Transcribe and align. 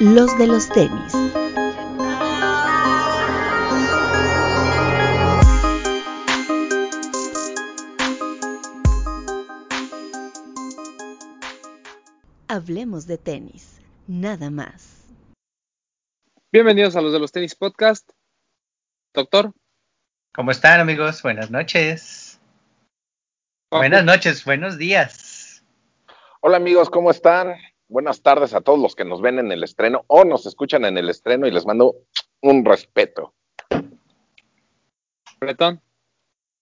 los 0.00 0.38
de 0.38 0.46
los 0.46 0.68
tenis. 0.68 1.12
Hablemos 12.46 13.06
de 13.06 13.18
tenis, 13.18 13.80
nada 14.06 14.50
más. 14.50 15.04
Bienvenidos 16.52 16.94
a 16.94 17.00
los 17.00 17.12
de 17.12 17.18
los 17.18 17.32
tenis 17.32 17.56
podcast. 17.56 18.08
Doctor. 19.12 19.52
¿Cómo 20.32 20.52
están 20.52 20.78
amigos? 20.78 21.22
Buenas 21.22 21.50
noches. 21.50 22.40
Buenas 23.72 24.04
noches, 24.04 24.44
buenos 24.44 24.78
días. 24.78 25.64
Hola 26.40 26.56
amigos, 26.58 26.88
¿cómo 26.88 27.10
están? 27.10 27.56
Buenas 27.90 28.20
tardes 28.20 28.52
a 28.52 28.60
todos 28.60 28.78
los 28.78 28.94
que 28.94 29.06
nos 29.06 29.22
ven 29.22 29.38
en 29.38 29.50
el 29.50 29.64
estreno 29.64 30.04
o 30.08 30.22
nos 30.22 30.44
escuchan 30.44 30.84
en 30.84 30.98
el 30.98 31.08
estreno 31.08 31.46
y 31.46 31.50
les 31.50 31.64
mando 31.64 31.96
un 32.42 32.62
respeto. 32.62 33.32
Bretón. 35.40 35.80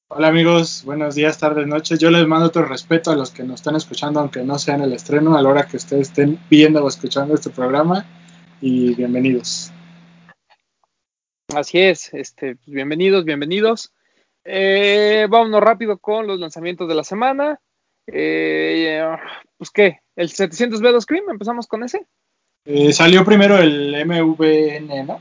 Hola 0.06 0.28
amigos, 0.28 0.84
buenos 0.84 1.16
días, 1.16 1.36
tardes, 1.36 1.66
noches. 1.66 1.98
Yo 1.98 2.12
les 2.12 2.24
mando 2.28 2.46
otro 2.46 2.64
respeto 2.64 3.10
a 3.10 3.16
los 3.16 3.32
que 3.32 3.42
nos 3.42 3.56
están 3.56 3.74
escuchando, 3.74 4.20
aunque 4.20 4.44
no 4.44 4.56
sea 4.56 4.76
en 4.76 4.82
el 4.82 4.92
estreno, 4.92 5.36
a 5.36 5.42
la 5.42 5.48
hora 5.48 5.66
que 5.66 5.78
ustedes 5.78 6.10
estén 6.10 6.38
viendo 6.48 6.84
o 6.84 6.86
escuchando 6.86 7.34
este 7.34 7.50
programa. 7.50 8.06
Y 8.60 8.94
bienvenidos. 8.94 9.72
Así 11.52 11.80
es, 11.80 12.14
este, 12.14 12.54
pues, 12.54 12.68
bienvenidos, 12.68 13.24
bienvenidos. 13.24 13.92
Eh, 14.44 15.26
vámonos 15.28 15.60
rápido 15.60 15.98
con 15.98 16.28
los 16.28 16.38
lanzamientos 16.38 16.86
de 16.86 16.94
la 16.94 17.02
semana. 17.02 17.60
Eh, 18.06 19.04
pues 19.58 19.70
qué, 19.70 20.02
el 20.16 20.30
700B2 20.30 21.06
Cream, 21.06 21.24
empezamos 21.30 21.66
con 21.66 21.84
ese. 21.84 22.06
Eh, 22.64 22.92
salió 22.92 23.24
primero 23.24 23.58
el 23.58 23.94
MVN, 24.04 25.06
¿no? 25.06 25.20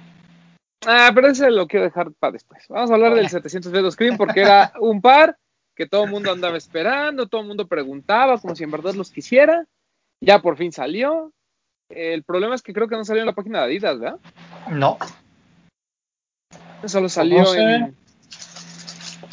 Ah, 0.88 1.12
pero 1.14 1.28
ese 1.28 1.52
lo 1.52 1.68
quiero 1.68 1.86
dejar 1.86 2.12
para 2.14 2.34
después. 2.34 2.64
Vamos 2.70 2.90
a 2.90 2.94
hablar 2.94 3.14
del 3.14 3.30
700B2 3.30 3.96
Cream 3.96 4.18
porque 4.18 4.42
era 4.42 4.74
un 4.80 5.02
par 5.02 5.38
que 5.76 5.88
todo 5.88 6.06
el 6.06 6.12
mundo 6.12 6.32
andaba 6.32 6.58
esperando, 6.58 7.28
todo 7.28 7.42
el 7.42 7.48
mundo 7.48 7.68
preguntaba 7.68 8.40
como 8.40 8.56
si 8.56 8.64
en 8.64 8.72
verdad 8.72 8.94
los 8.94 9.12
quisiera. 9.12 9.66
Ya 10.22 10.42
por 10.42 10.58
fin 10.58 10.72
salió. 10.72 11.34
El 11.90 12.24
problema 12.24 12.56
es 12.56 12.62
que 12.62 12.74
creo 12.74 12.88
que 12.88 12.96
no 12.96 13.06
salió 13.06 13.22
en 13.22 13.28
la 13.28 13.36
página 13.36 13.60
de 13.60 13.66
Adidas, 13.66 14.00
¿verdad? 14.00 14.20
No. 14.72 14.98
Solo 16.86 17.10
salió 17.10 17.54
en... 17.56 17.96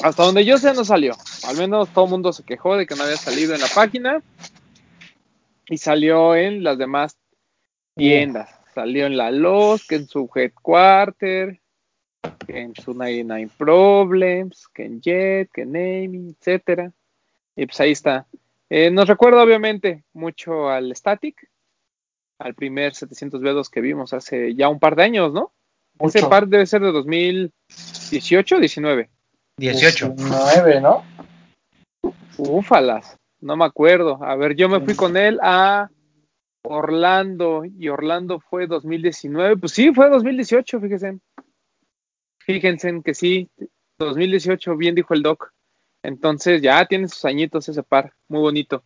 Hasta 0.03 0.25
donde 0.25 0.45
yo 0.45 0.59
sé 0.59 0.75
no 0.75 0.85
salió. 0.85 1.15
Al 1.47 1.57
menos 1.57 1.89
todo 1.91 2.07
el 2.07 2.11
mundo 2.11 2.33
se 2.33 2.43
quejó 2.43 2.77
de 2.77 2.87
que 2.87 2.97
no 2.97 3.05
había 3.05 3.17
salido 3.17 3.55
en 3.55 3.61
la 3.61 3.69
página. 3.69 4.23
Y 5.73 5.79
salió 5.79 6.37
en 6.37 6.63
las 6.63 6.77
demás 6.77 7.17
tiendas. 7.97 8.61
Salió 8.75 9.07
en 9.07 9.17
la 9.17 9.31
Los, 9.31 9.87
que 9.87 9.95
en 9.95 10.07
su 10.07 10.29
Headquarter, 10.35 11.63
que 12.47 12.61
en 12.61 12.75
su 12.75 12.93
99 12.93 13.51
Problems, 13.57 14.69
que 14.69 14.85
en 14.85 15.01
Jet, 15.01 15.51
que 15.51 15.63
en 15.63 15.71
Amy, 15.71 16.37
etcétera. 16.39 16.93
Y 17.57 17.65
pues 17.65 17.81
ahí 17.81 17.93
está. 17.93 18.27
Eh, 18.69 18.91
nos 18.91 19.09
recuerda 19.09 19.43
obviamente 19.43 20.05
mucho 20.13 20.69
al 20.69 20.95
Static, 20.95 21.49
al 22.39 22.55
primer 22.55 22.93
700B2 22.93 23.71
que 23.71 23.81
vimos 23.81 24.13
hace 24.13 24.55
ya 24.55 24.69
un 24.69 24.79
par 24.79 24.95
de 24.95 25.05
años, 25.05 25.33
¿no? 25.33 25.55
Mucho. 25.99 26.19
Ese 26.19 26.29
par 26.29 26.49
debe 26.49 26.67
ser 26.67 26.83
de 26.83 26.93
2018 26.93 28.57
o 28.57 28.59
19. 28.59 29.09
18. 29.57 30.17
9, 30.19 30.81
¿no? 30.83 31.03
Úfalas, 32.37 33.17
no 33.43 33.57
me 33.57 33.65
acuerdo. 33.65 34.23
A 34.25 34.35
ver, 34.37 34.55
yo 34.55 34.69
me 34.69 34.81
fui 34.81 34.95
con 34.95 35.17
él 35.17 35.39
a 35.43 35.91
Orlando 36.63 37.65
y 37.65 37.89
Orlando 37.89 38.41
fue 38.41 38.67
2019. 38.67 39.57
Pues 39.57 39.73
sí, 39.73 39.93
fue 39.93 40.09
2018, 40.09 40.81
fíjense. 40.81 41.19
Fíjense 42.39 43.01
que 43.05 43.15
sí, 43.15 43.51
2018, 43.99 44.77
bien 44.77 44.95
dijo 44.95 45.13
el 45.13 45.23
doc. 45.23 45.53
Entonces 46.03 46.63
ya 46.63 46.85
tiene 46.87 47.09
sus 47.09 47.25
añitos 47.25 47.69
ese 47.69 47.83
par, 47.83 48.13
muy 48.29 48.41
bonito. 48.41 48.83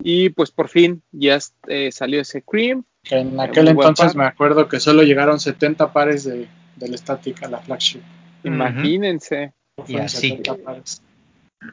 Y 0.00 0.30
pues 0.30 0.50
por 0.50 0.68
fin 0.68 1.02
ya 1.10 1.38
eh, 1.66 1.90
salió 1.92 2.20
ese 2.20 2.42
cream. 2.42 2.84
En 3.10 3.38
aquel 3.40 3.64
Muy 3.66 3.74
buen 3.74 3.88
entonces 3.88 4.16
me 4.16 4.24
acuerdo 4.24 4.68
que 4.68 4.80
solo 4.80 5.02
llegaron 5.02 5.40
70 5.40 5.92
pares 5.92 6.24
de, 6.24 6.48
del 6.76 6.96
Static 6.96 7.42
a 7.42 7.48
la 7.48 7.58
flagship. 7.58 8.00
Imagínense. 8.44 9.52
Y 9.86 9.96
así. 9.96 10.30
70 10.30 10.56
pares. 10.56 11.02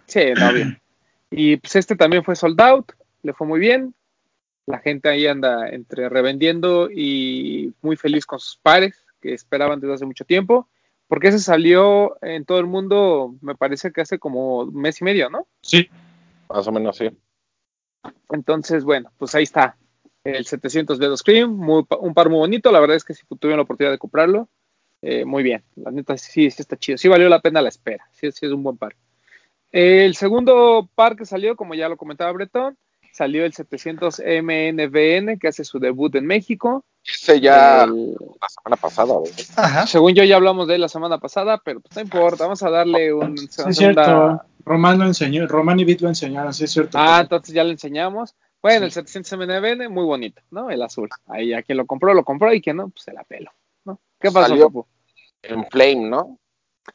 Sí, 0.07 0.21
no, 0.35 0.53
bien. 0.53 0.79
Y 1.31 1.57
pues 1.57 1.75
este 1.75 1.95
también 1.95 2.23
fue 2.23 2.35
sold 2.35 2.59
out, 2.61 2.91
le 3.23 3.33
fue 3.33 3.47
muy 3.47 3.59
bien. 3.59 3.93
La 4.65 4.79
gente 4.79 5.09
ahí 5.09 5.27
anda 5.27 5.69
entre 5.69 6.09
revendiendo 6.09 6.89
y 6.89 7.73
muy 7.81 7.97
feliz 7.97 8.25
con 8.25 8.39
sus 8.39 8.57
pares 8.57 9.05
que 9.21 9.33
esperaban 9.33 9.79
desde 9.79 9.93
hace 9.93 10.05
mucho 10.05 10.25
tiempo. 10.25 10.67
Porque 11.07 11.27
ese 11.27 11.39
salió 11.39 12.17
en 12.23 12.45
todo 12.45 12.59
el 12.59 12.65
mundo, 12.65 13.35
me 13.41 13.55
parece 13.55 13.91
que 13.91 14.01
hace 14.01 14.17
como 14.17 14.65
mes 14.65 15.01
y 15.01 15.03
medio, 15.03 15.29
¿no? 15.29 15.47
Sí, 15.61 15.87
Más 16.49 16.67
o 16.67 16.71
menos 16.71 16.97
sí. 16.97 17.09
Entonces, 18.31 18.83
bueno, 18.83 19.11
pues 19.17 19.35
ahí 19.35 19.43
está. 19.43 19.77
El 20.23 20.45
700 20.45 20.97
dedos 20.97 21.21
Cream, 21.21 21.55
muy 21.55 21.85
un 21.99 22.13
par 22.15 22.29
muy 22.29 22.39
bonito. 22.39 22.71
La 22.71 22.79
verdad 22.79 22.97
es 22.97 23.03
que 23.03 23.13
si 23.13 23.23
tuvieron 23.39 23.57
la 23.57 23.63
oportunidad 23.63 23.91
de 23.91 23.99
comprarlo, 23.99 24.49
eh, 25.03 25.25
muy 25.25 25.43
bien. 25.43 25.63
La 25.75 25.91
neta 25.91 26.17
sí, 26.17 26.49
sí 26.49 26.61
está 26.61 26.75
chido. 26.77 26.97
Sí 26.97 27.07
valió 27.07 27.29
la 27.29 27.41
pena 27.41 27.61
la 27.61 27.69
espera. 27.69 28.07
Sí, 28.11 28.31
sí 28.31 28.47
es 28.47 28.51
un 28.51 28.63
buen 28.63 28.77
par. 28.77 28.95
El 29.77 30.15
segundo 30.15 30.89
par 30.95 31.17
que 31.17 31.25
salió, 31.25 31.57
como 31.57 31.73
ya 31.75 31.89
lo 31.89 31.97
comentaba 31.97 32.31
Bretón, 32.31 32.77
salió 33.11 33.43
el 33.43 33.51
700 33.51 34.19
MNBN, 34.19 35.37
que 35.37 35.49
hace 35.49 35.65
su 35.65 35.79
debut 35.79 36.15
en 36.15 36.25
México. 36.25 36.85
Ese 37.05 37.41
ya 37.41 37.83
El- 37.83 38.15
la 38.41 38.47
semana 38.47 38.77
pasada. 38.81 39.13
Ajá. 39.57 39.85
según 39.85 40.13
yo 40.13 40.23
ya 40.23 40.37
hablamos 40.37 40.69
de 40.69 40.75
él 40.75 40.81
la 40.81 40.87
semana 40.87 41.17
pasada, 41.17 41.61
pero 41.63 41.81
pues 41.81 41.93
no 41.93 42.01
importa, 42.01 42.45
vamos 42.45 42.63
a 42.63 42.69
darle 42.69 43.13
un 43.13 43.37
sí 43.37 43.61
es 43.67 43.75
cierto. 43.77 44.41
Román 44.63 44.97
lo 44.97 45.05
enseñó, 45.07 45.45
Román 45.45 45.77
y 45.81 45.83
Bit 45.83 45.99
lo 46.01 46.07
enseñaron, 46.07 46.53
sí 46.53 46.63
es 46.63 46.71
cierto. 46.71 46.97
Ah, 46.97 47.19
entonces 47.21 47.53
ya 47.53 47.65
le 47.65 47.71
enseñamos. 47.71 48.33
Bueno, 48.61 48.85
el 48.85 48.93
700 48.93 49.33
MNBN, 49.33 49.89
muy 49.89 50.05
bonito, 50.05 50.41
¿no? 50.51 50.69
El 50.69 50.81
azul. 50.81 51.09
Ahí 51.27 51.53
a 51.53 51.61
quien 51.63 51.77
lo 51.77 51.85
compró, 51.85 52.13
lo 52.13 52.23
compró 52.23 52.53
y 52.53 52.61
quien 52.61 52.77
no, 52.77 52.87
pues 52.87 53.03
se 53.03 53.11
la 53.11 53.25
pelo, 53.25 53.51
¿no? 53.83 53.99
¿Qué 54.21 54.31
pasó, 54.31 54.47
Salió. 54.47 54.67
Papu? 54.67 54.87
En 55.43 55.65
Flame, 55.67 56.09
¿no? 56.09 56.39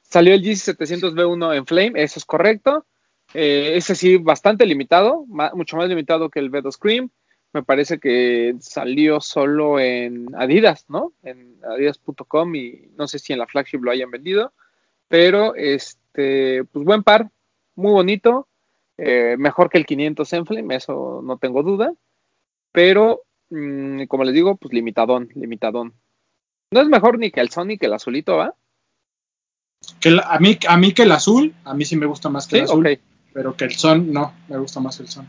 Salió 0.02 0.34
el 0.34 0.42
GC700B1 0.42 1.56
en 1.56 1.66
Flame, 1.66 2.02
eso 2.02 2.18
es 2.18 2.24
correcto. 2.24 2.86
Eh, 3.34 3.76
ese 3.76 3.94
sí, 3.94 4.16
bastante 4.16 4.66
limitado, 4.66 5.24
mucho 5.54 5.76
más 5.76 5.88
limitado 5.88 6.30
que 6.30 6.40
el 6.40 6.50
B2 6.50 6.78
Cream. 6.78 7.10
Me 7.52 7.62
parece 7.62 7.98
que 7.98 8.54
salió 8.60 9.20
solo 9.20 9.80
en 9.80 10.28
Adidas, 10.36 10.84
¿no? 10.88 11.12
En 11.22 11.58
adidas.com 11.64 12.54
y 12.54 12.90
no 12.96 13.08
sé 13.08 13.18
si 13.18 13.32
en 13.32 13.40
la 13.40 13.46
flagship 13.46 13.80
lo 13.82 13.90
hayan 13.90 14.10
vendido. 14.10 14.52
Pero, 15.08 15.54
este, 15.56 16.64
pues 16.64 16.84
buen 16.84 17.02
par, 17.02 17.30
muy 17.74 17.92
bonito. 17.92 18.46
eh, 19.02 19.36
mejor 19.38 19.70
que 19.70 19.78
el 19.78 19.86
500 19.86 20.32
en 20.34 20.46
Flame, 20.46 20.76
eso 20.76 21.22
no 21.24 21.38
tengo 21.38 21.62
duda. 21.62 21.92
Pero, 22.72 23.22
mm, 23.50 24.04
como 24.04 24.24
les 24.24 24.34
digo, 24.34 24.56
pues 24.56 24.74
limitadón, 24.74 25.30
limitadón. 25.34 25.94
No 26.70 26.80
es 26.82 26.88
mejor 26.88 27.18
ni 27.18 27.30
que 27.30 27.40
el 27.40 27.50
Sonic, 27.50 27.80
que 27.80 27.86
el 27.86 27.94
azulito, 27.94 28.36
¿va? 28.36 28.54
Que 30.00 30.10
la- 30.10 30.22
a, 30.22 30.38
mí, 30.38 30.58
a 30.68 30.76
mí 30.76 30.92
que 30.92 31.02
el 31.02 31.12
azul, 31.12 31.54
a 31.64 31.74
mí 31.74 31.84
sí 31.84 31.96
me 31.96 32.06
gusta 32.06 32.28
más 32.28 32.46
que 32.46 32.56
Sí, 32.56 32.58
el 32.58 32.64
azul, 32.64 33.00
pero 33.32 33.56
que 33.56 33.64
el 33.64 33.72
son, 33.72 34.12
no, 34.12 34.32
me 34.48 34.58
gusta 34.58 34.80
más 34.80 34.98
el 35.00 35.08
son. 35.08 35.26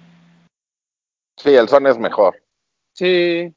Sí, 1.38 1.50
el 1.50 1.68
son 1.70 1.88
es 1.88 1.98
mejor. 1.98 2.42
Sí, 2.94 3.54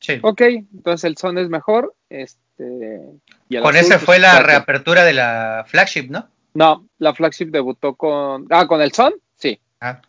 Sí. 0.00 0.18
ok, 0.22 0.40
entonces 0.42 1.04
el 1.04 1.16
son 1.16 1.38
es 1.38 1.48
mejor. 1.48 1.94
Este, 2.10 3.00
y 3.48 3.56
el 3.56 3.62
Con 3.62 3.74
azul, 3.74 3.80
ese 3.86 3.94
pues, 3.94 4.04
fue 4.04 4.18
la 4.18 4.40
reapertura 4.42 5.04
de 5.04 5.14
la 5.14 5.64
flagship, 5.66 6.10
¿no? 6.10 6.28
No, 6.54 6.86
la 6.98 7.14
flagship 7.14 7.46
debutó 7.50 7.94
con. 7.94 8.46
Ah, 8.50 8.66
con 8.66 8.80
el 8.82 8.92
son, 8.92 9.14
sí. 9.36 9.58
Ah. 9.80 10.00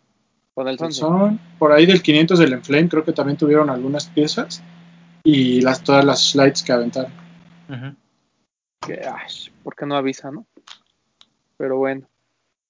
Con 0.53 0.67
el 0.67 0.77
son, 0.77 0.87
El 0.87 0.93
sí. 0.93 0.99
son, 0.99 1.39
por 1.57 1.71
ahí 1.71 1.85
del 1.85 2.01
500 2.01 2.39
del 2.39 2.53
Enflame, 2.53 2.89
creo 2.89 3.03
que 3.03 3.13
también 3.13 3.37
tuvieron 3.37 3.69
algunas 3.69 4.07
piezas 4.07 4.61
y 5.23 5.61
las, 5.61 5.81
todas 5.83 6.03
las 6.05 6.29
slides 6.31 6.61
que 6.63 6.71
aventaron. 6.71 7.11
Que, 8.85 9.02
ay, 9.05 9.32
¿Por 9.64 9.76
qué 9.76 9.85
no 9.85 9.96
avisa, 9.96 10.32
no? 10.32 10.46
Pero 11.58 11.78
bueno, 11.78 12.08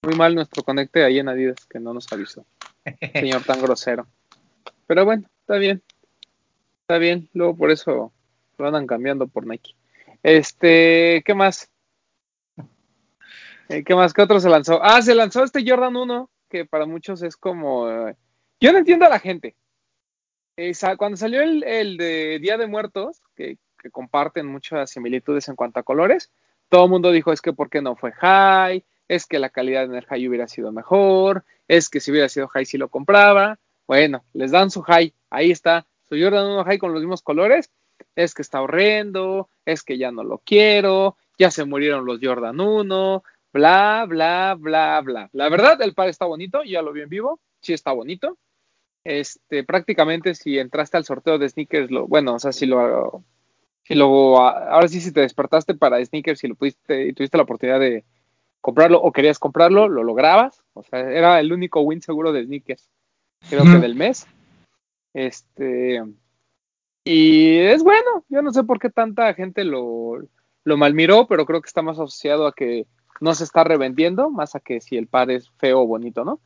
muy 0.04 0.16
mal 0.16 0.36
nuestro 0.36 0.64
conecte 0.64 1.04
ahí 1.04 1.20
en 1.20 1.28
Adidas, 1.28 1.66
que 1.66 1.80
no 1.80 1.94
nos 1.94 2.12
avisó. 2.14 2.46
Señor 3.14 3.44
tan 3.44 3.62
grosero. 3.62 4.08
Pero 4.88 5.04
bueno, 5.04 5.28
está 5.42 5.56
bien. 5.58 5.82
Está 6.82 6.98
bien. 7.00 7.30
Luego 7.34 7.58
por 7.58 7.72
eso 7.72 8.14
lo 8.58 8.68
andan 8.68 8.88
cambiando 8.88 9.28
por 9.28 9.46
Nike. 9.46 9.76
Este, 10.24 11.22
¿qué 11.26 11.34
más? 11.34 11.70
Eh, 13.70 13.84
¿Qué 13.84 13.96
más? 13.96 14.14
¿Qué 14.14 14.22
otro 14.22 14.40
se 14.40 14.50
lanzó? 14.50 14.80
Ah, 14.84 15.02
se 15.02 15.16
lanzó 15.16 15.44
este 15.44 15.68
Jordan 15.68 15.96
1, 15.96 16.30
que 16.50 16.66
para 16.66 16.86
muchos 16.86 17.24
es 17.24 17.36
como... 17.36 17.90
eh, 17.90 18.16
yo 18.60 18.72
no 18.72 18.78
entiendo 18.78 19.06
a 19.06 19.10
la 19.10 19.20
gente. 19.20 19.56
Eh, 20.58 20.74
cuando 20.98 21.18
salió 21.18 21.42
el, 21.42 21.64
el 21.64 21.98
de 21.98 22.40
Día 22.40 22.58
de 22.58 22.68
Muertos, 22.68 23.22
que, 23.36 23.58
que 23.86 23.92
comparten 23.92 24.48
muchas 24.48 24.90
similitudes 24.90 25.48
en 25.48 25.56
cuanto 25.56 25.80
a 25.80 25.84
colores, 25.84 26.32
todo 26.70 26.86
el 26.86 26.90
mundo 26.90 27.12
dijo 27.12 27.32
es 27.32 27.40
que 27.40 27.54
por 27.54 27.70
qué 27.70 27.84
no 27.84 27.96
fue 27.96 28.12
high, 28.14 28.84
es 29.08 29.28
que 29.28 29.38
la 29.38 29.50
calidad 29.52 29.84
en 29.84 29.94
el 29.94 30.06
high 30.06 30.28
hubiera 30.28 30.48
sido 30.48 30.72
mejor, 30.72 31.44
es 31.68 31.88
que 31.88 32.00
si 32.00 32.10
hubiera 32.10 32.28
sido 32.28 32.48
high 32.48 32.66
sí 32.66 32.80
lo 32.80 32.90
compraba. 32.90 33.60
Bueno, 33.86 34.26
les 34.34 34.50
dan 34.50 34.72
su 34.72 34.82
high, 34.82 35.14
ahí 35.30 35.52
está, 35.52 35.86
su 36.10 36.16
Jordan 36.20 36.48
1 36.48 36.64
high 36.64 36.80
con 36.80 36.94
los 36.94 37.02
mismos 37.02 37.22
colores 37.22 37.70
es 38.16 38.34
que 38.34 38.42
está 38.42 38.62
horrendo, 38.62 39.50
es 39.66 39.84
que 39.84 40.00
ya 40.00 40.12
no 40.12 40.24
lo 40.24 40.40
quiero, 40.40 41.16
ya 41.38 41.52
se 41.52 41.66
murieron 41.66 42.06
los 42.06 42.20
Jordan 42.22 42.60
1, 42.60 43.24
bla, 43.54 44.06
bla, 44.08 44.56
bla, 44.58 45.02
bla. 45.02 45.30
La 45.32 45.50
verdad, 45.50 45.80
el 45.84 45.94
par 45.94 46.10
está 46.10 46.26
bonito, 46.26 46.64
ya 46.64 46.82
lo 46.82 46.92
vi 46.92 47.02
en 47.02 47.10
vivo, 47.10 47.40
sí 47.62 47.74
está 47.74 47.92
bonito. 47.92 48.38
Este, 49.04 49.64
prácticamente 49.64 50.34
si 50.34 50.58
entraste 50.58 50.98
al 50.98 51.06
sorteo 51.06 51.38
de 51.38 51.48
sneakers, 51.48 51.92
lo, 51.92 52.08
bueno, 52.08 52.34
o 52.34 52.40
sea, 52.40 52.52
si 52.52 52.66
lo, 52.66 53.24
si 53.86 53.94
lo, 53.94 54.40
ahora 54.40 54.88
sí, 54.88 55.00
si 55.00 55.12
te 55.12 55.22
despertaste 55.22 55.76
para 55.76 56.04
sneakers 56.04 56.44
y 56.44 56.48
lo 56.48 56.56
pudiste, 56.56 57.08
y 57.08 57.14
tuviste 57.14 57.38
la 57.38 57.44
oportunidad 57.44 57.80
de 57.80 58.04
comprarlo 58.60 59.00
o 59.00 59.12
querías 59.12 59.38
comprarlo, 59.38 59.88
lo 59.88 60.04
lograbas. 60.04 60.64
O 60.74 60.82
sea, 60.82 61.00
era 61.02 61.40
el 61.40 61.54
único 61.54 61.82
win 61.82 62.02
seguro 62.02 62.34
de 62.34 62.46
sneakers, 62.46 62.90
creo 63.48 63.64
que 63.64 63.78
del 63.78 63.94
mes. 63.94 64.26
Este, 65.14 66.04
y 67.04 67.60
es 67.60 67.84
bueno, 67.84 68.26
yo 68.28 68.42
no 68.42 68.52
sé 68.52 68.64
por 68.64 68.80
qué 68.80 68.90
tanta 68.90 69.32
gente 69.36 69.64
lo, 69.64 70.18
lo 70.64 70.78
malmiró, 70.78 71.28
pero 71.28 71.46
creo 71.46 71.62
que 71.62 71.68
está 71.68 71.84
más 71.84 72.00
asociado 72.00 72.48
a 72.48 72.54
que 72.54 72.88
no 73.22 73.36
se 73.36 73.44
está 73.44 73.64
revendiendo, 73.64 74.32
más 74.32 74.56
a 74.56 74.60
que 74.60 74.82
si 74.82 74.98
el 74.98 75.08
par 75.08 75.30
es 75.30 75.52
feo 75.58 75.82
o 75.82 75.88
bonito, 75.88 76.26
¿no? 76.26 76.42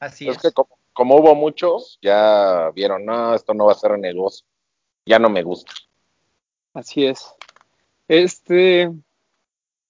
Así 0.00 0.26
Es 0.26 0.36
es. 0.36 0.42
que 0.42 0.52
como, 0.52 0.78
como 0.94 1.16
hubo 1.16 1.34
muchos, 1.34 1.98
ya 2.00 2.70
vieron, 2.74 3.04
no, 3.04 3.34
esto 3.34 3.52
no 3.52 3.66
va 3.66 3.72
a 3.72 3.76
ser 3.76 3.98
negocio. 3.98 4.46
Ya 5.04 5.18
no 5.18 5.28
me 5.28 5.42
gusta. 5.42 5.72
Así 6.74 7.06
es. 7.06 7.34
Este, 8.08 8.90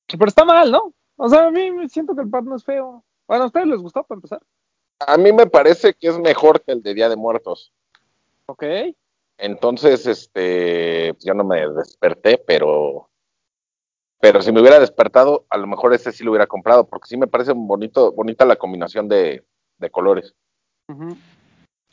pero 0.06 0.28
está 0.28 0.44
mal, 0.44 0.70
¿no? 0.70 0.92
O 1.16 1.28
sea, 1.28 1.46
a 1.46 1.50
mí 1.50 1.70
me 1.70 1.88
siento 1.88 2.14
que 2.14 2.22
el 2.22 2.30
par 2.30 2.44
no 2.44 2.56
es 2.56 2.64
feo. 2.64 3.04
Bueno, 3.26 3.44
¿a 3.44 3.46
ustedes 3.46 3.66
les 3.66 3.80
gustó 3.80 4.02
para 4.04 4.18
empezar? 4.18 4.40
A 5.06 5.16
mí 5.16 5.32
me 5.32 5.46
parece 5.46 5.94
que 5.94 6.08
es 6.08 6.18
mejor 6.18 6.62
que 6.62 6.72
el 6.72 6.82
de 6.82 6.94
Día 6.94 7.08
de 7.08 7.16
Muertos. 7.16 7.72
Ok. 8.46 8.64
Entonces, 9.38 10.06
este, 10.06 11.14
yo 11.20 11.34
no 11.34 11.44
me 11.44 11.68
desperté, 11.68 12.38
pero, 12.46 13.10
pero 14.20 14.42
si 14.42 14.52
me 14.52 14.60
hubiera 14.60 14.78
despertado, 14.78 15.46
a 15.50 15.56
lo 15.56 15.66
mejor 15.66 15.94
ese 15.94 16.12
sí 16.12 16.22
lo 16.22 16.30
hubiera 16.30 16.46
comprado, 16.46 16.86
porque 16.86 17.08
sí 17.08 17.16
me 17.16 17.26
parece 17.26 17.52
bonito, 17.52 18.12
bonita 18.12 18.44
la 18.44 18.56
combinación 18.56 19.08
de, 19.08 19.44
de 19.78 19.90
colores. 19.90 20.34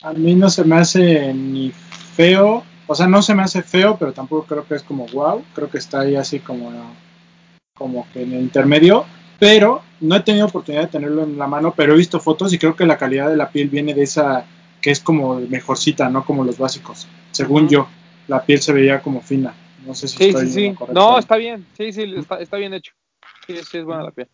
A 0.02 0.12
mí 0.12 0.34
no 0.34 0.50
se 0.50 0.64
me 0.64 0.76
hace 0.76 1.34
ni 1.34 1.70
feo, 1.70 2.62
o 2.90 2.94
sea, 2.96 3.06
no 3.06 3.22
se 3.22 3.36
me 3.36 3.44
hace 3.44 3.62
feo, 3.62 3.96
pero 3.96 4.12
tampoco 4.12 4.46
creo 4.46 4.66
que 4.66 4.74
es 4.74 4.82
como 4.82 5.06
wow, 5.06 5.44
creo 5.54 5.70
que 5.70 5.78
está 5.78 6.00
ahí 6.00 6.16
así 6.16 6.40
como, 6.40 6.72
como 7.72 8.04
que 8.12 8.24
en 8.24 8.32
el 8.32 8.40
intermedio, 8.40 9.06
pero 9.38 9.80
no 10.00 10.16
he 10.16 10.20
tenido 10.22 10.46
oportunidad 10.46 10.82
de 10.82 10.88
tenerlo 10.88 11.22
en 11.22 11.38
la 11.38 11.46
mano, 11.46 11.72
pero 11.76 11.94
he 11.94 11.96
visto 11.96 12.18
fotos 12.18 12.52
y 12.52 12.58
creo 12.58 12.74
que 12.74 12.84
la 12.86 12.98
calidad 12.98 13.30
de 13.30 13.36
la 13.36 13.50
piel 13.50 13.68
viene 13.68 13.94
de 13.94 14.02
esa 14.02 14.44
que 14.80 14.90
es 14.90 14.98
como 14.98 15.38
mejorcita, 15.38 16.10
no 16.10 16.24
como 16.24 16.42
los 16.42 16.58
básicos. 16.58 17.06
Según 17.30 17.68
yo, 17.68 17.86
la 18.26 18.44
piel 18.44 18.60
se 18.60 18.72
veía 18.72 19.00
como 19.00 19.20
fina. 19.20 19.54
No 19.86 19.94
sé 19.94 20.08
si 20.08 20.16
Sí, 20.16 20.24
estoy 20.30 20.46
sí, 20.46 20.52
sí. 20.52 20.64
en 20.64 20.72
lo 20.72 20.78
correcto. 20.80 21.00
No, 21.00 21.18
está 21.20 21.36
bien. 21.36 21.64
Sí, 21.76 21.92
sí, 21.92 22.12
está, 22.16 22.40
está 22.40 22.56
bien 22.56 22.74
hecho. 22.74 22.92
Sí, 23.46 23.56
sí, 23.58 23.78
es 23.78 23.84
buena 23.84 24.02
la 24.02 24.10
piel. 24.10 24.26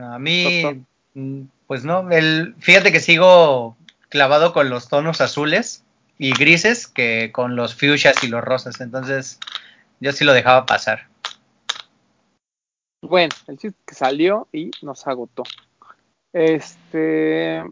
A 0.00 0.18
mí, 0.18 0.84
mm, 1.14 1.42
pues 1.68 1.84
no, 1.84 2.10
el, 2.10 2.56
fíjate 2.58 2.90
que 2.90 2.98
sigo 2.98 3.76
clavado 4.08 4.52
con 4.52 4.68
los 4.68 4.88
tonos 4.88 5.20
azules 5.20 5.84
y 6.22 6.34
grises 6.34 6.86
que 6.86 7.32
con 7.32 7.56
los 7.56 7.74
fuchsias 7.74 8.22
y 8.22 8.28
los 8.28 8.44
rosas, 8.44 8.80
entonces 8.80 9.40
yo 9.98 10.12
sí 10.12 10.24
lo 10.24 10.32
dejaba 10.32 10.66
pasar. 10.66 11.08
Bueno, 13.02 13.34
el 13.48 13.58
chiste 13.58 13.80
que 13.84 13.94
salió 13.96 14.46
y 14.52 14.70
nos 14.82 15.04
agotó. 15.08 15.42
Este. 16.32 17.64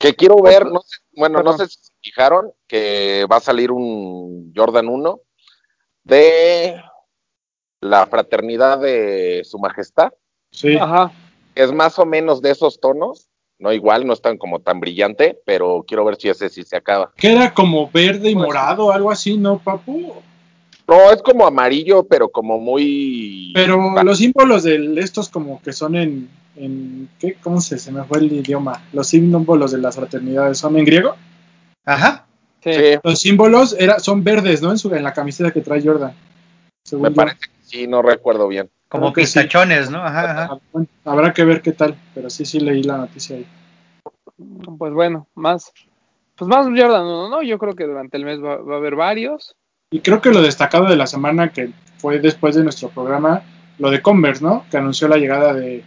Que 0.00 0.16
quiero 0.16 0.42
ver, 0.42 0.66
no 0.66 0.80
sé, 0.80 0.96
bueno, 1.12 1.38
Perdón. 1.38 1.58
no 1.58 1.64
sé 1.64 1.68
si 1.68 1.78
se 1.80 1.92
fijaron 2.02 2.52
que 2.66 3.24
va 3.30 3.36
a 3.36 3.40
salir 3.40 3.70
un 3.70 4.52
Jordan 4.52 4.88
1 4.88 5.20
de 6.02 6.82
la 7.80 8.04
fraternidad 8.06 8.80
de 8.80 9.42
su 9.44 9.60
majestad. 9.60 10.12
Sí, 10.50 10.76
Ajá. 10.76 11.12
Es 11.54 11.70
más 11.70 12.00
o 12.00 12.04
menos 12.04 12.42
de 12.42 12.50
esos 12.50 12.80
tonos, 12.80 13.29
no 13.60 13.72
igual, 13.72 14.06
no 14.06 14.12
es 14.14 14.20
tan 14.22 14.36
como 14.38 14.58
tan 14.60 14.80
brillante, 14.80 15.38
pero 15.44 15.84
quiero 15.86 16.04
ver 16.04 16.16
si 16.16 16.28
ese 16.28 16.48
sí 16.48 16.62
se 16.64 16.76
acaba. 16.76 17.12
que 17.16 17.30
era 17.32 17.54
como 17.54 17.88
verde 17.90 18.30
y 18.30 18.34
Pues- 18.34 18.46
morado, 18.46 18.90
algo 18.92 19.10
así, 19.10 19.36
¿no, 19.36 19.58
papu? 19.58 20.14
No, 20.88 21.12
es 21.12 21.22
como 21.22 21.46
amarillo, 21.46 22.02
pero 22.02 22.28
como 22.30 22.58
muy... 22.58 23.52
Pero 23.54 24.02
los 24.02 24.18
símbolos 24.18 24.64
de 24.64 24.92
estos 24.98 25.28
como 25.28 25.62
que 25.62 25.72
son 25.72 25.94
en, 25.94 26.28
en 26.56 27.08
¿qué? 27.20 27.34
¿Cómo 27.40 27.60
se, 27.60 27.78
se 27.78 27.92
me 27.92 28.02
fue 28.02 28.18
el 28.18 28.32
idioma? 28.32 28.82
Los 28.92 29.06
símbolos 29.06 29.70
de 29.70 29.78
las 29.78 29.94
fraternidades 29.94 30.58
son 30.58 30.76
en 30.76 30.84
griego. 30.84 31.14
Ajá. 31.84 32.26
Sí. 32.64 32.72
Sí, 32.72 32.80
Los 33.04 33.20
símbolos 33.20 33.76
era, 33.78 34.00
son 34.00 34.24
verdes, 34.24 34.60
¿no? 34.62 34.70
En, 34.72 34.78
su, 34.78 34.92
en 34.94 35.04
la 35.04 35.12
camiseta 35.12 35.52
que 35.52 35.60
trae 35.60 35.80
Jordan. 35.80 36.12
Según 36.84 37.04
me 37.04 37.08
yo. 37.10 37.14
parece 37.14 37.36
que 37.38 37.50
sí, 37.62 37.86
no 37.86 38.02
recuerdo 38.02 38.48
bien. 38.48 38.68
Como 38.90 39.04
Creo 39.04 39.12
que 39.12 39.20
sí. 39.26 39.38
pistachones, 39.38 39.88
¿no? 39.88 40.02
Ajá, 40.02 40.44
ajá. 40.44 40.58
Habrá 41.04 41.32
que 41.32 41.44
ver 41.44 41.62
qué 41.62 41.72
tal, 41.72 41.94
pero 42.12 42.28
sí, 42.28 42.44
sí 42.44 42.58
leí 42.58 42.82
la 42.82 42.98
noticia 42.98 43.36
ahí. 43.36 43.46
Pues 44.78 44.92
bueno, 44.92 45.28
más. 45.36 45.72
Pues 46.34 46.48
más 46.48 46.66
Jordan 46.66 47.04
1, 47.06 47.28
¿no? 47.28 47.42
Yo 47.42 47.58
creo 47.58 47.74
que 47.76 47.84
durante 47.84 48.16
el 48.16 48.24
mes 48.24 48.42
va, 48.42 48.56
va 48.56 48.74
a 48.74 48.78
haber 48.78 48.96
varios. 48.96 49.54
Y 49.92 50.00
creo 50.00 50.20
que 50.20 50.30
lo 50.30 50.42
destacado 50.42 50.86
de 50.86 50.96
la 50.96 51.06
semana 51.06 51.52
que 51.52 51.70
fue 51.98 52.18
después 52.18 52.56
de 52.56 52.64
nuestro 52.64 52.88
programa, 52.88 53.42
lo 53.78 53.90
de 53.90 54.02
Converse, 54.02 54.42
¿no? 54.44 54.64
Que 54.70 54.78
anunció 54.78 55.06
la 55.06 55.18
llegada 55.18 55.54
de, 55.54 55.84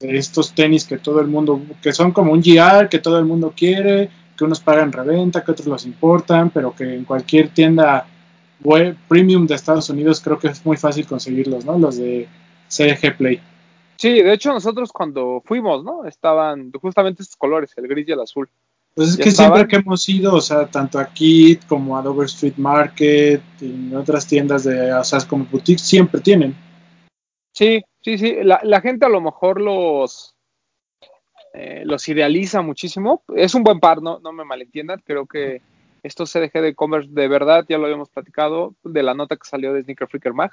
de 0.00 0.16
estos 0.16 0.54
tenis 0.54 0.86
que 0.86 0.96
todo 0.96 1.20
el 1.20 1.26
mundo, 1.26 1.60
que 1.82 1.92
son 1.92 2.12
como 2.12 2.32
un 2.32 2.40
GR, 2.40 2.88
que 2.88 2.98
todo 2.98 3.18
el 3.18 3.26
mundo 3.26 3.52
quiere, 3.54 4.08
que 4.36 4.44
unos 4.44 4.60
pagan 4.60 4.92
reventa, 4.92 5.44
que 5.44 5.50
otros 5.50 5.66
los 5.66 5.84
importan, 5.84 6.48
pero 6.50 6.74
que 6.74 6.94
en 6.94 7.04
cualquier 7.04 7.48
tienda 7.48 8.06
web 8.62 8.96
premium 9.08 9.46
de 9.46 9.54
Estados 9.54 9.88
Unidos 9.90 10.20
creo 10.20 10.38
que 10.38 10.48
es 10.48 10.64
muy 10.64 10.76
fácil 10.76 11.06
conseguirlos, 11.06 11.64
¿no? 11.64 11.78
Los 11.78 11.96
de 11.96 12.28
CG 12.68 13.16
Play. 13.16 13.40
Sí, 13.96 14.22
de 14.22 14.32
hecho, 14.32 14.52
nosotros 14.52 14.92
cuando 14.92 15.42
fuimos, 15.44 15.82
¿no? 15.82 16.04
Estaban 16.04 16.70
justamente 16.72 17.22
estos 17.22 17.36
colores, 17.36 17.72
el 17.76 17.88
gris 17.88 18.08
y 18.08 18.12
el 18.12 18.20
azul. 18.20 18.48
Pues 18.94 19.10
es 19.10 19.16
¿Ya 19.16 19.24
que 19.24 19.30
siempre 19.30 19.66
que 19.66 19.76
hemos 19.76 20.08
ido, 20.08 20.34
o 20.34 20.40
sea, 20.40 20.66
tanto 20.66 20.98
aquí 20.98 21.56
como 21.68 21.96
a 21.96 22.02
Dover 22.02 22.26
Street 22.26 22.56
Market 22.56 23.42
y 23.60 23.66
en 23.66 23.96
otras 23.96 24.26
tiendas 24.26 24.64
de, 24.64 24.92
o 24.92 25.04
sea, 25.04 25.20
como 25.26 25.44
boutiques, 25.46 25.82
siempre 25.82 26.20
tienen. 26.20 26.54
Sí, 27.52 27.82
sí, 28.00 28.18
sí. 28.18 28.36
La, 28.42 28.60
la 28.62 28.80
gente 28.80 29.06
a 29.06 29.08
lo 29.08 29.20
mejor 29.20 29.60
los, 29.60 30.34
eh, 31.54 31.82
los 31.84 32.08
idealiza 32.08 32.62
muchísimo. 32.62 33.22
Es 33.34 33.54
un 33.54 33.64
buen 33.64 33.80
par, 33.80 34.00
no, 34.00 34.20
no 34.20 34.32
me 34.32 34.44
malentiendan. 34.44 35.02
Creo 35.04 35.26
que 35.26 35.60
estos 36.08 36.32
CDG 36.32 36.60
de 36.60 36.74
Converse 36.74 37.10
de 37.10 37.28
verdad, 37.28 37.64
ya 37.68 37.78
lo 37.78 37.84
habíamos 37.84 38.08
platicado, 38.08 38.74
de 38.82 39.02
la 39.02 39.14
nota 39.14 39.36
que 39.36 39.48
salió 39.48 39.72
de 39.72 39.82
Sneaker 39.82 40.08
Freaker 40.08 40.34
Mag, 40.34 40.50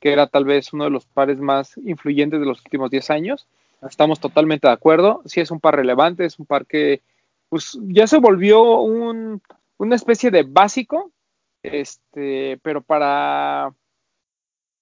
que 0.00 0.12
era 0.12 0.26
tal 0.26 0.44
vez 0.44 0.72
uno 0.72 0.84
de 0.84 0.90
los 0.90 1.06
pares 1.06 1.38
más 1.38 1.76
influyentes 1.78 2.40
de 2.40 2.46
los 2.46 2.60
últimos 2.64 2.90
10 2.90 3.10
años. 3.10 3.46
Estamos 3.88 4.18
totalmente 4.18 4.66
de 4.66 4.72
acuerdo. 4.72 5.22
Sí 5.26 5.40
es 5.40 5.50
un 5.50 5.60
par 5.60 5.76
relevante, 5.76 6.24
es 6.24 6.38
un 6.38 6.46
par 6.46 6.66
que 6.66 7.02
pues, 7.48 7.78
ya 7.82 8.06
se 8.06 8.18
volvió 8.18 8.80
un, 8.80 9.40
una 9.76 9.94
especie 9.94 10.30
de 10.30 10.42
básico, 10.42 11.12
este, 11.62 12.58
pero 12.62 12.82
para 12.82 13.72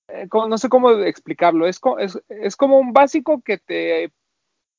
eh, 0.09 0.29
no 0.33 0.59
sé 0.59 0.69
cómo 0.69 0.91
explicarlo, 0.91 1.67
es, 1.67 1.81
es, 1.99 2.21
es 2.29 2.57
como 2.57 2.79
un 2.79 2.93
básico 2.93 3.43
que 3.43 3.59
te 3.59 4.13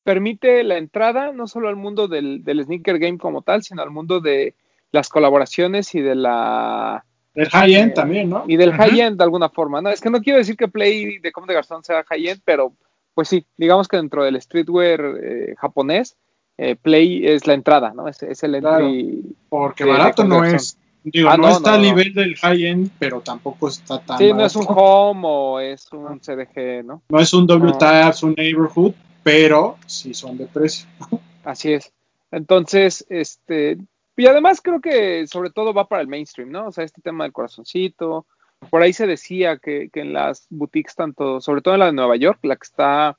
permite 0.03 0.63
la 0.63 0.77
entrada 0.77 1.31
no 1.31 1.47
solo 1.47 1.69
al 1.69 1.77
mundo 1.77 2.07
del 2.07 2.43
sneaker 2.63 2.99
game 2.99 3.17
como 3.17 3.41
tal, 3.41 3.63
sino 3.63 3.81
al 3.81 3.89
mundo 3.89 4.19
de 4.19 4.53
las 4.93 5.09
colaboraciones 5.09 5.93
y 5.95 6.01
de 6.01 6.15
la 6.15 7.03
El 7.33 7.49
high-end 7.49 7.91
Eh, 7.91 7.95
también, 7.95 8.29
¿no? 8.29 8.45
y 8.47 8.55
del 8.57 8.69
Ujú. 8.69 8.77
high-end 8.77 9.17
de 9.17 9.23
alguna 9.23 9.49
forma. 9.49 9.81
¿no? 9.81 9.89
Es 9.89 9.99
que 9.99 10.09
no 10.11 10.21
quiero 10.21 10.37
decir 10.37 10.55
que 10.55 10.67
Play 10.67 11.17
de 11.17 11.31
Como 11.31 11.47
de 11.47 11.55
Garzón 11.55 11.83
sea 11.83 12.03
high-end, 12.05 12.41
pero 12.45 12.73
pues 13.15 13.27
sí, 13.27 13.45
digamos 13.57 13.87
que 13.87 13.97
dentro 13.97 14.23
del 14.23 14.39
streetwear 14.41 15.01
eh, 15.21 15.55
japonés, 15.57 16.15
eh, 16.57 16.75
Play 16.75 17.25
es 17.27 17.47
la 17.47 17.55
entrada, 17.55 17.91
¿no? 17.95 18.07
Es, 18.07 18.21
es 18.23 18.43
el 18.43 18.59
Claro. 18.59 18.85
entry. 18.85 19.35
Porque 19.49 19.83
barato 19.83 20.23
no 20.23 20.43
es. 20.45 20.77
Digo, 21.03 21.29
Ah, 21.29 21.35
no, 21.37 21.43
no, 21.43 21.57
está 21.57 21.71
no, 21.71 21.77
no. 21.77 21.83
nivel 21.83 22.13
del 22.13 22.35
high-end, 22.37 22.91
pero 22.97 23.19
tampoco 23.21 23.67
está 23.67 23.99
tan 23.99 24.19
Sí, 24.19 24.31
no 24.31 24.45
es 24.45 24.55
un 24.55 24.65
home 24.69 25.21
o 25.25 25.59
es 25.59 25.91
un 25.91 26.19
CDG, 26.21 26.83
¿no? 26.85 27.01
No 27.09 27.19
es 27.19 27.33
un 27.33 27.45
W 27.45 27.71
No. 27.71 27.77
Tabs, 27.77 28.23
un 28.23 28.33
neighborhood, 28.37 28.93
pero 29.23 29.77
sí 29.85 30.13
son 30.13 30.37
de 30.37 30.45
precio. 30.45 30.87
Así 31.43 31.73
es. 31.73 31.91
Entonces, 32.31 33.05
este, 33.09 33.77
y 34.15 34.27
además 34.27 34.61
creo 34.61 34.79
que 34.81 35.25
sobre 35.27 35.49
todo 35.49 35.73
va 35.73 35.87
para 35.87 36.01
el 36.01 36.07
mainstream, 36.07 36.49
¿no? 36.51 36.67
O 36.67 36.71
sea, 36.71 36.83
este 36.83 37.01
tema 37.01 37.23
del 37.23 37.33
corazoncito. 37.33 38.25
Por 38.69 38.81
ahí 38.81 38.93
se 38.93 39.07
decía 39.07 39.57
que, 39.57 39.89
que 39.89 40.01
en 40.01 40.13
las 40.13 40.47
boutiques, 40.49 40.95
tanto, 40.95 41.41
sobre 41.41 41.61
todo 41.61 41.73
en 41.73 41.79
la 41.81 41.85
de 41.87 41.93
Nueva 41.93 42.15
York, 42.15 42.39
la 42.43 42.55
que 42.55 42.63
está, 42.63 43.17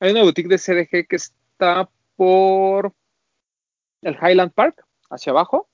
hay 0.00 0.10
una 0.10 0.22
boutique 0.22 0.48
de 0.48 0.58
CDG 0.58 1.06
que 1.06 1.16
está 1.16 1.88
por 2.16 2.92
el 4.02 4.14
Highland 4.20 4.52
Park, 4.52 4.84
hacia 5.10 5.30
abajo, 5.30 5.68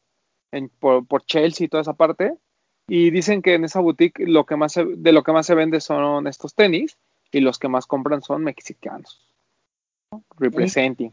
en, 0.53 0.69
por, 0.69 1.07
por 1.07 1.23
Chelsea 1.25 1.65
y 1.65 1.69
toda 1.69 1.81
esa 1.83 1.95
parte. 1.95 2.35
Y 2.89 3.11
dicen 3.11 3.41
que 3.43 3.55
en 3.55 3.65
esa 3.65 3.81
boutique 3.81 4.25
lo 4.27 4.45
que 4.47 4.57
más 4.57 4.73
se- 4.73 4.85
de 4.85 5.13
lo 5.13 5.23
que 5.23 5.33
más 5.33 5.47
se 5.47 5.55
vende 5.55 5.81
son 5.81 6.27
estos 6.27 6.55
tenis 6.55 6.99
y 7.33 7.41
los 7.41 7.59
que 7.59 7.69
más 7.69 7.87
compran 7.87 8.23
son 8.23 8.45
mexicanos. 8.45 9.21
¿no? 10.13 10.23
Representing. 10.39 11.13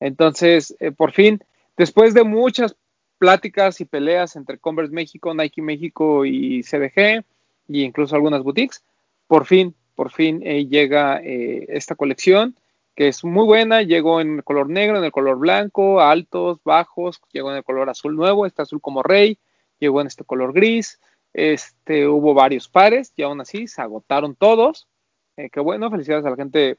Entonces, 0.00 0.76
eh, 0.80 0.90
por 0.92 1.12
fin, 1.12 1.42
después 1.76 2.14
de 2.14 2.24
muchas 2.24 2.76
pláticas 3.18 3.80
y 3.80 3.84
peleas 3.84 4.36
entre 4.36 4.58
Converse 4.58 4.92
México, 4.92 5.32
Nike 5.34 5.62
México 5.62 6.24
y 6.24 6.62
CDG, 6.62 7.24
y 7.68 7.82
incluso 7.82 8.14
algunas 8.14 8.42
boutiques. 8.42 8.84
Por 9.26 9.46
fin, 9.46 9.74
por 9.94 10.10
fin 10.10 10.40
eh, 10.44 10.66
llega 10.66 11.20
eh, 11.22 11.66
esta 11.68 11.94
colección 11.94 12.56
que 12.94 13.08
es 13.08 13.24
muy 13.24 13.46
buena, 13.46 13.82
llegó 13.82 14.20
en 14.20 14.36
el 14.36 14.44
color 14.44 14.68
negro, 14.68 14.98
en 14.98 15.04
el 15.04 15.12
color 15.12 15.38
blanco, 15.38 16.00
altos, 16.00 16.58
bajos, 16.62 17.20
llegó 17.32 17.50
en 17.50 17.56
el 17.58 17.64
color 17.64 17.88
azul 17.88 18.14
nuevo, 18.14 18.44
este 18.44 18.62
azul 18.62 18.80
como 18.80 19.02
rey, 19.02 19.38
llegó 19.78 20.00
en 20.00 20.08
este 20.08 20.24
color 20.24 20.52
gris, 20.52 21.00
este, 21.32 22.06
hubo 22.06 22.34
varios 22.34 22.68
pares 22.68 23.12
y 23.16 23.22
aún 23.22 23.40
así 23.40 23.66
se 23.66 23.80
agotaron 23.80 24.34
todos. 24.34 24.88
Eh, 25.36 25.48
qué 25.50 25.60
bueno, 25.60 25.90
felicidades 25.90 26.26
a 26.26 26.30
la 26.30 26.36
gente 26.36 26.76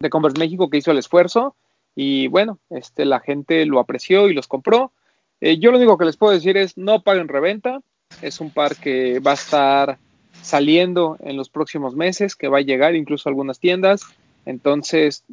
de 0.00 0.10
Converse 0.10 0.38
México 0.38 0.70
que 0.70 0.78
hizo 0.78 0.90
el 0.90 0.98
esfuerzo 0.98 1.56
y 1.94 2.28
bueno, 2.28 2.58
este, 2.70 3.04
la 3.04 3.20
gente 3.20 3.66
lo 3.66 3.78
apreció 3.78 4.28
y 4.28 4.34
los 4.34 4.48
compró. 4.48 4.92
Eh, 5.40 5.58
yo 5.58 5.70
lo 5.70 5.78
único 5.78 5.98
que 5.98 6.04
les 6.04 6.16
puedo 6.16 6.32
decir 6.32 6.56
es 6.56 6.78
no 6.78 7.02
paguen 7.02 7.28
reventa, 7.28 7.80
es 8.20 8.40
un 8.40 8.50
par 8.50 8.76
que 8.76 9.20
va 9.20 9.32
a 9.32 9.34
estar 9.34 9.98
saliendo 10.40 11.16
en 11.20 11.36
los 11.36 11.50
próximos 11.50 11.94
meses, 11.94 12.36
que 12.36 12.48
va 12.48 12.58
a 12.58 12.62
llegar 12.62 12.94
incluso 12.94 13.28
a 13.28 13.30
algunas 13.30 13.58
tiendas. 13.58 14.02
Entonces, 14.44 15.24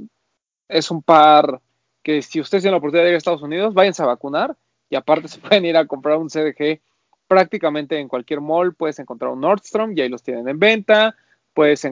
es 0.67 0.91
un 0.91 1.01
par 1.01 1.61
que 2.03 2.21
si 2.21 2.39
ustedes 2.39 2.63
tienen 2.63 2.73
la 2.73 2.77
oportunidad 2.77 3.03
de 3.05 3.09
ir 3.09 3.15
a 3.15 3.17
Estados 3.17 3.41
Unidos, 3.41 3.73
váyanse 3.73 4.03
a 4.03 4.07
vacunar 4.07 4.55
y 4.89 4.95
aparte 4.95 5.27
se 5.27 5.39
pueden 5.39 5.65
ir 5.65 5.77
a 5.77 5.85
comprar 5.85 6.17
un 6.17 6.29
CDG 6.29 6.79
prácticamente 7.27 7.99
en 7.99 8.07
cualquier 8.07 8.41
mall, 8.41 8.73
puedes 8.73 8.97
encontrar 8.99 9.31
un 9.31 9.41
Nordstrom 9.41 9.95
y 9.95 10.01
ahí 10.01 10.09
los 10.09 10.23
tienen 10.23 10.47
en 10.47 10.57
venta, 10.57 11.15
puedes, 11.53 11.87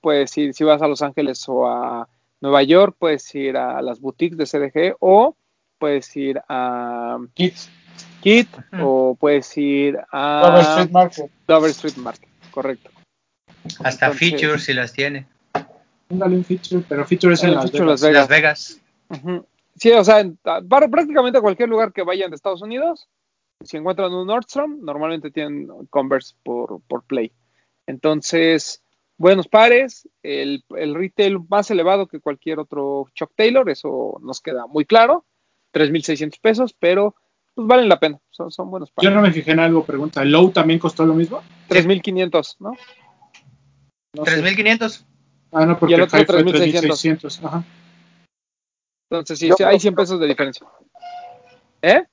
puedes 0.00 0.36
ir, 0.36 0.52
si 0.52 0.64
vas 0.64 0.82
a 0.82 0.88
Los 0.88 1.00
Ángeles 1.00 1.48
o 1.48 1.66
a 1.66 2.08
Nueva 2.42 2.62
York, 2.62 2.96
puedes 2.98 3.34
ir 3.34 3.56
a 3.56 3.80
las 3.80 4.00
boutiques 4.00 4.36
de 4.36 4.44
CDG 4.46 4.96
o 5.00 5.34
puedes 5.78 6.14
ir 6.16 6.40
a 6.48 7.18
Kids. 7.34 7.70
Kit 8.20 8.48
o 8.80 9.16
puedes 9.18 9.56
ir 9.56 9.98
a 10.12 10.42
Dover 10.44 10.60
Street 10.62 10.90
Market. 10.90 11.30
Dover 11.48 11.70
Street 11.70 11.96
Market, 11.96 12.28
correcto. 12.50 12.90
Hasta 13.82 14.06
Entonces- 14.06 14.18
features 14.30 14.64
si 14.64 14.74
las 14.74 14.92
tiene. 14.92 15.26
Ándale 16.10 16.36
un 16.36 16.44
feature, 16.44 16.84
pero 16.88 17.04
feature 17.06 17.34
es 17.34 17.42
en 17.44 17.54
Las 17.54 17.70
feature 17.70 17.84
Vegas. 17.86 18.00
Las 18.02 18.28
Vegas. 18.28 18.28
Las 18.28 18.28
Vegas. 18.28 18.80
Ujú. 19.22 19.46
Sí, 19.76 19.90
o 19.92 20.04
sea, 20.04 20.20
en- 20.20 20.38
a- 20.44 20.60
para 20.62 20.88
prácticamente 20.88 21.40
cualquier 21.40 21.68
lugar 21.68 21.92
que 21.92 22.02
vayan 22.02 22.30
de 22.30 22.36
Estados 22.36 22.60
Unidos, 22.62 23.08
si 23.64 23.76
encuentran 23.76 24.12
un 24.12 24.26
Nordstrom, 24.26 24.80
normalmente 24.84 25.30
tienen 25.30 25.68
Converse 25.90 26.34
por, 26.42 26.80
por 26.88 27.04
Play. 27.04 27.32
Entonces, 27.86 28.81
buenos 29.18 29.48
pares, 29.48 30.08
el, 30.22 30.64
el 30.76 30.94
retail 30.94 31.38
más 31.48 31.70
elevado 31.70 32.06
que 32.08 32.20
cualquier 32.20 32.58
otro 32.58 33.06
Chuck 33.14 33.32
Taylor, 33.36 33.68
eso 33.70 34.18
nos 34.22 34.40
queda 34.40 34.66
muy 34.66 34.84
claro, 34.84 35.24
3.600 35.74 36.38
pesos, 36.40 36.74
pero 36.78 37.14
pues 37.54 37.66
valen 37.68 37.88
la 37.88 38.00
pena, 38.00 38.18
son, 38.30 38.50
son 38.50 38.70
buenos 38.70 38.88
Yo 38.90 38.94
pares. 38.96 39.12
no 39.12 39.20
me 39.22 39.30
fijé 39.32 39.52
en 39.52 39.60
algo, 39.60 39.84
pregunta. 39.84 40.22
¿El 40.22 40.32
Low 40.32 40.50
también 40.50 40.78
costó 40.78 41.04
lo 41.04 41.14
mismo? 41.14 41.42
3.500, 41.68 42.56
¿no? 42.60 42.72
No 44.14 44.24
sé. 44.24 44.42
3.500. 44.42 45.04
Ah, 45.52 45.66
no, 45.66 45.78
porque 45.78 45.92
Y 45.92 45.96
el 45.96 46.02
otro 46.02 46.16
High 46.18 46.24
fue 46.26 46.42
3,600. 46.44 47.04
3.600. 47.40 47.44
Ajá. 47.46 47.64
Entonces 49.10 49.38
sí, 49.38 49.48
Yo 49.48 49.54
sí, 49.56 49.62
hay 49.64 49.68
creo 49.70 49.80
100 49.80 49.92
que- 49.94 49.96
pesos 49.96 50.20
de 50.20 50.26
diferencia. 50.26 50.66
¿Eh? 51.82 52.04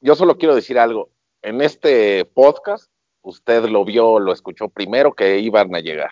Yo 0.00 0.14
solo 0.16 0.36
quiero 0.36 0.54
decir 0.56 0.78
algo. 0.78 1.10
En 1.42 1.60
este 1.60 2.24
podcast, 2.24 2.90
usted 3.22 3.64
lo 3.68 3.84
vio, 3.84 4.18
lo 4.18 4.32
escuchó 4.32 4.68
primero 4.68 5.12
que 5.14 5.38
iban 5.38 5.72
a 5.74 5.80
llegar. 5.80 6.10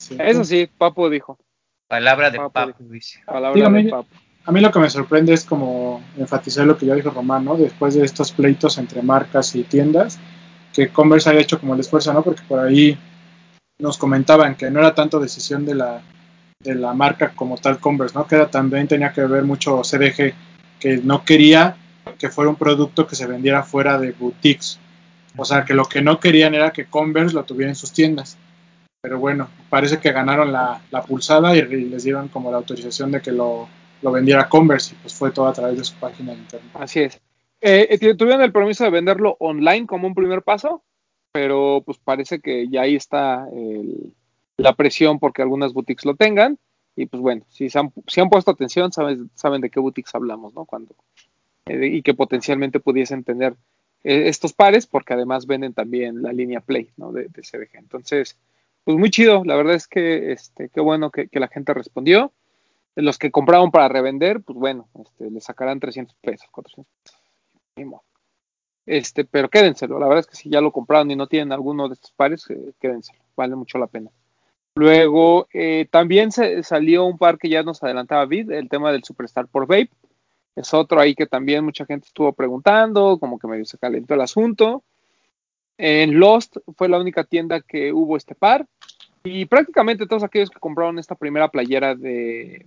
Sí. 0.00 0.16
Eso 0.18 0.44
sí, 0.44 0.68
Papu 0.78 1.10
dijo, 1.10 1.38
Palabra 1.86 2.30
de 2.30 2.38
Papu. 2.38 2.52
papu, 2.52 2.84
dice. 2.88 3.20
palabra 3.26 3.54
Dígame. 3.54 3.84
de 3.84 3.90
Papu. 3.90 4.08
A 4.46 4.52
mí 4.52 4.60
lo 4.60 4.70
que 4.70 4.78
me 4.78 4.88
sorprende 4.88 5.34
es 5.34 5.44
como 5.44 6.02
enfatizar 6.16 6.66
lo 6.66 6.78
que 6.78 6.86
ya 6.86 6.94
dijo 6.94 7.10
Román, 7.10 7.44
¿no? 7.44 7.56
Después 7.56 7.94
de 7.94 8.04
estos 8.04 8.32
pleitos 8.32 8.78
entre 8.78 9.02
marcas 9.02 9.54
y 9.54 9.64
tiendas, 9.64 10.18
que 10.72 10.88
Converse 10.88 11.28
haya 11.28 11.40
hecho 11.40 11.60
como 11.60 11.74
el 11.74 11.80
esfuerzo, 11.80 12.14
¿no? 12.14 12.22
Porque 12.22 12.42
por 12.48 12.60
ahí 12.60 12.96
nos 13.78 13.98
comentaban 13.98 14.54
que 14.54 14.70
no 14.70 14.80
era 14.80 14.94
tanto 14.94 15.20
decisión 15.20 15.66
de 15.66 15.74
la, 15.74 16.00
de 16.60 16.74
la 16.74 16.94
marca 16.94 17.32
como 17.34 17.58
tal 17.58 17.78
Converse, 17.78 18.14
¿no? 18.16 18.26
Que 18.26 18.36
era, 18.36 18.50
también 18.50 18.88
tenía 18.88 19.12
que 19.12 19.26
ver 19.26 19.44
mucho 19.44 19.82
CDG, 19.82 20.32
que 20.78 20.96
no 21.04 21.24
quería 21.24 21.76
que 22.18 22.30
fuera 22.30 22.48
un 22.48 22.56
producto 22.56 23.06
que 23.06 23.16
se 23.16 23.26
vendiera 23.26 23.62
fuera 23.62 23.98
de 23.98 24.12
boutiques. 24.12 24.78
O 25.36 25.44
sea, 25.44 25.64
que 25.66 25.74
lo 25.74 25.84
que 25.84 26.00
no 26.00 26.18
querían 26.18 26.54
era 26.54 26.72
que 26.72 26.86
Converse 26.86 27.34
lo 27.34 27.44
tuviera 27.44 27.70
en 27.70 27.76
sus 27.76 27.92
tiendas. 27.92 28.38
Pero 29.02 29.18
bueno, 29.18 29.48
parece 29.68 29.98
que 29.98 30.12
ganaron 30.12 30.52
la, 30.52 30.82
la 30.90 31.02
pulsada 31.02 31.56
y, 31.56 31.62
les 31.62 32.04
dieron 32.04 32.28
como 32.28 32.50
la 32.50 32.58
autorización 32.58 33.10
de 33.10 33.22
que 33.22 33.32
lo, 33.32 33.68
lo 34.02 34.12
vendiera 34.12 34.48
Converse 34.48 34.94
y 34.94 34.98
pues 34.98 35.14
fue 35.14 35.30
todo 35.30 35.46
a 35.46 35.52
través 35.52 35.78
de 35.78 35.84
su 35.84 35.94
página 35.94 36.32
de 36.32 36.38
internet. 36.38 36.70
Así 36.74 37.00
es. 37.00 37.20
Eh, 37.62 37.88
eh, 37.90 38.14
tuvieron 38.14 38.42
el 38.42 38.52
permiso 38.52 38.84
de 38.84 38.90
venderlo 38.90 39.36
online 39.40 39.86
como 39.86 40.06
un 40.06 40.14
primer 40.14 40.42
paso, 40.42 40.82
pero 41.32 41.82
pues 41.84 41.98
parece 41.98 42.40
que 42.40 42.68
ya 42.68 42.82
ahí 42.82 42.96
está 42.96 43.46
el- 43.52 44.12
la 44.58 44.74
presión 44.74 45.18
porque 45.18 45.42
algunas 45.42 45.72
boutiques 45.72 46.04
lo 46.04 46.14
tengan. 46.14 46.58
Y 46.96 47.06
pues 47.06 47.22
bueno, 47.22 47.44
si 47.48 47.70
se 47.70 47.78
han, 47.78 47.92
si 48.06 48.20
han 48.20 48.28
puesto 48.28 48.50
atención, 48.50 48.92
saben, 48.92 49.30
saben 49.34 49.62
de 49.62 49.70
qué 49.70 49.80
boutiques 49.80 50.14
hablamos, 50.14 50.52
¿no? 50.54 50.66
Cuando, 50.66 50.94
eh, 51.66 51.86
y 51.86 52.02
que 52.02 52.12
potencialmente 52.14 52.80
pudiesen 52.80 53.24
tener 53.24 53.54
eh, 54.04 54.24
estos 54.28 54.52
pares, 54.52 54.86
porque 54.86 55.14
además 55.14 55.46
venden 55.46 55.72
también 55.72 56.22
la 56.22 56.32
línea 56.32 56.60
Play, 56.60 56.90
¿no? 56.96 57.12
De, 57.12 57.28
de 57.28 57.42
CBG. 57.42 57.78
Entonces, 57.78 58.36
pues 58.84 58.96
muy 58.96 59.10
chido. 59.10 59.44
La 59.44 59.56
verdad 59.56 59.74
es 59.74 59.86
que 59.86 60.32
este, 60.32 60.68
qué 60.68 60.80
bueno 60.80 61.10
que, 61.10 61.28
la 61.32 61.48
gente 61.48 61.74
respondió. 61.74 62.32
Los 62.96 63.18
que 63.18 63.30
compraron 63.30 63.70
para 63.70 63.88
revender, 63.88 64.42
pues 64.42 64.58
bueno, 64.58 64.88
este, 65.00 65.30
le 65.30 65.40
sacarán 65.40 65.80
300 65.80 66.16
pesos, 66.16 66.48
400 66.50 66.92
pesos. 67.74 68.00
Este, 68.86 69.24
pero 69.24 69.48
quédenselo. 69.48 69.98
La 69.98 70.06
verdad 70.06 70.20
es 70.20 70.26
que 70.26 70.36
si 70.36 70.50
ya 70.50 70.60
lo 70.60 70.72
compraron 70.72 71.10
y 71.10 71.16
no 71.16 71.28
tienen 71.28 71.52
alguno 71.52 71.88
de 71.88 71.94
estos 71.94 72.12
pares, 72.12 72.48
eh, 72.50 72.72
quédenselo. 72.80 73.20
Vale 73.36 73.54
mucho 73.54 73.78
la 73.78 73.86
pena. 73.86 74.10
Luego, 74.74 75.48
eh, 75.52 75.86
también 75.90 76.32
se 76.32 76.62
salió 76.62 77.04
un 77.04 77.18
par 77.18 77.38
que 77.38 77.48
ya 77.48 77.62
nos 77.62 77.82
adelantaba 77.82 78.26
Vid, 78.26 78.50
el 78.50 78.68
tema 78.68 78.92
del 78.92 79.04
Superstar 79.04 79.48
por 79.48 79.66
Vape. 79.66 79.90
Es 80.56 80.74
otro 80.74 81.00
ahí 81.00 81.14
que 81.14 81.26
también 81.26 81.64
mucha 81.64 81.86
gente 81.86 82.06
estuvo 82.06 82.32
preguntando, 82.32 83.18
como 83.18 83.38
que 83.38 83.46
medio 83.46 83.64
se 83.64 83.78
calentó 83.78 84.14
el 84.14 84.20
asunto. 84.20 84.84
En 85.82 86.20
Lost 86.20 86.58
fue 86.76 86.90
la 86.90 86.98
única 86.98 87.24
tienda 87.24 87.62
que 87.62 87.90
hubo 87.90 88.18
este 88.18 88.34
par. 88.34 88.66
Y 89.24 89.46
prácticamente 89.46 90.06
todos 90.06 90.22
aquellos 90.22 90.50
que 90.50 90.60
compraron 90.60 90.98
esta 90.98 91.14
primera 91.14 91.48
playera 91.48 91.94
de, 91.94 92.66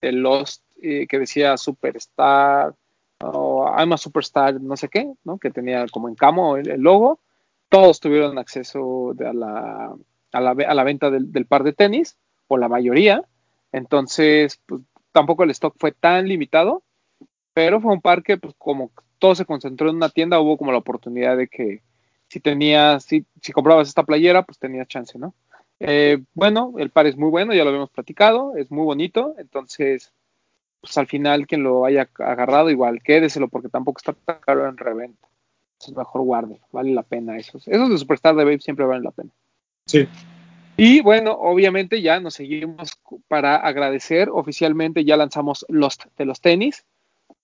Lost 0.00 0.62
eh, 0.80 1.06
que 1.06 1.18
decía 1.18 1.58
Superstar 1.58 2.74
o 3.20 3.66
I'm 3.66 3.92
a 3.92 3.98
Superstar, 3.98 4.60
no 4.60 4.78
sé 4.78 4.88
qué, 4.88 5.12
¿no? 5.24 5.38
que 5.38 5.50
tenía 5.50 5.86
como 5.88 6.08
en 6.08 6.14
camo 6.14 6.56
el, 6.56 6.80
logo, 6.80 7.20
todos 7.68 8.00
tuvieron 8.00 8.38
acceso 8.38 9.14
a, 9.20 9.32
la, 9.34 9.94
a, 10.32 10.40
la, 10.40 10.84
venta 10.84 11.10
del, 11.10 11.32
del 11.32 11.46
par 11.46 11.64
de 11.64 11.74
tenis, 11.74 12.16
o 12.48 12.56
la 12.56 12.68
mayoría. 12.68 13.22
Entonces, 13.72 14.60
pues, 14.66 14.80
tampoco 15.12 15.44
el 15.44 15.50
stock 15.50 15.74
fue 15.78 15.92
tan 15.92 16.28
limitado, 16.28 16.82
pero 17.52 17.80
fue 17.80 17.92
un 17.92 18.00
par 18.00 18.22
que, 18.22 18.38
pues, 18.38 18.54
como 18.56 18.90
todo 19.18 19.34
se 19.34 19.44
concentró 19.44 19.90
en 19.90 19.96
una 19.96 20.08
tienda, 20.08 20.40
hubo 20.40 20.56
como 20.56 20.72
la 20.72 20.78
oportunidad 20.78 21.36
de 21.36 21.48
que 21.48 21.82
si 22.28 22.40
tenías, 22.40 23.04
si, 23.04 23.24
si 23.40 23.52
comprabas 23.52 23.88
esta 23.88 24.02
playera, 24.02 24.42
pues 24.42 24.58
tenías 24.58 24.88
chance, 24.88 25.18
¿no? 25.18 25.34
Eh, 25.80 26.22
bueno, 26.34 26.74
el 26.78 26.90
par 26.90 27.06
es 27.06 27.16
muy 27.16 27.30
bueno, 27.30 27.52
ya 27.52 27.64
lo 27.64 27.70
habíamos 27.70 27.90
platicado, 27.90 28.56
es 28.56 28.70
muy 28.70 28.84
bonito, 28.84 29.34
entonces, 29.38 30.12
pues 30.80 30.96
al 30.98 31.06
final 31.06 31.46
quien 31.46 31.62
lo 31.62 31.84
haya 31.84 32.08
agarrado, 32.18 32.70
igual 32.70 33.02
quédeselo 33.02 33.48
porque 33.48 33.68
tampoco 33.68 33.98
está 33.98 34.12
tan 34.12 34.38
caro 34.40 34.68
en 34.68 34.76
reventa. 34.76 35.28
Entonces 35.74 35.96
mejor 35.96 36.22
guarde, 36.22 36.60
vale 36.72 36.92
la 36.92 37.02
pena 37.02 37.36
esos. 37.36 37.66
Esos 37.68 37.90
de 37.90 37.98
Superstar 37.98 38.34
de 38.36 38.44
Babe 38.44 38.60
siempre 38.60 38.86
valen 38.86 39.04
la 39.04 39.10
pena. 39.10 39.30
Sí, 39.86 40.08
Y 40.76 41.02
bueno, 41.02 41.32
obviamente 41.32 42.00
ya 42.00 42.20
nos 42.20 42.34
seguimos 42.34 42.98
para 43.28 43.56
agradecer. 43.56 44.30
Oficialmente 44.30 45.04
ya 45.04 45.16
lanzamos 45.16 45.66
Lost 45.68 46.04
de 46.16 46.24
los 46.24 46.40
tenis. 46.40 46.84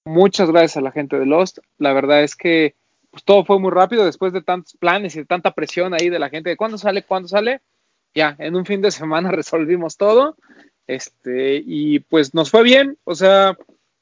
Muchas 0.05 0.51
gracias 0.51 0.79
a 0.79 0.81
la 0.81 0.93
gente 0.93 1.19
de 1.19 1.27
Lost. 1.27 1.59
La 1.77 1.93
verdad 1.93 2.23
es 2.23 2.35
que 2.35 2.75
pues, 3.11 3.25
todo 3.25 3.45
fue 3.45 3.59
muy 3.59 3.71
rápido 3.71 4.05
después 4.05 4.33
de 4.33 4.43
tantos 4.43 4.77
planes 4.77 5.15
y 5.17 5.21
de 5.21 5.27
tanta 5.27 5.53
presión 5.53 5.95
ahí 5.95 6.09
de 6.09 6.19
la 6.19 6.31
gente 6.31 6.51
de 6.51 6.57
cuándo 6.57 6.79
sale, 6.79 7.05
cuándo 7.05 7.29
sale. 7.29 7.61
Ya, 8.15 8.37
en 8.39 8.57
un 8.57 8.67
fin 8.67 8.81
de 8.81 8.91
semana 8.91 9.31
resolvimos 9.33 9.97
todo. 9.97 10.37
Este, 10.87 11.63
y 11.65 12.01
pues 12.01 12.35
nos 12.35 12.51
fue 12.51 12.63
bien. 12.63 12.99
O 13.05 13.15
sea, 13.15 13.57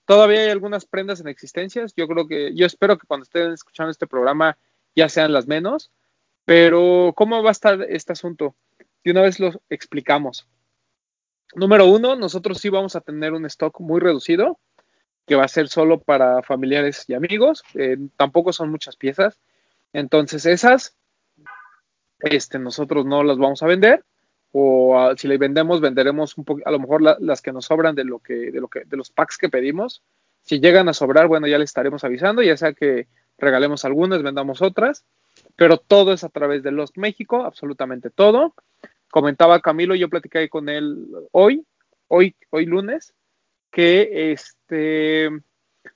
todavía 0.07 0.41
hay 0.41 0.51
algunas 0.51 0.87
prendas 0.87 1.21
en 1.21 1.29
existencias. 1.29 1.95
Yo 1.97 2.09
creo 2.09 2.27
que, 2.27 2.55
yo 2.55 2.67
espero 2.67 2.99
que 2.99 3.07
cuando 3.07 3.25
estén 3.25 3.53
escuchando 3.53 3.91
este 3.91 4.07
programa 4.07 4.59
ya 4.95 5.09
sean 5.09 5.33
las 5.33 5.47
menos. 5.47 5.91
Pero, 6.45 7.13
¿cómo 7.15 7.43
va 7.43 7.51
a 7.51 7.53
estar 7.53 7.83
este 7.89 8.13
asunto? 8.13 8.55
De 9.05 9.11
una 9.11 9.23
vez 9.23 9.39
lo 9.39 9.53
explicamos. 9.69 10.49
Número 11.55 11.87
uno, 11.87 12.17
nosotros 12.17 12.59
sí 12.59 12.69
vamos 12.69 12.97
a 12.97 13.01
tener 13.01 13.33
un 13.33 13.47
stock 13.47 13.81
muy 13.81 14.01
reducido, 14.01 14.59
que 15.29 15.37
va 15.37 15.45
a 15.45 15.49
ser 15.49 15.69
solo 15.69 16.01
para 16.01 16.43
familiares 16.43 17.05
y 17.07 17.15
amigos. 17.15 17.63
Eh, 17.75 17.99
tampoco 18.17 18.53
son 18.53 18.71
muchas 18.71 18.97
piezas. 18.97 19.39
Entonces, 19.93 20.47
esas, 20.47 20.97
este, 22.21 22.59
nosotros 22.59 23.05
no 23.07 23.23
las 23.23 23.39
vamos 23.39 23.63
a 23.63 23.67
vender. 23.67 24.05
O 24.53 24.99
ah, 24.99 25.15
si 25.17 25.29
le 25.29 25.37
vendemos, 25.37 25.81
venderemos 25.81 26.37
un 26.39 26.45
poco, 26.45 26.63
a 26.65 26.71
lo 26.71 26.79
mejor 26.79 27.03
la- 27.03 27.19
las 27.21 27.43
que 27.43 27.53
nos 27.53 27.67
sobran 27.67 27.95
de 27.95 28.05
lo 28.05 28.19
que, 28.19 28.51
de 28.51 28.61
lo 28.61 28.69
que, 28.69 28.85
de 28.85 28.97
los 28.97 29.11
packs 29.11 29.37
que 29.37 29.51
pedimos. 29.51 30.03
Si 30.43 30.61
llegan 30.61 30.89
a 30.89 30.95
sobrar, 30.95 31.29
bueno, 31.29 31.47
ya 31.47 31.59
les 31.59 31.69
estaremos 31.71 32.03
avisando, 32.05 32.43
ya 32.43 32.57
sea 32.57 32.73
que 32.73 33.07
regalemos 33.37 33.85
algunas, 33.85 34.23
vendamos 34.23 34.63
otras, 34.63 35.05
pero 35.55 35.77
todo 35.77 36.13
es 36.15 36.25
a 36.25 36.31
través 36.31 36.63
de 36.63 36.73
Lost 36.73 36.97
México, 36.97 37.45
absolutamente 37.45 38.09
todo. 38.09 38.55
Comentaba 39.11 39.61
Camilo, 39.61 39.95
yo 39.95 40.09
platicé 40.09 40.49
con 40.49 40.71
él 40.71 41.07
hoy, 41.33 41.65
hoy, 42.09 42.35
hoy 42.51 42.65
lunes, 42.65 43.13
que 43.71 44.33
este 44.33 45.31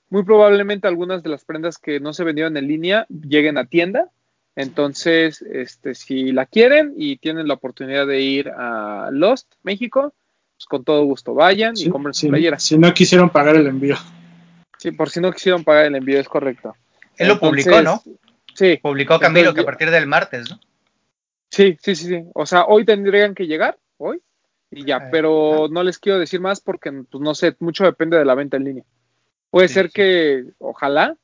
muy 0.09 0.23
probablemente 0.23 0.87
algunas 0.87 1.23
de 1.23 1.29
las 1.29 1.43
prendas 1.43 1.77
que 1.77 1.99
no 1.99 2.13
se 2.13 2.23
vendieron 2.23 2.55
en 2.57 2.67
línea 2.67 3.07
lleguen 3.09 3.57
a 3.57 3.65
tienda. 3.65 4.11
Entonces, 4.55 5.41
este, 5.41 5.95
si 5.95 6.31
la 6.31 6.45
quieren 6.45 6.93
y 6.95 7.17
tienen 7.17 7.47
la 7.47 7.55
oportunidad 7.55 8.05
de 8.05 8.21
ir 8.21 8.49
a 8.49 9.09
Lost 9.11 9.51
México, 9.63 10.13
pues 10.55 10.67
con 10.67 10.83
todo 10.83 11.03
gusto 11.05 11.33
vayan 11.33 11.73
y 11.75 11.89
compren 11.89 12.13
su 12.13 12.27
playera. 12.27 12.59
Si 12.59 12.77
no 12.77 12.93
quisieron 12.93 13.31
pagar 13.31 13.55
el 13.55 13.65
envío. 13.65 13.95
Sí, 14.77 14.91
por 14.91 15.09
si 15.09 15.19
no 15.19 15.31
quisieron 15.31 15.63
pagar 15.63 15.85
el 15.85 15.95
envío, 15.95 16.19
es 16.19 16.29
correcto. 16.29 16.75
Él 17.17 17.29
lo 17.29 17.39
publicó, 17.39 17.81
¿no? 17.81 18.03
Sí. 18.53 18.77
Publicó 18.81 19.19
Camilo 19.19 19.53
que 19.53 19.61
a 19.61 19.65
partir 19.65 19.89
del 19.89 20.05
martes, 20.05 20.49
¿no? 20.49 20.59
Sí, 21.49 21.77
sí, 21.81 21.95
sí, 21.95 22.07
sí. 22.07 22.23
O 22.35 22.45
sea, 22.45 22.65
hoy 22.65 22.85
tendrían 22.85 23.33
que 23.33 23.47
llegar, 23.47 23.79
hoy, 23.97 24.21
y 24.75 24.85
ya, 24.85 25.09
pero 25.11 25.67
no 25.69 25.83
les 25.83 25.99
quiero 25.99 26.19
decir 26.19 26.39
más 26.39 26.61
porque, 26.61 26.91
pues 26.91 27.21
no 27.21 27.35
sé, 27.35 27.55
mucho 27.59 27.83
depende 27.83 28.17
de 28.17 28.25
la 28.25 28.35
venta 28.35 28.57
en 28.57 28.63
línea. 28.63 28.83
Puede 29.49 29.67
ser 29.67 29.91
que, 29.91 30.45
ojalá, 30.57 31.15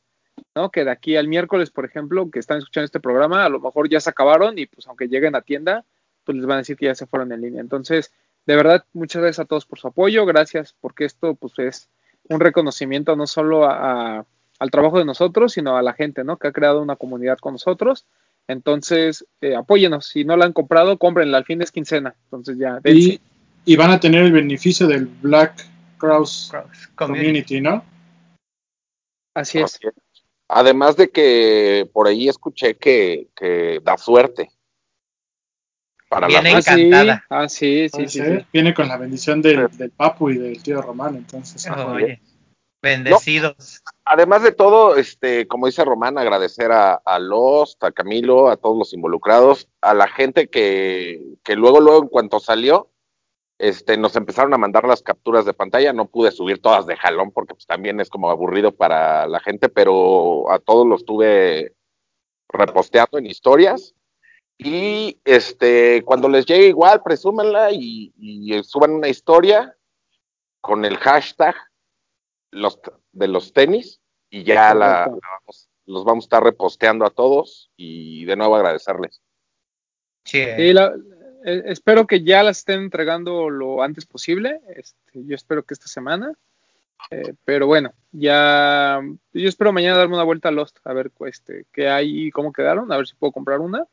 ¿no? 0.56 0.70
Que 0.70 0.86
de 0.86 0.91
aquí 0.91 1.15
al 1.15 1.27
miércoles, 1.27 1.72
por 1.72 1.86
ejemplo, 1.86 2.29
que 2.29 2.39
están 2.39 2.60
escuchando 2.60 2.86
este 2.86 3.00
programa, 3.00 3.46
a 3.46 3.50
lo 3.50 3.60
mejor 3.60 3.89
ya 3.89 4.00
se 4.00 4.10
acabaron 4.10 4.58
y 4.60 4.65
pues 4.68 4.88
aunque 4.88 5.08
lleguen 5.08 5.36
a 5.36 5.41
tienda, 5.41 5.86
pues 6.24 6.38
les 6.38 6.46
van 6.46 6.56
a 6.56 6.60
decir 6.60 6.77
que 6.77 6.86
ya 6.86 6.96
se 6.96 7.08
fueron 7.08 7.32
en 7.32 7.41
línea. 7.41 7.62
Entonces, 7.62 8.12
de 8.46 8.56
verdad, 8.56 8.86
muchas 8.94 9.22
gracias 9.22 9.39
a 9.44 9.48
todos 9.48 9.65
por 9.65 9.79
su 9.79 9.88
apoyo, 9.88 10.25
gracias 10.25 10.75
porque 10.79 11.06
esto 11.06 11.36
pues 11.36 11.53
es 11.58 11.89
un 12.29 12.39
reconocimiento 12.39 13.15
no 13.15 13.27
solo 13.27 13.65
a, 13.65 14.25
al 14.60 14.72
trabajo 14.72 15.00
de 15.00 15.06
nosotros, 15.06 15.53
sino 15.53 15.77
a 15.77 15.82
la 15.82 15.94
gente, 15.94 16.24
¿no? 16.24 16.38
Que 16.38 16.50
ha 16.50 16.51
creado 16.51 16.82
una 16.82 16.98
comunidad 16.98 17.38
con 17.39 17.53
nosotros. 17.53 18.06
Entonces, 18.48 19.25
eh, 19.41 19.56
apóyenos. 19.56 20.08
Si 20.08 20.25
no 20.25 20.36
la 20.36 20.46
han 20.46 20.53
comprado, 20.53 20.98
cómprenla. 20.98 21.38
Al 21.38 21.46
fin 21.46 21.62
es 21.62 21.72
quincena. 21.72 22.15
Entonces 22.25 22.58
ya. 22.58 22.79
Y, 22.84 23.22
y, 23.66 23.75
van 23.75 23.92
a 23.92 24.00
tener 24.00 24.24
el 24.24 24.32
beneficio 24.32 24.88
del 24.88 25.06
Black 25.06 25.66
Cross, 25.98 26.51
Community, 26.96 27.62
¿no? 27.62 27.84
Así 29.34 29.60
es. 29.60 29.80
Además 30.48 30.96
de 30.96 31.10
que 31.10 31.88
por 31.94 32.08
ahí 32.08 32.28
escuché 32.28 32.75
que, 32.78 33.28
que 33.36 33.80
da 33.84 33.98
suerte. 33.98 34.50
Para 36.10 36.25
Viene 36.28 36.54
la 36.54 36.58
encantada. 36.58 37.25
Ah, 37.30 37.48
sí, 37.48 37.88
sí, 37.89 38.08
sí, 38.08 38.22
Viene 38.51 38.74
con 38.74 38.88
la 38.88 38.98
bendición 38.98 39.44
del, 39.44 39.68
del, 39.78 39.92
Papu 39.92 40.32
y 40.32 40.39
del 40.39 40.63
tío 40.63 40.82
Román, 40.82 41.16
entonces. 41.16 41.70
Oye, 41.70 42.20
bendecidos. 42.82 43.84
además 44.06 44.42
de 44.42 44.51
todo, 44.51 44.96
este, 44.96 45.48
como 45.48 45.68
dice 45.68 45.86
Román, 45.86 46.18
agradecer 46.18 46.72
a, 46.72 46.96
a 46.96 47.20
Lost, 47.20 47.84
a 47.84 47.92
Camilo, 47.92 48.50
a 48.50 48.58
todos 48.58 48.75
los 48.75 48.94
involucrados, 48.94 49.68
a 49.82 49.94
la 49.94 50.08
gente 50.08 50.50
que, 50.50 51.36
que 51.44 51.56
luego, 51.56 51.80
luego, 51.80 52.01
en 52.01 52.10
cuanto 52.10 52.39
salió, 52.39 52.89
este, 53.60 53.98
nos 53.98 54.16
empezaron 54.16 54.54
a 54.54 54.58
mandar 54.58 54.88
las 54.88 55.04
capturas 55.04 55.46
de 55.46 55.54
pantalla, 55.54 55.92
no 55.92 56.08
pude 56.08 56.32
subir 56.32 56.62
todas 56.62 56.86
de 56.88 56.96
jalón 56.96 57.32
porque 57.32 57.54
pues, 57.54 57.68
también 57.68 58.00
es 58.00 58.10
como 58.10 58.32
aburrido 58.32 58.74
para 58.74 59.28
la 59.28 59.42
gente, 59.42 59.68
pero 59.68 60.50
a 60.50 60.60
todos 60.60 60.88
los 60.88 61.06
tuve 61.06 61.75
reposteando 62.48 63.18
en 63.18 63.28
historias. 63.28 63.94
Y 64.58 65.20
este, 65.24 66.04
cuando 66.04 66.28
les 66.28 66.46
llegue 66.46 66.68
igual, 66.68 67.04
presúmenla 67.04 67.72
y, 67.72 68.13
y 68.18 68.63
suban 68.63 68.92
una 68.92 69.08
historia 69.08 69.75
con 70.62 70.86
el 70.86 70.98
hashtag 70.98 71.56
los, 72.51 72.80
de 73.12 73.28
los 73.28 73.54
tenis 73.54 74.01
y 74.30 74.44
ya 74.44 74.74
la, 74.74 75.06
vamos, 75.08 75.70
los 75.86 76.04
vamos 76.04 76.24
a 76.24 76.28
estar 76.28 76.44
reposteando 76.44 77.06
a 77.06 77.10
todos 77.10 77.72
y 77.75 78.25
de 78.25 78.36
nuevo 78.36 78.56
agradecerles. 78.56 79.22
Sí, 80.25 80.46
la, 80.74 80.94
eh, 81.46 81.63
espero 81.65 82.08
que 82.08 82.23
ya 82.23 82.43
las 82.43 82.60
estén 82.60 82.82
entregando 82.82 83.49
lo 83.49 83.82
antes 83.82 84.06
posible. 84.06 84.60
Este, 84.75 85.25
yo 85.25 85.36
espero 85.36 85.63
que 85.63 85.73
esta 85.73 85.88
semana. 85.88 86.34
Eh, 87.12 87.34
pero 87.45 87.65
bueno, 87.65 87.93
ya 88.12 88.99
yo 89.34 89.49
espero 89.49 89.71
mañana 89.71 89.97
darme 89.97 90.15
una 90.15 90.23
vuelta 90.23 90.49
a 90.49 90.52
Lost, 90.52 90.78
a 90.84 90.93
ver 90.93 91.12
este, 91.25 91.65
qué 91.71 91.88
hay 91.89 92.28
y 92.28 92.32
cómo 92.32 92.52
quedaron, 92.52 92.91
a 92.91 92.97
ver 92.97 93.08
si 93.08 93.15
puedo 93.15 93.32
comprar 93.32 93.60
una. 93.60 93.86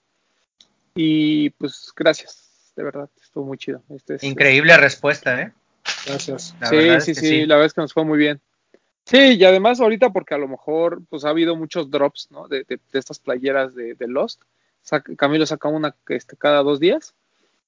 Y 0.95 1.51
pues 1.51 1.93
gracias, 1.95 2.73
de 2.75 2.83
verdad, 2.83 3.09
estuvo 3.23 3.45
muy 3.45 3.59
chido. 3.59 3.83
Este 3.91 4.19
Increíble 4.27 4.77
respuesta, 4.77 5.41
¿eh? 5.41 5.53
Gracias. 6.07 6.55
sí, 6.69 7.01
sí, 7.01 7.15
sí, 7.15 7.47
la 7.47 7.55
verdad 7.55 7.67
es 7.67 7.75
que 7.75 7.81
nos 7.81 7.93
fue 7.93 8.05
muy 8.05 8.19
bien. 8.19 8.41
Sí, 9.05 9.37
y 9.37 9.45
además 9.45 9.81
ahorita 9.81 10.11
porque 10.11 10.35
a 10.35 10.39
lo 10.39 10.49
mejor 10.49 11.01
pues 11.09 11.25
ha 11.25 11.29
habido 11.29 11.55
muchos 11.55 11.91
drops, 11.91 12.29
¿no? 12.31 12.49
De, 12.49 12.65
de, 12.65 12.81
estas 12.93 13.21
playeras 13.21 13.75
de, 13.75 13.95
de 13.95 14.09
Lost. 14.09 14.43
Camilo 15.17 15.47
saca 15.47 15.69
una 15.69 15.95
este, 16.09 16.37
cada 16.37 16.63
dos 16.63 16.81
días 16.81 17.15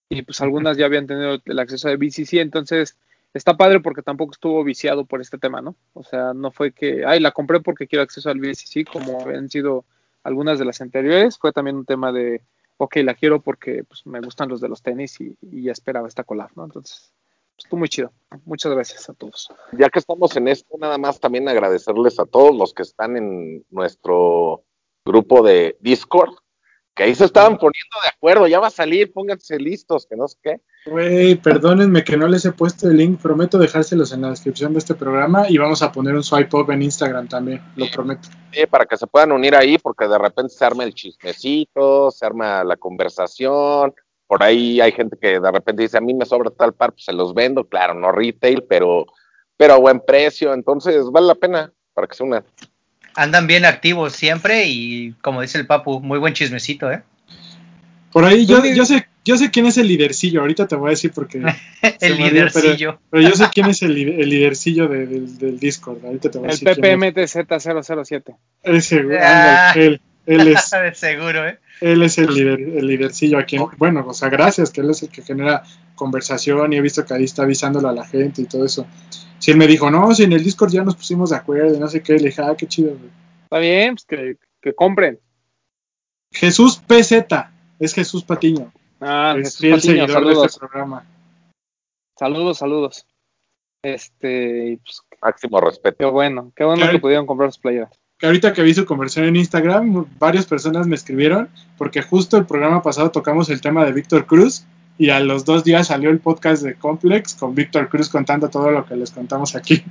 y 0.09 0.23
pues 0.23 0.41
algunas 0.41 0.77
ya 0.77 0.87
habían 0.87 1.07
tenido 1.07 1.39
el 1.45 1.59
acceso 1.59 1.89
de 1.89 1.97
BCC, 1.97 2.35
entonces 2.35 2.97
está 3.35 3.57
padre 3.57 3.81
porque 3.81 4.03
tampoco 4.03 4.33
estuvo 4.33 4.65
viciado 4.65 5.05
por 5.05 5.21
este 5.21 5.39
tema, 5.39 5.61
¿no? 5.61 5.77
O 5.93 6.03
sea, 6.03 6.33
no 6.35 6.51
fue 6.51 6.73
que, 6.73 7.05
ay, 7.07 7.21
la 7.21 7.33
compré 7.33 7.61
porque 7.61 7.87
quiero 7.87 8.03
acceso 8.03 8.31
al 8.31 8.41
BCC, 8.41 8.87
como 8.91 9.21
habían 9.21 9.51
sido 9.51 9.85
algunas 10.23 10.59
de 10.59 10.65
las 10.65 10.81
anteriores, 10.81 11.39
fue 11.39 11.53
también 11.53 11.77
un 11.77 11.85
tema 11.85 12.13
de, 12.13 12.43
ok, 12.79 12.97
la 12.97 13.15
quiero 13.15 13.43
porque 13.43 13.85
pues, 13.85 14.07
me 14.07 14.21
gustan 14.21 14.49
los 14.49 14.61
de 14.61 14.69
los 14.69 14.83
tenis 14.83 15.21
y, 15.21 15.37
ya 15.43 15.73
esperaba 15.73 16.09
esta 16.09 16.25
colar, 16.25 16.51
¿no? 16.57 16.65
Entonces, 16.65 17.13
pues, 17.55 17.65
estuvo 17.65 17.79
muy 17.79 17.89
chido. 17.89 18.13
Muchas 18.45 18.73
gracias 18.73 19.09
a 19.11 19.15
todos. 19.15 19.53
Ya 19.73 19.91
que 19.91 19.99
estamos 19.99 20.35
en 20.37 20.49
esto, 20.49 20.77
nada 20.79 20.97
más 20.97 21.21
también 21.21 21.49
agradecerles 21.49 22.19
a 22.19 22.27
todos 22.27 22.57
los 22.57 22.73
que 22.73 22.83
están 22.83 23.17
en 23.17 23.65
nuestro 23.71 24.65
grupo 25.05 25.43
de 25.43 25.77
Discord, 25.81 26.35
que 26.99 27.05
ahí 27.05 27.15
se 27.15 27.27
estaban 27.27 27.57
poniendo 27.57 27.97
de 28.03 28.09
acuerdo, 28.09 28.49
ya 28.49 28.59
va 28.59 28.67
a 28.67 28.71
salir, 28.71 29.13
pónganse 29.13 29.57
listos, 29.57 30.05
que 30.05 30.17
no 30.17 30.27
sé 30.27 30.37
qué. 30.43 30.61
Güey, 30.87 31.37
perdónenme 31.37 32.03
que 32.03 32.17
no 32.17 32.27
les 32.27 32.45
he 32.45 32.51
puesto 32.51 32.89
el 32.89 32.97
link, 32.97 33.21
prometo 33.21 33.57
dejárselos 33.57 34.13
en 34.13 34.23
la 34.23 34.31
descripción 34.31 34.73
de 34.73 34.81
este 34.81 34.97
programa 34.97 35.49
y 35.49 35.59
vamos 35.59 35.81
a 35.81 35.93
poner 35.93 36.17
un 36.17 36.25
swipe 36.25 36.57
up 36.57 36.73
en 36.73 36.83
Instagram 36.83 37.29
también, 37.29 37.63
lo 37.77 37.87
prometo. 37.89 38.29
Sí, 38.53 38.67
para 38.67 38.85
que 38.85 38.97
se 38.97 39.07
puedan 39.07 39.31
unir 39.31 39.55
ahí, 39.55 39.79
porque 39.79 40.09
de 40.09 40.19
repente 40.19 40.53
se 40.53 40.65
arma 40.65 40.83
el 40.83 40.93
chismecito, 40.93 42.11
se 42.11 42.27
arma 42.27 42.65
la 42.65 42.77
conversación, 42.77 43.95
por 44.27 44.43
ahí 44.43 44.81
hay 44.81 44.91
gente 44.91 45.17
que 45.21 45.39
de 45.39 45.53
repente 45.53 45.83
dice, 45.83 45.99
a 45.99 46.01
mí 46.01 46.15
me 46.15 46.27
sobra 46.27 46.51
tal 46.51 46.75
par, 46.75 46.91
pues 46.91 47.05
se 47.05 47.13
los 47.13 47.33
vendo, 47.33 47.69
claro, 47.69 47.95
no 47.95 48.11
retail, 48.11 48.65
pero, 48.69 49.07
pero 49.57 49.75
a 49.75 49.79
buen 49.79 50.01
precio, 50.01 50.53
entonces 50.53 51.09
vale 51.13 51.29
la 51.29 51.37
pena 51.37 51.73
para 51.95 52.09
que 52.09 52.17
se 52.17 52.25
unan 52.25 52.45
andan 53.19 53.47
bien 53.47 53.65
activos 53.65 54.15
siempre 54.15 54.67
y 54.67 55.13
como 55.21 55.43
dice 55.43 55.59
el 55.59 55.67
Papu, 55.67 56.01
muy 56.01 56.19
buen 56.19 56.35
chismecito, 56.35 56.91
¿eh? 56.91 57.03
Por 58.13 58.25
ahí 58.25 58.47
yo, 58.47 58.65
yo 58.65 58.87
sé 58.87 59.07
yo 59.29 59.37
sé 59.37 59.51
quién 59.51 59.67
es 59.67 59.77
el 59.77 59.89
lidercillo, 59.89 60.41
ahorita 60.41 60.67
te 60.67 60.75
voy 60.75 60.87
a 60.87 60.91
decir 60.91 61.13
porque... 61.15 61.43
el 62.01 62.17
lidercillo. 62.17 62.99
pero, 63.11 63.29
yo 63.29 63.35
sé 63.35 63.45
quién 63.53 63.67
es 63.67 63.83
el, 63.83 63.95
el 63.95 64.31
lidercillo 64.31 64.89
de, 64.89 65.07
del, 65.07 65.61
Discord, 65.61 66.03
ahorita 66.03 66.31
te 66.31 66.39
voy 66.39 66.49
a 66.49 66.51
decir. 66.53 66.67
El 66.67 66.77
PPMTZ007. 66.77 68.37
Ese, 68.63 69.05
ah, 69.21 69.75
él, 69.77 70.01
él 70.25 70.49
es... 70.49 70.73
seguro, 70.99 71.47
¿eh? 71.47 71.59
Él 71.83 72.03
es 72.03 72.17
el, 72.17 72.33
líder, 72.33 72.59
el 72.59 72.87
lidercillo 72.87 73.39
aquí. 73.39 73.59
Bueno, 73.77 74.03
o 74.07 74.15
sea, 74.15 74.31
gracias, 74.31 74.71
que 74.71 74.81
él 74.81 74.89
es 74.89 75.03
el 75.03 75.11
que 75.11 75.21
genera 75.21 75.63
conversación 75.95 76.73
y 76.73 76.77
he 76.77 76.81
visto 76.81 77.05
que 77.05 77.13
ahí 77.13 77.25
está 77.25 77.43
avisándolo 77.43 77.89
a 77.89 77.93
la 77.93 78.07
gente 78.07 78.41
y 78.41 78.47
todo 78.47 78.65
eso. 78.65 78.87
Si 79.39 79.51
él 79.51 79.57
me 79.57 79.67
dijo, 79.67 79.91
no, 79.91 80.15
si 80.15 80.25
en 80.25 80.33
el 80.33 80.43
Discord 80.43 80.71
ya 80.71 80.83
nos 80.83 80.97
pusimos 80.97 81.31
de 81.31 81.37
acuerdo 81.37 81.75
y 81.75 81.79
no 81.79 81.89
sé 81.89 82.03
qué, 82.03 82.15
le 82.15 82.27
dije, 82.27 82.43
ah, 82.43 82.55
qué 82.57 82.67
chido, 82.67 82.91
güey. 82.91 83.11
Está 83.45 83.59
bien, 83.59 83.95
pues 83.95 84.05
que, 84.05 84.37
que 84.61 84.75
compren. 84.75 85.21
Jesús 86.33 86.83
PZ, 86.87 87.27
es 87.79 87.95
Jesús 87.95 88.25
Patiño. 88.25 88.73
Ah, 89.01 89.35
es 89.39 89.59
Jesús 89.59 89.87
Patiño, 89.87 90.09
saludos. 90.09 90.47
Este 90.47 90.59
programa. 90.59 91.07
Saludos, 92.19 92.59
saludos. 92.59 93.07
Este, 93.83 94.81
pues, 94.85 95.03
máximo 95.23 95.61
respeto. 95.61 95.99
Qué 95.99 96.05
bueno, 96.07 96.53
qué 96.57 96.65
bueno 96.65 96.91
que 96.91 96.99
pudieron 96.99 97.27
comprar 97.27 97.53
sus 97.53 97.61
playeras. 97.61 97.91
Que 98.19 98.27
ahorita 98.27 98.53
que 98.53 98.63
vi 98.63 98.75
su 98.75 98.85
conversión 98.85 99.27
en 99.27 99.37
Instagram, 99.37 100.07
varias 100.19 100.45
personas 100.47 100.89
me 100.89 100.97
escribieron, 100.97 101.49
porque 101.77 102.03
justo 102.03 102.37
el 102.37 102.47
programa 102.47 102.83
pasado 102.83 103.13
tocamos 103.13 103.49
el 103.51 103.61
tema 103.61 103.85
de 103.85 103.93
Víctor 103.93 104.27
Cruz 104.27 104.65
y 104.99 105.11
a 105.11 105.21
los 105.21 105.45
dos 105.45 105.65
días 105.65 105.87
salió 105.87 106.11
el 106.11 106.21
podcast 106.21 106.63
de 106.63 106.75
Complex 106.75 107.35
con 107.35 107.55
Víctor 107.55 107.89
Cruz 107.89 108.09
contando 108.09 108.51
todo 108.51 108.71
lo 108.71 108.85
que 108.85 108.97
les 108.97 109.11
contamos 109.11 109.55
aquí. 109.57 109.83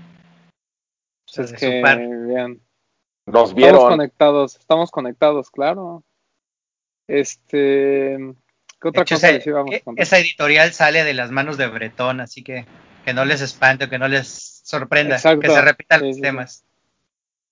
Pues 1.36 1.52
es 1.52 1.60
que, 1.60 1.82
vean. 1.82 2.60
Nos 3.26 3.54
vieron. 3.54 3.76
Estamos 3.76 3.90
conectados, 3.90 4.56
estamos 4.58 4.92
conectados, 4.92 5.50
claro. 5.50 6.04
Este, 7.08 8.18
¿qué 8.82 8.88
otra 8.88 9.06
cosa 9.06 9.30
esa, 9.30 9.62
e, 9.72 9.84
esa 9.96 10.20
editorial 10.20 10.74
sale 10.74 11.04
de 11.04 11.14
las 11.14 11.32
manos 11.32 11.58
de 11.58 11.68
Bretón, 11.68 12.20
así 12.20 12.44
que 12.44 12.66
que 13.08 13.14
no 13.14 13.24
les 13.24 13.40
espante, 13.40 13.88
que 13.88 13.98
no 13.98 14.10
les 14.10 14.62
sorprenda, 14.66 15.16
que 15.16 15.50
se 15.50 15.62
repitan 15.62 16.06
los 16.06 16.20
temas. 16.20 16.66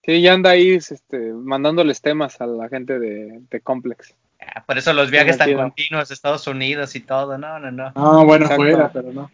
Sí, 0.03 0.21
ya 0.21 0.33
anda 0.33 0.49
ahí 0.49 0.71
este, 0.71 1.31
mandándoles 1.31 2.01
temas 2.01 2.41
a 2.41 2.45
la 2.45 2.67
gente 2.67 2.99
de, 2.99 3.39
de 3.49 3.61
Complex. 3.61 4.13
Ah, 4.53 4.63
por 4.65 4.77
eso 4.77 4.93
los 4.93 5.11
viajes 5.11 5.37
tan 5.37 5.53
continuos 5.53 6.09
a 6.09 6.13
Estados 6.13 6.47
Unidos 6.47 6.95
y 6.95 7.01
todo, 7.01 7.37
no, 7.37 7.59
no, 7.59 7.71
no. 7.71 7.91
Ah, 7.95 8.23
bueno, 8.25 8.47
fuera, 8.49 8.91
pero 8.91 9.11
no. 9.11 9.31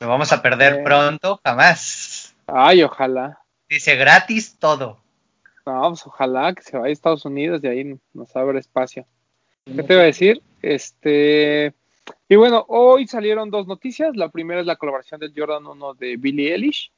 Lo 0.00 0.08
vamos 0.08 0.32
a 0.32 0.42
perder 0.42 0.82
pronto, 0.82 1.40
jamás. 1.44 2.34
Ay, 2.46 2.82
ojalá. 2.82 3.38
Dice 3.68 3.96
gratis 3.96 4.58
todo. 4.58 4.98
No, 5.64 5.88
pues 5.88 6.06
ojalá 6.06 6.52
que 6.54 6.62
se 6.62 6.76
vaya 6.76 6.88
a 6.88 6.92
Estados 6.92 7.24
Unidos 7.24 7.60
y 7.62 7.68
ahí 7.68 7.98
nos 8.12 8.34
abre 8.34 8.58
espacio. 8.58 9.06
¿Qué 9.64 9.82
te 9.82 9.92
iba 9.92 10.02
a 10.02 10.06
decir? 10.06 10.42
Este. 10.60 11.72
Y 12.28 12.34
bueno, 12.34 12.64
hoy 12.68 13.06
salieron 13.06 13.50
dos 13.50 13.66
noticias. 13.66 14.16
La 14.16 14.28
primera 14.28 14.60
es 14.60 14.66
la 14.66 14.76
colaboración 14.76 15.20
del 15.20 15.32
Jordan 15.36 15.66
1 15.66 15.94
de 15.94 16.16
Billie 16.16 16.52
Eilish. 16.52 16.90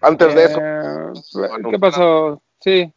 Antes 0.00 0.34
de 0.34 0.44
eso, 0.44 0.60
Eh, 0.62 1.70
¿Qué 1.70 1.78
pasó? 1.78 2.42
Sí. 2.58 2.90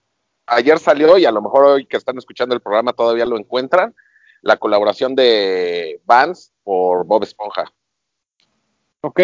Ayer 0.56 0.80
salió 0.80 1.18
y 1.18 1.26
a 1.26 1.32
lo 1.32 1.42
mejor 1.42 1.66
hoy 1.66 1.86
que 1.86 1.98
están 1.98 2.18
escuchando 2.18 2.56
el 2.56 2.62
programa 2.62 2.94
todavía 2.94 3.26
lo 3.26 3.38
encuentran, 3.38 3.96
la 4.42 4.58
colaboración 4.58 5.16
de 5.16 6.02
Vans 6.06 6.54
por 6.64 7.06
Bob 7.06 7.24
Esponja. 7.24 7.72
Ok, 9.02 9.20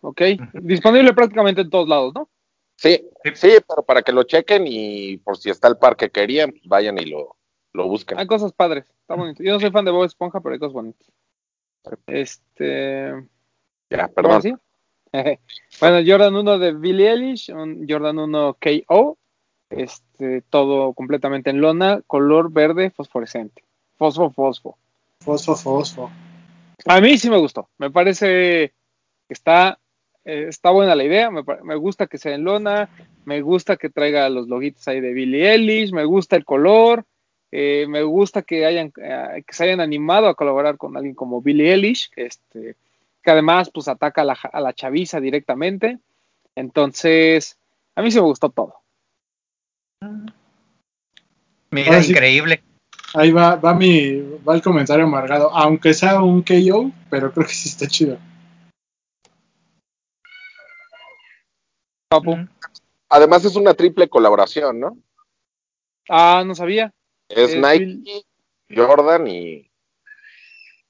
ok. 0.00 0.22
Disponible 0.54 1.12
prácticamente 1.12 1.60
en 1.62 1.70
todos 1.70 1.88
lados, 1.88 2.12
¿no? 2.14 2.28
Sí, 2.76 3.06
Sí. 3.34 3.50
pero 3.68 3.82
para 3.82 4.02
que 4.02 4.12
lo 4.12 4.22
chequen 4.22 4.64
y 4.66 5.18
por 5.18 5.36
si 5.36 5.50
está 5.50 5.68
el 5.68 5.76
par 5.76 5.96
que 5.96 6.10
querían, 6.10 6.50
pues 6.50 6.64
vayan 6.64 6.98
y 6.98 7.06
lo, 7.06 7.36
lo 7.72 7.86
busquen. 7.88 8.18
Hay 8.18 8.26
cosas 8.26 8.52
padres. 8.52 8.86
Está 9.00 9.14
bonito. 9.14 9.42
Yo 9.42 9.52
no 9.52 9.60
soy 9.60 9.70
fan 9.70 9.84
de 9.84 9.90
Bob 9.90 10.04
Esponja, 10.04 10.40
pero 10.40 10.54
hay 10.54 10.58
cosas 10.58 10.72
bonitas. 10.72 11.10
Este. 12.06 13.10
Ya, 13.90 14.04
¿ahora 14.04 14.08
perdón. 14.08 14.60
bueno, 15.80 15.98
Jordan 16.06 16.36
1 16.36 16.58
de 16.58 16.72
Billie 16.72 17.10
Eilish, 17.10 17.50
un 17.50 17.86
Jordan 17.88 18.18
1 18.18 18.56
KO. 18.60 19.18
Este, 19.70 20.42
todo 20.50 20.92
completamente 20.94 21.50
en 21.50 21.60
lona, 21.60 22.02
color 22.06 22.52
verde 22.52 22.90
fosforescente. 22.90 23.62
Fosfo, 23.96 24.30
fosfo. 24.30 24.76
Fosfo, 25.20 25.54
fosfo. 25.54 26.10
A 26.86 27.00
mí 27.00 27.18
sí 27.18 27.30
me 27.30 27.38
gustó. 27.38 27.68
Me 27.78 27.90
parece 27.90 28.72
que 29.28 29.34
está, 29.34 29.78
eh, 30.24 30.46
está 30.48 30.70
buena 30.70 30.94
la 30.94 31.04
idea. 31.04 31.30
Me, 31.30 31.76
gusta 31.76 32.06
que 32.06 32.18
sea 32.18 32.34
en 32.34 32.44
lona. 32.44 32.88
Me 33.24 33.42
gusta 33.42 33.76
que 33.76 33.90
traiga 33.90 34.28
los 34.28 34.48
loguitos 34.48 34.88
ahí 34.88 35.00
de 35.00 35.12
Billie 35.12 35.52
Eilish. 35.52 35.92
Me 35.92 36.04
gusta 36.04 36.36
el 36.36 36.44
color. 36.44 37.04
eh, 37.52 37.86
me 37.88 38.02
gusta 38.02 38.42
que 38.42 38.64
hayan 38.64 38.92
eh, 39.02 39.42
que 39.46 39.54
se 39.54 39.64
hayan 39.64 39.80
animado 39.80 40.28
a 40.28 40.34
colaborar 40.34 40.76
con 40.76 40.96
alguien 40.96 41.14
como 41.14 41.42
Billie 41.42 41.72
Eilish, 41.72 42.10
que, 42.10 42.26
este, 42.26 42.76
que 43.22 43.30
además 43.30 43.70
pues 43.74 43.88
ataca 43.88 44.22
a 44.22 44.24
la, 44.24 44.38
a 44.52 44.60
la 44.60 44.72
chaviza 44.72 45.20
directamente. 45.20 45.98
Entonces, 46.54 47.58
a 47.94 48.02
mí 48.02 48.10
sí 48.10 48.18
me 48.18 48.24
gustó 48.24 48.50
todo. 48.50 48.79
Mira, 51.70 51.88
Ahora 51.88 52.02
sí. 52.02 52.12
increíble. 52.12 52.62
Ahí 53.14 53.30
va, 53.32 53.56
va 53.56 53.74
mi, 53.74 54.20
va 54.46 54.54
el 54.54 54.62
comentario 54.62 55.04
amargado. 55.04 55.50
Aunque 55.52 55.94
sea 55.94 56.22
un 56.22 56.42
KO, 56.42 56.92
pero 57.10 57.32
creo 57.32 57.46
que 57.46 57.54
sí 57.54 57.68
está 57.68 57.86
chido. 57.86 58.18
Papu. 62.08 62.36
Además 63.08 63.44
es 63.44 63.56
una 63.56 63.74
triple 63.74 64.08
colaboración, 64.08 64.80
¿no? 64.80 64.98
Ah, 66.08 66.42
no 66.46 66.54
sabía. 66.54 66.92
Es 67.28 67.50
Es 67.50 67.56
Nike, 67.56 68.24
Jordan 68.74 69.26
y, 69.28 69.70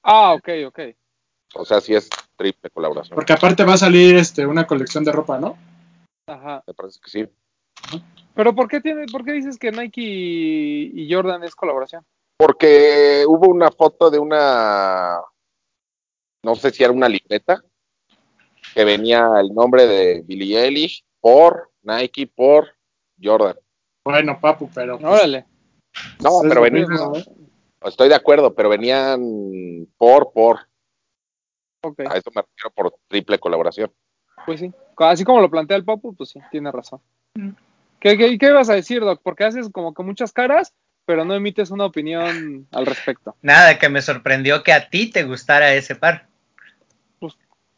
Ah, 0.03 0.33
ok, 0.33 0.49
ok. 0.67 0.79
o 1.53 1.65
sea, 1.65 1.79
sí 1.79 1.93
es 1.93 2.09
triple 2.35 2.71
colaboración. 2.71 3.13
Porque 3.13 3.33
aparte 3.33 3.63
va 3.63 3.73
a 3.73 3.77
salir 3.77 4.15
este 4.15 4.45
una 4.47 4.65
colección 4.65 5.03
de 5.03 5.11
ropa, 5.11 5.39
¿no? 5.39 5.57
Ajá. 6.27 6.63
Me 6.65 6.73
parece 6.73 6.99
que 7.03 7.09
sí. 7.09 7.27
Pero 8.33 8.55
¿por 8.55 8.67
qué 8.67 8.79
tiene, 8.81 9.05
por 9.11 9.25
qué 9.25 9.33
dices 9.33 9.57
que 9.57 9.71
Nike 9.71 10.01
y, 10.01 10.91
y 11.03 11.13
Jordan 11.13 11.43
es 11.43 11.55
colaboración? 11.55 12.05
Porque 12.37 13.23
hubo 13.27 13.49
una 13.49 13.69
foto 13.71 14.09
de 14.09 14.19
una, 14.19 15.19
no 16.43 16.55
sé 16.55 16.71
si 16.71 16.83
era 16.83 16.93
una 16.93 17.09
libreta, 17.09 17.61
que 18.73 18.83
venía 18.83 19.29
el 19.39 19.53
nombre 19.53 19.85
de 19.85 20.21
Billie 20.25 20.63
Eilish 20.63 21.03
por 21.19 21.71
Nike, 21.83 22.27
por 22.27 22.75
Jordan. 23.21 23.57
Bueno, 24.03 24.39
papu, 24.39 24.69
pero. 24.73 24.97
pues, 24.97 25.11
Órale. 25.11 25.45
No, 26.23 26.39
pero 26.47 26.61
venía, 26.61 26.87
mismo, 26.87 27.17
¿eh? 27.17 27.25
estoy 27.81 28.07
de 28.09 28.15
acuerdo, 28.15 28.55
pero 28.55 28.69
venían 28.69 29.21
por, 29.97 30.31
por, 30.31 30.59
Ok, 31.83 31.99
a 32.01 32.17
eso 32.17 32.29
me 32.33 32.41
refiero 32.41 32.71
por 32.75 32.95
triple 33.07 33.39
colaboración. 33.39 33.91
pues 34.45 34.59
sí. 34.59 34.71
Así 34.97 35.23
como 35.23 35.41
lo 35.41 35.49
plantea 35.49 35.77
el 35.77 35.83
Papu, 35.83 36.13
pues 36.15 36.29
sí, 36.29 36.39
tiene 36.51 36.71
razón. 36.71 37.01
Mm. 37.33 37.49
¿Qué, 38.01 38.17
qué, 38.17 38.37
qué 38.37 38.47
ibas 38.47 38.69
a 38.69 38.73
decir, 38.73 38.99
Doc? 38.99 39.21
Porque 39.23 39.45
haces 39.45 39.69
como 39.71 39.93
que 39.93 40.03
muchas 40.03 40.33
caras, 40.33 40.73
pero 41.05 41.23
no 41.23 41.35
emites 41.35 41.71
una 41.71 41.85
opinión 41.85 42.67
al 42.71 42.85
respecto. 42.85 43.35
Nada, 43.41 43.79
que 43.79 43.87
me 43.87 44.01
sorprendió 44.01 44.63
que 44.63 44.73
a 44.73 44.89
ti 44.89 45.09
te 45.09 45.23
gustara 45.23 45.73
ese 45.73 45.95
par. 45.95 46.27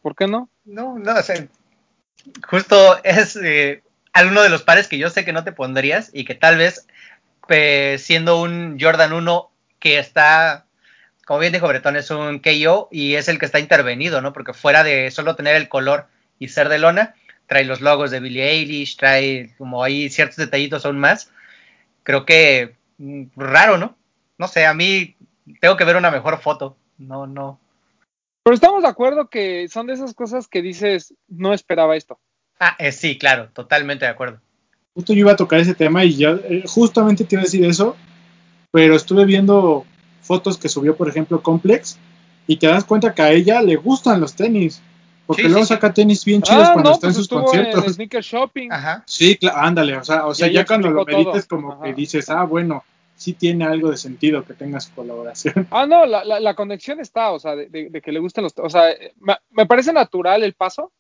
¿Por 0.01 0.15
qué 0.15 0.27
no? 0.27 0.49
No, 0.65 0.99
no, 0.99 1.15
o 1.15 1.23
sea, 1.23 1.47
justo 2.45 3.01
es 3.03 3.38
eh, 3.38 3.83
alguno 4.12 4.41
de 4.41 4.49
los 4.49 4.62
pares 4.62 4.88
que 4.88 4.97
yo 4.97 5.09
sé 5.09 5.23
que 5.23 5.33
no 5.33 5.43
te 5.43 5.53
pondrías 5.53 6.09
y 6.13 6.25
que 6.25 6.36
tal 6.36 6.57
vez 6.57 6.86
eh, 7.47 7.97
siendo 7.99 8.41
un 8.41 8.77
Jordan 8.79 9.13
1 9.13 9.49
que 9.79 9.99
está, 9.99 10.65
como 11.25 11.39
bien 11.39 11.53
dijo 11.53 11.67
Bretón, 11.67 11.95
es 11.95 12.12
un 12.12 12.39
KO 12.39 12.89
y 12.91 13.15
es 13.15 13.29
el 13.29 13.39
que 13.39 13.45
está 13.45 13.59
intervenido, 13.59 14.21
¿no? 14.21 14.33
Porque 14.33 14.53
fuera 14.53 14.83
de 14.83 15.09
solo 15.09 15.36
tener 15.36 15.55
el 15.55 15.69
color 15.69 16.07
y 16.38 16.49
ser 16.49 16.67
de 16.67 16.79
lona, 16.79 17.15
trae 17.54 17.66
los 17.66 17.82
logos 17.82 18.10
de 18.10 18.20
Billie 18.20 18.50
Eilish, 18.50 18.98
trae 18.98 19.54
como 19.60 19.84
ahí 19.84 20.10
ciertos 20.10 20.38
detallitos 20.38 20.88
aún 20.88 21.00
más. 21.00 21.30
Creo 22.02 22.26
que 22.26 22.74
mm, 22.98 23.26
raro, 23.36 23.78
¿no? 23.78 23.96
No 24.39 24.48
sé, 24.48 24.66
a 24.66 24.74
mí 24.74 25.16
tengo 25.62 25.78
que 25.78 25.86
ver 25.86 25.96
una 25.96 26.10
mejor 26.10 26.39
foto. 26.39 26.76
No, 26.98 27.28
no. 27.28 27.60
Pero 28.44 28.56
estamos 28.56 28.82
de 28.82 28.89
acuerdo 28.89 29.30
que 29.30 29.68
son 29.70 29.86
de 29.86 29.94
esas 29.94 30.16
cosas 30.16 30.48
que 30.48 30.63
dices, 30.63 31.13
no 31.28 31.54
esperaba 31.54 31.96
esto. 31.96 32.20
Ah, 32.60 32.76
eh, 32.80 32.92
sí, 32.92 33.20
claro, 33.20 33.50
totalmente 33.54 34.06
de 34.06 34.12
acuerdo. 34.12 34.39
Justo 34.96 35.13
yo 35.13 35.20
iba 35.20 35.34
a 35.34 35.36
tocar 35.36 35.60
ese 35.60 35.76
tema 35.76 36.04
y 36.04 36.16
ya 36.16 36.32
eh, 36.32 36.63
justamente 36.66 37.24
te 37.24 37.36
iba 37.36 37.44
a 37.44 37.46
decir 37.46 37.63
eso, 37.66 37.96
pero 38.72 38.96
estuve 38.96 39.26
viendo 39.26 39.86
fotos 40.22 40.58
que 40.58 40.70
subió, 40.70 40.98
por 40.98 41.08
ejemplo, 41.08 41.44
Complex, 41.44 42.00
y 42.48 42.58
te 42.58 42.66
das 42.66 42.84
cuenta 42.84 43.13
que 43.13 43.22
a 43.22 43.32
ella 43.32 43.62
le 43.62 43.76
gustan 43.76 44.22
los 44.22 44.34
tenis, 44.34 44.82
porque 45.25 45.43
Sí, 45.43 45.47
luego 45.47 45.63
sí, 45.63 45.67
sí. 45.69 45.73
saca 45.75 45.93
tenis 45.93 46.25
bien 46.25 46.41
chidos 46.41 46.67
Ah, 46.67 46.73
cuando 46.73 46.89
no, 46.91 46.95
está 46.95 47.07
en 47.07 47.13
pues 47.13 47.17
sus 47.17 47.27
conciertos. 47.27 47.86
en 47.88 47.93
Sneaker 47.93 48.21
Shopping. 48.23 48.71
Ajá. 48.71 49.03
Sí, 49.07 49.36
claro, 49.38 49.57
ándale, 49.59 49.97
o 49.97 50.03
sea, 50.03 50.25
o 50.25 50.33
sea 50.33 50.47
ya 50.49 50.65
cuando 50.65 50.89
lo 50.91 51.05
medites 51.05 51.47
todo. 51.47 51.62
como 51.62 51.73
Ajá. 51.73 51.83
que 51.83 51.93
dices, 51.93 52.29
ah, 52.29 52.43
bueno, 52.43 52.83
sí 53.15 53.33
tiene 53.33 53.65
algo 53.65 53.89
de 53.91 53.97
sentido 53.97 54.43
que 54.43 54.53
tenga 54.53 54.79
su 54.79 54.91
colaboración. 54.93 55.67
Ah, 55.71 55.86
no, 55.86 56.05
la, 56.05 56.23
la, 56.25 56.39
la 56.39 56.53
conexión 56.55 56.99
está, 56.99 57.31
o 57.31 57.39
sea, 57.39 57.55
de, 57.55 57.67
de- 57.69 57.89
de 57.89 58.01
que 58.01 58.12
le 58.12 58.19
gusten 58.19 58.43
los... 58.43 58.53
O 58.57 58.69
sea, 58.69 58.91
eh, 58.91 59.13
me, 59.19 59.36
me 59.51 59.65
parece 59.65 59.93
natural 59.93 60.43
el 60.43 60.53
paso. 60.53 60.91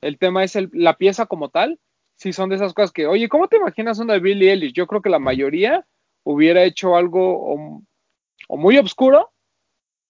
El 0.00 0.18
tema 0.18 0.42
es 0.44 0.56
el, 0.56 0.70
la 0.72 0.96
pieza 0.96 1.26
como 1.26 1.50
tal. 1.50 1.78
Sí, 2.16 2.32
son 2.32 2.48
de 2.50 2.56
esas 2.56 2.74
cosas 2.74 2.90
que, 2.92 3.06
oye, 3.06 3.28
¿cómo 3.28 3.48
te 3.48 3.56
imaginas 3.56 3.98
una 3.98 4.14
de 4.14 4.20
Billie 4.20 4.50
Eilish? 4.50 4.72
Yo 4.72 4.86
creo 4.86 5.00
que 5.02 5.08
la 5.10 5.18
mayoría 5.18 5.86
hubiera 6.24 6.64
hecho 6.64 6.96
algo 6.96 7.54
o, 7.54 7.82
o 8.48 8.56
muy 8.56 8.76
oscuro, 8.78 9.30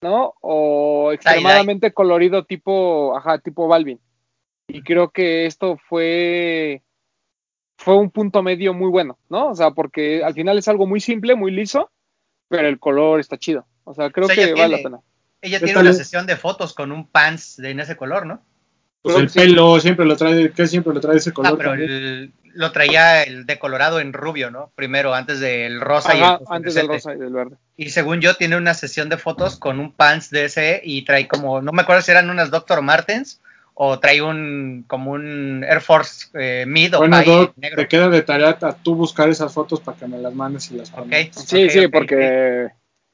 ¿no? 0.01 0.35
O 0.41 1.13
extremadamente 1.13 1.93
colorido 1.93 2.45
tipo, 2.45 3.17
ajá, 3.17 3.39
tipo 3.39 3.69
Balvin. 3.69 4.01
Y 4.69 4.83
creo 4.83 5.11
que 5.11 5.47
esto 5.47 5.79
fue 5.89 6.83
fue 7.79 7.97
un 7.97 8.11
punto 8.11 8.43
medio 8.43 8.75
muy 8.75 8.91
bueno, 8.91 9.19
¿no? 9.31 9.49
O 9.49 9.55
sea, 9.55 9.71
porque 9.71 10.23
al 10.23 10.35
final 10.35 10.59
es 10.59 10.69
algo 10.69 10.87
muy 10.87 11.01
simple, 11.01 11.35
muy 11.35 11.51
liso, 11.51 11.91
pero 12.49 12.69
el 12.69 12.79
color 12.79 13.21
está 13.21 13.39
chido. 13.39 13.67
O 13.85 13.95
sea, 13.95 14.11
creo 14.11 14.27
O 14.27 14.29
sea, 14.29 14.37
que 14.47 14.53
vale 14.53 14.77
la 14.77 14.83
pena. 14.83 15.01
Ella 15.41 15.59
¿Qué 15.59 15.65
tiene 15.67 15.81
una 15.81 15.91
es? 15.91 15.97
sesión 15.97 16.27
de 16.27 16.37
fotos 16.37 16.75
con 16.75 16.93
un 16.93 17.07
pants 17.09 17.57
de 17.57 17.71
en 17.71 17.81
ese 17.81 17.97
color, 17.97 18.27
¿no? 18.27 18.43
Pues 19.01 19.15
Creo 19.15 19.25
el 19.25 19.31
sí. 19.31 19.39
pelo 19.39 19.81
siempre 19.81 20.05
lo 20.05 20.15
trae, 20.15 20.53
que 20.53 20.67
siempre 20.67 20.93
lo 20.93 21.01
trae 21.01 21.17
ese 21.17 21.33
color 21.33 21.53
Ah, 21.53 21.57
pero 21.57 21.71
también. 21.71 21.91
el- 21.91 22.33
lo 22.55 22.73
traía 22.73 23.23
el 23.23 23.47
decolorado 23.47 24.01
en 24.01 24.13
rubio, 24.13 24.51
¿no? 24.51 24.71
Primero, 24.75 25.15
antes 25.15 25.41
del 25.41 25.81
rosa 25.81 26.15
y 26.17 26.21
el 26.21 26.39
antes 26.49 26.75
del 26.75 26.89
rosa 26.89 27.15
y 27.15 27.19
del 27.19 27.33
verde. 27.33 27.57
Y 27.77 27.91
según 27.91 28.21
yo, 28.21 28.35
tiene 28.35 28.57
una 28.57 28.75
sesión 28.75 29.09
de 29.09 29.17
fotos 29.17 29.57
con 29.59 29.81
un 29.81 29.93
pants 29.93 30.31
de 30.31 30.45
ese 30.45 30.81
y 30.85 31.05
trae 31.05 31.29
como, 31.29 31.63
no 31.63 31.73
me 31.73 31.83
acuerdo 31.83 32.03
si 32.03 32.11
eran 32.11 32.31
unas 32.31 32.51
Dr. 32.51 32.83
Martens 32.83 33.41
o 33.75 33.99
trae 33.99 34.21
un, 34.21 34.85
como 34.87 35.13
un 35.13 35.65
Air 35.65 35.81
Force 35.81 36.27
eh, 36.35 36.65
Mid 36.67 36.95
o 36.95 36.99
Bueno, 36.99 37.17
High 37.17 37.27
Doc, 37.27 37.53
negro. 37.57 37.83
te 37.83 37.89
queda 37.89 38.09
de 38.11 38.23
tarea 38.23 38.59
a 38.61 38.73
tú 38.75 38.95
buscar 38.95 39.29
esas 39.31 39.53
fotos 39.55 39.81
para 39.81 39.97
que 39.97 40.07
me 40.07 40.19
las 40.19 40.35
mandes 40.35 40.71
y 40.71 40.77
las 40.77 40.91
pongas. 40.91 41.31
Sí, 41.47 41.71
sí, 41.71 41.89
porque, 41.89 42.69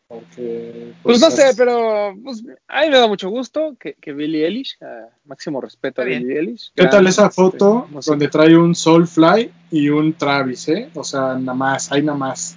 Porque, 0.08 0.92
pues, 1.02 1.20
no 1.20 1.30
sé, 1.32 1.52
pero 1.56 2.14
pues, 2.22 2.44
a 2.68 2.82
mí 2.82 2.90
me 2.90 2.98
da 2.98 3.08
mucho 3.08 3.28
gusto 3.28 3.76
que, 3.78 3.94
que 3.94 4.12
Billie 4.12 4.46
Eilish, 4.46 4.76
ah, 4.80 5.08
máximo 5.24 5.60
respeto 5.60 6.02
a 6.02 6.04
bien. 6.04 6.22
Billie 6.22 6.38
Eilish. 6.38 6.70
¿Qué 6.76 6.82
gran, 6.82 6.90
tal 6.90 7.06
esa 7.08 7.24
este, 7.26 7.34
foto 7.34 7.88
donde 8.06 8.28
trae 8.28 8.56
un 8.56 8.74
Soulfly 8.74 9.50
y 9.72 9.88
un 9.88 10.12
Travis, 10.12 10.68
eh? 10.68 10.90
O 10.94 11.02
sea, 11.02 11.34
nada 11.34 11.54
más, 11.54 11.90
ahí 11.90 12.02
nada 12.02 12.16
más. 12.18 12.56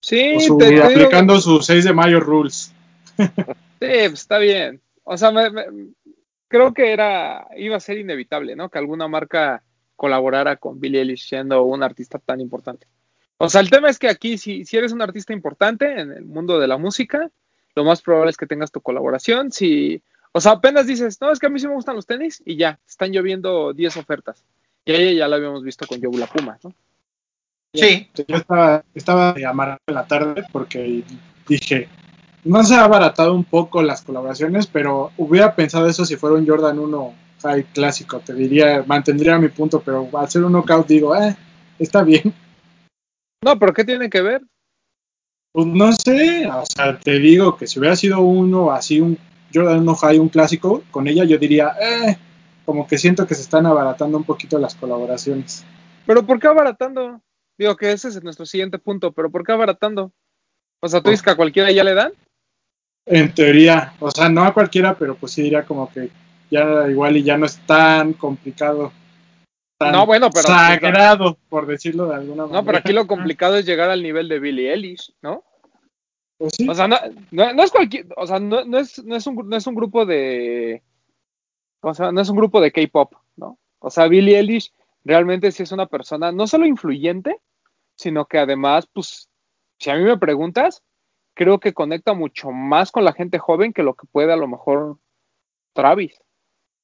Sí, 0.00 0.40
su- 0.40 0.58
te- 0.58 0.64
te 0.66 0.70
digo- 0.72 0.84
aplicando 0.84 1.40
sus 1.40 1.64
6 1.64 1.84
de 1.84 1.92
mayo 1.92 2.20
rules. 2.20 2.72
Sí, 3.80 3.90
pues 4.08 4.20
está 4.20 4.38
bien. 4.38 4.80
O 5.02 5.16
sea, 5.18 5.30
me- 5.30 5.50
me- 5.50 5.66
creo 6.48 6.72
que 6.72 6.92
era, 6.92 7.46
iba 7.56 7.76
a 7.76 7.80
ser 7.80 7.98
inevitable, 7.98 8.56
¿no? 8.56 8.70
Que 8.70 8.78
alguna 8.78 9.08
marca 9.08 9.62
colaborara 9.94 10.56
con 10.56 10.80
Billie 10.80 11.00
Eilish 11.02 11.28
siendo 11.28 11.62
un 11.64 11.82
artista 11.82 12.18
tan 12.18 12.40
importante. 12.40 12.86
O 13.38 13.48
sea, 13.48 13.60
el 13.60 13.70
tema 13.70 13.88
es 13.88 13.98
que 13.98 14.08
aquí, 14.08 14.38
si, 14.38 14.64
si 14.64 14.76
eres 14.76 14.92
un 14.92 15.02
artista 15.02 15.32
importante 15.32 16.00
en 16.00 16.12
el 16.12 16.24
mundo 16.24 16.58
de 16.58 16.68
la 16.68 16.78
música, 16.78 17.30
lo 17.74 17.84
más 17.84 18.00
probable 18.02 18.30
es 18.30 18.36
que 18.36 18.46
tengas 18.46 18.70
tu 18.70 18.80
colaboración. 18.80 19.50
Si, 19.50 20.02
o 20.32 20.40
sea, 20.40 20.52
apenas 20.52 20.86
dices, 20.86 21.20
no, 21.20 21.32
es 21.32 21.38
que 21.38 21.46
a 21.46 21.50
mí 21.50 21.58
sí 21.58 21.66
me 21.66 21.74
gustan 21.74 21.96
los 21.96 22.06
tenis 22.06 22.42
y 22.44 22.56
ya, 22.56 22.78
están 22.86 23.10
lloviendo 23.12 23.72
10 23.72 23.96
ofertas. 23.96 24.44
Que 24.84 24.96
ella 24.96 25.18
ya 25.20 25.28
la 25.28 25.36
habíamos 25.36 25.64
visto 25.64 25.86
con 25.86 26.00
Yobula 26.00 26.26
Puma, 26.26 26.58
¿no? 26.62 26.72
Sí. 27.72 28.08
Yo 28.28 28.36
estaba, 28.36 28.84
estaba 28.94 29.34
amarrado 29.48 29.80
en 29.86 29.94
la 29.94 30.06
tarde 30.06 30.44
porque 30.52 31.02
dije, 31.48 31.88
no 32.44 32.62
se 32.62 32.74
ha 32.74 32.84
abaratado 32.84 33.34
un 33.34 33.44
poco 33.44 33.82
las 33.82 34.02
colaboraciones, 34.02 34.66
pero 34.66 35.10
hubiera 35.16 35.56
pensado 35.56 35.88
eso 35.88 36.04
si 36.04 36.16
fuera 36.16 36.36
un 36.36 36.46
Jordan 36.46 36.78
1 36.78 37.14
High 37.42 37.64
clásico, 37.74 38.20
te 38.20 38.32
diría, 38.32 38.84
mantendría 38.86 39.38
mi 39.38 39.48
punto, 39.48 39.80
pero 39.80 40.08
al 40.16 40.30
ser 40.30 40.44
un 40.44 40.52
knockout 40.52 40.86
digo, 40.86 41.14
eh, 41.16 41.36
está 41.78 42.02
bien. 42.02 42.32
No, 43.44 43.58
pero 43.58 43.74
¿qué 43.74 43.84
tiene 43.84 44.08
que 44.08 44.22
ver? 44.22 44.40
Pues 45.52 45.66
no 45.66 45.92
sé, 45.92 46.46
o 46.46 46.64
sea, 46.64 46.98
te 46.98 47.18
digo 47.18 47.58
que 47.58 47.66
si 47.66 47.78
hubiera 47.78 47.94
sido 47.94 48.22
uno 48.22 48.72
así, 48.72 49.02
un 49.02 49.18
Jordan 49.52 49.80
1 49.80 49.94
High, 49.94 50.18
un 50.18 50.30
clásico, 50.30 50.82
con 50.90 51.06
ella 51.06 51.24
yo 51.24 51.36
diría, 51.36 51.76
eh, 51.78 52.16
como 52.64 52.86
que 52.86 52.96
siento 52.96 53.26
que 53.26 53.34
se 53.34 53.42
están 53.42 53.66
abaratando 53.66 54.16
un 54.16 54.24
poquito 54.24 54.58
las 54.58 54.74
colaboraciones. 54.74 55.62
¿Pero 56.06 56.24
por 56.24 56.40
qué 56.40 56.46
abaratando? 56.46 57.20
Digo 57.58 57.76
que 57.76 57.92
ese 57.92 58.08
es 58.08 58.22
nuestro 58.24 58.46
siguiente 58.46 58.78
punto, 58.78 59.12
pero 59.12 59.30
¿por 59.30 59.44
qué 59.44 59.52
abaratando? 59.52 60.10
O 60.80 60.88
sea, 60.88 61.02
¿tú 61.02 61.10
dices 61.10 61.22
que 61.22 61.30
a 61.30 61.36
cualquiera 61.36 61.70
ya 61.70 61.84
le 61.84 61.92
dan? 61.92 62.12
En 63.04 63.34
teoría, 63.34 63.92
o 64.00 64.10
sea, 64.10 64.30
no 64.30 64.42
a 64.42 64.54
cualquiera, 64.54 64.96
pero 64.96 65.16
pues 65.16 65.32
sí 65.32 65.42
diría 65.42 65.66
como 65.66 65.92
que 65.92 66.08
ya 66.50 66.88
igual 66.88 67.18
y 67.18 67.22
ya 67.22 67.36
no 67.36 67.44
es 67.44 67.58
tan 67.66 68.14
complicado. 68.14 68.90
No, 69.80 70.06
bueno, 70.06 70.30
pero- 70.30 70.46
Sagrado, 70.48 71.36
por 71.48 71.66
decirlo 71.66 72.06
de 72.06 72.14
alguna 72.16 72.44
manera. 72.44 72.60
No, 72.60 72.64
pero 72.66 72.78
aquí 72.78 72.92
lo 72.92 73.06
complicado 73.06 73.56
es 73.56 73.66
llegar 73.66 73.90
al 73.90 74.02
nivel 74.02 74.28
de 74.28 74.38
Billie 74.38 74.72
Eilish, 74.72 75.12
¿no? 75.20 75.44
Pues 76.38 76.54
sí, 76.56 76.68
O 76.68 76.74
sea, 76.74 76.88
no, 76.88 76.96
no, 77.30 77.52
no 77.52 77.62
es 77.62 77.70
cualquier, 77.70 78.06
o 78.16 78.26
sea, 78.26 78.38
no, 78.40 78.64
no 78.64 78.78
es, 78.78 79.02
no 79.04 79.14
es 79.16 79.26
un, 79.26 79.48
no 79.48 79.56
es 79.56 79.66
un 79.66 79.74
grupo 79.74 80.04
de, 80.04 80.82
o 81.80 81.94
sea, 81.94 82.12
no 82.12 82.20
es 82.20 82.28
un 82.28 82.36
grupo 82.36 82.60
de 82.60 82.72
K-pop, 82.72 83.14
¿no? 83.36 83.58
O 83.78 83.90
sea, 83.90 84.08
Billie 84.08 84.38
Eilish 84.38 84.72
realmente 85.04 85.52
sí 85.52 85.62
es 85.62 85.72
una 85.72 85.86
persona 85.86 86.32
no 86.32 86.46
solo 86.46 86.66
influyente, 86.66 87.40
sino 87.96 88.26
que 88.26 88.38
además, 88.38 88.88
pues, 88.92 89.28
si 89.78 89.90
a 89.90 89.96
mí 89.96 90.02
me 90.02 90.18
preguntas, 90.18 90.82
creo 91.34 91.60
que 91.60 91.74
conecta 91.74 92.14
mucho 92.14 92.50
más 92.50 92.90
con 92.90 93.04
la 93.04 93.12
gente 93.12 93.38
joven 93.38 93.72
que 93.72 93.82
lo 93.82 93.94
que 93.94 94.06
puede 94.06 94.32
a 94.32 94.36
lo 94.36 94.48
mejor 94.48 94.98
Travis. 95.72 96.20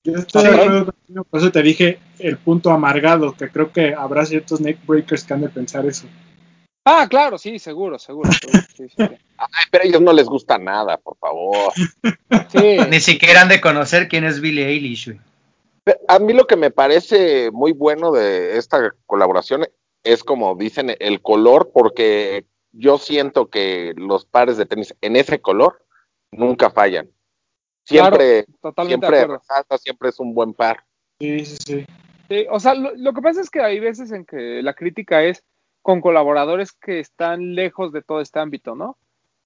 Yo 0.05 0.15
estoy 0.15 0.43
Sí. 0.43 0.49
de 0.49 0.55
acuerdo 0.55 0.85
contigo, 0.87 1.25
por 1.25 1.41
eso 1.41 1.53
te 1.53 1.63
dije 1.63 1.99
el 2.19 2.39
punto 2.39 2.71
amargado, 2.71 3.33
que 3.35 3.49
creo 3.51 3.73
que 3.73 3.95
habrá 3.95 4.25
ciertos 4.25 4.61
neckbreakers 4.61 5.25
que 5.25 5.35
han 5.35 5.43
de 5.43 5.49
pensar 5.49 5.87
eso. 5.87 6.07
Ah, 6.85 7.07
claro, 7.09 7.37
sí, 7.37 7.59
seguro, 7.59 7.99
seguro, 7.99 8.33
seguro. 8.33 8.59
Sí, 8.75 8.89
sí, 8.89 8.95
sí. 8.97 9.17
Ay, 9.37 9.65
pero 9.71 9.85
a 9.85 9.87
ellos 9.87 10.01
no 10.01 10.13
les 10.13 10.27
gusta 10.27 10.57
nada, 10.59 10.97
por 10.97 11.17
favor. 11.19 11.73
Sí, 12.51 12.79
Ni 12.89 13.01
siquiera 13.01 13.43
han 13.43 13.49
de 13.49 13.61
conocer 13.61 14.09
quién 14.09 14.25
es 14.25 14.41
Billie 14.41 14.67
Eilish. 14.67 15.17
A 16.09 16.19
mí 16.19 16.33
lo 16.33 16.47
que 16.47 16.57
me 16.57 16.71
parece 16.71 17.51
muy 17.53 17.73
bueno 17.73 18.13
de 18.13 18.57
esta 18.57 18.95
colaboración 19.07 19.67
es 20.05 20.25
como 20.25 20.55
dicen 20.57 20.97
el 20.99 21.21
color, 21.21 21.71
porque 21.73 22.47
yo 22.73 22.99
siento 22.99 23.49
que 23.51 23.93
los 23.97 24.25
pares 24.25 24.57
de 24.57 24.67
tenis 24.67 24.95
en 25.01 25.17
ese 25.17 25.41
color 25.41 25.85
nunca 26.33 26.71
fallan. 26.71 27.09
Siempre, 27.95 28.47
totalmente 28.61 29.07
de 29.07 29.17
siempre 29.17 29.79
siempre 29.79 30.09
es 30.11 30.21
un 30.21 30.35
buen 30.35 30.55
par. 30.55 30.85
Sí, 31.19 31.45
sí, 31.45 31.57
sí. 31.67 31.87
Sí, 32.29 32.47
o 32.51 32.61
sea, 32.61 32.75
lo, 32.75 32.95
lo 32.95 33.13
que 33.13 33.23
pasa 33.23 33.41
es 33.41 33.51
que 33.51 33.61
hay 33.61 33.81
veces 33.81 34.13
en 34.13 34.25
que 34.25 34.63
la 34.63 34.75
crítica 34.75 35.23
es 35.25 35.43
con 35.83 36.01
colaboradores 36.01 36.73
que 36.73 37.01
están 37.01 37.55
lejos 37.55 37.93
de 37.93 38.03
todo 38.03 38.21
este 38.21 38.39
ámbito, 38.39 38.75
¿no? 38.75 38.97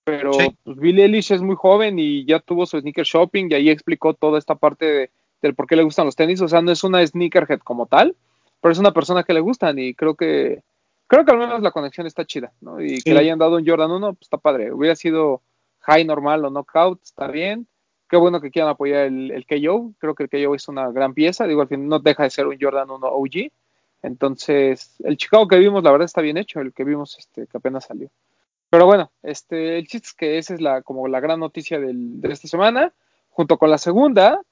Pero 0.04 0.32
Sí. 0.34 0.54
pues, 0.64 0.76
Billie 0.76 1.04
Eilish 1.04 1.32
es 1.32 1.40
muy 1.40 1.56
joven 1.56 1.98
y 1.98 2.26
ya 2.26 2.40
tuvo 2.40 2.66
su 2.66 2.78
sneaker 2.78 3.04
shopping 3.06 3.46
y 3.50 3.54
ahí 3.54 3.70
explicó 3.70 4.12
toda 4.14 4.38
esta 4.38 4.54
parte 4.56 4.84
de- 4.84 5.10
del 5.40 5.54
por 5.54 5.66
qué 5.66 5.76
le 5.76 5.82
gustan 5.82 6.04
los 6.06 6.16
tenis. 6.16 6.40
O 6.42 6.48
sea, 6.48 6.60
no 6.60 6.72
es 6.72 6.84
una 6.84 7.06
sneakerhead 7.06 7.60
como 7.60 7.86
tal, 7.86 8.14
pero 8.60 8.72
es 8.72 8.78
una 8.78 8.92
persona 8.92 9.22
que 9.24 9.32
le 9.32 9.40
gustan 9.40 9.78
y 9.78 9.94
creo 9.94 10.14
que 10.14 10.62
creo 11.06 11.24
que 11.24 11.32
al 11.32 11.38
menos 11.38 11.62
la 11.62 11.70
conexión 11.70 12.06
está 12.06 12.24
chida, 12.24 12.52
¿no? 12.60 12.80
Y 12.82 12.96
Sí. 12.96 13.02
que 13.02 13.14
le 13.14 13.20
hayan 13.20 13.38
dado 13.38 13.56
un 13.56 13.66
Jordan 13.66 13.90
1, 13.90 14.14
pues 14.14 14.22
está 14.22 14.36
padre. 14.38 14.72
Hubiera 14.72 14.96
sido 14.96 15.42
high 15.80 16.04
normal 16.04 16.44
o 16.44 16.50
knockout, 16.50 17.02
está 17.02 17.28
bien. 17.28 17.66
Qué 18.08 18.16
bueno 18.16 18.40
que 18.40 18.50
quieran 18.50 18.70
apoyar 18.70 19.06
el, 19.06 19.46
KO. 19.46 19.92
Creo 19.98 20.14
que 20.14 20.24
el 20.24 20.30
KO 20.30 20.54
es 20.54 20.68
una 20.68 20.90
gran 20.90 21.14
pieza. 21.14 21.46
Digo, 21.46 21.62
al 21.62 21.68
fin 21.68 21.88
no 21.88 21.98
deja 21.98 22.22
de 22.22 22.30
ser 22.30 22.46
un 22.46 22.58
Jordan 22.60 22.90
1 22.90 23.06
OG. 23.06 23.50
Entonces, 24.02 24.96
el 25.02 25.16
Chicago 25.16 25.48
que 25.48 25.58
vimos, 25.58 25.82
la 25.82 25.90
verdad, 25.90 26.04
está 26.04 26.20
bien 26.20 26.36
hecho. 26.36 26.60
El 26.60 26.72
que 26.72 26.84
vimos, 26.84 27.18
este, 27.18 27.46
que 27.46 27.56
apenas 27.56 27.84
salió. 27.84 28.10
Pero 28.70 28.86
bueno, 28.86 29.10
este, 29.22 29.78
el 29.78 29.86
chiste 29.86 30.08
es 30.08 30.14
que 30.14 30.38
esa 30.38 30.54
es 30.54 30.60
la, 30.60 30.82
como 30.82 31.08
la 31.08 31.20
gran 31.20 31.40
noticia 31.40 31.78
de 31.78 32.32
esta 32.32 32.48
semana, 32.48 32.92
junto 33.30 33.56
con 33.56 33.70
la 33.70 33.78
segunda, 33.78 34.42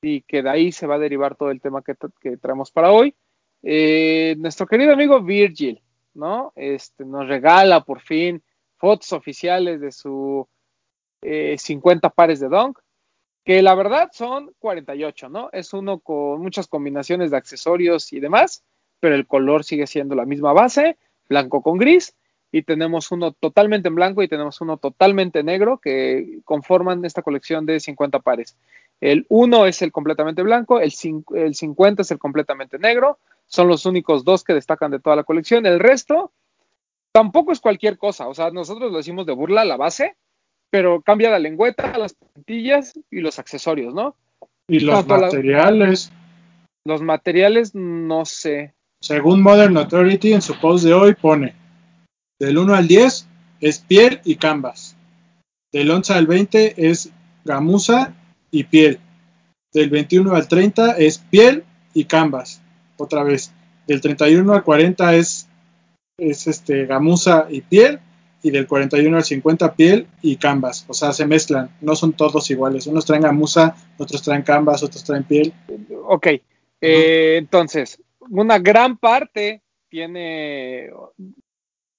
y 0.00 0.22
que 0.22 0.42
de 0.42 0.50
ahí 0.50 0.72
se 0.72 0.86
va 0.86 0.94
a 0.94 1.00
derivar 1.00 1.36
todo 1.36 1.50
el 1.50 1.60
tema 1.60 1.82
que 1.82 2.36
traemos 2.36 2.70
para 2.70 2.92
hoy. 2.92 3.14
Eh, 3.62 4.34
nuestro 4.38 4.66
querido 4.66 4.92
amigo 4.92 5.22
Virgil, 5.22 5.80
¿no? 6.14 6.52
Este, 6.56 7.04
nos 7.04 7.28
regala 7.28 7.84
por 7.84 8.00
fin 8.00 8.42
fotos 8.76 9.12
oficiales 9.12 9.80
de 9.80 9.92
su 9.92 10.48
eh, 11.22 11.56
50 11.56 12.10
pares 12.10 12.40
de 12.40 12.48
Dunk, 12.48 12.78
que 13.44 13.62
la 13.62 13.74
verdad 13.74 14.10
son 14.12 14.52
48, 14.58 15.28
¿no? 15.28 15.50
Es 15.52 15.72
uno 15.72 15.98
con 15.98 16.40
muchas 16.40 16.66
combinaciones 16.68 17.30
de 17.30 17.36
accesorios 17.36 18.12
y 18.12 18.20
demás, 18.20 18.62
pero 19.00 19.14
el 19.14 19.26
color 19.26 19.64
sigue 19.64 19.86
siendo 19.86 20.14
la 20.14 20.24
misma 20.24 20.52
base, 20.52 20.96
blanco 21.28 21.60
con 21.62 21.78
gris, 21.78 22.14
y 22.52 22.62
tenemos 22.62 23.10
uno 23.10 23.32
totalmente 23.32 23.88
en 23.88 23.94
blanco 23.94 24.22
y 24.22 24.28
tenemos 24.28 24.60
uno 24.60 24.76
totalmente 24.76 25.42
negro 25.42 25.78
que 25.78 26.40
conforman 26.44 27.04
esta 27.04 27.22
colección 27.22 27.64
de 27.64 27.80
50 27.80 28.20
pares. 28.20 28.56
El 29.00 29.26
1 29.30 29.66
es 29.66 29.80
el 29.82 29.90
completamente 29.90 30.42
blanco, 30.42 30.78
el, 30.78 30.92
el 31.34 31.54
50 31.54 32.02
es 32.02 32.10
el 32.10 32.18
completamente 32.18 32.78
negro, 32.78 33.18
son 33.46 33.68
los 33.68 33.86
únicos 33.86 34.22
dos 34.24 34.44
que 34.44 34.52
destacan 34.52 34.90
de 34.90 35.00
toda 35.00 35.16
la 35.16 35.24
colección, 35.24 35.66
el 35.66 35.80
resto 35.80 36.30
tampoco 37.10 37.52
es 37.52 37.60
cualquier 37.60 37.98
cosa, 37.98 38.28
o 38.28 38.34
sea, 38.34 38.50
nosotros 38.50 38.92
lo 38.92 38.98
decimos 38.98 39.26
de 39.26 39.32
burla 39.32 39.64
la 39.64 39.76
base, 39.76 40.16
pero 40.72 41.02
cambia 41.02 41.28
la 41.30 41.38
lengüeta, 41.38 41.96
las 41.98 42.14
plantillas 42.14 42.98
y 43.10 43.20
los 43.20 43.38
accesorios, 43.38 43.92
¿no? 43.94 44.16
Y 44.66 44.80
los 44.80 44.94
Tanto 45.00 45.16
la- 45.16 45.26
materiales, 45.26 46.10
Los 46.86 47.02
materiales, 47.02 47.74
no 47.74 48.24
sé. 48.24 48.72
según 49.02 49.42
Modern 49.42 49.76
Authority, 49.76 50.32
en 50.32 50.40
su 50.42 50.58
post 50.58 50.84
de 50.84 50.94
hoy 50.94 51.14
pone, 51.14 51.54
del 52.40 52.56
1 52.56 52.74
al 52.74 52.88
10 52.88 53.28
es 53.60 53.78
piel 53.80 54.20
y 54.24 54.36
canvas. 54.36 54.96
Del 55.72 55.90
11 55.90 56.14
al 56.14 56.26
20 56.26 56.88
es 56.88 57.12
gamuza 57.44 58.14
y 58.50 58.64
piel. 58.64 58.98
Del 59.74 59.90
21 59.90 60.34
al 60.34 60.48
30 60.48 60.96
es 60.98 61.18
piel 61.18 61.64
y 61.94 62.04
canvas. 62.04 62.62
Otra 62.96 63.22
vez. 63.24 63.52
Del 63.86 64.00
31 64.00 64.52
al 64.54 64.62
40 64.64 65.14
es, 65.16 65.48
es 66.18 66.46
este, 66.46 66.86
gamuza 66.86 67.46
y 67.50 67.60
piel. 67.60 68.00
Y 68.42 68.50
del 68.50 68.66
41 68.66 69.16
al 69.16 69.24
50 69.24 69.74
piel 69.74 70.06
y 70.20 70.36
canvas. 70.36 70.84
O 70.88 70.94
sea, 70.94 71.12
se 71.12 71.26
mezclan. 71.26 71.70
No 71.80 71.94
son 71.94 72.12
todos 72.12 72.50
iguales. 72.50 72.86
Unos 72.86 73.04
traen 73.04 73.22
gamuza, 73.22 73.76
otros 73.98 74.22
traen 74.22 74.42
canvas, 74.42 74.82
otros 74.82 75.04
traen 75.04 75.22
piel. 75.24 75.52
Ok, 76.06 76.26
eh, 76.80 77.36
entonces, 77.38 78.02
una 78.18 78.58
gran 78.58 78.96
parte 78.96 79.62
tiene. 79.88 80.90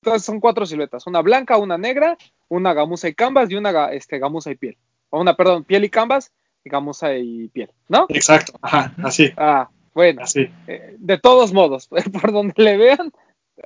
Entonces 0.01 0.25
son 0.25 0.39
cuatro 0.41 0.65
siluetas: 0.65 1.07
una 1.07 1.21
blanca, 1.21 1.57
una 1.57 1.77
negra, 1.77 2.17
una 2.49 2.73
gamuza 2.73 3.07
y 3.07 3.13
canvas 3.13 3.49
y 3.49 3.55
una 3.55 3.93
este, 3.93 4.19
gamuza 4.19 4.51
y 4.51 4.55
piel. 4.55 4.77
O 5.09 5.21
una, 5.21 5.35
perdón, 5.35 5.63
piel 5.63 5.85
y 5.85 5.89
canvas 5.89 6.33
y 6.65 6.69
gamuza 6.69 7.15
y 7.15 7.47
piel, 7.49 7.69
¿no? 7.87 8.05
Exacto. 8.09 8.53
Ajá, 8.61 8.93
así. 9.03 9.31
Ah, 9.37 9.69
bueno, 9.93 10.23
Así. 10.23 10.49
eh, 10.67 10.95
de 10.97 11.17
todos 11.19 11.53
modos, 11.53 11.87
por 12.21 12.31
donde 12.31 12.53
le 12.57 12.77
vean, 12.77 13.13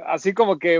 así 0.06 0.34
como 0.34 0.60
que. 0.60 0.80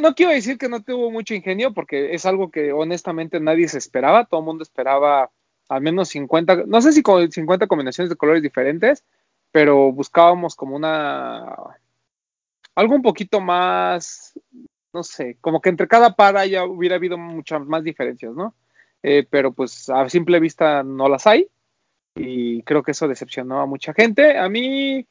No 0.00 0.14
quiero 0.14 0.32
decir 0.32 0.58
que 0.58 0.68
no 0.68 0.82
tuvo 0.82 1.10
mucho 1.10 1.34
ingenio, 1.34 1.72
porque 1.72 2.14
es 2.14 2.26
algo 2.26 2.50
que 2.50 2.72
honestamente 2.72 3.40
nadie 3.40 3.68
se 3.68 3.78
esperaba. 3.78 4.26
Todo 4.26 4.40
el 4.40 4.46
mundo 4.46 4.62
esperaba 4.62 5.30
al 5.68 5.80
menos 5.82 6.08
50, 6.08 6.64
no 6.66 6.82
sé 6.82 6.92
si 6.92 7.02
con 7.02 7.30
50 7.30 7.66
combinaciones 7.66 8.10
de 8.10 8.16
colores 8.16 8.42
diferentes, 8.42 9.04
pero 9.52 9.92
buscábamos 9.92 10.56
como 10.56 10.76
una. 10.76 11.54
algo 12.74 12.94
un 12.94 13.02
poquito 13.02 13.40
más. 13.40 14.34
no 14.92 15.02
sé, 15.02 15.38
como 15.40 15.60
que 15.60 15.70
entre 15.70 15.88
cada 15.88 16.14
para 16.16 16.46
ya 16.46 16.64
hubiera 16.64 16.96
habido 16.96 17.16
muchas 17.18 17.64
más 17.66 17.84
diferencias, 17.84 18.34
¿no? 18.34 18.54
Eh, 19.02 19.26
pero 19.30 19.52
pues 19.52 19.88
a 19.88 20.08
simple 20.10 20.40
vista 20.40 20.82
no 20.82 21.08
las 21.08 21.26
hay 21.26 21.48
y 22.14 22.62
creo 22.64 22.82
que 22.82 22.90
eso 22.92 23.08
decepcionó 23.08 23.60
a 23.60 23.66
mucha 23.66 23.94
gente. 23.94 24.36
A 24.38 24.48
mí, 24.48 25.06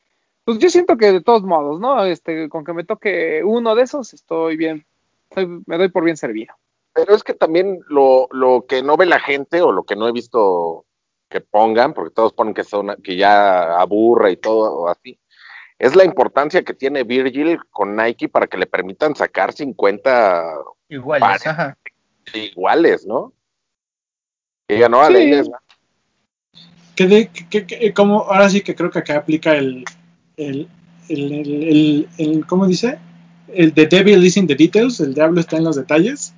pues 0.50 0.60
yo 0.64 0.70
siento 0.72 0.98
que 0.98 1.12
de 1.12 1.22
todos 1.22 1.44
modos, 1.44 1.80
¿no? 1.80 2.04
Este, 2.06 2.50
con 2.50 2.66
que 2.66 2.74
me 2.74 2.84
toque 2.84 3.44
uno 3.44 3.76
de 3.76 3.84
esos, 3.84 4.16
estoy 4.16 4.58
bien, 4.58 4.84
estoy- 5.30 5.62
me 5.68 5.78
doy 5.78 5.90
por 5.90 6.04
bien 6.04 6.18
servido. 6.18 6.56
Pero 6.94 7.14
es 7.14 7.24
que 7.24 7.36
también 7.36 7.82
lo, 7.88 8.28
lo 8.32 8.66
que 8.68 8.82
no 8.82 8.98
ve 8.98 9.06
la 9.06 9.20
gente 9.20 9.62
o 9.62 9.72
lo 9.72 9.84
que 9.84 9.96
no 9.96 10.08
he 10.08 10.12
visto 10.12 10.86
que 11.30 11.40
pongan, 11.40 11.94
porque 11.94 12.16
todos 12.16 12.34
ponen 12.34 12.56
que 12.56 12.64
son 12.64 12.96
que 13.04 13.16
ya 13.16 13.80
aburre 13.80 14.32
y 14.32 14.38
todo 14.38 14.74
o 14.74 14.88
así, 14.90 15.20
es 15.78 15.96
la 15.96 16.04
importancia 16.04 16.64
que 16.64 16.74
tiene 16.74 17.04
Virgil 17.04 17.60
con 17.70 17.96
Nike 17.96 18.28
para 18.28 18.48
que 18.48 18.58
le 18.58 18.66
permitan 18.66 19.16
sacar 19.16 19.54
50 19.54 20.44
Iguales, 20.90 21.46
ajá. 21.46 21.78
iguales, 22.34 23.06
¿no? 23.06 23.34
Que 24.68 24.80
ya 24.80 24.90
no, 24.90 25.06
Sí. 25.06 25.14
de 25.14 25.20
ahí 25.20 25.30
les 25.30 25.48
va. 25.50 25.60
que 26.96 27.06
de, 27.08 27.28
que- 27.50 27.66
que- 27.68 27.94
como 27.94 28.24
ahora 28.24 28.50
sí 28.50 28.62
que 28.62 28.76
creo 28.76 28.90
que 28.90 29.00
acá 29.00 29.18
aplica 29.18 29.54
el 29.56 29.86
el, 30.40 30.68
el, 31.10 31.32
el, 31.34 32.08
el- 32.18 32.46
¿cómo 32.48 32.66
dice? 32.68 32.98
El 33.54 33.74
The 33.74 33.88
Devil 33.88 34.24
is 34.24 34.38
in 34.38 34.48
the 34.48 34.56
details, 34.56 35.00
el 35.00 35.14
diablo 35.14 35.40
está 35.40 35.58
en 35.58 35.64
los 35.64 35.76
detalles. 35.76 36.34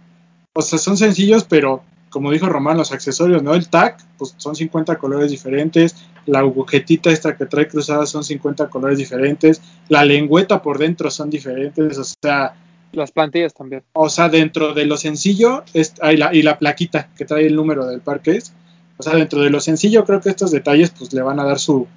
O 0.54 0.62
sea, 0.62 0.80
son 0.80 0.98
sencillos, 0.98 1.44
pero 1.46 1.84
como 2.10 2.32
dijo 2.32 2.48
Román, 2.48 2.78
los 2.78 2.92
accesorios, 2.92 3.42
¿no? 3.42 3.54
El 3.54 3.70
tag, 3.70 3.98
pues 4.18 4.34
son 4.38 4.56
50 4.56 4.98
colores 4.98 5.32
diferentes. 5.32 5.96
La 6.26 6.40
agujetita 6.40 7.10
esta 7.10 7.36
que 7.38 7.46
trae 7.46 7.68
cruzada 7.68 8.06
son 8.06 8.24
50 8.24 8.68
colores 8.70 8.98
diferentes. 8.98 9.62
La 9.88 10.04
lengüeta 10.06 10.62
por 10.62 10.78
dentro 10.78 11.10
son 11.10 11.30
diferentes. 11.30 11.98
O 11.98 12.04
sea, 12.04 12.54
Las 12.92 13.12
plantillas 13.12 13.54
también. 13.54 13.84
o 13.94 14.10
sea, 14.10 14.28
dentro 14.30 14.74
de 14.74 14.86
lo 14.86 14.98
sencillo, 14.98 15.64
es, 15.74 15.94
ah, 16.02 16.12
y, 16.14 16.18
la, 16.18 16.34
y 16.36 16.42
la 16.44 16.60
plaquita 16.60 17.10
que 17.16 17.24
trae 17.26 17.46
el 17.48 17.56
número 17.56 17.86
del 17.88 18.02
par 18.02 18.22
que 18.22 18.32
es. 18.32 18.54
O 18.98 19.04
sea, 19.04 19.16
dentro 19.16 19.42
de 19.42 19.50
lo 19.50 19.60
sencillo, 19.62 20.04
creo 20.06 20.20
que 20.22 20.30
estos 20.30 20.52
detalles 20.52 20.92
pues 20.92 21.14
le 21.14 21.22
van 21.22 21.40
a 21.40 21.46
dar 21.46 21.60
su, 21.60 21.88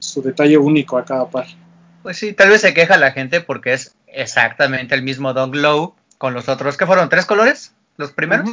su 0.00 0.22
detalle 0.22 0.58
único 0.58 0.98
a 0.98 1.04
cada 1.04 1.28
par. 1.28 1.46
Pues 2.02 2.18
sí, 2.18 2.32
tal 2.32 2.48
vez 2.48 2.62
se 2.62 2.74
queja 2.74 2.96
la 2.96 3.12
gente 3.12 3.40
porque 3.40 3.72
es 3.72 3.94
exactamente 4.08 4.94
el 4.94 5.02
mismo 5.02 5.32
Dog 5.32 5.54
Low 5.54 5.94
con 6.18 6.34
los 6.34 6.48
otros, 6.48 6.76
que 6.76 6.86
fueron 6.86 7.08
tres 7.08 7.26
colores, 7.26 7.74
los 7.96 8.12
primeros. 8.12 8.50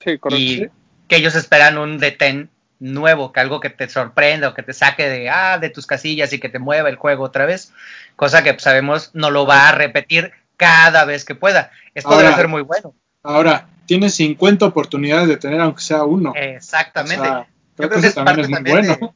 Sí, 0.00 0.18
correcto. 0.18 0.42
y 0.42 0.56
sí. 0.56 0.66
que 1.06 1.16
ellos 1.16 1.34
esperan 1.34 1.78
un 1.78 1.98
detén 1.98 2.50
nuevo, 2.80 3.32
que 3.32 3.40
algo 3.40 3.60
que 3.60 3.70
te 3.70 3.88
sorprenda 3.88 4.48
o 4.48 4.54
que 4.54 4.62
te 4.62 4.72
saque 4.72 5.08
de, 5.08 5.28
ah, 5.28 5.58
de 5.58 5.70
tus 5.70 5.86
casillas 5.86 6.32
y 6.32 6.38
que 6.38 6.48
te 6.48 6.58
mueva 6.58 6.88
el 6.88 6.96
juego 6.96 7.24
otra 7.24 7.46
vez, 7.46 7.72
cosa 8.16 8.42
que 8.42 8.54
pues, 8.54 8.62
sabemos 8.62 9.10
no 9.14 9.30
lo 9.30 9.46
va 9.46 9.68
a 9.68 9.72
repetir 9.72 10.32
cada 10.56 11.04
vez 11.04 11.24
que 11.24 11.34
pueda. 11.34 11.70
Esto 11.94 12.10
Ahora- 12.10 12.24
debe 12.24 12.36
ser 12.36 12.48
muy 12.48 12.62
bueno. 12.62 12.94
Ahora, 13.22 13.68
tienes 13.86 14.14
50 14.14 14.64
oportunidades 14.66 15.28
de 15.28 15.36
tener 15.36 15.60
aunque 15.60 15.82
sea 15.82 16.04
uno. 16.04 16.32
Exactamente. 16.36 17.20
O 17.20 17.24
sea, 17.24 17.46
Yo 17.78 17.88
creo 17.88 18.00
que 18.00 18.06
eso 18.06 18.24
también 18.24 18.40
es 18.54 18.60
muy 18.60 18.70
bueno. 18.70 19.14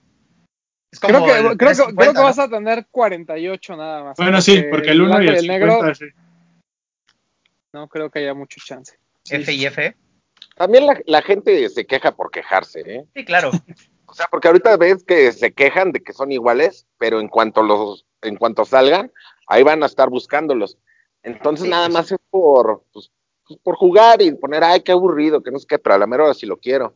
De- 0.93 0.97
es 0.97 1.01
como 1.01 1.25
Creo 1.25 1.25
que, 1.25 1.33
el 1.33 1.37
creo, 1.39 1.51
que, 1.51 1.57
350, 1.57 2.01
creo 2.03 2.13
que 2.13 2.19
¿no? 2.19 2.25
vas 2.25 2.39
a 2.39 2.49
tener 2.49 2.87
48 2.91 3.77
nada 3.77 4.05
más. 4.05 4.17
Bueno, 4.19 4.41
sí, 4.43 4.63
porque 4.71 4.91
el 4.91 5.01
1 5.03 5.23
y 5.23 5.29
el 5.29 5.47
negro 5.49 5.73
50, 5.81 5.95
sí. 5.95 6.05
no 7.73 7.89
creo 7.89 8.11
que 8.11 8.21
haya 8.21 8.35
mucho 8.35 8.61
chance. 8.65 8.99
F 9.29 9.53
y 9.53 9.65
F. 9.67 9.97
También 10.57 10.87
la, 10.87 11.01
la 11.07 11.23
gente 11.23 11.69
se 11.71 11.87
queja 11.87 12.13
por 12.15 12.31
quejarse, 12.31 12.81
¿eh? 12.85 13.05
Sí, 13.15 13.25
claro. 13.25 13.51
O 14.05 14.15
sea, 14.15 14.27
porque 14.31 14.47
ahorita 14.49 14.77
ves 14.77 15.05
que 15.05 15.33
se 15.33 15.53
quejan 15.55 15.91
de 15.91 16.03
que 16.03 16.13
son 16.13 16.31
iguales, 16.33 16.87
pero 16.99 17.19
en 17.19 17.29
cuanto 17.29 17.63
los, 17.63 18.05
en 18.21 18.37
cuanto 18.37 18.67
salgan, 18.67 19.11
ahí 19.47 19.63
van 19.63 19.83
a 19.83 19.87
estar 19.87 20.11
buscándolos. 20.11 20.77
Entonces 21.23 21.65
Sí, 21.65 21.71
nada 21.71 21.87
pues. 21.87 21.95
más 21.95 22.13
es 22.13 22.19
por, 22.29 22.85
pues, 22.93 23.11
pues, 23.49 23.59
por 23.61 23.75
jugar 23.77 24.21
y 24.21 24.31
poner, 24.33 24.65
ay, 24.65 24.83
qué 24.83 24.93
aburrido, 24.93 25.43
que 25.43 25.51
no 25.51 25.59
sé 25.59 25.67
qué, 25.67 25.79
pero 25.79 25.95
a 25.95 25.99
la 25.99 26.07
mera 26.07 26.25
hora 26.25 26.35
sí 26.35 26.45
lo 26.45 26.59
quiero. 26.59 26.95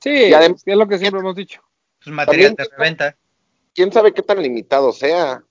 Sí, 0.00 0.28
Y 0.28 0.32
es 0.34 0.76
lo 0.76 0.86
que 0.86 0.98
siempre 0.98 1.18
hemos 1.18 1.34
dicho. 1.34 1.60
Pues 2.06 2.14
material 2.14 2.54
También- 2.54 2.70
de 2.70 2.76
reventa. 2.76 3.16
¿Quién 3.74 3.92
sabe 3.92 4.14
qué 4.14 4.22
tan 4.22 4.40
limitado 4.40 4.92
sea? 4.92 5.42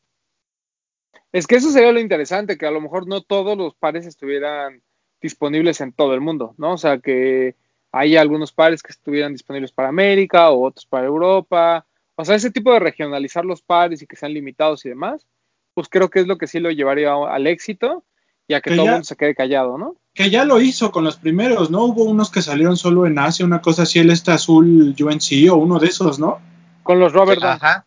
Es 1.34 1.48
que 1.48 1.56
eso 1.58 1.70
sería 1.70 1.92
lo 1.92 2.00
interesante, 2.00 2.58
que 2.58 2.66
a 2.66 2.72
lo 2.72 2.80
mejor 2.80 3.08
no 3.10 3.22
todos 3.22 3.58
los 3.58 3.76
pares 3.76 4.06
estuvieran 4.06 4.82
disponibles 5.22 5.82
en 5.82 5.92
todo 5.92 6.14
el 6.14 6.22
mundo, 6.22 6.56
¿no? 6.58 6.72
O 6.74 6.78
sea, 6.78 7.00
que 7.00 7.58
hay 7.92 8.16
algunos 8.16 8.54
pares 8.54 8.82
que 8.82 8.94
estuvieran 8.94 9.34
disponibles 9.34 9.74
para 9.74 9.90
América 9.90 10.50
o 10.52 10.66
otros 10.66 10.86
para 10.86 11.06
Europa. 11.08 11.86
O 12.16 12.24
sea, 12.24 12.36
ese 12.36 12.52
tipo 12.52 12.72
de 12.72 12.80
regionalizar 12.80 13.44
los 13.44 13.62
pares 13.62 14.02
y 14.02 14.08
que 14.08 14.16
sean 14.16 14.34
limitados 14.34 14.86
y 14.86 14.90
demás, 14.90 15.28
pues 15.74 15.90
creo 15.90 16.10
que 16.10 16.22
es 16.22 16.28
lo 16.28 16.38
que 16.38 16.48
sí 16.48 16.62
lo 16.62 16.72
llevaría 16.72 17.14
al 17.14 17.48
éxito 17.48 18.06
y 18.48 18.54
a 18.54 18.62
que 18.62 18.70
Que 18.72 18.76
todo 18.76 18.84
el 18.84 18.88
ya- 18.88 18.92
mundo 18.94 19.06
se 19.06 19.16
quede 19.16 19.36
callado, 19.36 19.78
¿no? 19.78 19.96
Que 20.14 20.30
ya 20.30 20.46
lo 20.46 20.62
hizo 20.62 20.92
con 20.92 21.04
los 21.04 21.18
primeros, 21.18 21.70
¿no? 21.72 21.84
Hubo 21.86 22.04
unos 22.06 22.32
que 22.32 22.42
salieron 22.42 22.78
solo 22.78 23.06
en 23.06 23.20
Asia, 23.20 23.46
una 23.46 23.62
cosa 23.62 23.84
así, 23.84 24.00
el 24.00 24.12
este 24.12 24.32
azul 24.32 24.96
UNC 24.98 25.50
o 25.52 25.56
uno 25.56 25.78
de 25.80 25.88
esos, 25.88 26.20
¿no? 26.20 26.40
Con 26.84 27.00
los 27.00 27.12
Robert 27.12 27.42
Dunk. 27.42 27.54
Ajá. 27.64 27.86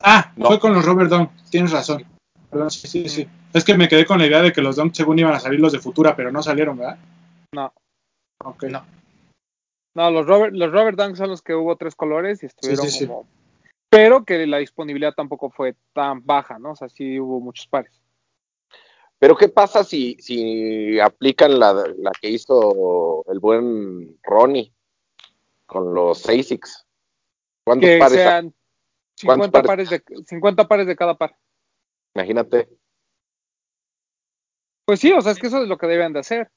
Ah, 0.00 0.32
No. 0.36 0.46
fue 0.46 0.58
con 0.60 0.72
los 0.72 0.84
Robert 0.84 1.10
Dunk, 1.10 1.30
tienes 1.50 1.70
razón. 1.72 2.04
Perdón, 2.50 2.70
sí, 2.70 2.86
sí, 2.88 3.08
sí. 3.08 3.28
Es 3.52 3.64
que 3.64 3.76
me 3.76 3.88
quedé 3.88 4.06
con 4.06 4.18
la 4.18 4.26
idea 4.26 4.40
de 4.42 4.52
que 4.52 4.62
los 4.62 4.76
Dunk 4.76 4.94
según 4.94 5.18
iban 5.18 5.34
a 5.34 5.40
salir 5.40 5.60
los 5.60 5.72
de 5.72 5.80
Futura, 5.80 6.14
pero 6.16 6.30
no 6.32 6.42
salieron, 6.42 6.78
¿verdad? 6.78 6.98
No. 7.52 7.72
Ok. 8.44 8.64
No. 8.64 8.84
No, 9.96 10.10
los 10.10 10.26
Robert, 10.26 10.54
los 10.54 10.72
Robert 10.72 10.98
Dunk 10.98 11.16
son 11.16 11.28
los 11.30 11.42
que 11.42 11.54
hubo 11.54 11.76
tres 11.76 11.94
colores 11.94 12.42
y 12.42 12.46
estuvieron 12.46 12.84
Sí, 12.86 12.90
sí, 12.90 12.98
sí. 13.00 13.06
como. 13.06 13.26
Pero 13.90 14.24
que 14.24 14.46
la 14.46 14.58
disponibilidad 14.58 15.14
tampoco 15.14 15.50
fue 15.50 15.76
tan 15.92 16.24
baja, 16.24 16.58
¿no? 16.58 16.72
O 16.72 16.76
sea, 16.76 16.88
sí 16.88 17.20
hubo 17.20 17.40
muchos 17.40 17.66
pares. 17.68 18.00
Pero 19.24 19.38
¿qué 19.38 19.48
pasa 19.48 19.84
si, 19.84 20.18
si 20.20 21.00
aplican 21.00 21.58
la, 21.58 21.72
la 21.72 22.10
que 22.20 22.28
hizo 22.28 23.24
el 23.32 23.38
buen 23.38 24.18
Ronnie 24.22 24.70
con 25.64 25.94
los 25.94 26.28
ASICs? 26.28 26.86
¿Cuántos 27.64 27.88
Que 27.88 27.96
pares? 27.98 28.18
sean 28.18 28.54
50 29.14 29.50
¿Cuántos 29.50 29.66
pares? 29.66 29.88
de, 29.88 30.02
50 30.26 30.68
pares 30.68 30.86
de 30.86 30.94
cada 30.94 31.16
par. 31.16 31.38
Imagínate. 32.14 32.68
Pues 34.84 35.00
sí, 35.00 35.10
o 35.12 35.22
sea, 35.22 35.32
es 35.32 35.38
que 35.38 35.46
eso 35.46 35.62
es 35.62 35.68
lo 35.70 35.78
que 35.78 35.86
deben 35.86 36.12
de 36.12 36.18
hacer. 36.20 36.50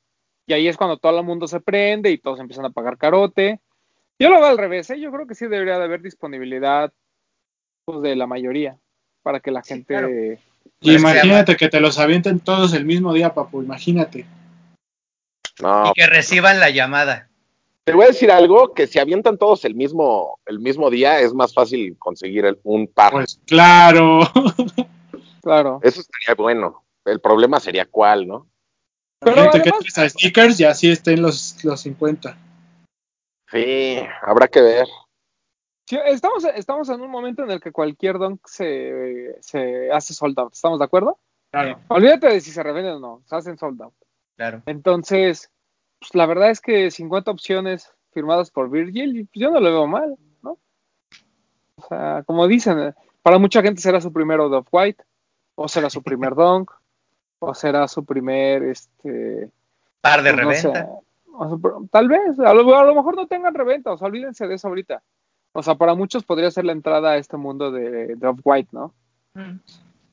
Y 0.46 0.52
ahí 0.52 0.68
es 0.68 0.76
cuando 0.76 0.98
todo 0.98 1.18
el 1.18 1.26
mundo 1.26 1.48
se 1.48 1.62
prende 1.62 2.12
y 2.12 2.18
todos 2.18 2.42
empiezan 2.42 2.66
a 2.66 2.72
pagar 2.72 2.98
carote. 2.98 3.62
Yo 4.20 4.30
lo 4.30 4.42
veo 4.42 4.48
al 4.48 4.58
revés, 4.58 4.90
¿eh? 4.90 5.00
Yo 5.00 5.10
creo 5.14 5.26
que 5.26 5.36
sí 5.36 5.48
debería 5.48 5.78
de 5.80 5.86
haber 5.86 6.02
disponibilidad 6.02 6.92
pues, 7.86 8.02
de 8.02 8.18
la 8.18 8.28
mayoría 8.28 8.78
para 9.22 9.40
que 9.40 9.52
la 9.52 9.64
Sí, 9.64 9.70
gente... 9.70 9.94
claro. 9.94 10.10
Y 10.82 10.90
que 10.90 10.94
imagínate 11.00 11.56
que 11.58 11.70
te 11.70 11.80
los 11.80 11.98
avienten 12.00 12.40
todos 12.40 12.74
el 12.74 12.86
mismo 12.86 13.14
día, 13.14 13.34
papu, 13.34 13.62
imagínate. 13.62 14.26
No, 15.62 15.90
Y 15.90 15.94
que 15.94 16.08
reciban 16.08 16.60
la 16.60 16.70
llamada. 16.70 17.30
te 17.84 17.94
voy 17.94 18.06
a 18.06 18.10
decir 18.10 18.32
algo, 18.32 18.74
que 18.74 18.86
si 18.88 19.00
avientan 19.00 19.38
todos 19.38 19.64
el 19.66 19.74
mismo, 19.76 20.40
el 20.46 20.60
mismo 20.60 20.90
día, 20.90 21.20
es 21.22 21.34
más 21.34 21.54
fácil 21.54 21.96
conseguir 21.98 22.46
el- 22.46 22.60
un 22.64 22.88
par. 22.88 23.12
Pues 23.14 23.40
claro. 23.46 24.20
Claro. 25.42 25.80
Eso 25.82 26.02
estaría 26.02 26.36
bueno. 26.36 26.84
El 27.06 27.22
problema 27.22 27.62
sería 27.62 27.86
cuál, 27.86 28.28
¿no? 28.28 28.48
Pero 29.20 29.32
Imagínate 29.38 29.62
que 29.62 29.70
además- 29.70 29.94
traes 29.94 30.14
a 30.14 30.18
stickers 30.18 30.60
y 30.60 30.66
así 30.66 30.92
estén 30.92 31.22
los, 31.22 31.64
los 31.64 31.80
50. 31.80 32.38
Sí, 33.50 34.00
habrá 34.24 34.50
que 34.50 34.60
ver. 34.62 34.88
Sí, 35.88 35.98
estamos, 36.06 36.44
estamos 36.44 36.90
en 36.90 37.00
un 37.00 37.10
momento 37.10 37.44
en 37.44 37.52
el 37.52 37.62
que 37.62 37.72
cualquier 37.72 38.18
dunk 38.18 38.46
se, 38.46 39.38
se 39.40 39.90
hace 39.90 40.14
sold 40.14 40.38
out. 40.38 40.54
¿Estamos 40.54 40.80
de 40.80 40.86
acuerdo? 40.86 41.18
Claro. 41.50 41.80
Olvídate 41.88 42.28
de 42.28 42.42
si 42.42 42.52
se 42.52 42.62
revenden 42.62 42.96
o 42.96 43.00
no, 43.00 43.22
se 43.26 43.36
hacen 43.38 43.58
sold 43.58 43.82
out. 43.82 43.94
Claro. 44.36 44.62
Entonces, 44.66 45.50
pues, 46.00 46.14
la 46.14 46.26
verdad 46.26 46.50
es 46.50 46.60
que 46.60 46.92
50 46.92 47.32
opciones 47.32 47.90
firmadas 48.12 48.52
por 48.52 48.70
Virgil, 48.70 49.30
pues 49.32 49.42
yo 49.42 49.50
no 49.50 49.62
lo 49.62 49.70
veo 49.70 49.88
mal, 49.88 50.18
¿no? 50.42 50.58
O 51.78 51.88
sea, 51.88 52.22
como 52.26 52.48
dicen, 52.48 52.94
para 53.22 53.38
mucha 53.38 53.62
gente 53.62 53.80
será 53.82 54.02
su 54.02 54.12
primer 54.12 54.42
Off 54.42 54.68
White, 54.70 55.06
o 55.56 55.70
será 55.70 55.90
su 55.90 56.04
primer 56.04 56.36
dunk, 56.36 56.70
o 57.40 57.54
será 57.54 57.88
su 57.88 58.04
primer, 58.04 58.64
este, 58.64 59.50
Par 60.02 60.22
de 60.22 60.34
pues, 60.34 60.46
no 60.46 60.54
sé, 60.54 60.68
reventa. 60.68 60.90
o 61.32 61.88
tal 61.90 62.10
vez, 62.10 62.38
a 62.40 62.54
lo, 62.54 62.76
a 62.76 62.84
lo 62.84 62.94
mejor 62.94 63.16
no 63.16 63.26
tengan 63.26 63.54
reventa, 63.54 63.94
o 63.94 63.98
sea, 63.98 64.08
olvídense 64.08 64.48
de 64.50 64.56
eso 64.56 64.68
ahorita. 64.68 65.02
O 65.54 65.64
sea, 65.64 65.76
para 65.76 65.96
muchos 65.96 66.24
podría 66.24 66.52
ser 66.52 66.66
la 66.66 66.72
entrada 66.72 67.12
a 67.12 67.18
este 67.18 67.38
mundo 67.38 67.72
de, 67.72 68.16
de 68.16 68.28
Off-White, 68.28 68.70
¿no? 68.72 68.94
Mm. 69.34 69.60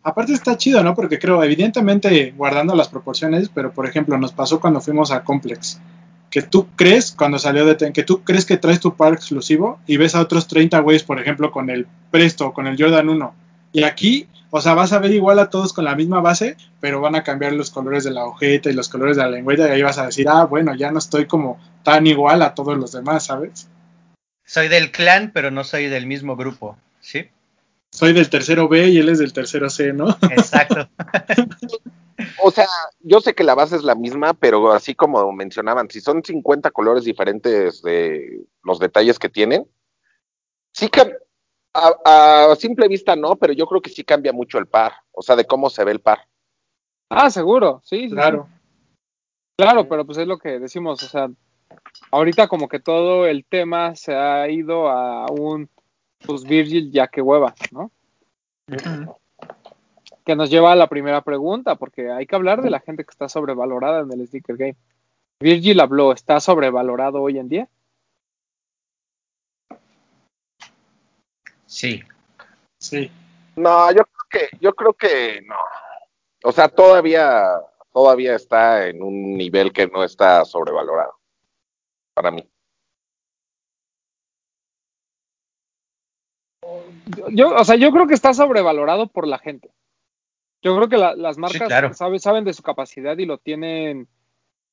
Aparte 0.04 0.34
está 0.34 0.58
chido, 0.58 0.82
¿no? 0.82 0.94
Porque 0.94 1.18
creo, 1.18 1.42
evidentemente, 1.42 2.34
guardando 2.36 2.74
las 2.74 2.88
proporciones, 2.88 3.48
pero 3.48 3.72
por 3.72 3.86
ejemplo, 3.86 4.18
nos 4.18 4.32
pasó 4.32 4.60
cuando 4.60 4.82
fuimos 4.82 5.10
a 5.10 5.24
Complex. 5.24 5.80
Que 6.28 6.42
tú 6.42 6.66
crees, 6.76 7.12
cuando 7.12 7.38
salió 7.38 7.64
de 7.64 7.74
Ten, 7.74 7.94
que 7.94 8.02
tú 8.02 8.22
crees 8.22 8.44
que 8.44 8.58
traes 8.58 8.80
tu 8.80 8.94
par 8.96 9.14
exclusivo 9.14 9.78
y 9.86 9.96
ves 9.96 10.14
a 10.14 10.20
otros 10.20 10.46
30 10.46 10.78
güeyes, 10.80 11.04
por 11.04 11.18
ejemplo, 11.20 11.50
con 11.50 11.70
el 11.70 11.86
Presto, 12.10 12.52
con 12.52 12.66
el 12.66 12.76
Jordan 12.78 13.08
1. 13.08 13.34
Y 13.72 13.84
aquí, 13.84 14.28
o 14.50 14.60
sea, 14.60 14.74
vas 14.74 14.92
a 14.92 14.98
ver 14.98 15.12
igual 15.12 15.38
a 15.38 15.48
todos 15.48 15.72
con 15.72 15.86
la 15.86 15.94
misma 15.94 16.20
base, 16.20 16.58
pero 16.80 17.00
van 17.00 17.14
a 17.14 17.22
cambiar 17.22 17.54
los 17.54 17.70
colores 17.70 18.04
de 18.04 18.10
la 18.10 18.26
hojeta 18.26 18.68
y 18.68 18.74
los 18.74 18.90
colores 18.90 19.16
de 19.16 19.22
la 19.22 19.30
lengüeta 19.30 19.68
y 19.68 19.70
ahí 19.70 19.82
vas 19.82 19.96
a 19.96 20.06
decir, 20.06 20.28
ah, 20.28 20.44
bueno, 20.44 20.74
ya 20.74 20.90
no 20.90 20.98
estoy 20.98 21.24
como 21.24 21.58
tan 21.82 22.06
igual 22.06 22.42
a 22.42 22.54
todos 22.54 22.76
los 22.76 22.92
demás, 22.92 23.24
¿sabes? 23.24 23.68
Soy 24.44 24.68
del 24.68 24.92
clan, 24.92 25.32
pero 25.32 25.50
no 25.50 25.64
soy 25.64 25.86
del 25.86 26.06
mismo 26.06 26.36
grupo. 26.36 26.76
¿Sí? 27.00 27.28
Soy 27.90 28.12
del 28.12 28.30
tercero 28.30 28.68
B 28.68 28.88
y 28.88 28.98
él 28.98 29.08
es 29.08 29.18
del 29.18 29.32
tercero 29.32 29.70
C, 29.70 29.92
¿no? 29.92 30.10
Exacto. 30.30 30.88
O 32.42 32.50
sea, 32.50 32.66
yo 33.00 33.20
sé 33.20 33.34
que 33.34 33.42
la 33.42 33.54
base 33.54 33.74
es 33.76 33.82
la 33.82 33.94
misma, 33.94 34.34
pero 34.34 34.72
así 34.72 34.94
como 34.94 35.32
mencionaban, 35.32 35.90
si 35.90 36.00
son 36.00 36.22
50 36.22 36.70
colores 36.70 37.04
diferentes 37.04 37.82
de 37.82 38.46
los 38.62 38.78
detalles 38.78 39.18
que 39.18 39.28
tienen, 39.28 39.66
sí 40.72 40.88
que 40.88 41.16
a, 41.74 42.50
a 42.52 42.56
simple 42.56 42.86
vista 42.86 43.16
no, 43.16 43.36
pero 43.36 43.52
yo 43.52 43.66
creo 43.66 43.82
que 43.82 43.90
sí 43.90 44.04
cambia 44.04 44.32
mucho 44.32 44.58
el 44.58 44.66
par, 44.66 44.92
o 45.10 45.22
sea, 45.22 45.34
de 45.34 45.44
cómo 45.44 45.70
se 45.70 45.84
ve 45.84 45.92
el 45.92 46.00
par. 46.00 46.28
Ah, 47.10 47.30
seguro, 47.30 47.80
sí, 47.84 48.02
sí, 48.02 48.08
sí. 48.10 48.14
Claro. 48.14 48.48
Claro, 49.56 49.88
pero 49.88 50.04
pues 50.04 50.18
es 50.18 50.26
lo 50.26 50.38
que 50.38 50.58
decimos, 50.58 51.02
o 51.02 51.06
sea, 51.06 51.28
ahorita 52.10 52.48
como 52.48 52.68
que 52.68 52.80
todo 52.80 53.26
el 53.26 53.44
tema 53.44 53.94
se 53.96 54.14
ha 54.14 54.48
ido 54.48 54.88
a 54.88 55.26
un, 55.30 55.68
pues 56.24 56.44
Virgil 56.44 56.90
ya 56.90 57.08
que 57.08 57.20
hueva, 57.20 57.54
¿no? 57.70 57.90
Que 60.24 60.36
nos 60.36 60.50
lleva 60.50 60.72
a 60.72 60.76
la 60.76 60.88
primera 60.88 61.22
pregunta, 61.22 61.74
porque 61.74 62.10
hay 62.10 62.26
que 62.26 62.36
hablar 62.36 62.62
de 62.62 62.70
la 62.70 62.80
gente 62.80 63.04
que 63.04 63.10
está 63.10 63.28
sobrevalorada 63.28 64.00
en 64.00 64.12
el 64.12 64.26
sneaker 64.26 64.56
game. 64.56 64.76
Virgil 65.40 65.80
habló, 65.80 66.12
¿está 66.12 66.40
sobrevalorado 66.40 67.20
hoy 67.20 67.38
en 67.38 67.48
día? 67.48 67.68
Sí. 71.66 72.02
Sí. 72.78 73.10
No, 73.56 73.90
yo 73.92 74.04
creo 74.04 74.28
que, 74.30 74.56
yo 74.60 74.74
creo 74.74 74.92
que 74.94 75.42
no. 75.42 75.56
O 76.44 76.52
sea, 76.52 76.68
todavía, 76.68 77.44
todavía 77.92 78.36
está 78.36 78.86
en 78.86 79.02
un 79.02 79.36
nivel 79.36 79.72
que 79.72 79.86
no 79.88 80.04
está 80.04 80.44
sobrevalorado. 80.44 81.18
Para 82.14 82.30
mí. 82.30 82.48
Yo, 87.32 87.54
o 87.54 87.64
sea, 87.64 87.76
yo 87.76 87.90
creo 87.90 88.06
que 88.06 88.14
está 88.14 88.32
sobrevalorado 88.32 89.08
por 89.08 89.26
la 89.26 89.38
gente. 89.38 89.70
Yo 90.62 90.74
creo 90.76 90.88
que 90.88 90.96
la- 90.96 91.14
las 91.14 91.36
marcas 91.36 91.60
Sí, 91.60 91.66
claro. 91.66 91.92
saben, 91.92 92.20
saben 92.20 92.44
de 92.44 92.54
su 92.54 92.62
capacidad 92.62 93.18
y 93.18 93.26
lo 93.26 93.38
tienen, 93.38 94.08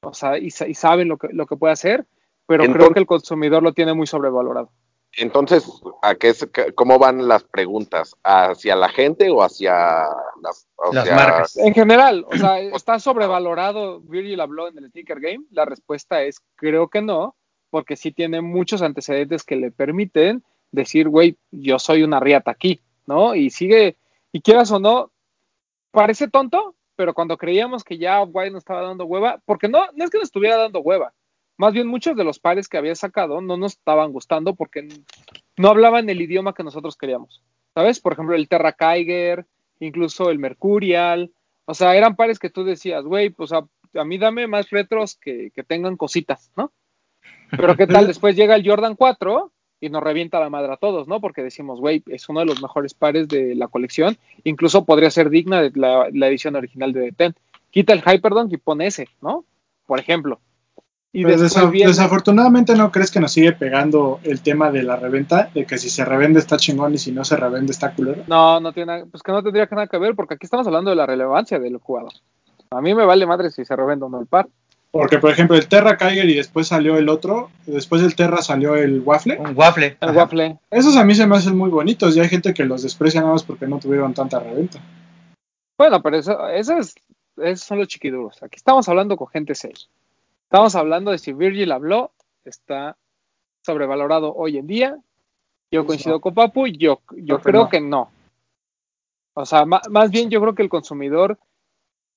o 0.02 0.14
sea, 0.14 0.38
y, 0.38 0.52
sa- 0.52 0.68
y 0.68 0.74
saben 0.74 1.10
lo 1.10 1.18
que, 1.18 1.28
lo 1.34 1.46
que 1.48 1.58
puede 1.58 1.74
hacer, 1.74 2.06
pero 2.46 2.64
creo 2.72 2.92
que 2.92 3.00
el 3.00 3.06
consumidor 3.06 3.62
lo 3.62 3.74
tiene 3.74 3.94
muy 3.94 4.08
sobrevalorado. 4.08 4.72
Entonces, 5.18 5.66
¿a 6.02 6.16
qué 6.16 6.34
qué- 6.54 6.74
¿cómo 6.74 6.98
van 6.98 7.28
las 7.28 7.44
preguntas? 7.44 8.16
¿Hacia 8.24 8.76
la 8.76 8.90
gente 8.90 9.30
o 9.30 9.44
hacia 9.44 10.06
las, 10.42 10.68
Las 10.94 11.04
hacia- 11.04 11.16
marcas. 11.16 11.58
En 11.58 11.74
general, 11.74 12.26
o 12.32 12.36
sea, 12.38 12.60
¿está 12.76 13.00
sobrevalorado 13.00 14.00
Virgil 14.02 14.40
habló 14.40 14.68
en 14.70 14.78
el 14.78 14.90
Sneaker 14.92 15.20
Game? 15.20 15.46
La 15.52 15.66
respuesta 15.66 16.22
es 16.24 16.40
creo 16.56 16.88
que 16.88 17.02
no, 17.02 17.36
porque 17.70 17.96
sí 17.98 18.12
tiene 18.12 18.42
muchos 18.42 18.82
antecedentes 18.82 19.44
que 19.44 19.56
le 19.58 19.72
permiten 19.72 20.44
decir, 20.72 21.10
güey, 21.10 21.36
yo 21.52 21.78
soy 21.80 22.04
una 22.04 22.20
riata 22.22 22.52
aquí, 22.52 22.80
¿no? 23.06 23.36
Y 23.36 23.50
sigue, 23.50 23.98
y 24.32 24.40
quieras 24.42 24.72
o 24.72 24.80
no, 24.80 25.12
parece 25.92 26.30
tonto, 26.30 26.76
pero 26.96 27.14
cuando 27.14 27.38
creíamos 27.38 27.84
que 27.84 27.98
ya 27.98 28.22
Off-White 28.22 28.52
nos 28.52 28.60
estaba 28.60 28.82
dando 28.82 29.04
hueva, 29.06 29.42
porque 29.46 29.68
no, 29.68 29.80
no 29.94 30.06
es 30.06 30.10
que 30.10 30.18
nos 30.20 30.26
estuviera 30.28 30.56
dando 30.56 30.80
hueva, 30.80 31.14
más 31.62 31.74
bien 31.74 31.86
muchos 31.86 32.18
de 32.18 32.24
los 32.24 32.40
pares 32.40 32.68
que 32.68 32.80
había 32.80 32.96
sacado 32.96 33.40
no 33.40 33.56
nos 33.56 33.74
estaban 33.74 34.12
gustando 34.12 34.56
porque 34.56 34.88
no 35.58 35.68
hablaban 35.68 36.10
el 36.10 36.20
idioma 36.20 36.56
que 36.56 36.64
nosotros 36.64 36.98
queríamos, 36.98 37.44
¿sabes? 37.76 38.00
Por 38.00 38.14
ejemplo, 38.14 38.36
el 38.36 38.48
Terra 38.48 38.74
Kiger, 38.74 39.46
incluso 39.80 40.32
el 40.32 40.40
Mercurial, 40.40 41.32
o 41.66 41.76
sea, 41.76 41.96
eran 41.96 42.16
pares 42.16 42.40
que 42.40 42.50
tú 42.50 42.64
decías, 42.64 43.06
güey, 43.06 43.30
pues 43.30 43.54
a, 43.54 43.68
a 43.94 44.04
mí 44.04 44.18
dame 44.18 44.48
más 44.48 44.72
retros 44.72 45.16
que, 45.22 45.52
que 45.54 45.62
tengan 45.62 45.98
cositas, 45.98 46.52
¿no? 46.58 46.72
Pero 47.52 47.76
qué 47.78 47.86
tal, 47.86 48.08
después 48.08 48.36
llega 48.36 48.56
el 48.56 48.68
Jordan 48.68 48.96
4 48.96 49.52
y 49.82 49.90
nos 49.90 50.02
revienta 50.02 50.40
la 50.40 50.50
madre 50.50 50.74
a 50.74 50.78
todos, 50.78 51.08
¿no? 51.08 51.22
Porque 51.22 51.44
decimos, 51.44 51.80
güey, 51.80 52.02
es 52.08 52.28
uno 52.28 52.40
de 52.40 52.48
los 52.48 52.60
mejores 52.60 52.96
pares 52.96 53.28
de 53.28 53.54
la 53.54 53.68
colección, 53.68 54.18
incluso 54.44 54.84
podría 54.84 55.12
ser 55.12 55.30
digna 55.30 55.62
de 55.62 55.72
la, 55.76 56.10
la 56.12 56.28
edición 56.28 56.56
original 56.56 56.92
de 56.92 57.12
Ten. 57.12 57.36
Quita 57.70 57.94
el 57.94 58.02
Hyperdunk 58.02 58.52
y 58.52 58.58
pone 58.58 58.88
ese, 58.88 59.10
¿no? 59.22 59.46
Por 59.86 60.00
ejemplo. 60.00 60.42
Y 61.14 61.24
Pues 61.24 61.72
viene- 61.72 61.88
Desafortunadamente 61.90 62.74
no 62.76 62.90
crees 62.92 63.12
que 63.12 63.20
nos 63.20 63.34
sigue 63.34 63.52
pegando 63.52 64.20
el 64.24 64.42
tema 64.42 64.72
de 64.72 64.84
la 64.84 64.96
reventa, 64.96 65.50
de 65.54 65.66
que 65.66 65.78
si 65.78 65.90
se 65.90 66.06
revende 66.06 66.40
está 66.40 66.56
chingón 66.56 66.94
y 66.94 66.98
si 66.98 67.12
no 67.12 67.26
se 67.26 67.36
revende 67.36 67.72
está 67.74 67.94
culero. 67.94 68.24
No, 68.28 68.62
no 68.62 68.72
tiene 68.72 68.94
nada, 68.94 69.06
pues 69.12 69.22
que 69.22 69.32
no 69.34 69.44
tendría 69.44 69.68
que 69.68 69.76
nada 69.76 69.88
que 69.88 69.98
ver, 69.98 70.16
porque 70.16 70.36
aquí 70.36 70.46
estamos 70.46 70.66
hablando 70.68 70.90
de 70.90 70.96
la 70.96 71.06
relevancia 71.06 71.60
del 71.60 71.78
jugador. 71.78 72.14
A 72.72 72.80
mí 72.80 72.96
me 72.96 73.04
vale 73.04 73.26
madre 73.26 73.50
si 73.52 73.66
se 73.66 73.76
revende 73.76 74.06
o 74.06 74.10
no 74.10 74.22
el 74.22 74.28
par. 74.28 74.48
Porque, 74.92 75.18
por 75.20 75.32
ejemplo, 75.32 75.56
el 75.58 75.68
Terra 75.68 75.98
Kiger 75.98 76.30
y 76.30 76.36
después 76.36 76.68
salió 76.68 76.98
el 76.98 77.08
otro, 77.10 77.50
después 77.66 78.02
del 78.02 78.16
Terra 78.16 78.38
salió 78.42 78.76
el 78.76 79.02
Waffle. 79.02 79.38
Un 79.38 79.54
waffle. 79.56 79.98
El 80.02 80.10
Ajá. 80.10 80.18
waffle. 80.20 80.58
Esos 80.70 80.96
a 80.98 81.04
mí 81.04 81.14
se 81.16 81.28
me 81.28 81.36
hacen 81.38 81.58
muy 81.58 81.70
bonitos 81.70 82.16
y 82.16 82.20
hay 82.22 82.28
gente 82.30 82.54
que 82.54 82.64
los 82.66 82.84
desprecia 82.84 83.20
nada 83.22 83.34
más 83.34 83.44
porque 83.44 83.68
no 83.68 83.80
tuvieron 83.80 84.14
tanta 84.14 84.40
reventa. 84.40 84.80
Bueno, 85.78 86.02
pero 86.02 86.18
eso, 86.18 86.48
eso 86.50 86.78
es, 86.78 86.96
esos 87.38 87.66
son 87.66 87.80
los 87.80 87.88
chiquiduros. 87.90 88.42
Aquí 88.44 88.56
estamos 88.58 88.88
hablando 88.90 89.16
con 89.18 89.28
gente 89.28 89.56
seria. 89.56 89.86
Estamos 90.52 90.76
hablando 90.76 91.12
de 91.12 91.18
si 91.18 91.32
Virgil 91.32 91.72
habló, 91.72 92.12
está 92.44 92.98
sobrevalorado 93.66 94.36
hoy 94.36 94.58
en 94.58 94.68
día. 94.68 94.98
Yo 95.72 95.86
Pues 95.86 95.96
coincido 95.96 96.16
no. 96.16 96.20
con 96.20 96.34
Papu, 96.34 96.68
yo, 96.68 97.00
yo 97.16 97.40
Creo 97.40 97.70
que 97.70 97.80
no. 97.80 97.80
que 97.80 97.82
no. 97.82 98.12
O 99.34 99.46
sea, 99.46 99.64
más 99.66 100.12
bien 100.12 100.30
yo 100.30 100.42
creo 100.42 100.54
que 100.54 100.62
el 100.64 100.68
consumidor 100.68 101.40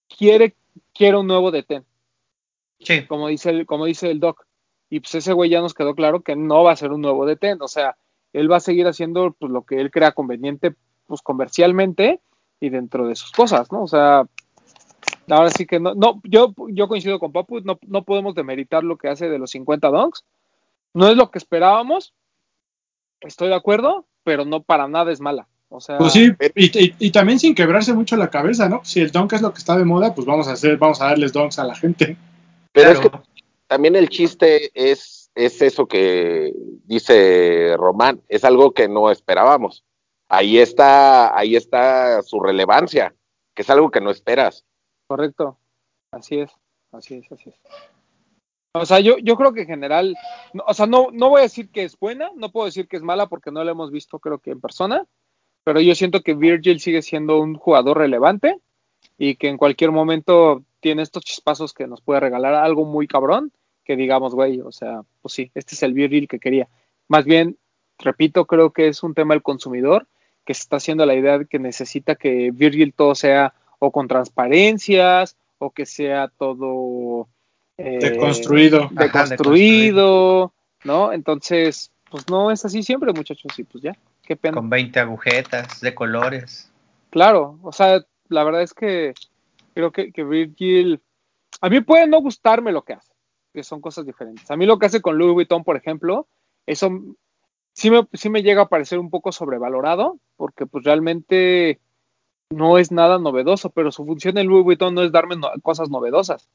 quiere, 0.08 0.56
quiere 0.92 1.16
un 1.16 1.28
nuevo 1.28 1.52
detén, 1.52 1.84
Sí. 2.80 3.06
como 3.06 3.28
dice 3.28 3.50
el, 3.50 3.66
como 3.66 3.84
dice 3.84 4.10
el 4.10 4.18
doc. 4.18 4.44
Y 4.90 4.98
pues 4.98 5.14
ese 5.14 5.32
güey 5.32 5.48
ya 5.48 5.60
nos 5.60 5.72
quedó 5.72 5.94
claro 5.94 6.22
que 6.22 6.34
no 6.34 6.64
va 6.64 6.72
a 6.72 6.76
ser 6.76 6.90
un 6.90 7.02
nuevo 7.02 7.26
detén. 7.26 7.62
O 7.62 7.68
sea, 7.68 7.96
él 8.32 8.50
va 8.50 8.56
a 8.56 8.60
seguir 8.60 8.88
haciendo 8.88 9.30
pues, 9.38 9.52
lo 9.52 9.62
que 9.62 9.76
él 9.80 9.92
crea 9.92 10.10
conveniente, 10.10 10.74
pues 11.06 11.22
comercialmente 11.22 12.20
y 12.58 12.68
dentro 12.70 13.06
de 13.06 13.14
sus 13.14 13.30
cosas, 13.30 13.70
¿no? 13.70 13.84
O 13.84 13.86
sea, 13.86 14.26
ahora 15.28 15.50
sí 15.50 15.66
que 15.66 15.80
no, 15.80 15.94
no 15.94 16.20
yo, 16.24 16.54
yo 16.68 16.88
coincido 16.88 17.18
con 17.18 17.32
Papu, 17.32 17.60
no, 17.60 17.78
no 17.86 18.02
podemos 18.04 18.34
demeritar 18.34 18.84
lo 18.84 18.96
que 18.96 19.08
hace 19.08 19.28
de 19.28 19.38
los 19.38 19.50
50 19.50 19.88
donks. 19.88 20.24
No 20.92 21.08
es 21.08 21.16
lo 21.16 21.30
que 21.30 21.38
esperábamos, 21.38 22.12
estoy 23.20 23.48
de 23.48 23.54
acuerdo, 23.54 24.06
pero 24.22 24.44
no 24.44 24.62
para 24.62 24.88
nada 24.88 25.12
es 25.12 25.20
mala. 25.20 25.48
O 25.68 25.80
sea, 25.80 25.98
Pues 25.98 26.12
sí, 26.12 26.30
y, 26.54 26.84
y- 26.84 26.94
y 26.98 27.10
también 27.10 27.38
sin 27.40 27.54
quebrarse 27.54 27.92
mucho 27.94 28.16
la 28.16 28.30
cabeza, 28.30 28.68
¿no? 28.68 28.80
Si 28.84 29.00
el 29.00 29.10
donk 29.10 29.32
es 29.32 29.42
lo 29.42 29.52
que 29.52 29.58
está 29.58 29.76
de 29.76 29.84
moda, 29.84 30.14
pues 30.14 30.26
vamos 30.26 30.46
a 30.46 30.52
hacer, 30.52 30.76
vamos 30.76 31.00
a 31.00 31.06
darles 31.06 31.32
donks 31.32 31.58
a 31.58 31.64
la 31.64 31.74
gente. 31.74 32.16
Pero 32.72 32.92
Claro. 32.92 33.06
es 33.06 33.10
que 33.10 33.18
también 33.66 33.96
el 33.96 34.08
chiste 34.08 34.70
es, 34.74 35.30
es 35.34 35.60
eso 35.62 35.86
que 35.88 36.52
dice 36.84 37.74
Román, 37.76 38.20
es 38.28 38.44
algo 38.44 38.72
que 38.72 38.88
no 38.88 39.10
esperábamos. 39.10 39.84
Ahí 40.28 40.58
está, 40.58 41.36
ahí 41.36 41.56
está 41.56 42.22
su 42.22 42.38
relevancia, 42.40 43.14
que 43.54 43.62
es 43.62 43.70
algo 43.70 43.90
que 43.90 44.00
no 44.00 44.10
esperas. 44.10 44.64
Correcto. 45.06 45.58
Así 46.10 46.38
es, 46.38 46.50
así 46.92 47.16
es, 47.16 47.32
así 47.32 47.50
es. 47.50 47.56
O 48.76 48.86
sea, 48.86 48.98
yo, 49.00 49.18
yo 49.18 49.36
creo 49.36 49.52
que 49.52 49.62
en 49.62 49.68
general, 49.68 50.16
no, 50.52 50.64
o 50.66 50.74
sea, 50.74 50.86
no, 50.86 51.08
no 51.12 51.28
voy 51.28 51.40
a 51.40 51.44
decir 51.44 51.70
que 51.70 51.84
es 51.84 51.96
buena, 51.98 52.30
no 52.34 52.50
puedo 52.50 52.66
decir 52.66 52.88
que 52.88 52.96
es 52.96 53.02
mala 53.02 53.28
porque 53.28 53.52
no 53.52 53.62
la 53.62 53.70
hemos 53.70 53.92
visto 53.92 54.18
creo 54.18 54.38
que 54.38 54.50
en 54.50 54.60
persona, 54.60 55.06
pero 55.62 55.80
yo 55.80 55.94
siento 55.94 56.22
que 56.22 56.34
Virgil 56.34 56.80
sigue 56.80 57.02
siendo 57.02 57.40
un 57.40 57.54
jugador 57.54 57.98
relevante 57.98 58.58
y 59.16 59.36
que 59.36 59.48
en 59.48 59.58
cualquier 59.58 59.92
momento 59.92 60.64
tiene 60.80 61.02
estos 61.02 61.24
chispazos 61.24 61.72
que 61.72 61.86
nos 61.86 62.00
puede 62.00 62.20
regalar 62.20 62.54
algo 62.54 62.84
muy 62.84 63.06
cabrón, 63.06 63.52
que 63.84 63.96
digamos, 63.96 64.34
güey, 64.34 64.60
o 64.60 64.72
sea, 64.72 65.02
pues 65.22 65.34
sí, 65.34 65.52
este 65.54 65.74
es 65.74 65.82
el 65.82 65.94
Virgil 65.94 66.26
que 66.26 66.40
quería. 66.40 66.68
Más 67.06 67.24
bien, 67.24 67.56
repito, 67.98 68.44
creo 68.46 68.72
que 68.72 68.88
es 68.88 69.02
un 69.02 69.14
tema 69.14 69.34
del 69.34 69.42
consumidor 69.42 70.08
que 70.44 70.52
se 70.52 70.62
está 70.62 70.76
haciendo 70.76 71.06
la 71.06 71.14
idea 71.14 71.38
de 71.38 71.46
que 71.46 71.58
necesita 71.58 72.16
que 72.16 72.50
Virgil 72.52 72.92
todo 72.92 73.14
sea 73.14 73.54
o 73.84 73.90
con 73.90 74.08
transparencias 74.08 75.36
o 75.58 75.70
que 75.70 75.86
sea 75.86 76.28
todo 76.28 77.28
eh, 77.76 77.98
Deconstruido. 78.00 78.84
Ajá, 78.84 79.04
deconstruido, 79.04 80.52
¿no? 80.84 81.12
Entonces, 81.12 81.90
pues 82.10 82.28
no 82.28 82.50
es 82.50 82.64
así 82.64 82.82
siempre, 82.82 83.12
muchachos, 83.12 83.58
y 83.58 83.64
pues 83.64 83.82
ya, 83.82 83.96
qué 84.22 84.36
pena. 84.36 84.56
Con 84.56 84.70
20 84.70 85.00
agujetas 85.00 85.80
de 85.80 85.94
colores. 85.94 86.70
Claro, 87.10 87.58
o 87.62 87.72
sea, 87.72 88.04
la 88.28 88.44
verdad 88.44 88.62
es 88.62 88.74
que 88.74 89.14
creo 89.74 89.92
que, 89.92 90.12
que 90.12 90.24
Virgil, 90.24 91.00
a 91.60 91.68
mí 91.68 91.80
puede 91.80 92.06
no 92.06 92.20
gustarme 92.20 92.72
lo 92.72 92.82
que 92.82 92.94
hace, 92.94 93.12
que 93.52 93.64
son 93.64 93.80
cosas 93.80 94.06
diferentes. 94.06 94.50
A 94.50 94.56
mí 94.56 94.66
lo 94.66 94.78
que 94.78 94.86
hace 94.86 95.02
con 95.02 95.18
Louis 95.18 95.34
Vuitton, 95.34 95.64
por 95.64 95.76
ejemplo, 95.76 96.28
eso 96.66 96.90
sí 97.72 97.90
me, 97.90 98.06
sí 98.12 98.30
me 98.30 98.42
llega 98.42 98.62
a 98.62 98.68
parecer 98.68 98.98
un 98.98 99.10
poco 99.10 99.32
sobrevalorado, 99.32 100.18
porque 100.36 100.66
pues 100.66 100.84
realmente 100.84 101.80
no 102.50 102.78
es 102.78 102.90
nada 102.92 103.18
novedoso, 103.18 103.70
pero 103.70 103.90
su 103.92 104.04
función 104.04 104.38
en 104.38 104.46
Louis 104.46 104.64
Vuitton 104.64 104.94
no 104.94 105.02
es 105.02 105.12
darme 105.12 105.36
no- 105.36 105.50
cosas 105.62 105.88
novedosas, 105.90 106.48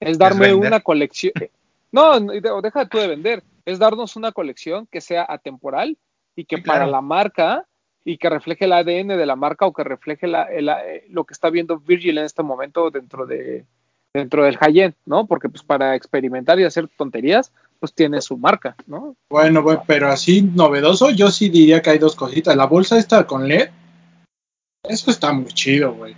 es 0.00 0.18
darme 0.18 0.54
una 0.54 0.80
colección. 0.80 1.32
No, 1.92 2.18
no, 2.20 2.32
de- 2.32 2.42
deja 2.62 2.86
tú 2.88 2.98
de 2.98 3.06
vender, 3.06 3.42
es 3.64 3.78
darnos 3.78 4.16
una 4.16 4.32
colección 4.32 4.86
que 4.90 5.00
sea 5.00 5.24
atemporal 5.26 5.96
y 6.34 6.44
que 6.44 6.56
Sí, 6.56 6.62
claro. 6.62 6.80
para 6.80 6.90
la 6.90 7.00
marca 7.00 7.64
y 8.04 8.18
que 8.18 8.28
refleje 8.28 8.64
el 8.66 8.72
ADN 8.72 9.16
de 9.16 9.24
la 9.24 9.36
marca 9.36 9.64
o 9.66 9.72
que 9.72 9.84
refleje 9.84 10.26
la- 10.26 10.42
el- 10.44 10.68
eh, 10.68 11.04
lo 11.08 11.24
que 11.24 11.32
está 11.32 11.48
viendo 11.48 11.78
Virgil 11.78 12.18
en 12.18 12.24
este 12.24 12.42
momento 12.42 12.90
dentro 12.90 13.24
de 13.24 13.64
dentro 14.12 14.44
del 14.44 14.56
high-end, 14.58 14.94
¿no? 15.06 15.26
Porque 15.26 15.48
pues 15.48 15.62
para 15.62 15.94
experimentar 15.94 16.58
y 16.58 16.64
hacer 16.64 16.88
tonterías, 16.88 17.52
pues 17.78 17.94
tiene 17.94 18.20
su 18.20 18.36
marca, 18.36 18.74
¿no? 18.86 19.14
Bueno, 19.30 19.62
bueno, 19.62 19.84
pero 19.86 20.08
así 20.08 20.42
novedoso, 20.42 21.10
yo 21.10 21.30
sí 21.30 21.48
diría 21.50 21.80
que 21.82 21.90
hay 21.90 21.98
dos 21.98 22.16
cositas. 22.16 22.56
La 22.56 22.66
bolsa 22.66 22.98
esta 22.98 23.26
con 23.26 23.46
LED, 23.46 23.70
eso 24.88 25.10
está 25.10 25.32
muy 25.32 25.46
chido, 25.52 25.92
güey. 25.94 26.14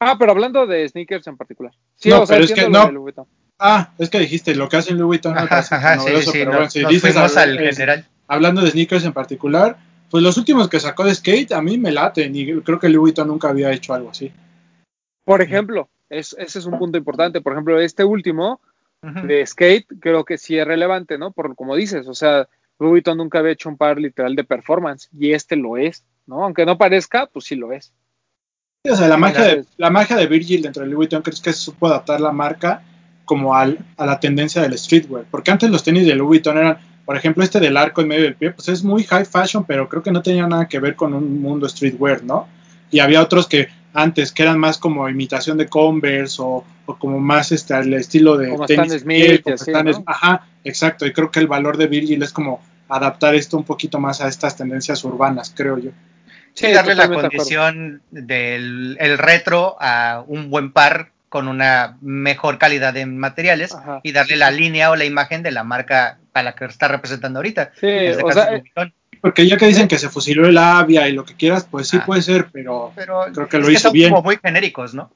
Ah, 0.00 0.16
pero 0.18 0.32
hablando 0.32 0.66
de 0.66 0.88
sneakers 0.88 1.26
en 1.26 1.36
particular. 1.36 1.72
Sí, 1.96 2.10
No, 2.10 2.22
o 2.22 2.26
sea, 2.26 2.36
pero 2.36 2.44
es 2.44 2.52
que 2.52 2.68
no. 2.68 2.86
de 2.86 2.92
Louis 2.92 3.02
Vuitton. 3.14 3.26
Ah, 3.58 3.92
es 3.98 4.10
que 4.10 4.18
dijiste, 4.18 4.54
lo 4.54 4.68
que 4.68 4.76
hace 4.76 4.92
Louis 4.92 5.06
Vuitton 5.06 5.38
Ajá, 5.38 5.58
ajá, 5.58 5.92
sí, 5.94 5.98
novedoso, 6.06 6.32
sí, 6.32 6.38
pero 6.38 6.50
no- 6.50 6.56
bueno, 6.58 6.70
si 6.70 6.82
nos 6.82 6.90
dices 6.90 7.12
fuimos 7.14 7.36
al 7.36 7.58
es- 7.58 7.76
general. 7.76 8.06
hablando 8.26 8.60
de 8.62 8.70
sneakers 8.72 9.04
en 9.04 9.12
particular, 9.12 9.76
pues 10.10 10.22
los 10.22 10.36
últimos 10.36 10.68
que 10.68 10.80
sacó 10.80 11.04
de 11.04 11.14
skate 11.14 11.52
a 11.52 11.62
mí 11.62 11.78
me 11.78 11.92
laten 11.92 12.34
y 12.34 12.60
creo 12.62 12.78
que 12.78 12.88
Louis 12.88 13.00
Vuitton 13.12 13.28
nunca 13.28 13.48
había 13.48 13.70
hecho 13.72 13.94
algo 13.94 14.10
así. 14.10 14.32
Por 15.24 15.40
ejemplo, 15.40 15.88
es- 16.10 16.34
ese 16.38 16.58
es 16.58 16.66
un 16.66 16.78
punto 16.78 16.98
importante. 16.98 17.40
Por 17.40 17.52
ejemplo, 17.52 17.80
este 17.80 18.04
último 18.04 18.60
de 19.02 19.46
skate 19.46 19.86
creo 20.00 20.24
que 20.24 20.38
sí 20.38 20.58
es 20.58 20.66
relevante, 20.66 21.18
¿no? 21.18 21.30
Por 21.32 21.54
como 21.54 21.76
dices, 21.76 22.08
o 22.08 22.14
sea, 22.14 22.48
Louis 22.78 22.90
Vuitton 22.90 23.18
nunca 23.18 23.38
había 23.38 23.52
hecho 23.52 23.68
un 23.68 23.76
par 23.76 23.98
literal 23.98 24.34
de 24.34 24.44
performance 24.44 25.08
y 25.12 25.32
este 25.32 25.56
lo 25.56 25.76
es, 25.76 26.04
¿no? 26.26 26.42
Aunque 26.44 26.66
no 26.66 26.76
parezca, 26.78 27.26
pues 27.26 27.44
sí 27.46 27.54
lo 27.54 27.72
es. 27.72 27.92
Sí, 28.84 28.90
O 28.90 28.96
sea, 28.96 29.08
la 29.08 29.16
magia, 29.16 29.42
de, 29.42 29.64
la 29.78 29.90
magia 29.90 30.16
de 30.16 30.26
Virgil 30.26 30.62
dentro 30.62 30.82
de 30.82 30.88
Louis 30.88 30.96
Vuitton 30.96 31.22
crees 31.22 31.40
que 31.40 31.52
se 31.52 31.60
supo 31.60 31.86
adaptar 31.86 32.20
la 32.20 32.32
marca 32.32 32.82
como 33.24 33.54
al, 33.54 33.78
a 33.96 34.04
la 34.04 34.20
tendencia 34.20 34.62
del 34.62 34.78
streetwear. 34.78 35.24
Porque 35.30 35.50
antes 35.50 35.70
los 35.70 35.82
tenis 35.82 36.06
de 36.06 36.14
Louis 36.14 36.28
Vuitton 36.28 36.58
eran, 36.58 36.78
por 37.04 37.16
ejemplo, 37.16 37.42
este 37.42 37.60
del 37.60 37.76
arco 37.76 38.02
en 38.02 38.08
medio 38.08 38.24
del 38.24 38.34
pie, 38.34 38.50
pues 38.50 38.68
es 38.68 38.84
muy 38.84 39.04
high 39.04 39.24
fashion, 39.24 39.64
pero 39.64 39.88
creo 39.88 40.02
que 40.02 40.12
no 40.12 40.22
tenía 40.22 40.46
nada 40.46 40.68
que 40.68 40.78
ver 40.78 40.96
con 40.96 41.14
un 41.14 41.40
mundo 41.40 41.68
streetwear, 41.68 42.22
¿no? 42.22 42.46
y 42.94 43.00
había 43.00 43.20
otros 43.20 43.48
que 43.48 43.68
antes 43.92 44.30
que 44.30 44.44
eran 44.44 44.58
más 44.58 44.78
como 44.78 45.08
imitación 45.08 45.58
de 45.58 45.66
Converse 45.66 46.40
o, 46.40 46.64
o 46.86 46.96
como 46.96 47.18
más 47.18 47.50
este 47.50 47.74
el 47.74 47.92
estilo 47.94 48.36
de 48.36 48.50
Como 48.50 48.66
tenis 48.66 48.92
Stan 48.92 49.00
Smith 49.00 49.24
piel, 49.24 49.42
como 49.42 49.52
y 49.52 49.54
así, 49.54 49.70
Stan 49.70 49.86
¿no? 49.86 49.92
Smith. 49.92 50.04
ajá 50.06 50.46
exacto 50.62 51.04
y 51.04 51.12
creo 51.12 51.30
que 51.32 51.40
el 51.40 51.48
valor 51.48 51.76
de 51.76 51.88
Virgil 51.88 52.22
es 52.22 52.32
como 52.32 52.60
adaptar 52.88 53.34
esto 53.34 53.56
un 53.56 53.64
poquito 53.64 53.98
más 53.98 54.20
a 54.20 54.28
estas 54.28 54.56
tendencias 54.56 55.02
urbanas 55.02 55.52
creo 55.56 55.78
yo 55.78 55.90
Sí, 56.54 56.72
darle 56.72 56.94
la 56.94 57.08
condición 57.08 58.02
del 58.10 58.96
el 59.00 59.18
retro 59.18 59.76
a 59.80 60.22
un 60.26 60.50
buen 60.50 60.72
par 60.72 61.10
con 61.28 61.48
una 61.48 61.96
mejor 62.00 62.58
calidad 62.58 62.94
de 62.94 63.06
materiales 63.06 63.74
Ajá. 63.74 64.00
y 64.04 64.12
darle 64.12 64.36
la 64.36 64.52
línea 64.52 64.90
o 64.92 64.96
la 64.96 65.04
imagen 65.04 65.42
de 65.42 65.50
la 65.50 65.64
marca 65.64 66.18
para 66.32 66.44
la 66.44 66.54
que 66.54 66.66
está 66.66 66.86
representando 66.86 67.40
ahorita. 67.40 67.72
Sí, 67.80 67.88
este 67.88 68.22
o 68.22 68.30
sea, 68.30 68.62
porque 69.20 69.46
ya 69.48 69.56
que 69.56 69.66
dicen 69.66 69.88
que 69.88 69.98
se 69.98 70.08
fusiló 70.10 70.46
el 70.46 70.56
Avia 70.58 71.08
y 71.08 71.12
lo 71.12 71.24
que 71.24 71.34
quieras 71.34 71.66
pues 71.68 71.88
sí 71.88 71.98
Ah. 72.00 72.04
puede 72.06 72.22
ser 72.22 72.46
pero 72.52 72.92
pero 72.94 73.24
creo 73.34 73.48
que 73.48 73.56
es 73.56 73.62
lo 73.64 73.70
hizo 73.70 73.80
son 73.88 73.92
bien. 73.92 74.10
como 74.10 74.22
muy 74.22 74.38
genéricos, 74.40 74.94
¿no? 74.94 75.10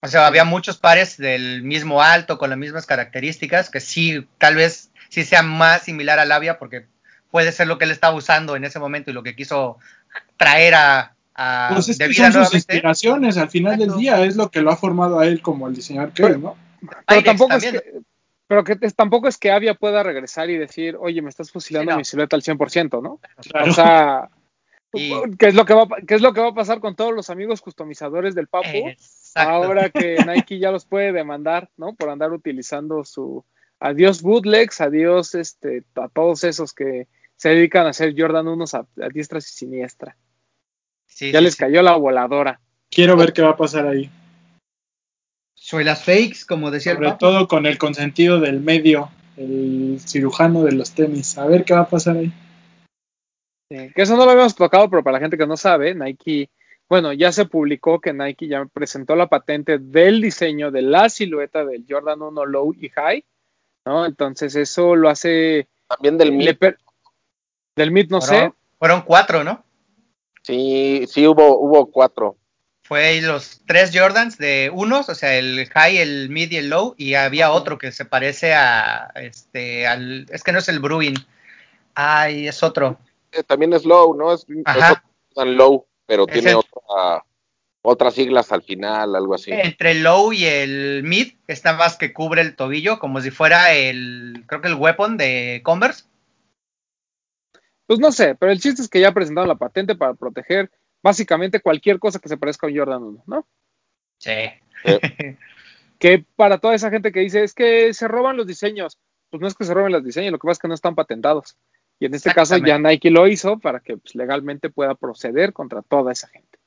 O 0.00 0.08
sea, 0.08 0.26
había 0.26 0.44
muchos 0.44 0.78
pares 0.78 1.16
del 1.18 1.62
mismo 1.62 2.02
alto 2.02 2.38
con 2.38 2.48
las 2.50 2.58
mismas 2.58 2.86
características 2.86 3.68
que 3.68 3.80
sí, 3.80 4.26
tal 4.38 4.56
vez 4.56 4.90
sí 5.10 5.22
sea 5.24 5.42
más 5.42 5.82
similar 5.82 6.18
al 6.18 6.32
Avia 6.32 6.58
porque 6.58 6.86
puede 7.30 7.52
ser 7.52 7.66
lo 7.66 7.78
que 7.78 7.84
él 7.84 7.90
estaba 7.90 8.14
usando 8.14 8.56
en 8.56 8.64
ese 8.64 8.78
momento 8.78 9.10
y 9.10 9.14
lo 9.14 9.22
que 9.22 9.36
quiso 9.36 9.78
traer 10.42 10.74
a, 10.74 11.14
a 11.34 11.70
pues 11.72 11.88
es 11.88 11.98
de 11.98 12.04
que 12.06 12.10
vida 12.10 12.32
son 12.32 12.44
sus 12.44 12.54
inspiraciones 12.54 13.36
al 13.38 13.48
final 13.50 13.78
del 13.78 13.94
día 13.96 14.22
es 14.24 14.36
lo 14.36 14.50
que 14.50 14.60
lo 14.62 14.70
ha 14.70 14.76
formado 14.76 15.18
a 15.18 15.26
él 15.26 15.40
como 15.42 15.68
el 15.68 15.74
diseñador 15.74 16.12
que 16.12 16.22
Pero- 16.22 16.34
es 16.34 16.40
no 16.40 16.56
Pero 17.06 17.22
tampoco 17.22 17.54
es 17.54 17.64
que, 17.64 17.82
pero 18.46 18.64
que 18.64 18.76
es- 18.80 18.94
tampoco 18.94 19.28
es 19.28 19.38
que 19.38 19.50
Avia 19.50 19.74
pueda 19.74 20.02
regresar 20.02 20.50
y 20.50 20.58
decir, 20.58 20.96
oye, 21.00 21.22
me 21.22 21.30
estás 21.30 21.50
fusilando 21.50 21.90
Sí, 21.90 21.94
no. 21.94 21.98
mi 21.98 22.04
silueta 22.04 22.36
al 22.36 22.42
100%, 22.42 23.00
¿no? 23.02 23.18
Claro. 23.50 23.70
O 23.70 23.74
sea, 23.74 24.28
Y- 24.94 25.10
¿qué 25.38 25.46
es, 25.46 25.54
lo 25.54 25.64
que 25.64 25.72
va, 25.72 25.86
¿qué 26.06 26.14
es 26.16 26.20
lo 26.20 26.34
que 26.34 26.40
va 26.42 26.48
a 26.48 26.54
pasar 26.54 26.80
con 26.80 26.94
todos 26.94 27.14
los 27.14 27.30
amigos 27.30 27.62
customizadores 27.62 28.34
del 28.34 28.46
Papu? 28.48 28.88
Exacto. 28.88 29.50
Ahora 29.50 29.88
que 29.88 30.16
Nike 30.26 30.58
ya 30.58 30.70
los 30.70 30.84
puede 30.84 31.12
demandar, 31.12 31.70
¿no? 31.78 31.94
Por 31.94 32.10
andar 32.10 32.30
utilizando 32.32 33.02
su 33.04 33.42
adiós 33.80 34.20
bootlegs, 34.20 34.82
adiós 34.82 35.34
este, 35.34 35.82
a 35.94 36.08
todos 36.08 36.44
esos 36.44 36.74
que 36.74 37.08
se 37.36 37.48
dedican 37.48 37.86
a 37.86 37.90
hacer 37.90 38.12
Jordan 38.14 38.48
1 38.48 38.64
a, 38.74 38.78
a 39.04 39.08
diestras 39.08 39.48
y 39.48 39.52
siniestra. 39.56 40.14
Sí, 41.22 41.30
Ya 41.30 41.38
sí, 41.38 41.44
les 41.44 41.54
sí. 41.54 41.60
cayó 41.60 41.82
la 41.82 41.94
voladora. 41.94 42.60
quiero 42.90 43.16
ver 43.16 43.32
qué 43.32 43.42
va 43.42 43.50
a 43.50 43.56
pasar 43.56 43.86
ahí 43.86 44.10
Sobre 45.54 45.84
las 45.84 46.04
fakes, 46.04 46.40
como 46.48 46.72
decía 46.72 46.94
sobre 46.94 47.10
el 47.10 47.18
todo 47.18 47.46
con 47.46 47.64
el 47.66 47.78
consentido 47.78 48.40
del 48.40 48.58
medio 48.60 49.08
el 49.36 50.00
cirujano 50.04 50.64
de 50.64 50.72
los 50.72 50.90
tenis 50.92 51.38
a 51.38 51.46
ver 51.46 51.64
qué 51.64 51.74
va 51.74 51.82
a 51.82 51.88
pasar 51.88 52.16
ahí 52.16 52.32
Sí, 53.70 53.92
que 53.94 54.02
eso 54.02 54.16
no 54.16 54.24
lo 54.24 54.32
habíamos 54.32 54.56
tocado, 54.56 54.90
pero 54.90 55.04
para 55.04 55.14
la 55.14 55.20
gente 55.20 55.38
que 55.38 55.46
no 55.46 55.56
sabe, 55.56 55.94
Nike, 55.94 56.50
bueno, 56.90 57.14
ya 57.14 57.32
se 57.32 57.46
publicó 57.46 58.00
que 58.00 58.12
Nike 58.12 58.46
ya 58.46 58.66
presentó 58.66 59.16
la 59.16 59.28
patente 59.28 59.78
del 59.78 60.20
diseño 60.20 60.70
de 60.70 60.82
la 60.82 61.08
silueta 61.08 61.64
del 61.64 61.86
Jordan 61.88 62.20
1 62.20 62.44
Low 62.44 62.74
y 62.78 62.90
High, 62.90 63.24
¿no? 63.86 64.04
Entonces 64.04 64.56
eso 64.56 64.94
lo 64.94 65.08
hace... 65.08 65.68
También 65.88 66.18
del 66.18 66.32
MIT, 66.32 66.62
del 67.74 67.90
MIT 67.92 68.10
no 68.10 68.20
fueron, 68.20 68.50
sé, 68.50 68.56
fueron 68.78 69.00
cuatro, 69.02 69.42
¿no? 69.42 69.64
Sí, 70.42 71.04
sí 71.08 71.26
hubo, 71.26 71.58
hubo 71.58 71.90
cuatro. 71.90 72.36
Fue 72.84 73.20
los 73.22 73.60
tres 73.66 73.90
Jordans 73.94 74.36
de 74.38 74.70
unos, 74.72 75.08
o 75.08 75.14
sea, 75.14 75.36
el 75.36 75.66
high, 75.72 75.98
el 75.98 76.28
mid 76.30 76.50
y 76.50 76.56
el 76.56 76.68
low, 76.68 76.94
y 76.98 77.14
había 77.14 77.52
otro 77.52 77.78
que 77.78 77.92
se 77.92 78.04
parece 78.04 78.54
a 78.54 79.10
este 79.14 79.86
al 79.86 80.26
es 80.30 80.42
que 80.42 80.52
no 80.52 80.58
es 80.58 80.68
el 80.68 80.80
Bruin. 80.80 81.14
Ay, 81.94 82.48
es 82.48 82.62
otro. 82.62 82.98
Eh, 83.30 83.42
también 83.44 83.72
es 83.72 83.84
low, 83.84 84.14
¿no? 84.14 84.34
Es, 84.34 84.44
es 84.48 84.62
Ajá. 84.64 84.92
otro 84.92 85.02
Jordan 85.34 85.56
low, 85.56 85.86
pero 86.06 86.26
Es 86.26 86.32
tiene 86.32 86.50
el- 86.50 86.56
otra, 86.56 87.24
otras 87.82 88.14
siglas 88.14 88.50
al 88.52 88.62
final, 88.62 89.14
algo 89.14 89.34
así. 89.34 89.52
Entre 89.52 89.92
el 89.92 90.02
low 90.02 90.32
y 90.32 90.44
el 90.44 91.02
mid 91.04 91.34
está 91.46 91.74
más 91.74 91.96
que 91.96 92.12
cubre 92.12 92.42
el 92.42 92.56
tobillo, 92.56 92.98
como 92.98 93.20
si 93.20 93.30
fuera 93.30 93.72
el 93.72 94.44
creo 94.46 94.60
que 94.60 94.68
el 94.68 94.74
weapon 94.74 95.16
de 95.16 95.60
Converse. 95.64 96.04
Pues 97.86 97.98
no 97.98 98.12
sé, 98.12 98.34
pero 98.34 98.52
el 98.52 98.60
chiste 98.60 98.82
es 98.82 98.88
que 98.88 99.00
ya 99.00 99.12
presentaron 99.12 99.48
la 99.48 99.56
patente 99.56 99.94
para 99.94 100.14
proteger 100.14 100.70
básicamente 101.02 101.60
cualquier 101.60 101.98
cosa 101.98 102.18
que 102.18 102.28
se 102.28 102.36
parezca 102.36 102.66
a 102.66 102.70
un 102.70 102.76
Jordan 102.76 103.02
1, 103.02 103.24
¿no? 103.26 103.46
Sí. 104.18 104.32
Que 106.02 106.24
para 106.34 106.58
toda 106.58 106.74
esa 106.74 106.90
gente 106.90 107.12
que 107.12 107.20
dice, 107.20 107.44
es 107.44 107.54
que 107.54 107.94
se 107.94 108.08
roban 108.08 108.36
los 108.36 108.44
diseños, 108.44 108.98
pues 109.30 109.40
no 109.40 109.46
es 109.46 109.54
que 109.54 109.62
se 109.62 109.72
roben 109.72 109.92
los 109.92 110.02
diseños, 110.02 110.32
lo 110.32 110.38
que 110.40 110.46
pasa 110.48 110.54
es 110.54 110.58
que 110.58 110.66
no 110.66 110.74
están 110.74 110.96
patentados. 110.96 111.56
Y 112.00 112.06
en 112.06 112.14
este 112.14 112.34
caso 112.34 112.56
ya. 112.56 112.76
Nike 112.76 113.08
lo 113.12 113.28
hizo 113.28 113.60
para 113.60 113.78
que 113.78 113.98
pues, 113.98 114.16
legalmente 114.16 114.68
pueda 114.68 114.96
proceder 114.96 115.52
contra 115.52 115.80
toda 115.82 116.10
esa 116.10 116.26
gente. 116.26 116.58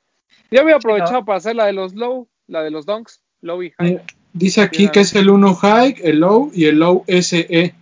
Yo 0.49 0.61
había 0.61 0.78
aprovechado 0.78 1.26
para 1.26 1.39
hacer 1.39 1.57
la 1.57 1.66
de 1.66 1.74
los 1.74 1.93
low, 1.95 2.30
la 2.47 2.63
de 2.63 2.72
los 2.72 2.86
donks, 2.86 3.20
low 3.41 3.61
y 3.61 3.72
high. 3.72 3.95
Eh, 3.95 4.01
dice 4.32 4.61
aquí 4.61 4.88
que 4.88 5.01
es 5.01 5.13
el 5.16 5.30
1 5.30 5.53
high 5.55 5.95
el 6.01 6.22
low 6.22 6.49
y 6.53 6.68
el 6.68 6.80
low 6.80 7.03
SE 7.05 7.76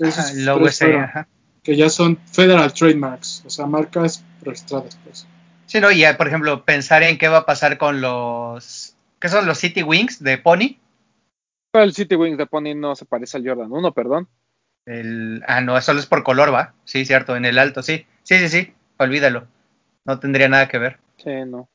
Ajá, 0.00 0.32
low 0.36 0.66
fueron, 0.70 1.02
ajá. 1.02 1.28
Que 1.68 1.76
ya 1.76 1.90
son 1.90 2.16
federal 2.32 2.72
trademarks 2.72 3.42
o 3.44 3.50
sea 3.50 3.66
marcas 3.66 4.24
registradas 4.40 4.98
pues 5.04 5.26
Sí, 5.66 5.80
no, 5.80 5.90
y 5.90 5.98
ya, 5.98 6.16
por 6.16 6.26
ejemplo, 6.28 6.64
pensar 6.64 7.02
en 7.02 7.18
qué 7.18 7.28
va 7.28 7.38
a 7.38 7.44
pasar 7.44 7.76
con 7.76 8.00
los 8.00 8.96
¿qué 9.20 9.28
son 9.28 9.44
los 9.44 9.58
City 9.58 9.82
Wings 9.82 10.22
de 10.24 10.38
Pony? 10.38 10.78
El 11.74 11.92
City 11.92 12.14
Wings 12.14 12.38
de 12.38 12.46
Pony 12.46 12.74
no 12.74 12.96
se 12.96 13.04
parece 13.04 13.36
al 13.36 13.46
Jordan 13.46 13.70
1, 13.70 13.92
perdón. 13.92 14.28
El, 14.86 15.44
ah, 15.46 15.60
no, 15.60 15.78
solo 15.82 16.00
es 16.00 16.06
por 16.06 16.22
color, 16.22 16.54
¿va? 16.54 16.72
Sí, 16.86 17.04
cierto, 17.04 17.36
en 17.36 17.44
el 17.44 17.58
alto, 17.58 17.82
sí. 17.82 18.06
Sí, 18.22 18.38
sí, 18.38 18.48
sí, 18.48 18.72
olvídalo. 18.96 19.46
No 20.06 20.18
tendría 20.18 20.48
nada 20.48 20.68
que 20.68 20.78
ver. 20.78 21.00
Sí, 21.18 21.32
no. 21.46 21.68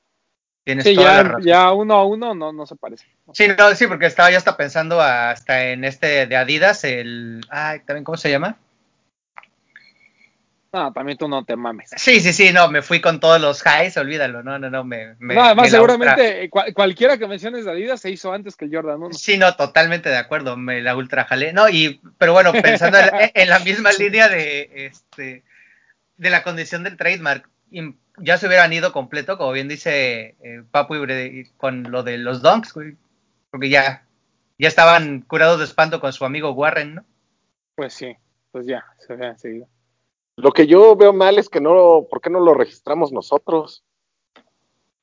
Tienes 0.65 0.85
Sí, 0.85 0.95
toda 0.95 1.09
la 1.09 1.13
ya, 1.17 1.23
razón. 1.23 1.43
ya 1.43 1.71
uno 1.73 1.93
a 1.93 2.05
uno 2.07 2.33
no, 2.33 2.51
no 2.51 2.65
se 2.65 2.75
parece. 2.75 3.05
Sí, 3.33 3.47
no, 3.55 3.75
sí, 3.75 3.85
porque 3.85 4.07
estaba 4.07 4.31
ya 4.31 4.37
hasta 4.37 4.57
pensando 4.57 4.99
hasta 5.01 5.69
en 5.69 5.83
este 5.83 6.25
de 6.25 6.35
Adidas, 6.35 6.83
el... 6.83 7.41
Ay, 7.51 7.81
también, 7.85 8.03
¿cómo 8.03 8.17
se 8.17 8.31
llama? 8.31 8.57
No, 10.73 10.91
también 10.91 11.19
tú 11.19 11.27
no 11.27 11.45
te 11.45 11.55
mames. 11.55 11.91
Sí, 11.95 12.19
sí, 12.19 12.33
sí, 12.33 12.51
no, 12.51 12.67
me 12.67 12.81
fui 12.81 12.99
con 12.99 13.19
todos 13.19 13.39
los 13.39 13.63
highs, 13.63 13.95
olvídalo, 13.97 14.41
no, 14.41 14.57
no, 14.57 14.71
no, 14.71 14.83
me... 14.83 15.15
me 15.19 15.35
no, 15.35 15.43
además 15.43 15.65
me 15.65 15.69
seguramente 15.69 16.43
eh, 16.45 16.49
cual- 16.49 16.73
cualquiera 16.73 17.19
que 17.19 17.27
menciones 17.27 17.65
de 17.65 17.71
Adidas 17.71 18.01
se 18.01 18.09
hizo 18.09 18.33
antes 18.33 18.55
que 18.55 18.65
el 18.65 18.73
Jordan 18.73 18.95
1. 18.97 19.05
ultra- 19.05 19.19
Sí, 19.19 19.37
no, 19.37 19.55
totalmente 19.55 20.09
de 20.09 20.17
acuerdo, 20.17 20.57
me 20.57 20.81
la 20.81 20.95
ultra 20.95 21.25
jalé. 21.25 21.53
No, 21.53 21.69
y, 21.69 22.01
pero 22.17 22.33
bueno, 22.33 22.51
pensando 22.53 22.97
en, 22.97 23.05
la- 23.05 23.31
en 23.35 23.49
la 23.49 23.59
misma 23.59 23.91
línea 23.91 24.29
de, 24.29 24.87
este, 24.87 25.43
de 26.17 26.29
la 26.31 26.41
condición 26.41 26.83
del 26.83 26.97
trademark, 26.97 27.47
ya 28.17 28.37
se 28.37 28.47
hubieran 28.47 28.73
ido 28.73 28.91
completo, 28.93 29.37
como 29.37 29.51
bien 29.51 29.67
dice 29.67 30.35
eh, 30.43 30.63
Papu, 30.71 30.95
y 30.95 30.99
Bre- 30.99 31.51
con 31.55 31.83
lo 31.91 32.01
de 32.01 32.17
los 32.17 32.41
donks, 32.41 32.73
güey, 32.73 32.95
porque 33.51 33.69
ya, 33.69 34.05
ya 34.57 34.69
estaban 34.69 35.21
curados 35.21 35.59
de 35.59 35.65
espanto 35.65 35.99
con 35.99 36.13
su 36.13 36.25
amigo 36.25 36.51
Warren, 36.53 36.95
¿no? 36.95 37.05
Pues 37.75 37.93
sí, 37.93 38.15
pues 38.51 38.65
ya, 38.65 38.83
se 38.97 39.15
ve 39.15 39.27
enseguida. 39.27 39.67
Lo 40.35 40.51
que 40.51 40.65
yo 40.67 40.95
veo 40.95 41.13
mal 41.13 41.37
es 41.37 41.49
que 41.49 41.61
no, 41.61 42.07
¿por 42.09 42.21
qué 42.21 42.29
no 42.29 42.39
lo 42.39 42.53
registramos 42.53 43.11
nosotros? 43.11 43.83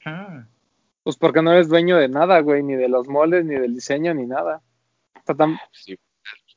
Ah. 0.05 0.47
Pues 1.03 1.16
porque 1.16 1.41
no 1.43 1.53
eres 1.53 1.68
dueño 1.68 1.97
de 1.97 2.09
nada, 2.09 2.41
güey, 2.41 2.62
ni 2.62 2.74
de 2.74 2.89
los 2.89 3.09
moldes, 3.09 3.45
ni 3.45 3.55
del 3.55 3.74
diseño, 3.74 4.12
ni 4.14 4.26
nada. 4.26 4.62
Está 5.14 5.35
tan- 5.35 5.59
Sí, 5.72 5.99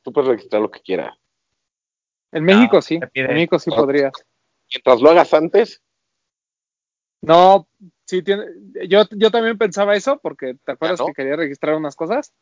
tú 0.02 0.12
puedes 0.12 0.28
registrar 0.28 0.60
lo 0.62 0.70
que 0.70 0.80
quieras. 0.80 1.16
En 2.32 2.44
México 2.44 2.76
No, 2.76 2.82
sí, 2.82 2.98
en 3.14 3.26
México 3.28 3.58
sí 3.58 3.70
Ah. 3.72 3.76
podrías. 3.76 4.12
Mientras 4.72 5.00
lo 5.00 5.10
hagas 5.10 5.32
antes, 5.34 5.80
No, 7.22 7.66
sí 8.04 8.22
tiene, 8.22 8.44
yo, 8.86 9.04
yo 9.12 9.30
también 9.30 9.56
pensaba 9.56 9.96
eso, 9.96 10.18
porque 10.18 10.56
te 10.62 10.72
acuerdas 10.72 11.00
no? 11.00 11.06
que 11.06 11.14
quería 11.14 11.36
registrar 11.36 11.74
unas 11.74 11.96
cosas. 11.96 12.34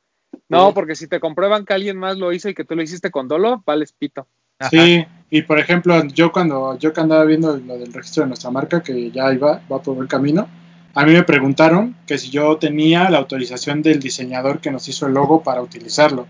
No, 0.48 0.74
porque 0.74 0.96
si 0.96 1.06
te 1.06 1.20
comprueban 1.20 1.64
que 1.64 1.72
alguien 1.74 1.96
más 1.98 2.18
lo 2.18 2.32
hizo 2.32 2.48
y 2.48 2.54
que 2.54 2.64
tú 2.64 2.74
lo 2.74 2.82
hiciste 2.82 3.12
con 3.12 3.28
dolo, 3.28 3.62
vales 3.64 3.92
pito. 3.92 4.26
Ajá. 4.62 4.70
Sí, 4.70 5.04
y 5.30 5.42
por 5.42 5.58
ejemplo, 5.58 6.04
yo 6.08 6.30
cuando 6.30 6.78
yo 6.78 6.92
que 6.92 7.00
andaba 7.00 7.24
viendo 7.24 7.56
lo 7.56 7.78
del 7.78 7.92
registro 7.92 8.24
de 8.24 8.28
nuestra 8.28 8.50
marca, 8.50 8.82
que 8.82 9.10
ya 9.10 9.32
iba, 9.32 9.62
va 9.70 9.82
por 9.82 9.94
buen 9.94 10.08
camino, 10.08 10.48
a 10.94 11.06
mí 11.06 11.12
me 11.12 11.22
preguntaron 11.22 11.96
que 12.06 12.18
si 12.18 12.30
yo 12.30 12.56
tenía 12.58 13.08
la 13.08 13.18
autorización 13.18 13.80
del 13.80 13.98
diseñador 13.98 14.60
que 14.60 14.70
nos 14.70 14.86
hizo 14.88 15.06
el 15.06 15.14
logo 15.14 15.42
para 15.42 15.62
utilizarlo. 15.62 16.26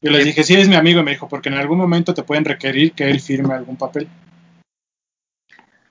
Yo 0.00 0.10
les 0.10 0.24
dije, 0.24 0.44
sí, 0.44 0.54
es 0.54 0.68
mi 0.68 0.76
amigo, 0.76 1.00
y 1.00 1.02
me 1.02 1.10
dijo, 1.12 1.28
porque 1.28 1.48
en 1.48 1.56
algún 1.56 1.78
momento 1.78 2.14
te 2.14 2.22
pueden 2.22 2.44
requerir 2.44 2.92
que 2.92 3.10
él 3.10 3.20
firme 3.20 3.54
algún 3.54 3.76
papel. 3.76 4.06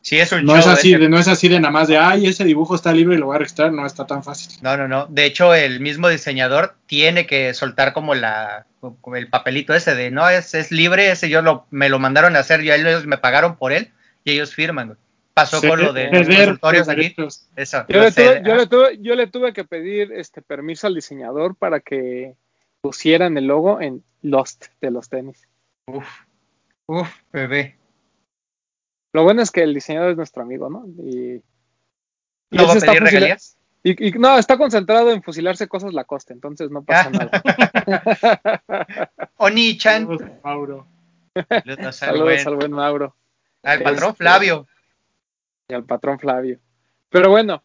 Sí, 0.04 0.20
es 0.20 0.34
un 0.34 0.44
No 0.44 0.52
show 0.52 0.60
es 0.60 0.68
así, 0.68 0.96
de, 0.96 1.08
no 1.08 1.18
es 1.18 1.30
así 1.30 1.48
de 1.48 1.62
nada 1.62 1.72
más 1.72 1.88
de, 1.88 1.98
ay, 1.98 2.28
ese 2.28 2.44
dibujo 2.44 2.76
está 2.76 2.92
libre 2.92 3.16
y 3.16 3.20
lo 3.20 3.28
voy 3.28 3.38
a 3.38 3.40
registrar, 3.40 3.72
no 3.72 3.86
está 3.86 4.06
tan 4.06 4.22
fácil. 4.22 4.52
No, 4.62 4.76
no, 4.76 4.86
no. 4.86 5.06
De 5.08 5.24
hecho, 5.24 5.56
el 5.56 5.80
mismo 5.80 6.10
diseñador 6.10 6.76
tiene 6.88 7.26
que 7.26 7.54
soltar 7.54 7.94
como 7.94 8.14
la 8.14 8.66
como 8.82 9.16
el 9.16 9.30
papelito 9.30 9.74
ese 9.74 9.96
de 9.96 10.12
no 10.12 10.28
es, 10.28 10.54
es 10.56 10.72
libre, 10.74 11.10
ese 11.10 11.30
yo 11.30 11.42
lo 11.42 11.68
me 11.72 11.88
lo 11.88 12.00
mandaron 12.00 12.36
a 12.36 12.40
hacer, 12.40 12.62
y 12.66 12.70
ellos 12.70 13.06
me 13.06 13.18
pagaron 13.18 13.56
por 13.56 13.72
él 13.72 13.92
y 14.26 14.34
ellos 14.34 14.54
firman. 14.54 14.98
Pasó 15.34 15.62
con 15.62 15.82
lo 15.82 15.94
de 15.94 16.12
los 16.12 16.28
consultorios 16.28 16.90
aquí. 16.90 17.16
Eso. 17.56 17.86
Yo 17.88 18.02
le, 18.02 18.12
tuve, 18.12 18.42
yo, 18.46 18.56
le 18.56 18.68
tuve, 18.68 18.98
yo 19.00 19.16
le 19.16 19.28
tuve 19.28 19.54
que 19.54 19.64
pedir 19.64 20.12
este 20.12 20.42
permiso 20.42 20.88
al 20.88 20.96
diseñador 20.96 21.56
para 21.56 21.80
que 21.80 22.36
pusieran 22.82 23.38
el 23.38 23.46
logo 23.46 23.80
en 23.80 24.04
Lost 24.22 24.66
de 24.82 24.92
los 24.92 25.08
tenis. 25.08 25.48
Uf, 25.88 26.06
uf, 26.88 27.10
bebé. 27.32 27.78
Lo 29.14 29.24
bueno 29.24 29.42
es 29.42 29.52
que 29.52 29.62
el 29.64 29.74
diseñador 29.74 30.12
es 30.12 30.18
nuestro 30.18 30.44
amigo, 30.44 30.70
¿no? 30.70 30.86
Y 31.04 31.42
Y 32.52 32.58
¿No 32.58 32.68
va 32.68 32.74
a 32.74 32.80
pedir 32.80 33.02
regalías? 33.04 33.58
y, 33.84 34.10
y 34.10 34.12
no, 34.14 34.38
está 34.38 34.58
concentrado 34.58 35.12
en 35.12 35.24
fusilarse 35.24 35.68
cosas 35.68 35.94
la 35.94 36.04
costa, 36.04 36.34
entonces 36.34 36.70
no 36.72 36.84
pasa 36.84 37.10
nada. 37.10 37.32
Oni-chan. 39.38 40.04
Saludos, 40.04 40.30
Mauro. 40.44 40.88
Saludos 41.50 41.86
al 41.86 41.94
Saludos 41.94 42.24
buen- 42.26 42.48
al 42.48 42.56
buen 42.56 42.72
Mauro 42.72 43.16
al 43.64 43.82
patrón 43.82 44.10
Este, 44.12 44.18
Flavio. 44.18 44.68
y 45.70 45.74
al 45.74 45.86
patrón 45.86 46.20
Flavio. 46.20 46.60
Pero 47.10 47.30
bueno, 47.30 47.64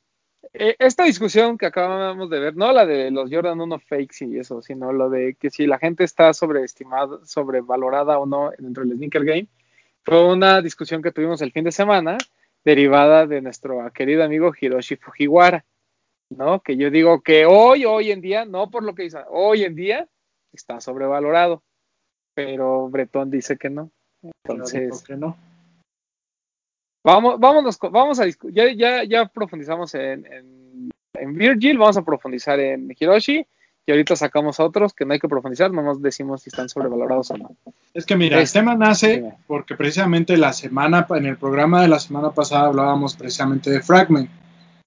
eh, 0.52 0.76
esta 0.78 1.04
discusión 1.04 1.58
que 1.58 1.66
acabamos 1.66 2.30
de 2.30 2.38
ver, 2.38 2.56
no 2.56 2.72
la 2.72 2.86
de 2.86 3.10
los 3.10 3.28
Jordan 3.30 3.60
1 3.60 3.78
fakes 3.80 4.24
y 4.24 4.38
eso, 4.38 4.62
sino 4.62 4.92
lo 4.92 5.10
de 5.10 5.34
que 5.34 5.50
si 5.50 5.66
la 5.66 5.78
gente 5.78 6.04
está 6.04 6.32
sobreestimada, 6.32 7.18
sobrevalorada 7.24 8.18
o 8.18 8.26
no 8.26 8.50
dentro 8.58 8.84
del 8.84 8.96
sneaker 8.96 9.24
game, 9.24 9.48
fue 10.04 10.32
una 10.32 10.60
discusión 10.62 11.02
que 11.02 11.12
tuvimos 11.12 11.42
el 11.42 11.52
fin 11.52 11.64
de 11.64 11.72
semana 11.72 12.18
derivada 12.64 13.26
de 13.26 13.40
nuestro 13.40 13.90
querido 13.92 14.24
amigo 14.24 14.52
Hiroshi 14.58 14.96
Fujiwara, 14.96 15.64
¿no? 16.30 16.60
Que 16.60 16.76
yo 16.76 16.90
digo 16.90 17.22
que 17.22 17.46
hoy, 17.46 17.84
hoy 17.84 18.10
en 18.10 18.20
día, 18.20 18.44
no 18.44 18.70
por 18.70 18.82
lo 18.82 18.94
que 18.94 19.04
dice, 19.04 19.18
hoy 19.28 19.64
en 19.64 19.74
día 19.74 20.08
está 20.52 20.80
sobrevalorado, 20.80 21.62
pero 22.34 22.88
Bretón 22.88 23.30
dice 23.30 23.56
que 23.56 23.70
no. 23.70 23.90
Entonces, 24.22 25.02
que 25.02 25.16
no. 25.16 25.36
Vamos, 27.04 27.38
vámonos, 27.38 27.78
vamos 27.78 28.20
a 28.20 28.26
ya, 28.26 28.72
ya, 28.72 29.04
ya 29.04 29.26
profundizamos 29.26 29.94
en, 29.94 30.26
en, 30.26 30.90
en 31.14 31.34
Virgil, 31.34 31.78
vamos 31.78 31.96
a 31.96 32.04
profundizar 32.04 32.58
en 32.60 32.94
Hiroshi 32.98 33.46
y 33.88 33.90
ahorita 33.92 34.16
sacamos 34.16 34.60
a 34.60 34.64
otros 34.64 34.92
que 34.92 35.04
no 35.06 35.14
hay 35.14 35.18
que 35.18 35.28
profundizar, 35.28 35.70
nomás 35.72 36.02
decimos 36.02 36.42
si 36.42 36.50
están 36.50 36.68
sobrevalorados 36.68 37.30
o 37.30 37.38
no. 37.38 37.56
Es 37.94 38.04
que 38.04 38.16
mira, 38.16 38.38
Es- 38.40 38.50
el 38.54 38.60
tema 38.60 38.74
nace 38.74 39.16
Dime. 39.16 39.34
porque 39.46 39.74
precisamente 39.76 40.36
la 40.36 40.52
semana, 40.52 41.06
en 41.10 41.24
el 41.26 41.38
programa 41.38 41.80
de 41.80 41.88
la 41.88 41.98
semana 41.98 42.30
pasada 42.32 42.66
hablábamos 42.66 43.16
precisamente 43.16 43.70
de 43.70 43.80
Fragment, 43.80 44.28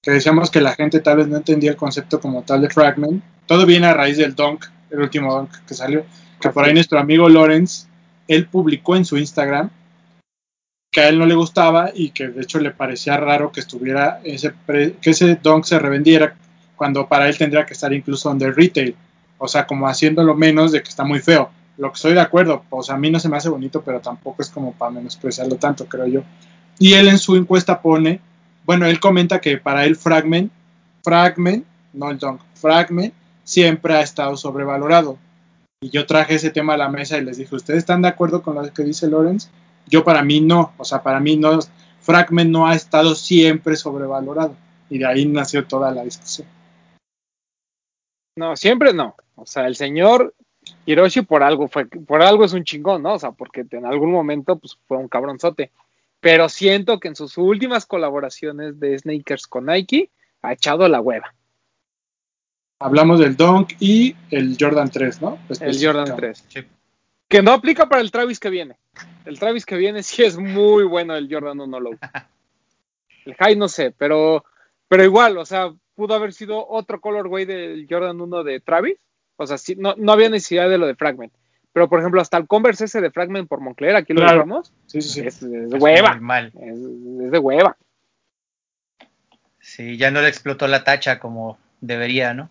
que 0.00 0.12
decíamos 0.12 0.50
que 0.50 0.60
la 0.60 0.72
gente 0.74 1.00
tal 1.00 1.16
vez 1.18 1.26
no 1.28 1.36
entendía 1.36 1.70
el 1.72 1.76
concepto 1.76 2.20
como 2.20 2.42
tal 2.42 2.60
de 2.62 2.70
Fragment. 2.70 3.22
Todo 3.46 3.66
viene 3.66 3.86
a 3.88 3.94
raíz 3.94 4.16
del 4.18 4.34
Dunk, 4.36 4.64
el 4.90 5.00
último 5.00 5.34
Dunk 5.34 5.50
que 5.66 5.74
salió, 5.74 6.04
que 6.40 6.50
por 6.50 6.64
ahí 6.64 6.72
nuestro 6.72 6.98
amigo 7.00 7.28
Lawrence, 7.28 7.86
él 8.28 8.46
publicó 8.46 8.94
en 8.96 9.04
su 9.04 9.16
Instagram 9.18 9.70
que 10.92 11.00
a 11.00 11.08
él 11.08 11.18
no 11.18 11.26
le 11.26 11.34
gustaba 11.34 11.90
y 11.94 12.10
que 12.10 12.28
de 12.28 12.42
hecho 12.42 12.60
le 12.60 12.70
parecía 12.70 13.16
raro 13.16 13.50
que 13.50 13.60
estuviera 13.60 14.20
ese 14.24 14.50
pre- 14.50 14.92
que 15.00 15.10
ese 15.10 15.36
Dunk 15.42 15.64
se 15.64 15.78
revendiera 15.78 16.36
cuando 16.82 17.06
para 17.06 17.28
él 17.28 17.38
tendría 17.38 17.64
que 17.64 17.74
estar 17.74 17.92
incluso 17.92 18.32
el 18.32 18.56
retail, 18.56 18.96
o 19.38 19.46
sea, 19.46 19.68
como 19.68 19.86
haciéndolo 19.86 20.34
menos 20.34 20.72
de 20.72 20.82
que 20.82 20.88
está 20.88 21.04
muy 21.04 21.20
feo 21.20 21.48
lo 21.76 21.92
que 21.92 21.94
estoy 21.94 22.14
de 22.14 22.20
acuerdo, 22.20 22.64
o 22.70 22.82
sea, 22.82 22.96
a 22.96 22.98
mí 22.98 23.08
no 23.08 23.20
se 23.20 23.28
me 23.28 23.36
hace 23.36 23.48
bonito, 23.48 23.82
pero 23.82 24.00
tampoco 24.00 24.42
es 24.42 24.50
como 24.50 24.72
para 24.72 24.90
menospreciarlo 24.90 25.54
tanto, 25.54 25.86
creo 25.86 26.08
yo. 26.08 26.22
Y 26.80 26.94
él 26.94 27.06
en 27.06 27.18
su 27.18 27.36
encuesta 27.36 27.80
pone, 27.80 28.18
bueno, 28.64 28.86
él 28.86 28.98
comenta 28.98 29.40
que 29.40 29.58
para 29.58 29.84
él 29.84 29.94
Fragment, 29.94 30.50
Fragment, 31.04 31.64
no 31.92 32.10
el 32.10 32.18
Dunk, 32.18 32.40
Fragment 32.54 33.14
siempre 33.44 33.94
ha 33.94 34.00
estado 34.00 34.36
sobrevalorado. 34.36 35.18
Y 35.82 35.90
yo 35.90 36.04
traje 36.04 36.34
ese 36.34 36.50
tema 36.50 36.74
a 36.74 36.78
la 36.78 36.88
mesa 36.88 37.16
y 37.16 37.24
les 37.24 37.36
dije, 37.36 37.54
¿ustedes 37.54 37.78
están 37.78 38.02
de 38.02 38.08
acuerdo 38.08 38.42
con 38.42 38.56
lo 38.56 38.72
que 38.72 38.82
dice 38.82 39.06
Lawrence? 39.06 39.50
Yo 39.86 40.02
para 40.02 40.24
mí 40.24 40.40
no, 40.40 40.72
o 40.78 40.84
sea, 40.84 41.00
para 41.00 41.20
mí 41.20 41.36
no, 41.36 41.60
Fragment 42.00 42.50
no 42.50 42.66
ha 42.66 42.74
estado 42.74 43.14
siempre 43.14 43.76
sobrevalorado. 43.76 44.56
Y 44.90 44.98
de 44.98 45.06
ahí 45.06 45.26
nació 45.26 45.64
toda 45.64 45.92
la 45.92 46.02
discusión. 46.02 46.48
No, 48.36 48.56
siempre 48.56 48.92
no. 48.92 49.14
O 49.34 49.46
sea, 49.46 49.66
el 49.66 49.76
señor 49.76 50.34
Hiroshi 50.86 51.22
por 51.22 51.42
algo 51.42 51.68
fue, 51.68 51.86
por 51.86 52.22
algo 52.22 52.44
es 52.44 52.52
un 52.52 52.64
chingón, 52.64 53.02
¿no? 53.02 53.14
O 53.14 53.18
sea, 53.18 53.32
porque 53.32 53.66
en 53.70 53.86
algún 53.86 54.10
momento 54.10 54.56
pues, 54.58 54.78
fue 54.86 54.96
un 54.96 55.08
cabronzote. 55.08 55.70
Pero 56.20 56.48
siento 56.48 57.00
que 57.00 57.08
en 57.08 57.16
sus 57.16 57.36
últimas 57.36 57.84
colaboraciones 57.84 58.78
de 58.78 58.98
Sneakers 58.98 59.46
con 59.46 59.66
Nike 59.66 60.10
ha 60.42 60.52
echado 60.52 60.88
la 60.88 61.00
hueva. 61.00 61.34
Hablamos 62.78 63.20
del 63.20 63.36
Dunk 63.36 63.74
y 63.80 64.14
el 64.30 64.56
Jordan 64.58 64.90
3, 64.90 65.22
¿no? 65.22 65.38
El 65.60 65.84
Jordan 65.84 66.16
3. 66.16 66.44
Sí. 66.48 66.60
Que 67.28 67.42
no 67.42 67.52
aplica 67.52 67.88
para 67.88 68.02
el 68.02 68.10
Travis 68.10 68.40
que 68.40 68.50
viene. 68.50 68.76
El 69.24 69.38
Travis 69.38 69.64
que 69.64 69.76
viene 69.76 70.02
sí 70.02 70.22
es 70.22 70.36
muy 70.36 70.84
bueno 70.84 71.14
el 71.14 71.32
Jordan 71.32 71.60
1 71.60 71.80
Low. 71.80 71.98
El 73.24 73.36
High 73.36 73.54
no 73.54 73.68
sé, 73.68 73.94
pero, 73.96 74.44
pero 74.92 75.04
igual, 75.04 75.38
o 75.38 75.46
sea, 75.46 75.72
pudo 75.94 76.14
haber 76.14 76.34
sido 76.34 76.68
otro 76.68 77.00
colorway 77.00 77.46
del 77.46 77.86
Jordan 77.88 78.20
1 78.20 78.44
de 78.44 78.60
Travis. 78.60 78.98
O 79.36 79.46
sea, 79.46 79.56
sí, 79.56 79.74
no, 79.74 79.94
no 79.96 80.12
había 80.12 80.28
necesidad 80.28 80.68
de 80.68 80.76
lo 80.76 80.86
de 80.86 80.94
Fragment. 80.94 81.32
Pero, 81.72 81.88
por 81.88 81.98
ejemplo, 82.00 82.20
hasta 82.20 82.36
el 82.36 82.46
Converse 82.46 82.84
ese 82.84 83.00
de 83.00 83.10
Fragment 83.10 83.48
por 83.48 83.62
Moncler, 83.62 83.96
aquí 83.96 84.12
lo 84.12 84.20
Claro. 84.20 84.40
dijimos, 84.40 84.70
Sí, 84.84 85.00
sí, 85.00 85.08
sí. 85.08 85.20
es, 85.20 85.42
es 85.42 85.50
de 85.70 85.76
Es 85.78 85.82
hueva. 85.82 86.20
Es, 86.60 86.76
es 86.76 87.30
de 87.30 87.38
hueva. 87.38 87.74
Sí, 89.60 89.96
ya 89.96 90.10
no 90.10 90.20
le 90.20 90.28
explotó 90.28 90.68
la 90.68 90.84
tacha 90.84 91.18
como 91.18 91.56
debería, 91.80 92.34
¿no? 92.34 92.50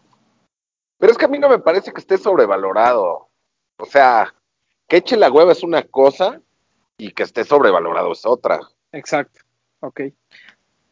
Pero 0.98 1.12
es 1.12 1.20
que 1.20 1.26
a 1.26 1.28
mí 1.28 1.38
no 1.38 1.48
me 1.48 1.60
parece 1.60 1.94
que 1.94 2.00
esté 2.02 2.18
sobrevalorado. 2.18 3.30
O 3.78 3.86
sea, 3.86 4.34
que 4.88 4.98
eche 4.98 5.16
la 5.16 5.30
hueva 5.32 5.52
es 5.52 5.62
una 5.62 5.84
cosa 5.84 6.42
y 6.98 7.12
que 7.12 7.22
esté 7.22 7.44
sobrevalorado 7.44 8.12
es 8.14 8.26
otra. 8.26 8.60
Exacto. 8.92 9.42
Ok. 9.82 10.02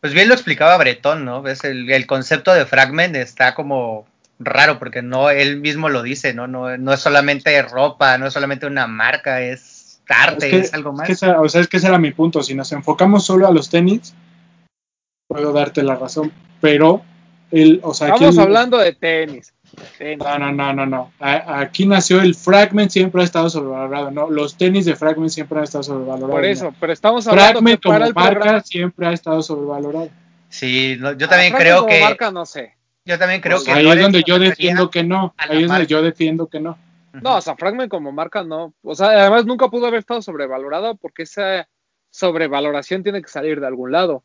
Pues 0.01 0.13
bien 0.13 0.27
lo 0.27 0.33
explicaba 0.33 0.77
Bretón, 0.77 1.25
¿no? 1.25 1.41
Ves, 1.41 1.63
el, 1.63 1.89
el 1.91 2.07
concepto 2.07 2.53
de 2.53 2.65
fragment 2.65 3.15
está 3.15 3.53
como 3.55 4.07
raro 4.39 4.79
porque 4.79 5.01
no 5.01 5.29
él 5.29 5.57
mismo 5.59 5.89
lo 5.89 6.01
dice, 6.03 6.33
¿no? 6.33 6.47
No, 6.47 6.77
no 6.77 6.93
es 6.93 7.01
solamente 7.01 7.61
ropa, 7.63 8.17
no 8.17 8.27
es 8.27 8.33
solamente 8.33 8.65
una 8.65 8.87
marca, 8.87 9.41
es 9.41 10.01
arte, 10.07 10.47
es, 10.57 10.67
Es 10.67 10.73
algo 10.73 10.91
es 10.91 10.97
más. 10.97 11.07
que 11.07 11.13
esa- 11.13 11.41
o 11.41 11.49
sea, 11.49 11.61
es 11.61 11.67
que 11.67 11.77
ese 11.77 11.87
era 11.87 11.97
mi 11.99 12.11
punto. 12.11 12.41
Si 12.41 12.55
nos 12.55 12.71
enfocamos 12.71 13.25
solo 13.25 13.45
a 13.47 13.51
los 13.51 13.69
tenis, 13.69 14.13
puedo 15.27 15.51
darte 15.51 15.83
la 15.83 15.95
razón. 15.95 16.31
Pero, 16.61 17.03
el, 17.51 17.79
o 17.83 17.93
sea, 17.93 18.07
Estamos 18.09 18.37
hablando 18.37 18.77
de 18.77 18.93
tenis. 18.93 19.53
No, 20.17 20.37
no, 20.39 20.51
no, 20.51 20.73
no, 20.73 20.85
no. 20.85 21.11
A- 21.19 21.59
aquí 21.61 21.85
nació 21.85 22.21
el 22.21 22.35
Fragment, 22.35 22.91
siempre 22.91 23.21
ha 23.21 23.25
estado 23.25 23.49
sobrevalorado. 23.49 24.11
No, 24.11 24.29
los 24.29 24.55
tenis 24.57 24.85
de 24.85 24.95
Fragment 24.95 25.29
siempre 25.31 25.57
han 25.57 25.63
estado 25.63 25.83
sobrevalorados. 25.83 26.31
Por 26.31 26.41
no. 26.41 26.47
eso, 26.47 26.73
pero 26.79 26.93
estamos 26.93 27.27
hablando 27.27 27.59
Fragment 27.59 27.79
que 27.81 27.87
para 27.89 27.97
como 27.99 28.07
el 28.07 28.13
marca 28.15 28.39
programa. 28.39 28.61
siempre 28.61 29.07
ha 29.07 29.11
estado 29.13 29.41
sobrevalorado. 29.41 30.09
Sí, 30.49 30.95
no, 30.99 31.11
yo 31.13 31.27
también 31.29 31.53
Ah, 31.53 31.57
Fragment 31.57 31.57
creo 31.57 31.75
como 31.77 31.87
que 31.89 31.99
marca, 32.01 32.31
no 32.31 32.45
sé. 32.45 32.75
yo 33.05 33.19
también 33.19 33.41
creo 33.41 33.57
Pues 33.57 33.65
que 33.65 33.71
ahí 33.71 33.85
no 33.85 33.93
es 33.93 34.01
donde 34.01 34.23
yo 34.25 34.39
defiendo 34.39 34.89
que 34.89 35.03
no. 35.03 35.33
Ahí 35.37 35.63
es 35.63 35.67
donde 35.69 35.87
yo 35.87 36.01
defiendo 36.01 36.47
que 36.47 36.59
no. 36.59 36.77
No, 37.11 37.37
o 37.37 37.41
sea, 37.41 37.55
Fragment 37.55 37.89
como 37.89 38.11
marca 38.11 38.43
no. 38.43 38.73
O 38.83 38.93
sea, 38.95 39.07
además 39.07 39.45
nunca 39.45 39.67
pudo 39.69 39.87
haber 39.87 39.99
estado 39.99 40.21
sobrevalorado 40.21 40.95
porque 40.95 41.23
esa 41.23 41.67
sobrevaloración 42.11 43.03
tiene 43.03 43.21
que 43.21 43.27
salir 43.29 43.59
de 43.59 43.67
algún 43.67 43.91
lado. 43.91 44.23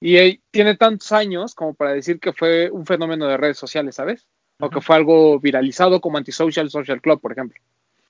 Y 0.00 0.16
eh, 0.16 0.40
tiene 0.50 0.76
tantos 0.76 1.10
años 1.12 1.54
como 1.54 1.74
para 1.74 1.92
decir 1.92 2.20
que 2.20 2.32
fue 2.32 2.70
un 2.70 2.86
fenómeno 2.86 3.26
de 3.26 3.36
redes 3.36 3.58
sociales, 3.58 3.96
¿sabes? 3.96 4.26
O 4.60 4.70
que 4.70 4.80
fue 4.80 4.96
algo 4.96 5.38
viralizado 5.38 6.00
como 6.00 6.18
Antisocial 6.18 6.68
Social 6.70 7.00
Club, 7.00 7.20
por 7.20 7.32
ejemplo. 7.32 7.60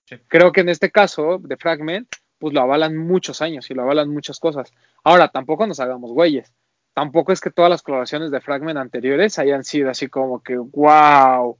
Sí. 0.06 0.16
Creo 0.28 0.52
que 0.52 0.62
en 0.62 0.70
este 0.70 0.90
caso 0.90 1.38
de 1.38 1.56
Fragment, 1.56 2.08
pues 2.38 2.54
lo 2.54 2.60
avalan 2.60 2.96
muchos 2.96 3.42
años 3.42 3.70
y 3.70 3.74
lo 3.74 3.82
avalan 3.82 4.08
muchas 4.08 4.38
cosas. 4.40 4.72
Ahora, 5.04 5.28
tampoco 5.28 5.66
nos 5.66 5.80
hagamos 5.80 6.12
güeyes. 6.12 6.52
Tampoco 6.94 7.32
es 7.32 7.40
que 7.40 7.50
todas 7.50 7.70
las 7.70 7.82
colaboraciones 7.82 8.30
de 8.30 8.40
Fragment 8.40 8.78
anteriores 8.78 9.38
hayan 9.38 9.64
sido 9.64 9.90
así 9.90 10.08
como 10.08 10.42
que, 10.42 10.56
wow, 10.56 11.58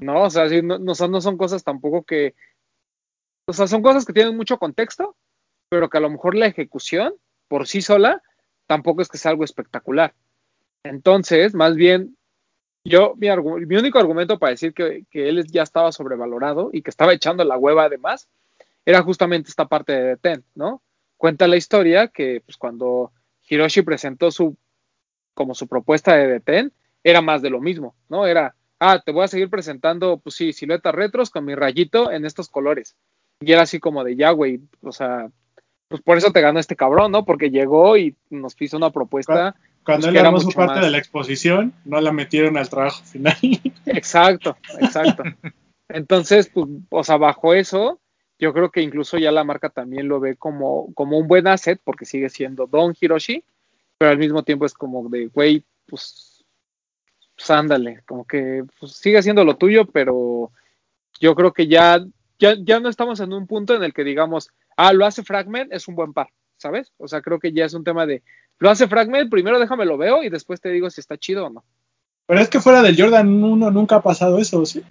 ¿no? 0.00 0.22
O 0.22 0.30
sea, 0.30 0.48
sí, 0.48 0.62
no, 0.62 0.78
no 0.78 0.94
son, 0.94 1.10
no 1.10 1.20
son 1.20 1.36
cosas 1.36 1.64
tampoco 1.64 2.04
que, 2.04 2.34
o 3.48 3.52
sea, 3.52 3.66
son 3.66 3.82
cosas 3.82 4.04
que 4.04 4.12
tienen 4.12 4.36
mucho 4.36 4.58
contexto, 4.58 5.16
pero 5.70 5.88
que 5.88 5.96
a 5.96 6.02
lo 6.02 6.10
mejor 6.10 6.34
la 6.34 6.46
ejecución 6.46 7.14
por 7.48 7.66
sí 7.66 7.80
sola 7.80 8.22
tampoco 8.66 9.00
es 9.00 9.08
que 9.08 9.16
sea 9.16 9.30
algo 9.30 9.44
espectacular. 9.44 10.14
Entonces, 10.84 11.54
más 11.54 11.74
bien, 11.74 12.17
yo, 12.84 13.14
mi, 13.16 13.28
mi 13.66 13.76
único 13.76 13.98
argumento 13.98 14.38
para 14.38 14.50
decir 14.50 14.72
que, 14.72 15.04
que 15.10 15.28
él 15.28 15.44
ya 15.50 15.62
estaba 15.62 15.92
sobrevalorado 15.92 16.70
y 16.72 16.82
que 16.82 16.90
estaba 16.90 17.12
echando 17.12 17.44
la 17.44 17.58
hueva 17.58 17.84
además, 17.84 18.28
era 18.84 19.02
justamente 19.02 19.50
esta 19.50 19.66
parte 19.66 19.92
de 19.92 20.16
Ten, 20.16 20.44
¿no? 20.54 20.82
Cuenta 21.16 21.48
la 21.48 21.56
historia 21.56 22.08
que 22.08 22.42
pues, 22.44 22.56
cuando 22.56 23.12
Hiroshi 23.48 23.82
presentó 23.82 24.30
su 24.30 24.56
como 25.38 25.54
su 25.54 25.68
propuesta 25.68 26.16
de 26.16 26.26
Deten, 26.26 26.72
era 27.04 27.20
más 27.20 27.42
de 27.42 27.50
lo 27.50 27.60
mismo, 27.60 27.94
¿no? 28.08 28.26
Era, 28.26 28.56
ah, 28.80 29.00
te 29.04 29.12
voy 29.12 29.22
a 29.22 29.28
seguir 29.28 29.48
presentando, 29.48 30.18
pues 30.18 30.34
sí, 30.34 30.52
siluetas 30.52 30.92
retros 30.92 31.30
con 31.30 31.44
mi 31.44 31.54
rayito 31.54 32.10
en 32.10 32.24
estos 32.24 32.48
colores. 32.48 32.96
Y 33.40 33.52
era 33.52 33.62
así 33.62 33.78
como 33.78 34.02
de 34.02 34.16
ya, 34.16 34.32
güey, 34.32 34.60
o 34.82 34.90
sea, 34.90 35.30
pues 35.86 36.02
por 36.02 36.18
eso 36.18 36.32
te 36.32 36.40
ganó 36.40 36.58
este 36.58 36.74
cabrón, 36.74 37.12
¿no? 37.12 37.24
Porque 37.24 37.50
llegó 37.50 37.96
y 37.96 38.16
nos 38.30 38.60
hizo 38.60 38.76
una 38.76 38.90
propuesta. 38.90 39.54
Cuando 39.88 40.08
Pues 40.08 40.16
él 40.20 40.26
armó 40.26 40.38
su 40.38 40.50
parte 40.50 40.74
más. 40.74 40.84
de 40.84 40.90
la 40.90 40.98
exposición, 40.98 41.72
no 41.86 41.98
la 42.02 42.12
metieron 42.12 42.58
al 42.58 42.68
trabajo 42.68 43.02
final. 43.04 43.34
Exacto, 43.86 44.54
exacto. 44.78 45.22
Entonces, 45.88 46.50
pues, 46.52 46.66
o 46.90 47.02
sea, 47.02 47.16
bajo 47.16 47.54
eso, 47.54 47.98
yo 48.38 48.52
creo 48.52 48.70
que 48.70 48.82
incluso 48.82 49.16
ya 49.16 49.32
la 49.32 49.44
marca 49.44 49.70
también 49.70 50.06
lo 50.06 50.20
ve 50.20 50.36
como, 50.36 50.92
como 50.92 51.16
un 51.16 51.26
buen 51.26 51.46
asset, 51.46 51.80
porque 51.82 52.04
sigue 52.04 52.28
siendo 52.28 52.66
Don 52.66 52.94
Hiroshi, 53.00 53.42
pero 53.96 54.10
al 54.10 54.18
mismo 54.18 54.42
tiempo 54.42 54.66
es 54.66 54.74
como 54.74 55.08
de, 55.08 55.28
güey, 55.28 55.64
pues, 55.86 56.44
pues 57.34 57.50
ándale, 57.50 58.02
como 58.06 58.26
que 58.26 58.64
pues, 58.78 58.92
sigue 58.92 59.22
siendo 59.22 59.42
lo 59.42 59.56
tuyo, 59.56 59.86
pero 59.86 60.52
yo 61.18 61.34
creo 61.34 61.54
que 61.54 61.66
ya, 61.66 62.04
ya, 62.38 62.56
ya 62.60 62.78
no 62.78 62.90
estamos 62.90 63.20
en 63.20 63.32
un 63.32 63.46
punto 63.46 63.74
en 63.74 63.82
el 63.84 63.94
que 63.94 64.04
digamos, 64.04 64.50
ah, 64.76 64.92
lo 64.92 65.06
hace 65.06 65.22
Fragment, 65.22 65.72
es 65.72 65.88
un 65.88 65.94
buen 65.94 66.12
par, 66.12 66.28
¿sabes? 66.58 66.92
O 66.98 67.08
sea, 67.08 67.22
creo 67.22 67.38
que 67.38 67.52
ya 67.52 67.64
es 67.64 67.72
un 67.72 67.84
tema 67.84 68.04
de, 68.04 68.22
lo 68.58 68.70
hace 68.70 68.88
Fragment, 68.88 69.30
primero 69.30 69.58
déjame 69.58 69.84
lo 69.84 69.96
veo 69.96 70.22
y 70.22 70.28
después 70.30 70.60
te 70.60 70.70
digo 70.70 70.90
si 70.90 71.00
está 71.00 71.16
chido 71.16 71.46
o 71.46 71.50
no. 71.50 71.64
Pero 72.26 72.40
es 72.40 72.48
que 72.48 72.60
fuera 72.60 72.82
del 72.82 73.00
Jordan 73.00 73.42
1 73.42 73.70
nunca 73.70 73.96
ha 73.96 74.02
pasado 74.02 74.38
eso, 74.38 74.64
¿sí? 74.66 74.82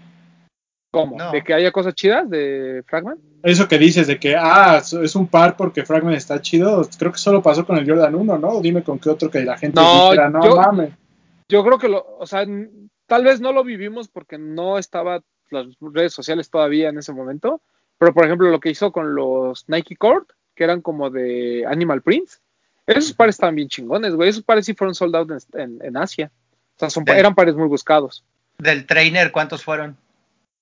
¿Cómo? 0.91 1.17
No. 1.17 1.31
¿De 1.31 1.43
que 1.43 1.53
haya 1.53 1.71
cosas 1.71 1.93
chidas 1.93 2.29
de 2.29 2.81
Fragment? 2.87 3.19
Eso 3.43 3.67
que 3.67 3.77
dices 3.77 4.07
de 4.07 4.17
que, 4.19 4.35
ah, 4.37 4.81
es 4.81 5.15
un 5.15 5.27
par 5.27 5.55
porque 5.57 5.85
Fragment 5.85 6.17
está 6.17 6.41
chido, 6.41 6.87
creo 6.97 7.11
que 7.11 7.17
solo 7.19 7.43
pasó 7.43 7.65
con 7.65 7.77
el 7.77 7.87
Jordan 7.87 8.15
1, 8.15 8.37
¿no? 8.37 8.61
Dime 8.61 8.83
con 8.83 8.97
qué 8.97 9.09
otro 9.09 9.29
que 9.29 9.41
la 9.43 9.57
gente 9.57 9.79
No, 9.79 10.05
dijera, 10.11 10.29
no 10.29 10.43
yo- 10.43 10.55
mames. 10.55 10.91
Yo 11.49 11.63
creo 11.63 11.77
que 11.77 11.87
lo, 11.87 12.05
o 12.19 12.25
sea, 12.25 12.45
tal 13.05 13.23
vez 13.23 13.39
no 13.39 13.53
lo 13.53 13.63
vivimos 13.63 14.07
porque 14.09 14.37
no 14.37 14.77
estaba 14.77 15.21
las 15.49 15.65
redes 15.79 16.11
sociales 16.13 16.49
todavía 16.49 16.89
en 16.89 16.97
ese 16.97 17.13
momento, 17.13 17.61
pero 17.97 18.13
por 18.13 18.25
ejemplo 18.25 18.49
lo 18.49 18.59
que 18.59 18.69
hizo 18.69 18.91
con 18.91 19.15
los 19.15 19.63
Nike 19.69 19.95
Court, 19.95 20.29
que 20.55 20.65
eran 20.65 20.81
como 20.81 21.09
de 21.09 21.65
Animal 21.65 22.01
Prints, 22.01 22.41
esos 22.87 23.13
pares 23.13 23.35
estaban 23.35 23.55
bien 23.55 23.67
chingones, 23.67 24.15
güey, 24.15 24.29
esos 24.29 24.43
pares 24.43 24.65
sí 24.65 24.73
fueron 24.73 24.95
sold 24.95 25.15
out 25.15 25.29
en, 25.31 25.61
en- 25.61 25.79
en 25.85 25.97
Asia. 25.97 26.31
O 26.75 26.79
sea, 26.79 26.89
son, 26.89 27.03
Del- 27.05 27.17
eran 27.17 27.35
pares 27.35 27.55
muy 27.55 27.67
buscados. 27.67 28.23
Del 28.57 28.85
trainer, 28.85 29.31
¿cuántos 29.31 29.63
fueron? 29.63 29.97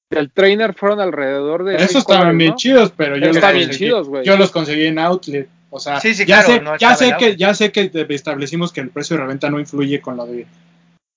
Del 0.09 0.31
trainer 0.31 0.73
fueron 0.73 0.99
alrededor 0.99 1.63
de... 1.63 1.75
Esos 1.77 1.95
estaban 1.97 2.21
colores, 2.21 2.37
bien 2.37 2.49
¿no? 2.51 2.55
chidos, 2.57 2.93
pero 2.95 3.17
yo 3.17 3.27
los, 3.27 3.35
bien 3.37 3.41
conseguí, 3.41 3.77
chidos, 3.77 4.07
güey. 4.09 4.25
yo 4.25 4.37
los 4.37 4.51
conseguí 4.51 4.85
en 4.85 4.99
Outlet. 4.99 5.49
O 5.71 5.79
sea, 5.79 5.99
Sí, 5.99 6.13
sí, 6.13 6.25
ya, 6.25 6.41
claro, 6.43 6.53
sé, 6.53 6.61
no 6.61 6.77
ya, 6.77 6.95
sé 6.95 7.15
que, 7.17 7.35
ya 7.35 7.53
sé 7.53 7.71
que 7.71 7.89
de- 7.89 8.05
establecimos 8.09 8.71
que 8.71 8.81
el 8.81 8.89
precio 8.89 9.17
de 9.17 9.23
reventa 9.23 9.49
no 9.49 9.59
influye 9.59 9.99
con 10.01 10.15
lo 10.17 10.25
de 10.25 10.45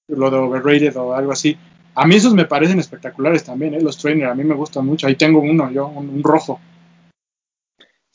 lo 0.08 0.30
de 0.30 0.36
overrated 0.38 0.96
o 0.96 1.14
algo 1.14 1.32
así. 1.32 1.56
A 1.94 2.06
mí 2.06 2.16
esos 2.16 2.32
me 2.32 2.44
parecen 2.46 2.78
espectaculares 2.80 3.44
también, 3.44 3.74
¿eh? 3.74 3.80
los 3.80 3.98
trainer, 3.98 4.28
a 4.28 4.34
mí 4.34 4.42
me 4.42 4.54
gustan 4.54 4.86
mucho. 4.86 5.06
Ahí 5.06 5.16
tengo 5.16 5.40
uno, 5.40 5.70
yo, 5.70 5.86
un, 5.88 6.08
un 6.08 6.22
rojo. 6.22 6.58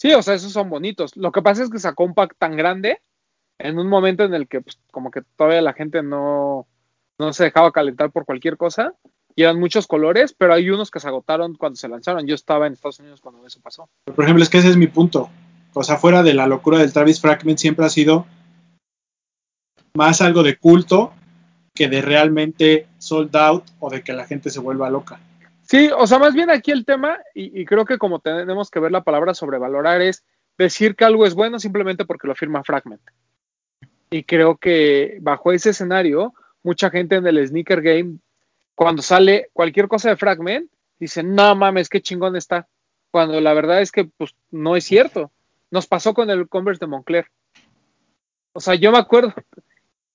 Sí, 0.03 0.13
o 0.13 0.21
sea, 0.21 0.33
esos 0.33 0.51
son 0.51 0.69
bonitos. 0.69 1.15
Lo 1.15 1.31
que 1.31 1.41
pasa 1.41 1.63
es 1.63 1.69
que 1.69 1.79
sacó 1.79 2.03
un 2.03 2.13
pack 2.13 2.35
tan 2.37 2.57
grande 2.57 2.99
en 3.57 3.79
un 3.79 3.87
momento 3.87 4.25
en 4.25 4.33
el 4.33 4.49
que 4.49 4.59
pues, 4.59 4.77
como 4.91 5.09
que 5.11 5.21
todavía 5.37 5.61
la 5.61 5.71
gente 5.71 6.03
no, 6.03 6.67
no 7.17 7.31
se 7.31 7.45
dejaba 7.45 7.71
calentar 7.71 8.11
por 8.11 8.25
cualquier 8.25 8.57
cosa. 8.57 8.95
Y 9.33 9.43
eran 9.43 9.61
muchos 9.61 9.87
colores, 9.87 10.35
pero 10.37 10.55
hay 10.55 10.69
unos 10.69 10.91
que 10.91 10.99
se 10.99 11.07
agotaron 11.07 11.55
cuando 11.55 11.77
se 11.77 11.87
lanzaron. 11.87 12.27
Yo 12.27 12.35
estaba 12.35 12.67
en 12.67 12.73
Estados 12.73 12.99
Unidos 12.99 13.21
cuando 13.21 13.47
eso 13.47 13.61
pasó. 13.61 13.87
Por 14.13 14.25
ejemplo, 14.25 14.43
es 14.43 14.49
que 14.49 14.57
ese 14.57 14.71
es 14.71 14.75
mi 14.75 14.87
punto. 14.87 15.29
O 15.73 15.85
sea, 15.85 15.95
fuera 15.95 16.21
de 16.21 16.33
la 16.33 16.47
locura 16.47 16.79
del 16.79 16.91
Travis 16.91 17.21
Fragment 17.21 17.59
siempre 17.59 17.85
ha 17.85 17.89
sido 17.89 18.25
más 19.95 20.19
algo 20.19 20.43
de 20.43 20.57
culto 20.57 21.13
que 21.73 21.87
de 21.87 22.01
realmente 22.01 22.87
sold 22.97 23.33
out 23.37 23.63
o 23.79 23.89
de 23.89 24.03
que 24.03 24.11
la 24.11 24.25
gente 24.25 24.49
se 24.49 24.59
vuelva 24.59 24.89
loca. 24.89 25.21
Sí, 25.73 25.89
o 25.97 26.05
sea, 26.05 26.19
más 26.19 26.35
bien 26.35 26.51
aquí 26.51 26.69
el 26.69 26.85
tema, 26.85 27.17
y, 27.33 27.65
creo 27.65 27.83
que 27.83 27.97
como 27.97 28.19
tenemos 28.19 28.69
que 28.69 28.79
ver 28.79 28.91
la 28.91 29.03
palabra 29.03 29.33
sobrevalorar, 29.33 30.03
es 30.03 30.23
decir 30.55 30.95
que 30.95 31.03
algo 31.03 31.25
es 31.25 31.33
bueno 31.33 31.57
simplemente 31.57 32.05
porque 32.05 32.27
lo 32.27 32.35
firma 32.35 32.63
Fragment. 32.63 33.01
Y 34.11 34.23
creo 34.23 34.57
que 34.57 35.17
bajo 35.19 35.51
ese 35.51 35.71
escenario, 35.71 36.35
mucha 36.61 36.91
gente 36.91 37.15
en 37.15 37.25
el 37.25 37.47
sneaker 37.47 37.81
game, 37.81 38.19
cuando 38.75 39.01
sale 39.01 39.49
cualquier 39.51 39.87
cosa 39.87 40.09
de 40.09 40.15
Fragment, 40.15 40.69
dice, 40.99 41.23
no 41.23 41.55
mames, 41.55 41.89
qué 41.89 42.03
chingón 42.03 42.35
está. 42.35 42.67
Cuando 43.09 43.41
la 43.41 43.55
verdad 43.55 43.81
es 43.81 43.91
que 43.91 44.05
pues 44.05 44.35
no 44.51 44.75
es 44.75 44.83
cierto. 44.83 45.31
Nos 45.71 45.87
pasó 45.87 46.13
con 46.13 46.29
el 46.29 46.47
Converse 46.49 46.81
de 46.81 46.85
Moncler. 46.85 47.31
O 48.51 48.59
sea, 48.59 48.75
yo 48.75 48.91
me 48.91 48.99
acuerdo, 48.99 49.33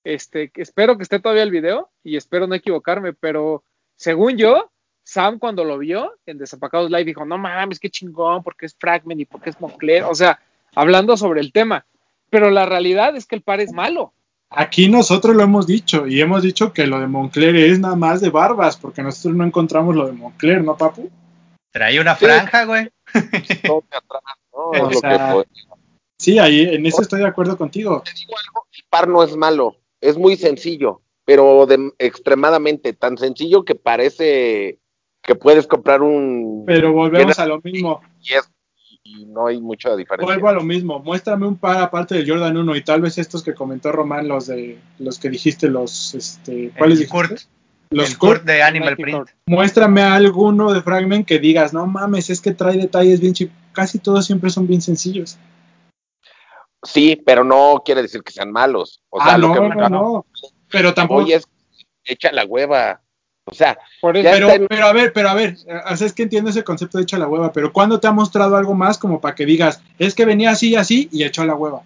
este, 0.05 0.53
espero 0.55 0.95
que 0.95 1.03
esté 1.03 1.19
todavía 1.19 1.43
el 1.43 1.51
video 1.51 1.89
y 2.01 2.15
espero 2.15 2.47
no 2.47 2.55
equivocarme, 2.55 3.11
pero 3.11 3.65
según 3.97 4.37
yo, 4.37 4.71
Sam 5.09 5.39
cuando 5.39 5.63
lo 5.63 5.79
vio 5.79 6.13
en 6.27 6.37
Desapacados 6.37 6.91
Live 6.91 7.05
dijo, 7.05 7.25
no 7.25 7.39
mames, 7.39 7.79
qué 7.79 7.89
chingón, 7.89 8.43
porque 8.43 8.67
es 8.67 8.75
Fragment 8.77 9.19
y 9.19 9.25
porque 9.25 9.49
es 9.49 9.59
Moncler, 9.59 10.03
o 10.03 10.13
sea, 10.13 10.39
hablando 10.75 11.17
sobre 11.17 11.41
el 11.41 11.51
tema. 11.51 11.83
Pero 12.29 12.51
la 12.51 12.67
realidad 12.67 13.15
es 13.15 13.25
que 13.25 13.35
el 13.35 13.41
par 13.41 13.59
es 13.59 13.71
malo. 13.71 14.13
Aquí 14.51 14.87
nosotros 14.87 15.35
lo 15.35 15.41
hemos 15.41 15.65
dicho 15.65 16.05
y 16.05 16.21
hemos 16.21 16.43
dicho 16.43 16.73
que 16.73 16.85
lo 16.85 16.99
de 16.99 17.07
Moncler 17.07 17.55
es 17.55 17.79
nada 17.79 17.95
más 17.95 18.21
de 18.21 18.29
barbas, 18.29 18.77
porque 18.77 19.01
nosotros 19.01 19.35
no 19.35 19.43
encontramos 19.43 19.95
lo 19.95 20.05
de 20.05 20.11
Moncler, 20.11 20.63
¿no, 20.63 20.77
papu? 20.77 21.09
Trae 21.71 21.99
una 21.99 22.15
franja, 22.15 22.65
güey. 22.65 22.89
Sí, 26.19 26.37
ahí 26.37 26.61
en 26.61 26.85
eso 26.85 27.01
estoy 27.01 27.21
de 27.21 27.27
acuerdo 27.27 27.57
contigo. 27.57 28.03
Te 28.05 28.11
digo 28.13 28.33
algo, 28.37 28.67
el 28.73 28.83
par 28.89 29.07
no 29.07 29.23
es 29.23 29.35
malo, 29.35 29.75
es 30.01 30.17
muy 30.17 30.35
sencillo, 30.35 31.01
pero 31.25 31.65
de, 31.65 31.93
extremadamente 31.97 32.93
tan 32.93 33.17
sencillo 33.17 33.65
que 33.65 33.73
parece 33.73 34.77
que 35.29 35.35
puedes 35.35 35.67
comprar 35.67 36.01
un 36.01 36.63
Pero 36.65 36.91
volvemos 36.91 37.37
a 37.37 37.45
lo 37.45 37.61
mismo. 37.61 38.01
10 38.27 38.51
y 39.03 39.25
no 39.27 39.45
hay 39.45 39.61
mucha 39.61 39.95
diferencia. 39.95 40.25
Vuelvo 40.25 40.49
a 40.49 40.53
lo 40.53 40.63
mismo. 40.63 40.99
Muéstrame 40.99 41.45
un 41.45 41.55
par 41.55 41.77
aparte 41.83 42.15
del 42.15 42.27
Jordan 42.27 42.57
1 42.57 42.75
y 42.75 42.83
tal 42.83 43.01
vez 43.01 43.19
estos 43.19 43.43
que 43.43 43.53
comentó 43.53 43.91
Román, 43.91 44.27
los 44.27 44.47
de 44.47 44.79
los 44.97 45.19
que 45.19 45.29
dijiste, 45.29 45.69
los 45.69 46.15
este, 46.15 46.71
¿cuáles 46.75 46.97
dijiste? 46.97 47.15
Kurt, 47.15 47.41
Los 47.91 48.09
el 48.09 48.17
Kurt. 48.17 48.31
Kurt 48.39 48.43
de 48.45 48.63
Animal 48.63 48.97
Print. 48.97 49.29
Muéstrame 49.45 50.01
alguno 50.01 50.73
de 50.73 50.81
Fragment 50.81 51.27
que 51.27 51.37
digas, 51.37 51.71
no 51.71 51.85
mames, 51.85 52.31
es 52.31 52.41
que 52.41 52.53
trae 52.53 52.77
detalles 52.77 53.19
bien 53.19 53.33
chicos. 53.33 53.55
Casi 53.71 53.99
todos 53.99 54.25
siempre 54.25 54.49
son 54.49 54.65
bien 54.65 54.81
sencillos. 54.81 55.37
Sí, 56.81 57.21
pero 57.23 57.43
no 57.43 57.83
quiere 57.85 58.01
decir 58.01 58.23
que 58.23 58.31
sean 58.31 58.51
malos. 58.51 59.03
O 59.11 59.21
sea, 59.21 59.35
ah, 59.35 59.37
lo 59.37 59.49
no, 59.49 59.53
que 59.53 59.75
no, 59.75 59.89
no. 59.89 60.25
Pero 60.71 60.95
tampoco. 60.95 61.21
voy 61.21 61.33
es 61.33 61.45
echa 62.03 62.31
la 62.31 62.45
hueva. 62.45 63.01
O 63.51 63.55
sea, 63.55 63.77
Por 64.01 64.15
eso, 64.15 64.23
Ya 64.29 64.33
Pero, 64.33 64.49
en- 64.51 64.67
pero 64.67 64.85
a 64.85 64.93
ver, 64.93 65.11
pero 65.13 65.29
a 65.29 65.33
ver, 65.33 65.57
sea, 65.57 65.83
es 65.93 66.13
que 66.13 66.23
entiendo 66.23 66.49
ese 66.49 66.63
concepto 66.63 66.97
de 66.97 67.03
hecho 67.03 67.15
a 67.15 67.19
la 67.19 67.27
hueva, 67.27 67.51
pero 67.51 67.73
¿cuándo 67.73 67.99
te 67.99 68.07
ha 68.07 68.11
mostrado 68.11 68.55
algo 68.55 68.73
más 68.75 68.97
como 68.97 69.19
para 69.19 69.35
que 69.35 69.45
digas, 69.45 69.81
es 69.97 70.13
que 70.15 70.25
venía 70.25 70.51
así 70.51 70.69
y 70.69 70.75
así 70.75 71.09
y 71.11 71.23
echó 71.23 71.41
a 71.41 71.45
la 71.45 71.55
hueva? 71.55 71.81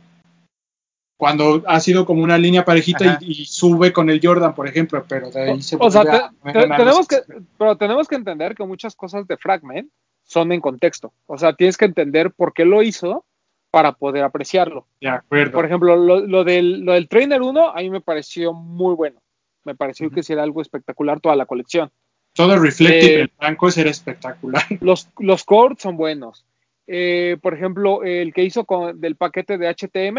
Cuando 1.18 1.64
ha 1.68 1.80
sido 1.80 2.06
como 2.06 2.24
una 2.24 2.38
línea 2.38 2.66
parejita 2.66 3.18
y, 3.22 3.32
y 3.32 3.46
sube 3.46 3.94
con 3.94 4.10
el 4.10 4.20
Jordan, 4.22 4.54
por 4.56 4.68
ejemplo, 4.68 5.06
pero 5.08 5.30
de 5.30 5.52
ahí 5.52 5.62
se 5.62 5.78
o 5.80 5.90
sea, 5.90 6.04
te- 6.44 6.52
te- 6.52 6.68
tenemos 6.68 7.08
que, 7.08 7.18
pero 7.58 7.78
tenemos 7.78 8.08
que 8.08 8.16
entender 8.16 8.56
que 8.56 8.66
muchas 8.66 8.96
cosas 8.96 9.26
de 9.28 9.38
Fragment 9.38 9.90
son 10.24 10.52
en 10.52 10.60
contexto. 10.60 11.14
O 11.28 11.38
sea, 11.38 11.54
tienes 11.54 11.78
que 11.78 11.86
entender 11.86 12.32
por 12.32 12.54
qué 12.54 12.66
lo 12.66 12.82
hizo 12.82 13.24
para 13.72 13.94
poder 13.94 14.24
apreciarlo. 14.24 14.86
De 15.00 15.10
acuerdo. 15.10 15.54
Por 15.54 15.66
ejemplo, 15.66 15.96
lo, 15.96 16.20
lo 16.20 16.44
del, 16.44 16.82
lo 16.82 16.94
del 16.94 17.08
Trainer 17.08 17.42
1 17.42 17.70
a 17.70 17.76
mí 17.78 17.90
me 17.90 18.02
pareció 18.02 18.52
muy 18.54 18.94
bueno. 18.96 19.20
Me 19.66 19.76
pareció 19.76 20.10
que 20.10 20.24
sí 20.24 20.34
era 20.34 20.44
algo 20.44 20.62
espectacular 20.62 21.20
toda 21.20 21.36
la 21.36 21.46
colección. 21.46 21.90
Todo 22.36 22.58
reflective, 22.58 23.16
eh, 23.16 23.22
el 23.22 23.32
blanco 23.40 23.70
era 23.76 23.90
espectacular. 23.90 24.64
Los, 24.82 25.08
los 25.20 25.44
cords 25.44 25.82
son 25.84 25.98
buenos. 25.98 26.46
Eh, 26.88 27.38
por 27.42 27.54
ejemplo, 27.54 28.04
el 28.04 28.34
que 28.34 28.44
hizo 28.44 28.66
con, 28.66 29.00
del 29.00 29.16
paquete 29.16 29.58
de 29.58 29.68
HTM. 29.70 30.18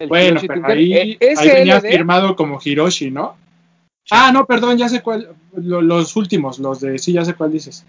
el 0.00 0.08
Bueno, 0.08 0.28
Hiroshi 0.40 0.48
pero 0.48 0.66
ahí, 0.66 0.92
eh, 0.92 1.18
ahí 1.36 1.48
venía 1.48 1.80
SLD, 1.80 1.88
firmado 1.90 2.36
como 2.36 2.58
Hiroshi, 2.62 3.10
¿no? 3.10 3.36
Ah, 4.10 4.30
no, 4.32 4.44
perdón, 4.46 4.76
ya 4.76 4.88
sé 4.88 5.02
cuál. 5.02 5.34
lo- 5.54 5.80
los 5.82 6.14
últimos, 6.16 6.58
los 6.58 6.80
de. 6.80 6.98
Sí, 6.98 7.12
ya 7.12 7.24
sé 7.24 7.34
cuál 7.34 7.52
dices. 7.52 7.86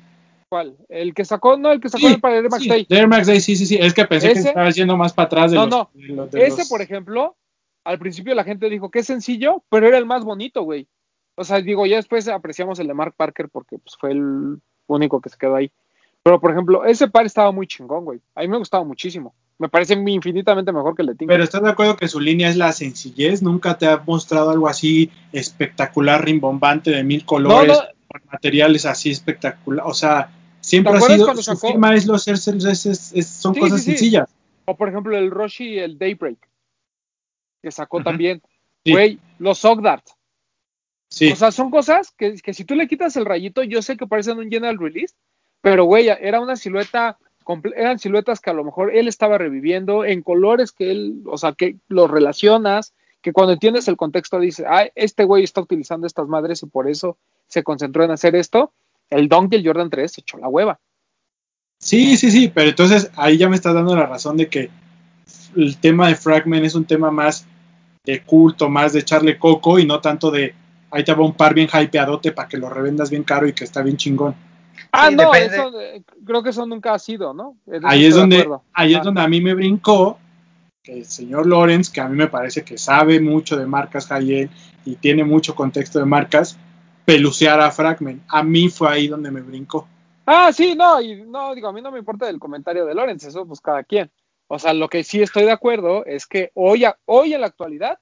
¿cuál? 0.49 0.77
El 0.87 1.13
que 1.13 1.25
sacó, 1.25 1.57
no, 1.57 1.71
el 1.73 1.81
que 1.81 1.89
sacó 1.89 2.07
Sí, 2.07 2.13
el 2.13 2.21
para 2.21 2.37
el 2.37 2.49
Max 2.49 2.63
sí, 2.63 2.69
Day. 2.69 2.87
Air 2.89 3.07
Max 3.09 3.27
Day, 3.27 3.41
sí, 3.41 3.55
sí, 3.57 3.65
sí. 3.65 3.77
Es 3.81 3.93
que 3.93 4.05
pensé 4.05 4.27
que 4.31 4.39
Ese- 4.39 4.47
estaba 4.49 4.69
yendo 4.69 4.95
más 4.95 5.11
para 5.13 5.25
atrás 5.25 5.51
de 5.51 5.57
No, 5.57 5.65
los. 5.65 5.71
no. 5.71 5.89
de 5.93 6.07
los- 6.07 6.31
de 6.31 6.45
Ese, 6.47 6.59
los- 6.59 6.69
por 6.69 6.81
ejemplo, 6.81 7.35
al 7.87 7.99
principio 7.99 8.35
la 8.35 8.43
gente 8.43 8.69
dijo 8.69 8.91
que 8.91 8.99
es 8.99 9.07
sencillo, 9.07 9.63
pero 9.69 9.87
era 9.87 9.97
el 9.97 10.05
más 10.05 10.23
bonito, 10.25 10.63
güey. 10.63 10.87
O 11.35 11.43
sea, 11.43 11.61
digo, 11.61 11.85
ya 11.85 11.95
después 11.95 12.27
apreciamos 12.27 12.79
el 12.79 12.87
de 12.87 12.93
Mark 12.93 13.13
Parker 13.15 13.47
porque 13.49 13.77
pues, 13.79 13.95
fue 13.97 14.11
el 14.11 14.57
único 14.87 15.21
que 15.21 15.29
se 15.29 15.37
quedó 15.37 15.55
ahí. 15.55 15.71
Pero, 16.23 16.41
por 16.41 16.51
ejemplo, 16.51 16.83
ese 16.83 17.07
par 17.07 17.25
estaba 17.25 17.51
muy 17.53 17.67
chingón, 17.67 18.03
güey. 18.03 18.19
A 18.35 18.41
mí 18.41 18.49
me 18.49 18.57
gustaba 18.57 18.83
muchísimo. 18.83 19.33
Me 19.59 19.69
parece 19.69 19.93
infinitamente 19.93 20.71
mejor 20.73 20.95
que 20.95 21.01
el 21.03 21.07
de 21.07 21.15
Tinker. 21.15 21.33
Pero 21.35 21.43
estás 21.43 21.61
de 21.63 21.69
acuerdo 21.69 21.95
que 21.95 22.07
su 22.09 22.19
línea 22.19 22.49
es 22.49 22.57
la 22.57 22.73
sencillez, 22.73 23.41
nunca 23.41 23.77
te 23.77 23.87
ha 23.87 24.03
mostrado 24.05 24.49
algo 24.49 24.67
así 24.67 25.09
espectacular, 25.31 26.25
rimbombante 26.25 26.91
de 26.91 27.03
mil 27.03 27.23
colores, 27.25 27.69
No, 27.77 27.81
no. 27.83 27.89
con 28.09 28.21
materiales 28.31 28.85
así 28.85 29.09
espectacular. 29.11 29.85
O 29.87 29.93
sea, 29.93 30.29
siempre 30.59 30.91
¿Te 30.93 30.97
ha 30.97 31.01
sido 31.15 31.35
su 31.35 31.43
sacó- 31.43 31.67
firma 31.69 31.95
es 31.95 32.05
los 32.05 32.27
es- 32.27 32.47
es- 32.47 32.85
es- 32.85 33.13
es- 33.13 33.27
son 33.27 33.53
Sí, 33.53 33.59
cosas 33.61 33.79
sí, 33.79 33.85
sí. 33.85 33.91
sencillas. 33.91 34.29
O, 34.65 34.75
por 34.75 34.89
ejemplo, 34.89 35.17
el 35.17 35.31
Roshi 35.31 35.75
y 35.75 35.79
el 35.79 35.97
Daybreak, 35.97 36.37
que 37.61 37.71
sacó 37.71 38.01
también. 38.03 38.41
Sí. 38.83 38.91
Güey, 38.91 39.19
los 39.39 39.63
Ogdart. 39.65 40.05
Sí. 41.09 41.31
O 41.31 41.35
sea, 41.35 41.51
son 41.51 41.71
cosas 41.71 42.11
que, 42.11 42.35
que 42.35 42.53
si 42.53 42.65
tú 42.65 42.75
le 42.75 42.87
quitas 42.87 43.15
el 43.15 43.25
rayito, 43.25 43.63
yo 43.63 43.81
sé 43.81 43.97
que 43.97 44.07
parecen 44.07 44.39
un 44.39 44.49
general 44.49 44.77
release, 44.77 45.15
pero 45.61 45.85
güey, 45.85 46.07
era 46.07 46.39
una 46.39 46.55
silueta, 46.55 47.17
eran 47.75 47.99
siluetas 47.99 48.39
que 48.39 48.49
a 48.49 48.53
lo 48.53 48.63
mejor 48.63 48.93
él 48.95 49.07
estaba 49.07 49.37
reviviendo 49.37 50.05
en 50.05 50.21
colores 50.21 50.71
que 50.71 50.91
él, 50.91 51.21
o 51.25 51.37
sea, 51.37 51.53
que 51.53 51.77
los 51.87 52.09
relacionas, 52.09 52.93
que 53.21 53.33
cuando 53.33 53.53
entiendes 53.53 53.87
el 53.87 53.97
contexto 53.97 54.39
dices, 54.39 54.65
ah, 54.69 54.87
este 54.95 55.23
güey 55.23 55.43
está 55.43 55.61
utilizando 55.61 56.07
estas 56.07 56.27
madres 56.27 56.61
y 56.63 56.67
por 56.67 56.89
eso 56.89 57.17
se 57.47 57.63
concentró 57.63 58.03
en 58.03 58.11
hacer 58.11 58.35
esto. 58.35 58.71
El 59.09 59.29
Dunk 59.29 59.53
y 59.53 59.57
el 59.57 59.65
Jordan 59.65 59.89
3 59.89 60.11
se 60.11 60.21
echó 60.21 60.37
la 60.37 60.49
hueva. 60.49 60.79
sí, 61.79 62.17
sí, 62.17 62.31
sí, 62.31 62.51
pero 62.53 62.69
entonces 62.69 63.11
ahí 63.15 63.37
ya 63.37 63.49
me 63.49 63.55
estás 63.55 63.73
dando 63.73 63.95
la 63.95 64.05
razón 64.05 64.37
de 64.37 64.49
que 64.49 64.69
el 65.55 65.77
tema 65.77 66.07
de 66.07 66.15
Fragment 66.15 66.65
es 66.65 66.75
un 66.75 66.85
tema 66.85 67.11
más 67.11 67.45
de 68.05 68.21
culto, 68.23 68.69
más 68.69 68.93
de 68.93 68.99
echarle 68.99 69.37
coco 69.37 69.79
y 69.79 69.85
no 69.85 69.99
tanto 69.99 70.31
de 70.31 70.53
ahí 70.91 71.03
te 71.03 71.13
va 71.13 71.23
un 71.25 71.33
par 71.33 71.53
bien 71.53 71.67
hypeadote 71.67 72.31
para 72.31 72.47
que 72.47 72.57
lo 72.57 72.69
revendas 72.69 73.09
bien 73.09 73.23
caro 73.23 73.47
y 73.47 73.53
que 73.53 73.63
está 73.65 73.81
bien 73.81 73.97
chingón. 73.97 74.35
Ah, 74.91 75.09
Sí, 75.09 75.15
no, 75.15 75.31
depende. 75.31 75.55
eso, 75.55 75.71
creo 76.25 76.43
que 76.43 76.49
eso 76.51 76.65
nunca 76.65 76.93
ha 76.93 76.99
sido, 76.99 77.33
¿no? 77.33 77.57
Ahí 77.83 78.05
es 78.05 78.15
donde 78.15 78.47
ahí 78.73 78.93
es 78.93 78.99
Ah. 78.99 79.03
donde 79.03 79.21
a 79.21 79.27
mí 79.27 79.41
me 79.41 79.53
brincó 79.53 80.17
que 80.83 80.99
el 80.99 81.05
señor 81.05 81.47
Lawrence, 81.47 81.91
que 81.91 81.99
a 81.99 82.07
mí 82.07 82.15
me 82.15 82.27
parece 82.27 82.63
que 82.63 82.77
sabe 82.77 83.19
mucho 83.19 83.57
de 83.57 83.65
marcas 83.65 84.07
high-end 84.07 84.49
y 84.85 84.95
tiene 84.95 85.25
mucho 85.25 85.53
contexto 85.55 85.99
de 85.99 86.05
marcas, 86.05 86.57
pelucear 87.03 87.59
a 87.59 87.71
Fragment. 87.71 88.23
A 88.29 88.41
mí 88.43 88.69
fue 88.69 88.89
ahí 88.89 89.07
donde 89.09 89.31
me 89.31 89.41
brincó. 89.41 89.87
Ah, 90.25 90.51
sí, 90.53 90.75
no, 90.75 91.01
y 91.01 91.23
no, 91.23 91.53
digo, 91.55 91.67
a 91.67 91.73
mí 91.73 91.81
no 91.81 91.91
me 91.91 91.99
importa 91.99 92.29
el 92.29 92.39
comentario 92.39 92.85
de 92.85 92.93
Lorenz, 92.93 93.23
eso 93.25 93.45
pues 93.45 93.59
cada 93.61 93.83
quien. 93.83 94.09
O 94.47 94.59
sea, 94.59 94.73
lo 94.73 94.87
que 94.89 95.03
sí 95.03 95.21
estoy 95.21 95.43
de 95.43 95.51
acuerdo 95.51 96.05
es 96.05 96.25
que 96.25 96.51
hoy, 96.53 96.85
hoy 97.05 97.33
en 97.33 97.41
la 97.41 97.47
actualidad, 97.47 97.99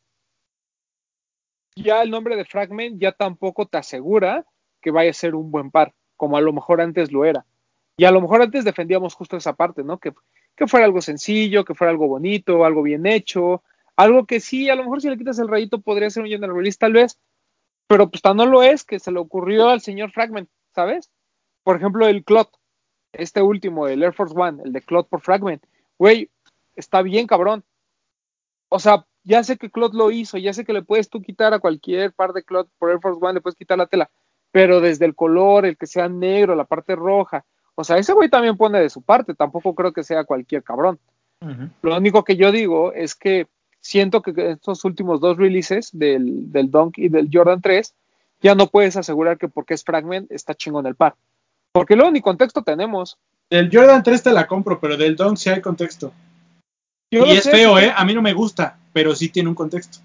ya 1.76 2.02
el 2.02 2.12
nombre 2.12 2.36
de 2.36 2.46
Fragment 2.46 3.02
ya 3.02 3.12
tampoco 3.12 3.66
te 3.66 3.78
asegura 3.78 4.46
que 4.82 4.92
vaya 4.92 5.10
a 5.10 5.14
ser 5.14 5.36
un 5.36 5.52
buen 5.52 5.72
par, 5.72 5.94
como 6.16 6.38
a 6.38 6.42
lo 6.42 6.54
mejor 6.54 6.82
antes 6.82 7.12
lo 7.12 7.26
era. 7.26 7.46
Y 7.98 8.06
a 8.06 8.12
lo 8.12 8.22
mejor 8.22 8.42
antes 8.42 8.64
defendíamos 8.64 9.16
justo 9.16 9.38
esa 9.38 9.54
parte, 9.54 9.84
¿no? 9.84 10.00
Que, 10.00 10.14
que 10.56 10.68
fuera 10.68 10.86
algo 10.86 11.02
sencillo, 11.02 11.66
que 11.66 11.74
fuera 11.74 11.92
algo 11.92 12.08
bonito, 12.08 12.64
algo 12.64 12.84
bien 12.84 13.06
hecho, 13.06 13.64
algo 13.96 14.26
que 14.26 14.40
sí, 14.40 14.70
a 14.70 14.76
lo 14.76 14.84
mejor 14.84 15.02
si 15.02 15.10
le 15.10 15.18
quitas 15.18 15.40
el 15.40 15.48
rayito 15.48 15.82
podría 15.82 16.10
ser 16.10 16.24
un 16.24 16.30
general 16.30 16.56
release 16.56 16.78
tal 16.78 16.94
vez, 16.94 17.20
pero 17.88 18.10
pues 18.10 18.22
tan 18.22 18.38
no 18.38 18.46
lo 18.46 18.64
es 18.64 18.84
que 18.84 19.00
se 19.00 19.12
le 19.12 19.20
ocurrió 19.20 19.70
al 19.70 19.82
señor 19.82 20.12
Fragment, 20.12 20.50
¿sabes? 20.74 21.10
Por 21.64 21.78
ejemplo, 21.78 22.08
el 22.08 22.24
Clot, 22.24 22.50
este 23.14 23.42
último, 23.42 23.88
el 23.88 24.04
Air 24.04 24.14
Force 24.14 24.36
One, 24.38 24.62
el 24.64 24.74
de 24.74 24.82
Clot 24.82 25.08
por 25.08 25.22
Fragment, 25.22 25.64
güey, 25.98 26.30
está 26.76 27.02
bien 27.02 27.28
cabrón. 27.28 27.64
O 28.70 28.80
sea, 28.80 29.06
ya 29.24 29.44
sé 29.44 29.58
que 29.58 29.70
Clot 29.70 29.94
lo 29.94 30.12
hizo, 30.12 30.38
ya 30.38 30.54
sé 30.54 30.66
que 30.66 30.74
le 30.74 30.84
puedes 30.84 31.10
tú 31.10 31.22
quitar 31.22 31.54
a 31.54 31.60
cualquier 31.60 32.14
par 32.14 32.34
de 32.34 32.44
Clot 32.44 32.70
por 32.78 32.92
Air 32.92 33.00
Force 33.00 33.20
One, 33.22 33.36
le 33.36 33.42
puedes 33.42 33.58
quitar 33.58 33.78
la 33.78 33.88
tela, 33.88 34.10
pero 34.52 34.82
desde 34.82 35.06
el 35.06 35.16
color, 35.16 35.66
el 35.66 35.78
que 35.78 35.88
sea 35.88 36.10
negro, 36.10 36.56
la 36.56 36.66
parte 36.66 36.96
roja, 36.96 37.46
o 37.76 37.84
sea, 37.84 37.98
ese 37.98 38.14
güey 38.14 38.30
también 38.30 38.58
pone 38.58 38.80
de 38.80 38.90
su 38.90 39.02
parte, 39.02 39.36
tampoco 39.36 39.76
creo 39.76 39.92
que 39.92 40.04
sea 40.04 40.24
cualquier 40.24 40.64
cabrón. 40.64 41.00
Lo 41.84 41.96
único 41.96 42.24
que 42.24 42.38
yo 42.38 42.52
digo 42.52 42.92
es 42.94 43.14
que 43.14 43.48
siento 43.80 44.24
que 44.24 44.52
estos 44.52 44.84
últimos 44.84 45.20
dos 45.20 45.38
releases 45.38 45.90
del, 45.92 46.52
del 46.52 46.72
Dunk 46.72 46.98
y 46.98 47.10
del 47.10 47.30
Jordan 47.32 47.62
3 47.62 47.94
ya 48.42 48.56
no 48.56 48.68
puedes 48.68 48.98
asegurar 48.98 49.38
que 49.38 49.48
porque 49.48 49.76
es 49.76 49.84
Fragment 49.84 50.32
está 50.32 50.56
chingón 50.56 50.88
el 50.88 50.96
par. 50.96 51.16
Porque 51.72 51.96
luego 51.96 52.10
ni 52.10 52.22
contexto 52.22 52.64
tenemos. 52.64 53.20
Del 53.50 53.70
Jordan 53.72 54.02
3 54.02 54.24
te 54.24 54.32
la 54.32 54.48
compro, 54.48 54.80
pero 54.80 54.98
del 54.98 55.16
Dunk 55.16 55.38
sí 55.38 55.50
hay 55.50 55.62
contexto. 55.62 56.14
Y 57.10 57.18
es 57.18 57.50
feo, 57.50 57.80
¿eh? 57.80 57.92
A 57.96 58.04
mí 58.06 58.14
no 58.14 58.22
me 58.22 58.34
gusta, 58.34 58.78
pero 58.94 59.16
sí 59.16 59.30
tiene 59.30 59.50
un 59.50 59.56
contexto. 59.56 60.00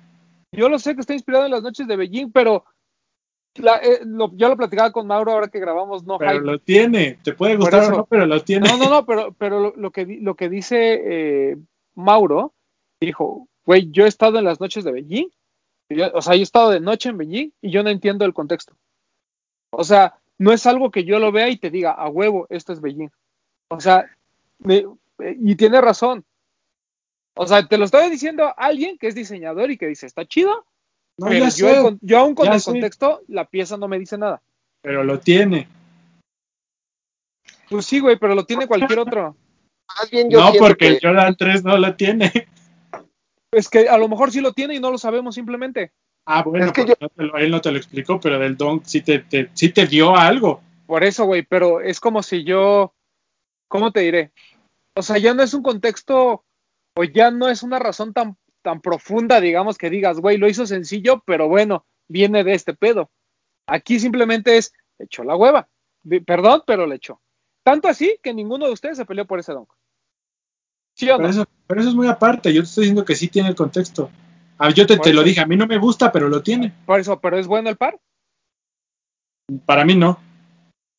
Yo 0.53 0.69
lo 0.69 0.79
sé 0.79 0.95
que 0.95 1.01
está 1.01 1.15
inspirado 1.15 1.45
en 1.45 1.53
las 1.53 1.63
noches 1.63 1.87
de 1.87 1.97
Beijing, 1.97 2.33
pero 2.33 2.65
la, 3.57 3.77
eh, 3.77 4.01
lo, 4.05 4.35
yo 4.37 4.49
lo 4.49 4.57
platicaba 4.57 4.93
con 4.93 5.07
Mauro 5.07 5.33
ahora 5.33 5.49
que 5.49 5.59
grabamos 5.59 6.05
No 6.05 6.19
Pero 6.19 6.41
lo 6.41 6.59
tiene, 6.59 7.19
te 7.23 7.33
puede 7.33 7.57
gustar 7.57 7.93
o 7.93 7.97
no, 7.97 8.07
pero 8.07 8.27
lo 8.27 8.43
tiene. 8.43 8.69
No, 8.69 8.77
no, 8.77 8.89
no, 8.89 9.07
pero, 9.07 9.33
pero 9.33 9.75
lo, 9.77 9.91
que, 9.91 10.07
lo 10.21 10.35
que 10.35 10.49
dice 10.49 11.01
eh, 11.05 11.57
Mauro, 11.95 12.53
dijo, 13.01 13.49
güey, 13.65 13.91
yo 13.91 14.05
he 14.05 14.09
estado 14.09 14.39
en 14.39 14.45
las 14.45 14.61
noches 14.61 14.85
de 14.85 14.93
Beijing, 14.93 15.29
o 16.13 16.23
sea, 16.23 16.35
yo 16.35 16.41
he 16.41 16.43
estado 16.43 16.71
de 16.71 16.81
noche 16.81 17.09
en 17.09 17.19
Beijing 17.19 17.53
y 17.61 17.71
yo 17.71 17.83
no 17.83 17.91
entiendo 17.91 18.25
el 18.25 18.35
contexto. 18.35 18.75
O 19.73 19.85
sea, 19.85 20.17
no 20.39 20.53
es 20.53 20.67
algo 20.67 20.91
que 20.91 21.05
yo 21.05 21.19
lo 21.19 21.33
vea 21.33 21.49
y 21.49 21.57
te 21.57 21.71
diga, 21.71 21.93
a 21.93 22.09
huevo, 22.09 22.47
esto 22.51 22.73
es 22.73 22.81
Beijing. 22.81 23.11
O 23.69 23.81
sea, 23.81 24.07
y 25.19 25.57
tiene 25.57 25.81
razón. 25.81 26.25
O 27.35 27.47
sea, 27.47 27.67
te 27.67 27.79
lo 27.79 27.85
estoy 27.85 28.11
diciendo 28.11 28.53
alguien 28.57 28.99
que 28.99 29.09
es 29.09 29.15
diseñador 29.15 29.71
y 29.71 29.79
que 29.79 29.87
dice, 29.87 30.07
está 30.07 30.27
chido, 30.27 30.67
pero 31.17 31.49
yo, 31.49 31.99
yo, 32.01 32.19
aún 32.19 32.35
con 32.35 32.53
el 32.53 32.63
contexto, 32.63 33.23
la 33.29 33.45
pieza 33.45 33.77
no 33.77 33.89
me 33.89 33.99
dice 33.99 34.17
nada. 34.17 34.43
Pero 34.83 35.05
lo 35.05 35.21
tiene. 35.21 35.69
Pues 37.69 37.87
sí, 37.87 38.01
güey, 38.01 38.19
pero 38.19 38.35
lo 38.35 38.45
tiene 38.45 38.67
cualquier 38.67 38.99
otro. 38.99 39.37
no, 40.31 40.53
porque 40.59 40.87
el 40.89 40.99
Jordan 41.01 41.37
3 41.37 41.65
no 41.65 41.79
lo 41.79 41.95
tiene. 41.95 42.33
Es 43.53 43.69
que 43.69 43.89
a 43.89 43.99
lo 43.99 44.09
mejor 44.09 44.31
sí 44.31 44.41
lo 44.41 44.53
tiene 44.53 44.77
y 44.77 44.79
no 44.79 44.93
lo 44.93 44.99
sabemos 44.99 45.35
simplemente. 45.35 45.91
Ah, 46.25 46.45
bueno, 46.45 46.67
es 46.67 46.73
que 46.73 46.83
él 46.83 47.51
no 47.51 47.61
te 47.61 47.73
lo 47.73 47.79
explicó, 47.79 48.21
pero 48.21 48.39
del 48.39 48.57
Don 48.57 48.85
sí 48.85 49.01
te, 49.01 49.25
sí 49.55 49.71
te 49.71 49.87
dio 49.89 50.15
algo. 50.15 50.63
Por 50.87 51.03
eso, 51.03 51.25
güey, 51.25 51.43
pero 51.43 51.81
es 51.81 51.99
como 51.99 52.23
si 52.23 52.45
yo, 52.45 52.95
¿cómo 53.67 53.91
te 53.91 54.03
diré? 54.03 54.31
O 54.95 55.03
sea, 55.03 55.19
ya 55.19 55.35
no 55.35 55.43
es 55.43 55.53
un 55.53 55.65
contexto 55.65 56.45
o 56.95 57.05
ya 57.05 57.31
no 57.31 57.49
es 57.49 57.63
una 57.63 57.79
razón 57.79 58.13
tan, 58.13 58.37
tan 58.63 58.81
profunda, 58.81 59.41
digamos, 59.41 59.79
que 59.79 59.91
digas, 59.91 60.21
güey, 60.21 60.37
lo 60.37 60.49
hizo 60.49 60.67
sencillo, 60.67 61.23
pero 61.27 61.49
bueno, 61.49 61.87
viene 62.09 62.45
de 62.45 62.55
este 62.55 62.75
pedo. 62.75 63.11
Aquí 63.67 64.01
simplemente 64.01 64.57
es, 64.57 64.73
echó 64.99 65.25
la 65.25 65.37
hueva. 65.37 65.69
Perdón, 66.27 66.63
pero 66.67 66.87
le 66.87 66.97
echó. 66.97 67.21
Tanto 67.63 67.89
así 67.89 68.19
que 68.23 68.35
ninguno 68.35 68.67
de 68.67 68.73
ustedes 68.73 68.97
se 68.97 69.05
peleó 69.05 69.27
por 69.27 69.39
ese 69.39 69.53
don. 69.53 69.67
pero, 70.99 71.29
eso, 71.29 71.47
es 71.69 71.95
muy 71.95 72.09
aparte. 72.09 72.53
Yo 72.53 72.63
te 72.63 72.69
estoy 72.69 72.85
diciendo 72.85 73.05
que 73.05 73.15
sí 73.15 73.29
tiene 73.29 73.51
el 73.51 73.55
contexto. 73.55 74.11
Ah, 74.59 74.71
yo 74.71 74.87
te, 74.87 74.99
te, 74.99 75.13
lo 75.13 75.23
dije, 75.23 75.41
a 75.41 75.47
mí 75.47 75.57
no 75.57 75.67
me 75.67 75.79
gusta, 75.79 76.11
pero 76.13 76.29
lo 76.29 76.43
tiene. 76.43 76.75
Por 76.85 77.01
eso, 77.01 77.21
pero 77.21 77.39
es 77.39 77.47
bueno 77.47 77.71
el 77.71 77.77
par. 77.77 77.99
Para 79.65 79.85
mí 79.85 79.95
no. 79.95 80.19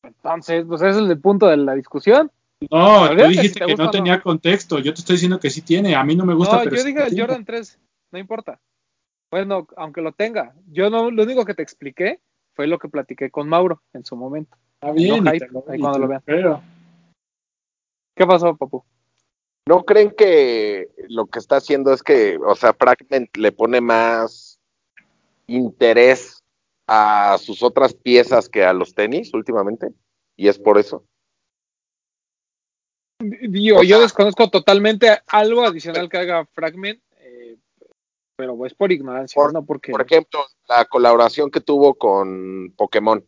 Entonces, 0.02 0.64
pues 0.66 0.82
ese 0.82 1.00
es 1.00 1.10
el 1.10 1.20
punto 1.20 1.46
de 1.46 1.56
la 1.56 1.74
discusión. 1.74 2.30
No, 2.70 3.08
tú 3.08 3.28
dijiste 3.28 3.64
que 3.64 3.74
no 3.74 3.90
tenía 3.90 4.20
contexto. 4.20 4.78
Yo 4.78 4.92
te 4.94 5.00
estoy 5.00 5.14
diciendo 5.16 5.40
que 5.40 5.50
sí 5.50 5.62
tiene. 5.62 5.94
A 5.94 6.04
mí 6.04 6.16
no 6.16 6.24
me 6.24 6.34
gusta. 6.34 6.64
No, 6.64 6.70
yo 6.70 6.84
dije 6.84 7.06
el 7.06 7.20
Jordan 7.20 7.44
3. 7.44 7.78
No 8.12 8.18
importa. 8.18 8.60
Bueno, 9.30 9.66
aunque 9.76 10.02
lo 10.02 10.12
tenga. 10.12 10.54
Yo 10.66 10.90
no, 10.90 11.10
lo 11.10 11.22
único 11.22 11.44
que 11.44 11.54
te 11.54 11.62
expliqué 11.62 12.20
fue 12.54 12.66
lo 12.66 12.78
que 12.78 12.88
platiqué 12.88 13.30
con 13.30 13.48
Mauro 13.48 13.82
en 13.94 14.04
su 14.04 14.16
momento. 14.16 14.56
Está 14.74 14.92
bien, 14.92 15.24
lo, 15.50 15.62
cuando 15.62 15.98
lo 15.98 16.08
vean. 16.08 16.22
¿Qué 18.14 18.26
pasó, 18.26 18.54
papu? 18.56 18.84
¿No 19.66 19.84
creen 19.84 20.10
que 20.10 20.88
lo 21.08 21.26
que 21.26 21.38
está 21.38 21.56
haciendo 21.56 21.92
es 21.92 22.02
que, 22.02 22.36
o 22.36 22.54
sea, 22.54 22.74
Fragment 22.74 23.36
le 23.36 23.52
pone 23.52 23.80
más 23.80 24.58
interés 25.46 26.42
a 26.86 27.38
sus 27.38 27.62
otras 27.62 27.94
piezas 27.94 28.48
que 28.48 28.64
a 28.64 28.72
los 28.72 28.94
tenis 28.94 29.32
últimamente? 29.32 29.88
¿Y 30.36 30.48
es 30.48 30.58
por 30.58 30.78
eso? 30.78 31.04
Yo 33.82 34.00
desconozco 34.00 34.50
totalmente 34.50 35.20
algo 35.26 35.64
adicional 35.64 36.08
que 36.08 36.18
haga 36.18 36.46
Fragment, 36.46 37.00
eh, 37.18 37.56
pero 38.36 38.64
es 38.66 38.74
por 38.74 38.92
ignorancia, 38.92 39.34
por, 39.34 39.52
no 39.52 39.64
porque... 39.64 39.92
Por 39.92 40.02
ejemplo, 40.02 40.40
la 40.68 40.84
colaboración 40.84 41.50
que 41.50 41.60
tuvo 41.60 41.94
con 41.94 42.72
Pokémon. 42.76 43.24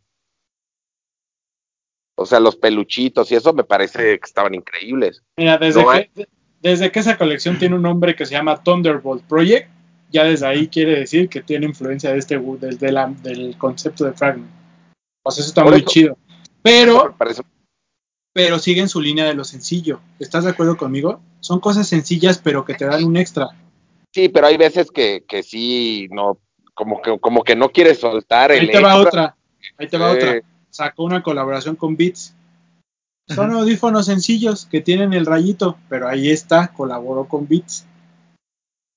O 2.17 2.25
sea, 2.25 2.39
los 2.39 2.55
peluchitos 2.55 3.31
y 3.31 3.35
eso 3.35 3.53
me 3.53 3.63
parece 3.63 4.19
que 4.19 4.25
estaban 4.25 4.53
increíbles. 4.53 5.21
Mira, 5.37 5.57
desde, 5.57 5.83
que, 6.13 6.27
desde 6.61 6.91
que 6.91 6.99
esa 6.99 7.17
colección 7.17 7.59
tiene 7.59 7.75
un 7.75 7.81
nombre 7.81 8.15
que 8.15 8.25
se 8.25 8.33
llama 8.33 8.63
Thunderbolt 8.63 9.23
Project, 9.23 9.69
ya 10.11 10.23
desde 10.23 10.47
ahí 10.47 10.67
quiere 10.67 10.99
decir 10.99 11.27
que 11.27 11.41
tiene 11.41 11.65
influencia 11.65 12.11
de 12.11 12.19
este 12.19 12.37
desde 12.37 12.91
la, 12.91 13.07
del 13.07 13.57
concepto 13.57 14.05
de 14.05 14.13
Fragment. 14.13 14.49
O 15.23 15.31
sea, 15.31 15.41
eso 15.41 15.49
está 15.49 15.63
muy 15.63 15.83
chido. 15.83 16.17
Pero, 16.61 17.15
pero 18.35 18.59
siguen 18.59 18.89
su 18.89 19.01
línea 19.01 19.25
de 19.25 19.33
lo 19.33 19.45
sencillo. 19.45 20.01
¿Estás 20.19 20.43
de 20.43 20.51
acuerdo 20.51 20.77
conmigo? 20.77 21.21
Son 21.39 21.59
cosas 21.59 21.87
sencillas, 21.87 22.37
pero 22.37 22.65
que 22.65 22.75
te 22.75 22.85
dan 22.85 23.03
un 23.05 23.17
extra. 23.17 23.47
Sí, 24.13 24.29
pero 24.29 24.47
hay 24.47 24.57
veces 24.57 24.91
que, 24.91 25.23
que 25.27 25.41
sí, 25.41 26.07
no, 26.11 26.37
como 26.75 27.01
que, 27.01 27.17
como 27.19 27.43
que 27.43 27.55
no 27.55 27.69
quieres 27.69 27.99
soltar 27.99 28.51
el. 28.51 28.61
Ahí 28.61 28.71
te 28.71 28.79
va 28.79 28.97
otra. 28.97 29.35
Ahí 29.77 29.87
te 29.87 29.97
va 29.97 30.11
otra 30.11 30.41
sacó 30.75 31.03
una 31.03 31.23
colaboración 31.23 31.77
con 31.77 31.95
Beats. 31.95 32.35
Son 33.27 33.51
audífonos 33.51 34.05
sencillos 34.05 34.67
que 34.69 34.81
tienen 34.81 35.13
el 35.13 35.25
rayito, 35.25 35.79
pero 35.89 36.07
ahí 36.07 36.29
está, 36.29 36.67
colaboró 36.67 37.27
con 37.27 37.47
Beats. 37.47 37.87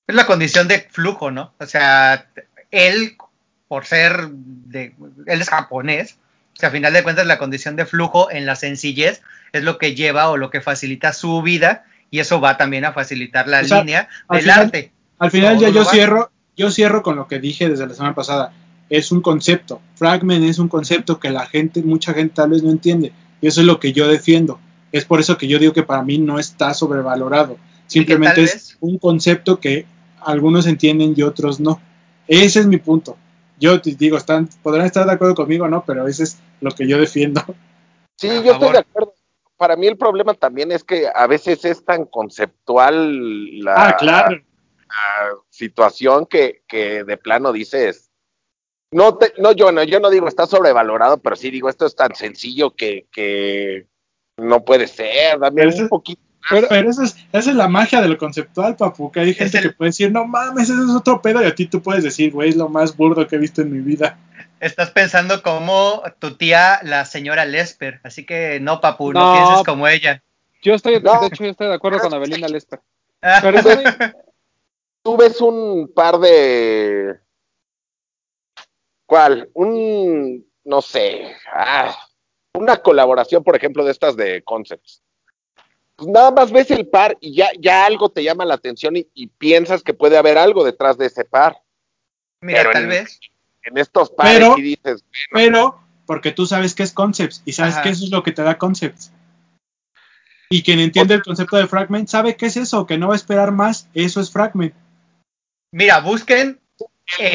Es 0.07 0.15
la 0.15 0.27
condición 0.27 0.69
de 0.69 0.81
flujo, 0.81 1.31
¿no? 1.31 1.53
O 1.59 1.67
sea, 1.67 2.29
él, 2.71 3.17
por 3.69 3.87
ser 3.87 4.29
de, 4.29 4.95
él 5.27 5.41
es 5.41 5.49
japonés, 5.49 6.19
sea, 6.59 6.71
a 6.71 6.73
final 6.73 6.93
de 6.93 7.03
cuentas 7.03 7.27
la 7.27 7.39
condición 7.39 7.77
de 7.77 7.87
flujo 7.87 8.31
en 8.31 8.47
la 8.47 8.57
sencillez 8.57 9.23
es 9.53 9.63
lo 9.63 9.79
que 9.79 9.95
lleva 9.95 10.29
o 10.29 10.37
lo 10.37 10.51
que 10.51 10.61
facilita 10.61 11.13
su 11.13 11.41
vida 11.43 11.85
y 12.11 12.19
eso 12.19 12.41
va 12.41 12.57
también 12.57 12.85
a 12.85 12.93
facilitar 12.93 13.49
la 13.49 13.63
línea 13.63 14.09
del 14.31 14.51
arte. 14.51 14.93
Al 15.19 15.31
final 15.31 15.59
ya 15.59 15.69
yo 15.69 15.85
cierro, 15.85 16.31
yo 16.57 16.71
cierro 16.71 17.03
con 17.03 17.17
lo 17.17 17.29
que 17.29 17.39
dije 17.39 17.69
desde 17.69 17.87
la 17.87 17.95
semana 17.95 18.15
pasada 18.15 18.53
es 18.91 19.13
un 19.13 19.21
concepto. 19.21 19.81
Fragment 19.97 20.45
es 20.45 20.59
un 20.59 20.69
concepto 20.69 21.21
que 21.21 21.31
la 21.31 21.47
gente, 21.47 21.83
mucha 21.83 22.15
gente 22.15 22.35
tal 22.35 22.51
vez 22.51 22.63
no 22.63 22.71
entiende. 22.71 23.13
Y 23.41 23.47
eso 23.47 23.61
es 23.61 23.67
lo 23.67 23.79
que 23.79 23.93
yo 23.93 24.09
defiendo. 24.09 24.59
Es 24.93 25.05
por 25.05 25.21
eso 25.21 25.37
que 25.37 25.47
yo 25.47 25.59
digo 25.59 25.73
que 25.73 25.83
para 25.83 26.03
mí 26.03 26.19
no 26.19 26.39
está 26.39 26.73
sobrevalorado. 26.75 27.59
Simplemente 27.87 28.43
es 28.45 28.77
un 28.81 28.99
concepto 28.99 29.61
que 29.61 29.87
algunos 30.25 30.67
entienden 30.67 31.15
y 31.17 31.23
otros 31.23 31.61
no. 31.61 31.81
Ese 32.27 32.61
es 32.61 32.67
mi 32.67 32.79
punto. 32.79 33.17
Yo 33.59 33.81
te 33.81 33.95
digo, 33.95 34.17
están, 34.17 34.49
podrán 34.63 34.87
estar 34.87 35.07
de 35.07 35.13
acuerdo 35.13 35.35
conmigo 35.35 35.69
no, 35.69 35.85
pero 35.85 36.07
ese 36.07 36.25
es 36.25 36.39
lo 36.61 36.71
que 36.71 36.87
yo 36.87 36.99
defiendo. 36.99 37.43
Sí, 38.17 38.29
yo 38.45 38.53
estoy 38.53 38.73
de 38.73 38.79
acuerdo. 38.79 39.15
Para 39.57 39.77
mí 39.77 39.87
el 39.89 39.97
problema 39.97 40.35
también 40.35 40.71
es 40.71 40.85
que 40.85 41.09
a 41.13 41.27
veces 41.27 41.65
es 41.65 41.85
tan 41.85 42.05
conceptual 42.05 43.59
la, 43.61 43.89
ah, 43.89 43.97
claro. 43.97 44.37
la 44.37 44.43
situación 45.51 46.27
que, 46.27 46.63
que 46.69 47.03
de 47.03 47.17
plano 47.17 47.53
dices, 47.53 48.11
no, 48.93 49.19
te, 49.19 49.33
no, 49.39 49.53
yo 49.53 49.73
no, 49.73 49.83
yo 49.83 49.99
no 50.01 50.11
digo 50.11 50.29
está 50.29 50.47
sobrevalorado, 50.47 51.19
pero 51.19 51.37
sí 51.37 51.51
digo 51.51 51.69
esto 51.69 51.87
es 51.87 51.97
tan 51.97 52.15
sencillo 52.15 52.75
que, 52.75 53.09
que 53.11 53.89
no 54.37 54.65
puede 54.65 54.87
ser. 54.87 55.39
Dame 55.41 55.67
un 55.67 55.89
poquito 55.89 56.28
Pero, 56.51 56.67
esa, 56.71 57.05
es, 57.05 57.17
esa 57.33 57.51
es 57.51 57.57
la 57.57 57.69
magia 57.69 58.01
de 58.01 58.09
lo 58.09 58.17
conceptual, 58.17 58.77
papu, 58.77 59.13
que 59.13 59.21
hay 59.21 59.35
gente 59.35 59.61
que 59.61 59.71
puede 59.71 59.91
decir, 59.91 60.11
no 60.11 60.27
mames, 60.27 60.71
ese 60.71 60.83
es 60.83 60.91
otro 60.91 61.21
pedo, 61.21 61.43
y 61.43 61.47
a 61.47 61.55
ti 61.55 61.67
tú 61.67 61.83
puedes 61.83 62.03
decir, 62.03 62.33
güey, 62.33 62.51
es 62.51 62.57
lo 62.57 62.69
más 62.69 62.97
burdo 62.97 63.27
que 63.27 63.37
he 63.37 63.39
visto 63.39 63.61
en 63.61 63.73
mi 63.73 63.81
vida. 63.81 64.19
Estás 64.61 64.91
pensando 64.91 65.43
como 65.43 66.03
tu 66.19 66.37
tía, 66.37 66.81
la 66.83 67.05
señora 67.05 67.45
Lesper, 67.45 68.01
así 68.03 68.25
que 68.25 68.61
no, 68.61 68.81
papu, 68.81 69.13
no, 69.13 69.35
pienses 69.35 69.65
como 69.65 69.87
ella. 69.89 70.23
Yo 70.63 70.75
estoy, 70.75 71.01
de 71.01 71.11
hecho, 71.27 71.45
yo 71.45 71.51
estoy 71.51 71.69
de 71.69 71.75
acuerdo 71.75 72.01
con 72.01 72.15
Avelina 72.15 72.49
Lesper. 72.49 72.81
Pero 73.21 73.61
tú 75.03 75.17
ves 75.17 75.41
un 75.41 75.93
par 75.95 76.19
de... 76.19 77.19
¿Cuál? 79.07 79.49
Un, 79.55 80.47
no 80.65 80.83
sé, 80.83 81.35
ah, 81.53 81.97
una 82.55 82.77
colaboración, 82.79 83.43
por 83.43 83.57
ejemplo, 83.57 83.85
de 83.85 83.93
estas 83.93 84.17
de 84.17 84.43
Concepts 84.43 85.03
pues 85.99 86.11
nada 86.11 86.31
más 86.31 86.53
ves 86.53 86.71
el 86.71 86.87
par 86.87 87.19
y 87.21 87.35
ya, 87.35 87.51
ya 87.59 87.85
algo 87.85 88.09
te 88.09 88.23
llama 88.23 88.45
la 88.45 88.55
atención 88.55 88.95
y, 88.97 89.27
piensas 89.27 89.83
que 89.83 89.95
puede 89.95 90.17
haber 90.17 90.39
algo 90.39 90.63
detrás 90.63 90.97
de 90.97 91.07
ese 91.07 91.25
par. 91.25 91.61
Mira, 92.41 92.71
tal 92.71 92.87
vez. 92.87 93.19
En 93.65 93.77
estos 93.77 94.09
pares 94.11 94.35
pero, 94.39 94.55
dices. 94.55 95.05
pero, 95.33 95.81
porque 96.07 96.31
tú 96.31 96.47
sabes 96.47 96.77
que 96.77 96.85
es 96.85 96.93
Concepts 96.93 97.43
y 97.45 97.53
sabes 97.53 97.77
que 97.79 97.89
eso 97.89 98.05
es 98.05 98.13
lo 98.13 98.23
que 98.23 98.31
te 98.31 98.43
da 98.43 98.59
Concepts. 98.59 99.11
Y 100.49 100.63
quien 100.63 100.79
entiende 100.79 101.15
el 101.15 101.23
concepto 101.25 101.57
de 101.57 101.67
Fragment 101.67 102.09
sabe 102.09 102.37
qué 102.37 102.47
es 102.47 102.57
eso, 102.57 102.87
que 102.87 102.97
no 102.97 103.09
va 103.09 103.15
a 103.15 103.17
esperar 103.17 103.51
más, 103.51 103.89
eso 103.93 104.21
es 104.21 104.31
Fragment. 104.31 104.75
Mira, 105.73 105.99
busquen. 105.99 106.61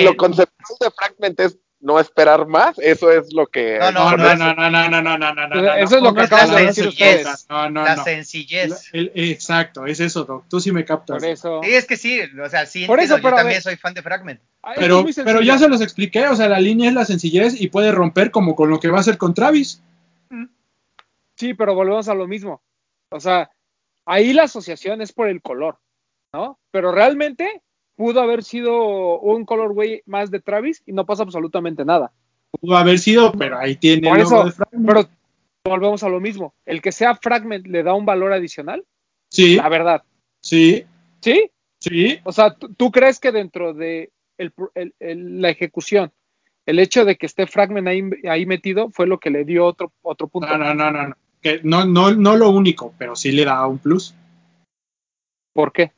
Lo 0.04 0.16
conceptual 0.16 0.78
de 0.80 0.90
Fragment 0.90 1.40
es 1.42 1.60
no 1.84 2.00
esperar 2.00 2.48
más, 2.48 2.80
eso 2.80 3.12
es 3.12 3.34
lo 3.34 3.46
que... 3.48 3.78
No, 3.78 3.92
no, 3.92 4.18
no, 4.18 4.36
no, 4.36 4.54
no, 4.56 4.70
no, 4.70 4.90
no, 4.90 5.18
no, 5.18 5.34
no, 5.34 5.48
no, 5.48 5.74
Eso 5.74 5.98
es 5.98 6.02
lo 6.02 6.14
que 6.14 6.22
acabas 6.22 6.56
de 6.56 6.66
decir 6.68 6.94
No, 7.50 7.70
no, 7.70 7.84
la 7.84 8.04
sencillez. 8.04 8.90
exacto, 8.94 9.86
es 9.86 10.00
eso, 10.00 10.24
Doc. 10.24 10.46
Tú 10.50 10.62
sí 10.62 10.72
me 10.72 10.86
captas. 10.86 11.22
Por 11.22 11.30
eso. 11.30 11.62
Sí, 11.62 11.74
es 11.74 11.86
que 11.86 11.98
sí, 11.98 12.22
o 12.22 12.50
sea, 12.50 12.66
sí, 12.66 12.86
Por 12.86 13.02
eso, 13.02 13.18
yo 13.18 13.30
también 13.30 13.62
soy 13.62 13.76
fan 13.76 13.94
de 13.94 14.02
Fragment. 14.02 14.40
Pero, 14.76 15.06
pero 15.26 15.42
ya 15.42 15.58
se 15.58 15.68
los 15.68 15.82
expliqué, 15.82 16.26
o 16.28 16.36
sea, 16.36 16.48
la 16.48 16.60
línea 16.62 16.88
es 16.88 16.96
la 16.96 17.04
sencillez 17.04 17.60
y 17.60 17.68
puede 17.68 17.92
romper 17.92 18.32
como 18.32 18.56
con 18.56 18.70
lo 18.70 18.80
que 18.80 18.88
va 18.88 18.98
a 18.98 19.02
hacer 19.02 19.18
con 19.18 19.34
Travis. 19.34 19.82
Sí, 21.36 21.54
pero 21.54 21.76
volvemos 21.76 22.08
a 22.08 22.14
lo 22.14 22.28
mismo. 22.28 22.62
O 23.10 23.20
sea, 23.20 23.52
ahí 24.06 24.32
la 24.32 24.44
asociación 24.44 25.02
es 25.02 25.12
por 25.12 25.28
el 25.28 25.42
color, 25.42 25.80
¿no? 26.32 26.60
Pero 26.72 26.94
realmente 26.94 27.62
pudo 28.04 28.20
haber 28.20 28.44
sido 28.44 29.18
un 29.20 29.46
colorway 29.46 30.02
más 30.06 30.30
de 30.30 30.42
Travis 30.42 30.84
y 30.86 30.92
no 30.92 31.06
pasa 31.06 31.24
absolutamente 31.24 31.86
nada. 31.86 32.12
Pudo 32.60 32.76
haber 32.76 33.00
sido, 33.00 33.32
pero 33.32 33.58
ahí 33.58 33.78
tiene 33.78 34.10
el 34.10 34.24
logo 34.24 34.44
de 34.44 34.52
Fragment. 34.52 34.86
Pero 34.86 35.10
volvemos 35.64 36.04
a 36.04 36.10
lo 36.10 36.20
mismo. 36.20 36.54
El 36.66 36.82
que 36.82 36.92
sea 36.92 37.16
Fragment 37.16 37.66
le 37.66 37.82
da 37.82 37.94
un 37.94 38.06
valor 38.06 38.34
adicional. 38.34 38.84
Sí. 39.30 39.56
La 39.56 39.70
verdad. 39.70 40.04
Sí. 40.42 40.84
¿Sí? 41.22 41.50
Sí. 41.80 42.20
O 42.26 42.34
sea, 42.34 42.54
¿tú, 42.54 42.92
crees 42.92 43.22
que 43.22 43.32
dentro 43.32 43.74
de 43.74 44.12
la 45.00 45.50
ejecución, 45.50 46.12
el 46.66 46.80
hecho 46.80 47.06
de 47.06 47.16
que 47.16 47.28
esté 47.28 47.48
Fragment 47.48 47.88
ahí, 47.88 48.46
metido 48.46 48.90
fue 48.90 49.08
lo 49.08 49.18
que 49.18 49.30
le 49.30 49.46
dio 49.46 49.66
otro, 49.66 49.94
otro 50.02 50.28
punto? 50.28 50.50
No, 50.50 50.58
no, 50.58 50.74
no, 50.74 50.92
no. 50.92 51.08
No. 51.08 51.16
Que 51.42 51.62
no, 51.64 51.86
no, 51.86 52.12
no 52.12 52.36
lo 52.36 52.50
único, 52.50 52.94
pero 52.98 53.16
sí 53.16 53.32
le 53.32 53.46
da 53.46 53.66
un 53.66 53.78
plus. 53.78 54.14
¿Por 55.54 55.72
qué? 55.72 55.94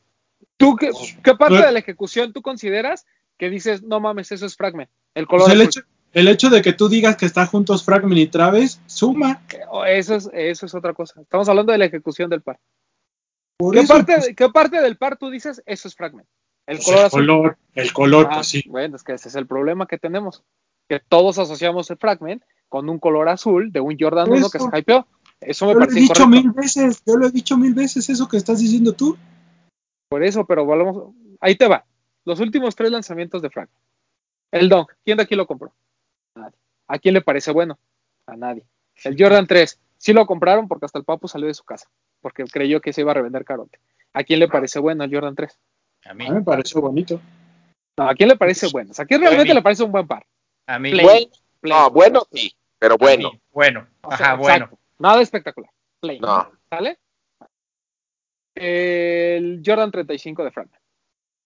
¿Tú 0.57 0.75
qué, 0.75 0.91
qué 1.23 1.35
parte 1.35 1.65
de 1.65 1.71
la 1.71 1.79
ejecución 1.79 2.33
tú 2.33 2.41
consideras 2.41 3.05
que 3.37 3.49
dices, 3.49 3.83
no 3.83 3.99
mames, 3.99 4.31
eso 4.31 4.45
es 4.45 4.55
Fragment? 4.55 4.89
El 5.13 5.27
color. 5.27 5.51
el, 5.51 5.61
hecho, 5.61 5.81
el 6.13 6.27
hecho 6.27 6.49
de 6.49 6.61
que 6.61 6.73
tú 6.73 6.87
digas 6.87 7.17
que 7.17 7.25
está 7.25 7.45
juntos 7.45 7.83
Fragment 7.83 8.17
y 8.17 8.27
Travis, 8.27 8.79
suma. 8.85 9.41
Eso 9.87 10.15
es, 10.15 10.29
eso 10.33 10.65
es 10.65 10.75
otra 10.75 10.93
cosa. 10.93 11.21
Estamos 11.21 11.49
hablando 11.49 11.71
de 11.71 11.77
la 11.77 11.85
ejecución 11.85 12.29
del 12.29 12.41
par. 12.41 12.59
¿Qué, 13.57 13.83
parte, 13.83 14.13
pues 14.15 14.35
¿Qué, 14.35 14.49
parte, 14.49 14.81
del 14.81 14.97
par 14.97 15.17
tú 15.17 15.29
dices, 15.29 15.61
eso 15.65 15.87
es 15.87 15.95
Fragment? 15.95 16.27
El 16.67 16.77
pues 16.77 16.87
color 16.87 17.05
el 17.05 17.11
Color, 17.11 17.57
el 17.75 17.93
color, 17.93 18.25
pues 18.27 18.37
ah, 18.37 18.43
sí. 18.43 18.63
Bueno, 18.67 18.95
es 18.95 19.03
que 19.03 19.13
ese 19.13 19.29
es 19.29 19.35
el 19.35 19.47
problema 19.47 19.87
que 19.87 19.97
tenemos. 19.97 20.43
Que 20.89 20.99
todos 20.99 21.37
asociamos 21.37 21.89
el 21.89 21.97
Fragment 21.97 22.43
con 22.69 22.89
un 22.89 22.99
color 22.99 23.29
azul 23.29 23.71
de 23.71 23.79
un 23.79 23.97
Jordan 23.99 24.31
1 24.31 24.49
que 24.49 24.59
se 24.59 24.65
hypeó. 24.77 25.07
Eso 25.39 25.65
me 25.67 25.73
yo 25.73 25.79
parece 25.79 25.95
lo 25.95 25.99
he 25.99 26.07
dicho 26.07 26.27
mil 26.27 26.51
veces, 26.51 27.03
yo 27.05 27.17
lo 27.17 27.27
he 27.27 27.31
dicho 27.31 27.57
mil 27.57 27.73
veces, 27.73 28.09
eso 28.09 28.27
que 28.27 28.37
estás 28.37 28.59
diciendo 28.59 28.93
tú. 28.93 29.17
Por 30.15 30.23
eso, 30.23 30.45
pero 30.45 30.63
volvemos. 30.63 31.13
Ahí 31.41 31.55
te 31.55 31.67
va. 31.67 31.83
Los 32.23 32.39
últimos 32.39 32.73
tres 32.73 32.89
lanzamientos 32.89 33.41
de 33.41 33.49
Frank. 33.49 33.69
El 34.49 34.69
Dunk. 34.69 34.93
¿Quién 35.03 35.17
de 35.17 35.23
aquí 35.23 35.35
lo 35.35 35.45
compró? 35.45 35.73
Nadie. 36.35 36.55
¿A 36.87 36.99
quién 36.99 37.15
le 37.15 37.21
parece 37.21 37.51
bueno? 37.51 37.77
A 38.25 38.37
nadie. 38.37 38.65
El 39.03 39.17
Jordan 39.19 39.45
3. 39.45 39.77
Sí 39.97 40.13
lo 40.13 40.25
compraron 40.25 40.69
porque 40.69 40.85
hasta 40.85 40.99
el 40.99 41.03
papu 41.03 41.27
salió 41.27 41.47
de 41.47 41.53
su 41.53 41.65
casa. 41.65 41.89
Porque 42.21 42.45
creyó 42.45 42.79
que 42.79 42.93
se 42.93 43.01
iba 43.01 43.11
a 43.11 43.15
revender 43.15 43.43
carote. 43.43 43.81
¿A 44.13 44.23
quién 44.23 44.39
le 44.39 44.47
parece 44.47 44.79
bueno 44.79 45.03
el 45.03 45.13
Jordan 45.13 45.35
3? 45.35 45.59
A 46.05 46.13
mí. 46.13 46.31
me 46.31 46.41
pareció 46.41 46.79
bonito. 46.79 47.19
No, 47.97 48.07
¿a 48.07 48.15
quién 48.15 48.29
le 48.29 48.37
parece 48.37 48.69
bueno? 48.71 48.93
¿a 48.97 49.03
quién 49.03 49.19
realmente 49.19 49.53
le 49.53 49.61
parece 49.61 49.83
un 49.83 49.91
buen 49.91 50.07
par? 50.07 50.25
A 50.65 50.79
mí. 50.79 50.93
bueno, 50.93 51.27
No, 51.61 51.91
bueno 51.91 52.21
sí, 52.31 52.55
pero 52.79 52.97
bueno. 52.97 53.31
Bueno. 53.51 53.85
Ajá, 54.03 54.35
bueno. 54.35 54.69
Nada 54.97 55.21
espectacular. 55.21 55.69
Play. 55.99 56.21
No. 56.21 56.49
¿Sale? 56.69 56.99
El 58.55 59.61
Jordan 59.65 59.91
35 59.91 60.43
de 60.43 60.51
Frank. 60.51 60.71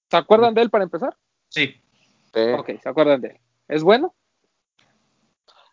¿Se 0.10 0.18
acuerdan 0.18 0.53
de 0.53 0.62
él 0.62 0.70
para 0.70 0.84
empezar? 0.84 1.16
Sí. 1.49 1.76
Ok, 2.57 2.72
¿se 2.82 2.89
acuerdan 2.89 3.22
de 3.22 3.30
él? 3.30 3.38
¿Es 3.68 3.84
bueno? 3.84 4.16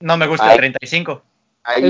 No 0.00 0.16
me 0.16 0.26
gusta 0.26 0.52
el 0.52 0.58
35. 0.58 1.22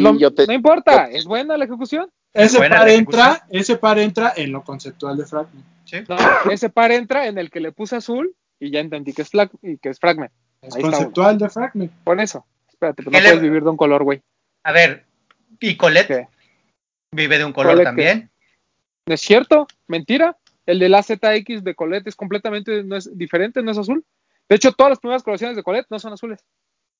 No 0.00 0.52
importa, 0.52 1.10
¿es 1.10 1.24
buena 1.24 1.56
la 1.56 1.64
ejecución? 1.64 2.10
Ese 2.32 2.58
par, 2.68 2.88
entra, 2.88 3.46
ese 3.50 3.76
par 3.76 3.98
entra 3.98 4.32
en 4.36 4.52
lo 4.52 4.62
conceptual 4.62 5.16
de 5.16 5.24
Fragment. 5.24 5.64
¿Sí? 5.84 5.98
ese 6.50 6.68
par 6.68 6.92
entra 6.92 7.28
en 7.28 7.38
el 7.38 7.50
que 7.50 7.60
le 7.60 7.72
puse 7.72 7.96
azul 7.96 8.34
y 8.58 8.70
ya 8.70 8.80
entendí 8.80 9.12
que 9.12 9.22
es, 9.22 9.30
y 9.62 9.78
que 9.78 9.88
es 9.88 9.98
Fragment. 9.98 10.32
Es 10.60 10.74
conceptual 10.76 11.38
de 11.38 11.48
Fragment. 11.48 11.92
Por 12.04 12.20
eso. 12.20 12.44
Espérate, 12.68 13.02
pero 13.02 13.16
no 13.16 13.18
puedes 13.18 13.40
vivir 13.40 13.62
de 13.62 13.70
un 13.70 13.76
color, 13.76 14.02
güey. 14.04 14.22
A 14.64 14.72
ver, 14.72 15.04
¿y 15.60 15.76
Colette? 15.76 16.28
¿Vive 17.12 17.38
de 17.38 17.44
un 17.44 17.52
color 17.52 17.82
también? 17.82 18.30
No 19.06 19.14
es 19.14 19.20
cierto, 19.20 19.66
mentira. 19.86 20.36
El 20.66 20.80
de 20.80 20.88
la 20.88 21.02
ZX 21.02 21.62
de 21.62 21.74
Colette 21.76 22.08
es 22.08 22.16
completamente 22.16 22.82
no 22.82 22.96
es 22.96 23.16
diferente, 23.16 23.62
no 23.62 23.70
es 23.70 23.78
azul. 23.78 24.04
De 24.48 24.56
hecho, 24.56 24.72
todas 24.72 24.90
las 24.90 24.98
primeras 24.98 25.22
colecciones 25.22 25.56
de 25.56 25.62
Colette 25.62 25.86
no 25.90 25.98
son 25.98 26.12
azules. 26.12 26.44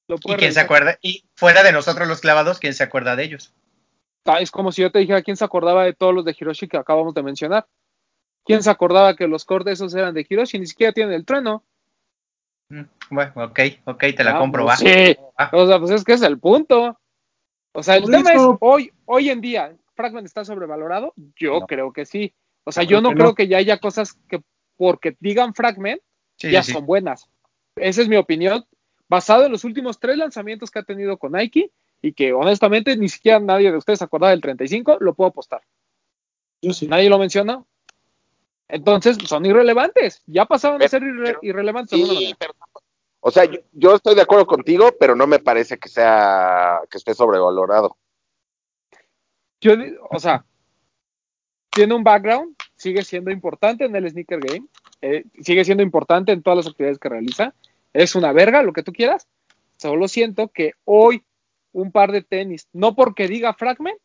¿Y 0.09 0.35
quién 0.37 0.53
se 0.53 0.61
acuerda? 0.61 0.99
Y 1.03 1.25
fuera 1.35 1.65
de 1.65 1.73
nosotros 1.73 2.07
los 2.07 2.21
clavados, 2.21 2.61
¿quién 2.61 2.75
se 2.75 2.85
acuerda 2.85 3.17
de 3.17 3.25
ellos? 3.25 3.53
Ah, 4.25 4.41
es 4.41 4.53
como 4.53 4.71
si 4.71 4.83
yo 4.83 4.93
te 4.93 5.01
dijera 5.01 5.23
quién 5.23 5.37
se 5.37 5.45
acordaba 5.45 5.85
de 5.85 5.95
todos 5.95 6.15
los 6.15 6.25
de 6.25 6.35
Hiroshi 6.39 6.69
que 6.69 6.77
acabamos 6.77 7.15
de 7.15 7.25
mencionar. 7.25 7.67
¿Quién 8.45 8.63
se 8.63 8.71
acordaba 8.71 9.17
que 9.17 9.27
los 9.27 9.45
cortes 9.45 9.75
esos 9.75 9.95
eran 9.95 10.15
de 10.15 10.25
Hiroshi? 10.29 10.61
Ni 10.61 10.67
siquiera 10.67 10.93
tienen 10.93 11.15
el 11.15 11.25
trueno. 11.25 11.65
Mm, 12.69 12.83
bueno, 13.11 13.33
ok, 13.37 13.61
ok, 13.85 14.05
te 14.17 14.25
la 14.25 14.37
ah, 14.37 14.39
compro, 14.39 14.65
pues 14.65 14.75
va. 14.75 14.77
Sí, 14.77 15.17
o 15.53 15.67
sea, 15.67 15.79
pues 15.81 15.91
es 15.91 16.05
que 16.05 16.13
es 16.13 16.23
el 16.23 16.39
punto. 16.39 16.99
O 17.73 17.83
sea, 17.83 17.97
el 17.97 18.05
tema 18.05 18.33
es, 18.33 18.41
hoy, 18.61 18.93
hoy 19.05 19.31
en 19.31 19.41
día, 19.41 19.75
Fragment 19.97 20.27
está 20.27 20.45
sobrevalorado? 20.45 21.15
Yo 21.37 21.63
creo 21.63 21.93
que 21.93 22.07
sí. 22.07 22.35
O 22.65 22.73
sea, 22.73 22.85
yo 22.85 23.01
no, 23.01 23.13
creo 23.13 23.35
que 23.35 23.49
ya 23.49 23.59
haya 23.59 23.79
cosas 23.79 24.15
que 24.29 24.43
porque 24.77 25.17
digan 25.21 25.55
Fragment 25.55 26.01
ya 26.39 26.63
son 26.63 26.87
buenas. 26.87 27.29
Esa 27.77 28.03
es 28.03 28.09
mi 28.09 28.17
opinión, 28.17 28.65
basado 29.09 29.47
en 29.47 29.53
los 29.53 29.65
últimos 29.65 29.99
tres 29.99 30.17
lanzamientos 30.17 30.71
que 30.71 30.79
ha 30.79 30.83
tenido 30.83 31.17
con 31.17 31.33
Nike 31.33 31.71
y 32.03 32.13
que 32.13 32.33
honestamente 32.33 32.97
ni 32.97 33.09
siquiera 33.09 33.41
nadie 33.41 33.71
de 33.71 33.79
ustedes 33.79 33.99
se 33.99 34.05
acordaba 34.05 34.31
del 34.31 34.41
35, 34.41 34.99
lo 35.01 35.15
puedo 35.15 35.31
apostar. 35.31 35.63
Yo 36.61 36.73
sí. 36.73 36.87
Nadie 36.87 37.09
lo 37.09 37.19
menciona. 37.19 37.65
Entonces 38.69 39.17
son 39.27 39.47
irrelevantes, 39.47 40.23
ya 40.27 40.45
pasaron 40.45 40.83
a 40.83 40.89
ser 40.89 41.03
irrelevantes. 41.43 41.99
o 43.21 43.31
sea, 43.31 43.45
yo, 43.45 43.61
yo, 43.73 43.95
estoy 43.95 44.17
de 44.17 44.23
acuerdo 44.23 44.47
contigo, 44.47 44.91
pero 44.99 45.15
no 45.15 45.29
me 45.29 45.39
parece 45.39 45.79
que 45.79 45.89
sea 45.89 46.81
que 46.91 46.99
esté 46.99 47.15
sobrevalorado 47.15 47.97
yo, 49.61 49.75
o 50.11 50.19
sea, 50.19 50.45
tiene 51.71 51.95
un 51.95 52.05
background, 52.05 52.55
sigue 52.77 53.03
siendo 53.03 53.31
importante 53.31 53.85
en 53.85 53.95
el 53.97 54.09
sneaker 54.09 54.41
game, 54.41 54.67
eh, 55.03 55.25
sigue 55.41 55.65
siendo 55.65 55.83
importante 55.83 56.33
en 56.33 56.43
todas 56.43 56.59
las 56.59 56.67
actividades 56.67 56.99
que 56.99 57.09
realiza, 57.09 57.55
es 57.93 58.15
una 58.15 58.33
verga, 58.33 58.63
lo 58.63 58.73
que 58.73 58.83
tú 58.83 58.93
quieras, 58.93 59.29
solo 59.77 60.09
siento 60.09 60.49
que 60.49 60.73
hoy 60.85 61.23
un 61.73 61.93
par 61.93 62.13
de 62.13 62.23
tenis, 62.23 62.69
no 62.73 62.95
porque 62.95 63.29
diga 63.29 63.55
fragment, 63.55 63.99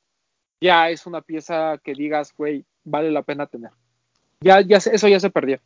ya 0.59 0.89
es 0.89 1.05
una 1.05 1.21
pieza 1.21 1.79
que 1.83 1.93
digas, 1.93 2.33
güey, 2.37 2.65
vale 2.83 3.11
la 3.11 3.23
pena 3.23 3.47
tener. 3.47 3.71
Ya, 4.41 4.61
ya, 4.61 4.77
eso 4.77 5.07
ya 5.07 5.19
se 5.19 5.29
perdió. 5.29 5.59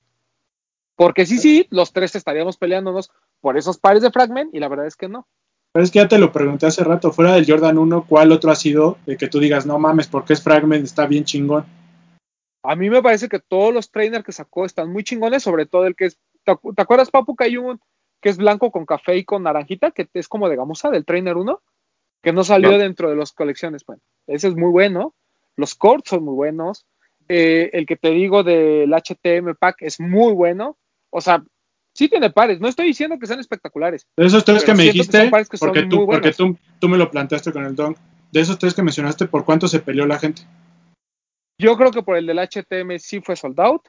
Porque 0.95 1.25
sí, 1.25 1.39
sí, 1.39 1.67
los 1.71 1.91
tres 1.91 2.15
estaríamos 2.15 2.57
peleándonos 2.57 3.11
por 3.41 3.57
esos 3.57 3.77
pares 3.77 4.01
de 4.01 4.11
fragment 4.11 4.53
y 4.53 4.59
la 4.59 4.67
verdad 4.67 4.87
es 4.87 4.95
que 4.95 5.09
no. 5.09 5.27
Pero 5.75 5.83
es 5.83 5.91
que 5.91 5.99
ya 5.99 6.07
te 6.07 6.19
lo 6.19 6.31
pregunté 6.31 6.67
hace 6.67 6.85
rato, 6.85 7.11
fuera 7.11 7.33
del 7.33 7.45
Jordan 7.45 7.77
1, 7.77 8.05
¿cuál 8.07 8.31
otro 8.31 8.49
ha 8.49 8.55
sido 8.55 8.97
de 9.05 9.17
que 9.17 9.27
tú 9.27 9.41
digas, 9.41 9.65
no 9.65 9.77
mames, 9.77 10.07
porque 10.07 10.31
es 10.31 10.41
Fragment, 10.41 10.85
está 10.85 11.05
bien 11.05 11.25
chingón? 11.25 11.65
A 12.63 12.77
mí 12.77 12.89
me 12.89 13.03
parece 13.03 13.27
que 13.27 13.41
todos 13.41 13.73
los 13.73 13.91
trainers 13.91 14.23
que 14.23 14.31
sacó 14.31 14.63
están 14.63 14.89
muy 14.89 15.03
chingones, 15.03 15.43
sobre 15.43 15.65
todo 15.65 15.85
el 15.85 15.97
que 15.97 16.05
es, 16.05 16.17
¿te, 16.45 16.81
acuerdas, 16.81 17.11
Papu, 17.11 17.35
que 17.35 17.43
hay 17.43 17.57
un 17.57 17.81
que 18.21 18.29
es 18.29 18.37
blanco 18.37 18.71
con 18.71 18.85
café 18.85 19.17
y 19.17 19.25
con 19.25 19.43
naranjita, 19.43 19.91
que 19.91 20.07
es 20.13 20.29
como 20.29 20.47
de 20.47 20.55
gamuza, 20.55 20.89
del 20.91 21.03
Trainer 21.03 21.35
1, 21.35 21.61
que 22.23 22.31
no 22.31 22.45
salió 22.45 22.77
dentro 22.77 23.09
de 23.09 23.17
las 23.17 23.33
colecciones? 23.33 23.85
Bueno, 23.85 24.01
ese 24.27 24.47
es 24.47 24.55
muy 24.55 24.71
bueno. 24.71 25.13
Los 25.57 25.75
corts 25.75 26.09
son 26.09 26.23
muy 26.23 26.35
buenos. 26.35 26.85
Eh, 27.27 27.71
el 27.73 27.85
que 27.85 27.97
te 27.97 28.11
digo 28.11 28.43
del 28.43 28.93
HTM 28.93 29.55
Pack 29.59 29.81
es 29.81 29.99
muy 29.99 30.31
bueno. 30.31 30.77
O 31.09 31.19
sea, 31.19 31.43
sí 31.95 32.09
tiene 32.09 32.29
pares. 32.29 32.59
No 32.59 32.67
estoy 32.67 32.87
diciendo 32.87 33.17
que 33.17 33.25
sean 33.25 33.39
espectaculares. 33.39 34.05
De 34.17 34.25
esos 34.25 34.45
tres 34.45 34.63
que 34.63 34.73
me 34.73 34.83
que 34.83 34.91
dijiste, 34.91 35.31
que 35.31 35.57
porque, 35.57 35.83
tú, 35.83 35.97
muy 35.97 36.05
porque 36.05 36.31
buenos. 36.31 36.37
tú, 36.37 36.57
tú 36.79 36.89
me 36.89 36.97
lo 36.97 37.09
planteaste 37.09 37.51
con 37.51 37.65
el 37.65 37.75
Dunk, 37.75 37.97
de 38.31 38.41
esos 38.41 38.59
tres 38.59 38.73
que 38.73 38.83
mencionaste, 38.83 39.25
¿por 39.25 39.45
cuánto 39.45 39.67
se 39.67 39.79
peleó 39.79 40.05
la 40.05 40.19
gente? 40.19 40.43
Yo 41.57 41.77
creo 41.77 41.91
que 41.91 42.03
por 42.03 42.17
el 42.17 42.27
del 42.27 42.39
HTM 42.39 42.99
sí 42.99 43.21
fue 43.21 43.35
sold 43.35 43.59
out. 43.59 43.87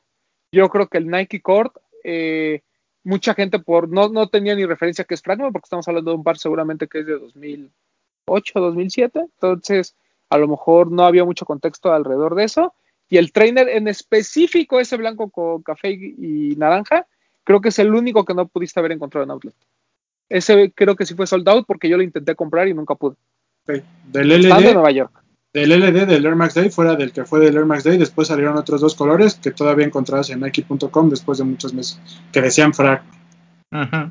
Yo 0.53 0.69
creo 0.69 0.87
que 0.89 0.99
el 0.99 1.09
Nike 1.09 1.43
Cord, 1.43 1.73
eh, 2.05 2.63
mucha 3.03 3.35
gente 3.35 3.59
por 3.59 3.89
no, 3.89 4.09
no 4.09 4.29
tenía 4.29 4.55
ni 4.55 4.65
referencia 4.65 5.05
que 5.05 5.15
es 5.15 5.23
Fragment, 5.23 5.53
porque 5.53 5.67
estamos 5.67 5.89
hablando 5.89 6.13
de 6.13 6.17
un 6.17 6.25
par 6.25 6.39
seguramente 6.39 6.87
que 6.87 7.01
es 7.01 7.07
de 7.07 7.19
2008, 7.19 8.61
2007. 8.61 9.19
Entonces, 9.19 9.97
a 10.31 10.39
lo 10.39 10.47
mejor 10.47 10.93
no 10.93 11.05
había 11.05 11.25
mucho 11.25 11.45
contexto 11.45 11.93
alrededor 11.93 12.37
de 12.37 12.45
eso. 12.45 12.73
Y 13.09 13.17
el 13.17 13.33
trainer 13.33 13.69
en 13.69 13.89
específico, 13.89 14.79
ese 14.79 14.97
blanco 14.97 15.31
con 15.31 15.63
café 15.63 15.91
y 15.91 16.55
naranja, 16.57 17.07
creo 17.47 17.61
que 17.61 17.68
es 17.68 17.78
el 17.78 17.94
único 17.94 18.24
que 18.24 18.34
no 18.34 18.49
pudiste 18.49 18.80
haber 18.80 18.92
encontrado 18.92 19.24
en 19.24 19.30
Outlet. 19.30 19.55
Ese 20.28 20.72
creo 20.74 20.97
que 20.97 21.07
sí 21.07 21.14
fue 21.14 21.28
sold 21.28 21.49
out 21.49 21.64
porque 21.66 21.88
yo 21.88 21.97
lo 21.97 22.03
intenté 22.03 22.34
comprar 22.34 22.66
y 22.66 22.74
nunca 22.74 22.97
pude. 22.97 23.14
Ok, 23.68 23.82
Del 24.09 24.32
Estando 24.32 24.57
en 24.57 24.64
LD, 24.66 24.74
Nueva 24.74 24.90
York. 24.90 25.22
del 25.53 25.70
LD 25.70 26.07
del 26.07 26.26
Air 26.26 26.34
Max 26.34 26.55
Day, 26.55 26.68
fuera 26.70 26.97
del 26.97 27.12
que 27.12 27.24
fue 27.24 27.38
del 27.38 27.57
Air 27.57 27.64
Max 27.64 27.84
Day, 27.84 27.97
después 27.97 28.28
salieron 28.28 28.57
otros 28.57 28.80
dos 28.80 28.97
colores 28.97 29.36
que 29.36 29.53
todavía 29.53 29.86
encontrabas 29.86 30.28
en 30.30 30.40
Nike.com 30.40 31.09
después 31.09 31.38
de 31.38 31.44
muchos 31.44 31.72
meses, 31.72 32.01
que 32.32 32.42
decían 32.42 32.74
frag. 32.74 33.03
Ujú. 33.70 34.11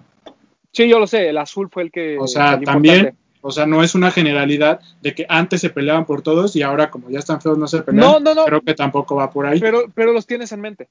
Sí, 0.72 0.88
yo 0.88 1.00
lo 1.00 1.08
sé, 1.08 1.30
el 1.30 1.38
azul 1.38 1.70
fue 1.70 1.84
el 1.84 1.92
que. 1.92 2.18
O 2.18 2.28
sea, 2.28 2.60
también, 2.62 2.96
importante. 2.96 3.20
o 3.42 3.52
sea, 3.52 3.66
no 3.66 3.84
es 3.84 3.96
una 3.96 4.12
generalidad 4.12 4.80
de 5.02 5.14
que 5.14 5.26
antes 5.28 5.60
se 5.60 5.70
peleaban 5.70 6.06
por 6.06 6.22
todos 6.22 6.56
y 6.56 6.62
ahora 6.62 6.90
como 6.90 7.10
ya 7.10 7.20
están 7.20 7.42
feos 7.42 7.58
no 7.58 7.68
se 7.68 7.82
pelean. 7.82 8.06
No, 8.06 8.20
no, 8.22 8.34
no. 8.34 8.46
Creo 8.46 8.62
que 8.62 8.74
tampoco 8.74 9.16
va 9.16 9.30
por 9.30 9.46
ahí. 9.46 9.60
Pero, 9.60 9.84
pero 9.94 10.14
los 10.14 10.26
tienes 10.26 10.54
en 10.54 10.62
mente. 10.62 10.90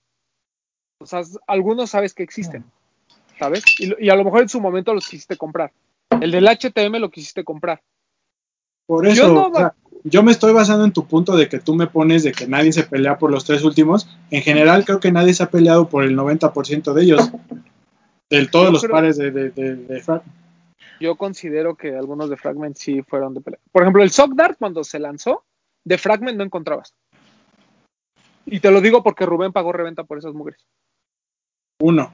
O 1.05 1.07
sea, 1.07 1.23
algunos 1.47 1.91
sabes 1.91 2.15
que 2.15 2.23
existen. 2.23 2.65
¿Sabes? 3.39 3.63
Y, 3.79 4.09
a 4.09 4.17
lo 4.17 4.25
mejor 4.25 4.43
en 4.43 4.49
su 4.49 4.61
momento 4.61 4.95
los 4.95 5.07
quisiste 5.07 5.37
comprar. 5.37 5.71
El 6.21 6.31
del 6.31 6.47
HTM 6.47 6.99
lo 6.99 7.11
quisiste 7.11 7.45
comprar. 7.45 7.83
Por 8.87 9.07
eso, 9.07 9.27
Yo 9.27 9.35
no 9.35 9.47
o 9.49 9.55
sea, 9.55 9.75
yo 10.05 10.23
me 10.23 10.33
estoy 10.33 10.53
basando 10.53 10.85
en 10.85 10.93
tu 10.93 11.07
punto 11.07 11.37
de 11.37 11.49
que 11.49 11.59
tú 11.59 11.75
me 11.75 11.87
pones 11.87 12.23
de 12.23 12.33
que 12.33 12.47
nadie 12.47 12.73
se 12.73 12.85
pelea 12.85 13.19
por 13.19 13.31
los 13.31 13.45
tres 13.45 13.65
últimos. 13.65 14.09
En 14.31 14.43
general, 14.43 14.85
creo 14.85 15.01
que 15.01 15.13
nadie 15.13 15.35
se 15.35 15.43
ha 15.43 15.51
peleado 15.51 15.89
por 15.89 16.05
el 16.05 16.17
90% 16.17 16.93
de 16.93 17.03
ellos. 17.03 17.31
De 18.31 18.47
todos 18.47 18.73
los 18.73 18.83
creo- 18.83 18.93
pares 18.93 19.17
de, 19.17 19.31
de, 19.31 19.51
de, 19.51 19.77
de 19.77 20.01
Frag. 20.01 20.23
Yo 21.01 21.17
considero 21.17 21.75
que 21.75 21.97
algunos 21.97 22.31
de 22.31 22.37
Fragment 22.37 22.77
sí 22.77 23.03
fueron 23.03 23.35
de 23.35 23.41
pelea. 23.41 23.61
Por 23.73 23.83
ejemplo, 23.83 24.03
el 24.03 24.11
Sock 24.11 24.35
Dart 24.35 24.57
cuando 24.59 24.85
se 24.85 24.99
lanzó, 24.99 25.45
de 25.85 25.99
Fragment 25.99 26.39
no 26.39 26.45
encontrabas. 26.45 26.95
Y 28.47 28.61
te 28.61 28.71
lo 28.71 28.81
digo 28.81 29.03
porque 29.03 29.27
Rubén 29.27 29.53
pagó 29.53 29.73
reventa 29.73 30.05
por 30.05 30.19
esas 30.19 30.35
mugres. 30.35 30.67
Uno. 31.81 32.13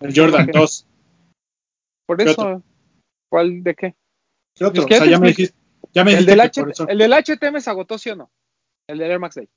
El 0.00 0.12
Jordan. 0.14 0.46
2. 0.52 0.86
Por 2.06 2.18
¿Qué 2.18 2.24
eso, 2.30 2.62
¿cuál 3.30 3.62
de 3.62 3.74
qué? 3.74 3.94
¿Qué 4.54 4.64
otro? 4.64 4.82
Es 4.82 4.86
que 4.88 4.94
o 4.94 4.98
sea, 4.98 5.06
ya 5.06 5.18
me 5.18 5.28
dijiste, 5.28 5.56
ya 5.92 6.04
me 6.04 6.10
El 6.12 6.18
dijiste 6.26 6.30
del, 6.32 6.40
que 6.40 6.46
H- 6.46 6.60
por, 6.60 6.70
eso, 6.70 6.88
el 6.88 6.98
del 6.98 7.12
HTM 7.12 7.60
se 7.60 7.70
agotó, 7.70 7.96
¿sí 7.98 8.10
o 8.10 8.16
no? 8.16 8.30
El 8.88 8.98
del 8.98 9.10
Air 9.10 9.18
Max 9.20 9.36
Day. 9.36 9.48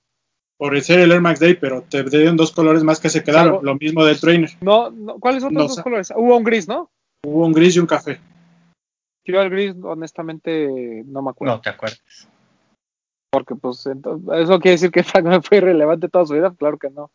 por 0.57 0.79
ser 0.81 0.99
el 1.01 1.11
Air 1.11 1.19
Max 1.21 1.39
Day, 1.41 1.55
pero 1.55 1.81
te 1.83 2.03
dieron 2.03 2.37
dos 2.37 2.51
colores 2.53 2.83
más 2.83 2.99
que 3.01 3.09
se 3.09 3.23
quedaron. 3.23 3.55
Salvo- 3.55 3.63
Lo 3.63 3.75
mismo 3.75 4.05
del 4.05 4.19
trainer. 4.19 4.49
No, 4.61 4.89
no, 4.89 5.19
¿cuáles 5.19 5.43
son 5.43 5.53
No 5.53 5.61
los 5.61 5.75
dos 5.75 5.83
colores? 5.83 6.11
Hubo 6.15 6.37
un 6.37 6.43
gris, 6.43 6.67
¿no? 6.67 6.89
Hubo 7.25 7.45
un 7.45 7.51
gris 7.53 7.75
y 7.75 7.79
un 7.79 7.85
café. 7.87 8.19
Yo 9.25 9.41
el 9.41 9.49
gris, 9.49 9.75
honestamente, 9.83 11.03
no 11.05 11.21
me 11.21 11.31
acuerdo. 11.31 11.55
No 11.55 11.61
te 11.61 11.69
acuerdas. 11.69 12.01
Porque, 13.29 13.55
pues, 13.55 13.85
entonces, 13.85 14.25
¿eso 14.39 14.59
quiere 14.61 14.75
decir 14.75 14.89
que 14.91 15.03
Fragment 15.03 15.45
fue 15.45 15.57
irrelevante 15.57 16.07
toda 16.07 16.25
su 16.25 16.33
vida? 16.33 16.55
Claro 16.57 16.77
que 16.77 16.89
no. 16.89 17.11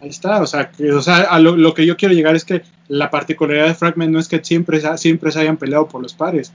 Ahí 0.00 0.08
está, 0.08 0.40
o 0.40 0.46
sea, 0.46 0.70
que, 0.70 0.90
o 0.92 1.02
sea 1.02 1.22
a 1.24 1.38
lo, 1.38 1.74
que 1.74 1.84
yo 1.84 1.96
quiero 1.96 2.14
llegar 2.14 2.34
es 2.34 2.44
que 2.44 2.62
la 2.88 3.10
particularidad 3.10 3.66
de 3.66 3.74
Fragment 3.74 4.10
no 4.10 4.18
es 4.18 4.28
que 4.28 4.42
siempre, 4.42 4.80
siempre 4.96 5.30
se 5.30 5.40
hayan 5.40 5.58
peleado 5.58 5.88
por 5.88 6.00
los 6.00 6.14
pares. 6.14 6.52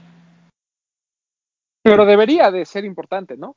Pero 1.82 2.04
debería 2.04 2.50
de 2.50 2.64
ser 2.64 2.84
importante, 2.84 3.36
¿no? 3.36 3.56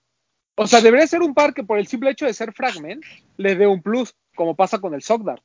O 0.55 0.67
sea, 0.67 0.81
debería 0.81 1.07
ser 1.07 1.21
un 1.21 1.33
par 1.33 1.55
que 1.55 1.63
por 1.63 1.79
el 1.79 1.87
simple 1.87 2.11
hecho 2.11 2.27
de 2.27 2.33
ser 2.33 2.53
Fragment 2.53 3.03
le 3.37 3.55
dé 3.55 3.65
un 3.65 3.81
plus, 3.81 4.13
como 4.35 4.55
pasa 4.55 4.79
con 4.79 4.93
el 4.93 5.01
Sockdart, 5.01 5.41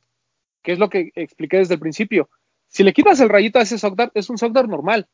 que 0.62 0.72
es 0.72 0.78
lo 0.78 0.90
que 0.90 1.10
expliqué 1.14 1.58
desde 1.58 1.74
el 1.74 1.80
principio. 1.80 2.28
Si 2.68 2.82
le 2.82 2.92
quitas 2.92 3.20
el 3.20 3.30
rayito 3.30 3.58
a 3.58 3.62
ese 3.62 3.78
Sockdart, 3.78 4.14
es 4.14 4.28
un 4.28 4.36
Sockdart 4.36 4.68
normal, 4.68 5.08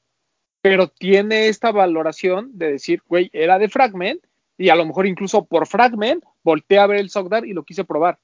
pero 0.60 0.88
tiene 0.88 1.46
esta 1.46 1.70
valoración 1.70 2.50
de 2.58 2.72
decir, 2.72 3.02
güey, 3.06 3.30
era 3.32 3.60
de 3.60 3.68
Fragment, 3.68 4.24
y 4.58 4.70
a 4.70 4.74
lo 4.74 4.86
mejor 4.86 5.06
incluso 5.06 5.44
por 5.44 5.68
Fragment 5.68 6.24
volteé 6.42 6.80
a 6.80 6.86
ver 6.86 6.98
el 6.98 7.10
Sockdart 7.10 7.46
y 7.46 7.52
lo 7.52 7.62
quise 7.62 7.84
probar. 7.84 8.18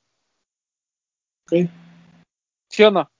¿Sí 1.48 2.82
o 2.82 2.90
no? 2.90 3.10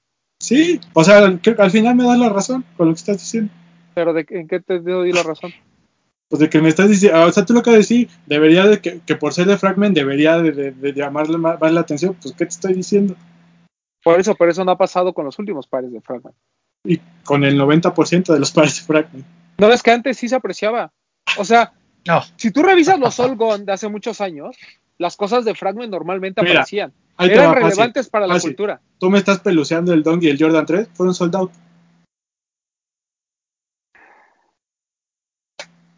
Sí, 0.40 0.80
o 0.92 1.02
sea, 1.04 1.18
al 1.24 1.70
final 1.70 1.94
me 1.94 2.04
das 2.04 2.18
la 2.18 2.28
razón 2.28 2.64
con 2.76 2.88
lo 2.88 2.94
que 2.94 2.98
estás 2.98 3.18
diciendo. 3.18 3.52
Pero 3.94 4.12
de, 4.12 4.26
¿en 4.28 4.48
qué 4.48 4.60
te 4.60 4.80
doy 4.80 5.12
la 5.12 5.22
razón? 5.22 5.52
Pues 6.28 6.40
de 6.40 6.50
que 6.50 6.60
me 6.60 6.68
estás 6.68 6.88
diciendo, 6.90 7.22
o 7.24 7.32
sea, 7.32 7.46
tú 7.46 7.54
lo 7.54 7.62
que 7.62 7.70
decir, 7.70 8.10
debería 8.26 8.66
de 8.66 8.80
que, 8.80 9.00
que 9.00 9.16
por 9.16 9.32
ser 9.32 9.46
de 9.46 9.56
Fragment 9.56 9.94
debería 9.94 10.36
de, 10.38 10.52
de- 10.52 10.72
de 10.72 10.92
llamarle 10.92 11.38
más, 11.38 11.58
más 11.60 11.72
la 11.72 11.80
atención, 11.80 12.14
pues 12.20 12.34
¿qué 12.34 12.44
te 12.44 12.50
estoy 12.50 12.74
diciendo? 12.74 13.14
Por 14.02 14.20
eso, 14.20 14.34
pero 14.34 14.50
eso 14.50 14.64
no 14.64 14.72
ha 14.72 14.78
pasado 14.78 15.14
con 15.14 15.24
los 15.24 15.38
últimos 15.38 15.66
pares 15.66 15.92
de 15.92 16.00
Fragment. 16.00 16.36
Y 16.84 17.00
con 17.24 17.44
el 17.44 17.58
90% 17.58 18.32
de 18.32 18.38
los 18.40 18.50
pares 18.52 18.76
de 18.76 18.82
Fragment. 18.82 19.26
No 19.58 19.72
es 19.72 19.82
que 19.82 19.90
antes 19.92 20.18
sí 20.18 20.28
se 20.28 20.34
apreciaba. 20.34 20.92
O 21.38 21.44
sea, 21.44 21.72
No, 22.06 22.22
si 22.36 22.50
tú 22.50 22.62
revisas 22.62 22.98
los 22.98 23.18
All 23.20 23.36
Gone 23.36 23.64
de 23.64 23.72
hace 23.72 23.88
muchos 23.88 24.20
años, 24.20 24.56
las 24.98 25.16
cosas 25.16 25.44
de 25.44 25.54
Fragment 25.54 25.90
normalmente 25.92 26.42
Mira, 26.42 26.54
aparecían. 26.54 26.92
Ahí 27.18 27.30
Eran 27.30 27.46
va 27.50 27.54
fácil. 27.54 27.68
relevantes 27.70 28.08
para 28.10 28.26
la 28.26 28.34
fácil. 28.34 28.50
cultura. 28.50 28.80
Tú 28.98 29.10
me 29.10 29.18
estás 29.18 29.40
peluceando 29.40 29.92
el 29.92 30.02
Dong 30.02 30.22
y 30.22 30.28
el 30.28 30.38
Jordan 30.38 30.66
3, 30.66 30.88
fueron 30.94 31.14
sold 31.14 31.34
out. 31.36 31.50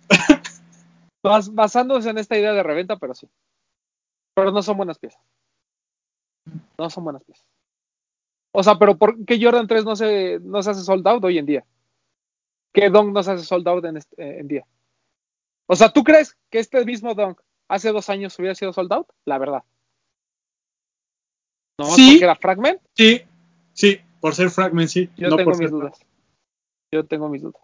Bas- 1.23 1.53
basándose 1.55 2.11
en 2.11 2.19
esta 2.19 2.37
idea 2.39 2.53
de 2.53 2.63
reventa, 2.63 2.97
pero 2.97 3.15
sí. 3.15 3.29
Pero 4.35 4.53
no 4.53 4.63
son 4.63 4.77
buenas 4.77 4.99
piezas. 4.99 5.21
No 6.79 6.89
son 6.91 7.05
buenas 7.05 7.25
piezas. 7.25 7.45
O 8.53 8.63
sea, 8.63 8.77
pero 8.79 8.97
¿por 8.97 9.25
qué 9.25 9.39
Jordan 9.43 9.67
3 9.67 9.85
no 9.85 9.95
se, 9.97 10.39
no 10.41 10.63
se 10.63 10.71
hace 10.71 10.83
sold 10.83 11.07
out 11.07 11.23
hoy 11.25 11.39
en 11.39 11.47
día? 11.47 11.65
¿Qué 12.73 12.89
Dunk 12.91 13.13
no 13.13 13.23
se 13.23 13.33
hace 13.33 13.45
sold 13.45 13.67
out 13.69 13.85
en, 13.85 13.97
este- 13.99 14.23
eh, 14.23 14.41
en 14.41 14.49
día? 14.49 14.67
O 15.67 15.77
sea, 15.77 15.91
¿tú 15.93 16.03
crees 16.03 16.37
que 16.51 16.59
este 16.61 16.85
mismo 16.85 17.15
Dunk 17.15 17.41
hace 17.69 17.93
dos 17.93 18.09
años 18.09 18.39
hubiera 18.39 18.55
sido 18.55 18.73
sold 18.73 18.93
out? 18.93 19.09
La 19.27 19.39
verdad. 19.39 19.63
No, 21.79 21.87
Sí. 21.87 22.11
porque 22.13 22.25
era 22.25 22.35
Fragment. 22.37 22.81
Sí, 22.97 23.23
sí, 23.73 24.01
por 24.21 24.35
ser 24.35 24.51
Fragment, 24.51 24.89
sí. 24.89 25.09
Yo 25.17 25.29
no 25.29 25.37
tengo 25.37 25.53
por 25.53 25.61
mis 25.61 25.71
dudas. 25.71 26.01
Yo 26.93 27.07
tengo 27.07 27.29
mis 27.29 27.43
dudas. 27.43 27.63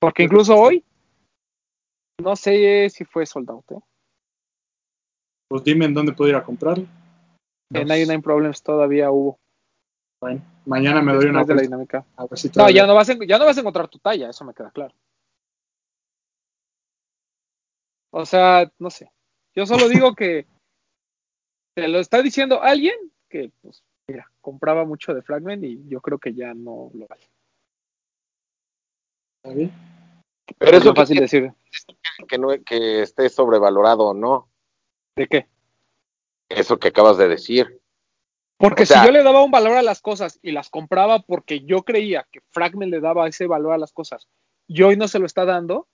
Porque 0.00 0.22
incluso 0.22 0.56
hoy, 0.56 0.84
no 2.22 2.34
sé 2.36 2.88
si 2.90 3.04
fue 3.04 3.26
sold 3.26 3.50
out. 3.50 3.70
¿eh? 3.72 3.80
Pues 5.48 5.64
dime 5.64 5.84
en 5.84 5.94
dónde 5.94 6.12
puedo 6.12 6.30
ir 6.30 6.36
a 6.36 6.44
comprarlo. 6.44 6.84
En 7.70 7.86
99 7.86 8.22
Problems 8.22 8.62
todavía 8.62 9.10
hubo. 9.10 9.38
Bueno, 10.20 10.40
mañana 10.66 11.02
me 11.02 11.12
doy 11.12 11.26
una 11.26 11.40
después 11.40 11.48
de 11.48 11.68
la 11.68 11.76
vuelta, 11.76 11.96
dinámica. 11.98 12.06
a 12.16 12.26
ver 12.26 12.38
si 12.38 12.50
No, 12.54 12.70
ya 12.70 12.86
no, 12.86 12.94
vas 12.94 13.10
a, 13.10 13.14
ya 13.26 13.38
no 13.38 13.44
vas 13.44 13.56
a 13.56 13.60
encontrar 13.60 13.88
tu 13.88 13.98
talla, 13.98 14.30
eso 14.30 14.44
me 14.44 14.54
queda 14.54 14.70
claro. 14.70 14.94
O 18.12 18.24
sea, 18.24 18.70
no 18.78 18.90
sé. 18.90 19.10
Yo 19.54 19.66
solo 19.66 19.88
digo 19.88 20.14
que 20.14 20.46
te 21.74 21.88
lo 21.88 21.98
está 21.98 22.22
diciendo 22.22 22.62
alguien 22.62 22.94
que, 23.32 23.50
pues, 23.62 23.82
mira, 24.06 24.30
compraba 24.42 24.84
mucho 24.84 25.14
de 25.14 25.22
Fragment 25.22 25.64
y 25.64 25.88
yo 25.88 26.02
creo 26.02 26.18
que 26.18 26.34
ya 26.34 26.52
no 26.52 26.90
lo 26.92 27.06
vale. 27.06 27.22
¿Está 29.42 29.56
bien? 29.56 29.72
Pero 30.58 30.72
es 30.72 30.82
eso 30.82 30.90
lo 30.90 30.94
fácil 30.94 31.16
que, 31.16 31.22
decir. 31.22 31.52
que, 32.28 32.38
no, 32.38 32.48
que 32.64 33.02
esté 33.02 33.28
sobrevalorado, 33.30 34.12
¿no? 34.12 34.50
¿De 35.16 35.26
qué? 35.26 35.48
Eso 36.50 36.78
que 36.78 36.88
acabas 36.88 37.16
de 37.16 37.28
decir. 37.28 37.80
Porque 38.58 38.82
O 38.82 38.86
sea- 38.86 39.00
si 39.00 39.06
yo 39.06 39.12
le 39.12 39.22
daba 39.22 39.42
un 39.42 39.50
valor 39.50 39.76
a 39.76 39.82
las 39.82 40.02
cosas 40.02 40.38
y 40.42 40.52
las 40.52 40.68
compraba 40.68 41.22
porque 41.22 41.64
yo 41.64 41.82
creía 41.82 42.28
que 42.30 42.42
Fragment 42.50 42.92
le 42.92 43.00
daba 43.00 43.26
ese 43.26 43.46
valor 43.46 43.72
a 43.72 43.78
las 43.78 43.92
cosas 43.92 44.28
y 44.68 44.82
hoy 44.82 44.96
no 44.96 45.08
se 45.08 45.18
lo 45.18 45.26
está 45.26 45.44
dando, 45.44 45.88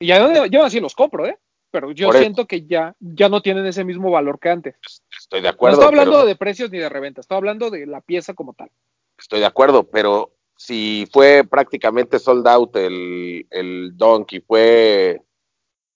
y 0.00 0.06
ya, 0.06 0.46
yo 0.46 0.64
así 0.64 0.80
los 0.80 0.94
compro, 0.94 1.26
¿eh? 1.26 1.38
Pero 1.74 1.90
yo 1.90 2.06
Por 2.06 2.14
eso. 2.14 2.22
siento 2.22 2.46
que 2.46 2.64
ya, 2.66 2.94
ya 3.00 3.28
no 3.28 3.42
tienen 3.42 3.66
ese 3.66 3.82
mismo 3.82 4.08
valor 4.08 4.38
que 4.38 4.48
antes. 4.48 4.76
Estoy 5.18 5.40
de 5.40 5.48
No 5.48 5.54
acuerdo. 5.54 5.74
estoy 5.80 5.88
hablando 5.88 6.18
pero- 6.18 6.26
de 6.26 6.36
precios 6.36 6.70
ni 6.70 6.78
de 6.78 6.88
reventa, 6.88 7.20
estoy 7.20 7.36
hablando 7.36 7.68
de 7.68 7.84
la 7.84 8.00
pieza 8.00 8.32
como 8.32 8.52
tal. 8.54 8.70
Estoy 9.18 9.40
de 9.40 9.46
acuerdo, 9.46 9.82
pero 9.82 10.30
si 10.56 11.08
fue 11.12 11.42
prácticamente 11.42 12.20
sold 12.20 12.46
out 12.46 12.76
el, 12.76 13.44
el 13.50 13.90
Donkey, 13.96 14.38
fue 14.38 15.20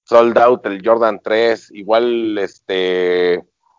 sold 0.02 0.36
out 0.38 0.66
el 0.66 0.84
Jordan 0.84 1.20
3, 1.22 1.70
igual 1.74 2.36
este 2.38 3.34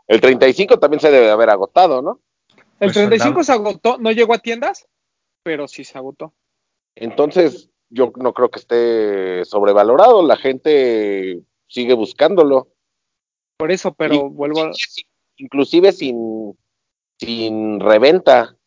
el 0.08 0.22
35 0.22 0.80
también 0.80 1.02
se 1.02 1.12
debe 1.12 1.26
de 1.26 1.32
haber 1.34 1.50
agotado, 1.50 2.02
¿no? 2.02 2.22
El 2.80 2.92
Pues 2.92 2.94
35 2.94 3.44
soldado. 3.44 3.44
se 3.44 3.52
agotó, 3.52 3.98
no 3.98 4.12
llegó 4.14 4.34
a 4.34 4.40
tiendas, 4.40 4.88
pero 5.44 5.68
sí 5.68 5.84
se 5.84 5.98
agotó. 5.98 6.34
Entonces, 6.96 7.70
yo 7.90 8.14
no 8.16 8.32
creo 8.34 8.50
que 8.50 8.60
esté 8.60 9.44
sobrevalorado, 9.44 10.26
la 10.26 10.38
gente 10.38 11.42
sigue 11.70 11.94
buscándolo. 11.94 12.68
Por 13.58 13.72
eso, 13.72 13.94
pero 13.94 14.16
Y- 14.16 14.30
vuelvo 14.30 14.64
a... 14.64 14.72
Inclusive 15.38 15.94
sin, 15.94 16.58
sin 17.18 17.80
reventa. 17.80 18.58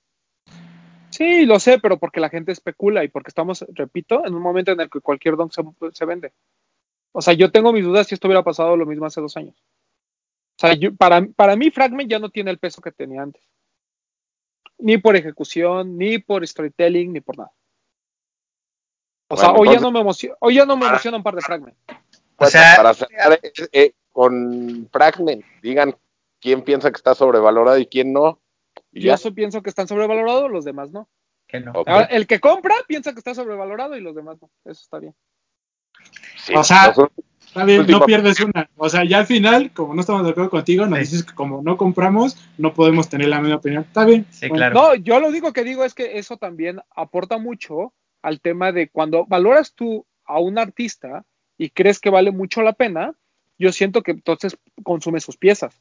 Sí, 1.10 1.44
lo 1.44 1.60
sé, 1.60 1.78
pero 1.78 1.98
porque 1.98 2.20
la 2.20 2.30
gente 2.30 2.52
especula 2.52 3.04
y 3.04 3.08
porque 3.08 3.28
estamos, 3.28 3.66
repito, 3.74 4.24
en 4.24 4.34
un 4.34 4.40
momento 4.40 4.72
en 4.72 4.80
el 4.80 4.88
que 4.88 5.00
cualquier 5.00 5.36
don 5.36 5.50
se, 5.52 5.62
se 5.92 6.04
vende. 6.06 6.32
O 7.12 7.20
sea, 7.20 7.34
yo 7.34 7.52
tengo 7.52 7.74
mis 7.74 7.84
dudas 7.84 8.06
si 8.06 8.14
esto 8.14 8.26
hubiera 8.26 8.42
pasado 8.42 8.74
lo 8.78 8.86
mismo 8.86 9.04
hace 9.04 9.20
dos 9.20 9.36
años. 9.36 9.54
O 10.56 10.60
sea, 10.60 10.72
yo- 10.74 10.94
para, 10.96 11.26
para 11.36 11.56
mí 11.56 11.70
Fragment 11.70 12.10
ya 12.10 12.18
no 12.18 12.30
tiene 12.30 12.50
el 12.50 12.58
peso 12.58 12.80
que 12.80 12.92
tenía 12.92 13.20
antes. 13.22 13.42
Ni 14.78 14.96
por 14.96 15.14
ejecución, 15.14 15.98
ni 15.98 16.18
por 16.18 16.46
storytelling, 16.46 17.12
ni 17.12 17.20
por 17.20 17.36
nada. 17.36 17.52
O 19.28 19.36
sea, 19.36 19.52
hoy, 19.52 19.68
ya 19.70 19.80
no 19.80 19.90
me 19.90 20.00
hoy 20.40 20.54
ya 20.54 20.64
no 20.66 20.76
me 20.76 20.86
Ah. 20.86 20.90
emociona 20.90 21.16
un 21.18 21.22
par 21.22 21.34
de 21.34 21.40
Fragment. 21.42 21.76
O 22.46 22.50
sea, 22.50 22.76
para 22.76 22.94
cerrar 22.94 23.40
eh, 23.42 23.52
eh, 23.72 23.92
con 24.12 24.88
Fragment, 24.92 25.44
digan 25.62 25.96
quién 26.40 26.62
piensa 26.62 26.90
que 26.90 26.96
está 26.96 27.14
sobrevalorado 27.14 27.78
y 27.78 27.86
quién 27.86 28.12
no. 28.12 28.40
Y 28.92 29.02
Yo 29.02 29.14
eso 29.14 29.32
pienso 29.34 29.62
que 29.62 29.70
están 29.70 29.88
sobrevalorados, 29.88 30.50
los 30.50 30.64
demás 30.64 30.90
no. 30.90 31.08
que 31.46 31.60
no. 31.60 31.72
Ahora, 31.74 32.04
el 32.06 32.26
que 32.26 32.40
compra 32.40 32.74
piensa 32.86 33.12
que 33.12 33.18
está 33.18 33.34
sobrevalorado 33.34 33.96
y 33.96 34.00
los 34.00 34.14
demás 34.14 34.38
no. 34.40 34.50
Eso 34.64 34.80
está 34.82 34.98
bien. 34.98 35.14
Sí, 36.38 36.54
O 36.56 36.64
sea, 36.64 36.88
nosotros- 36.88 37.10
Está 37.46 37.66
bien, 37.66 37.80
Última- 37.80 37.98
no 37.98 38.06
pierdes 38.06 38.40
una. 38.40 38.70
O 38.78 38.88
sea, 38.88 39.04
ya 39.04 39.18
al 39.18 39.26
final, 39.26 39.72
como 39.74 39.92
no 39.94 40.00
estamos 40.00 40.24
de 40.24 40.30
acuerdo 40.30 40.48
contigo, 40.48 40.86
nos 40.86 40.98
Sí. 41.00 41.04
dices 41.04 41.22
que 41.24 41.34
como 41.34 41.60
no 41.60 41.76
compramos, 41.76 42.38
no 42.56 42.72
podemos 42.72 43.10
tener 43.10 43.28
la 43.28 43.40
misma 43.42 43.56
opinión. 43.56 43.82
Está 43.82 44.06
bien. 44.06 44.24
Sí, 44.30 44.48
Bueno, 44.48 44.56
claro. 44.56 44.74
No, 44.74 44.94
yo 44.94 45.20
lo 45.20 45.28
único 45.28 45.52
que 45.52 45.62
digo 45.62 45.84
es 45.84 45.92
que 45.92 46.18
eso 46.18 46.38
también 46.38 46.80
aporta 46.96 47.36
mucho 47.36 47.92
al 48.22 48.40
tema 48.40 48.72
de 48.72 48.88
cuando 48.88 49.26
valoras 49.26 49.74
tú 49.74 50.06
a 50.24 50.40
un 50.40 50.58
artista 50.58 51.26
y 51.58 51.70
crees 51.70 52.00
que 52.00 52.10
vale 52.10 52.30
mucho 52.30 52.62
la 52.62 52.72
pena, 52.72 53.14
yo 53.58 53.72
siento 53.72 54.02
que 54.02 54.12
entonces 54.12 54.56
consume 54.82 55.20
sus 55.20 55.36
piezas. 55.36 55.80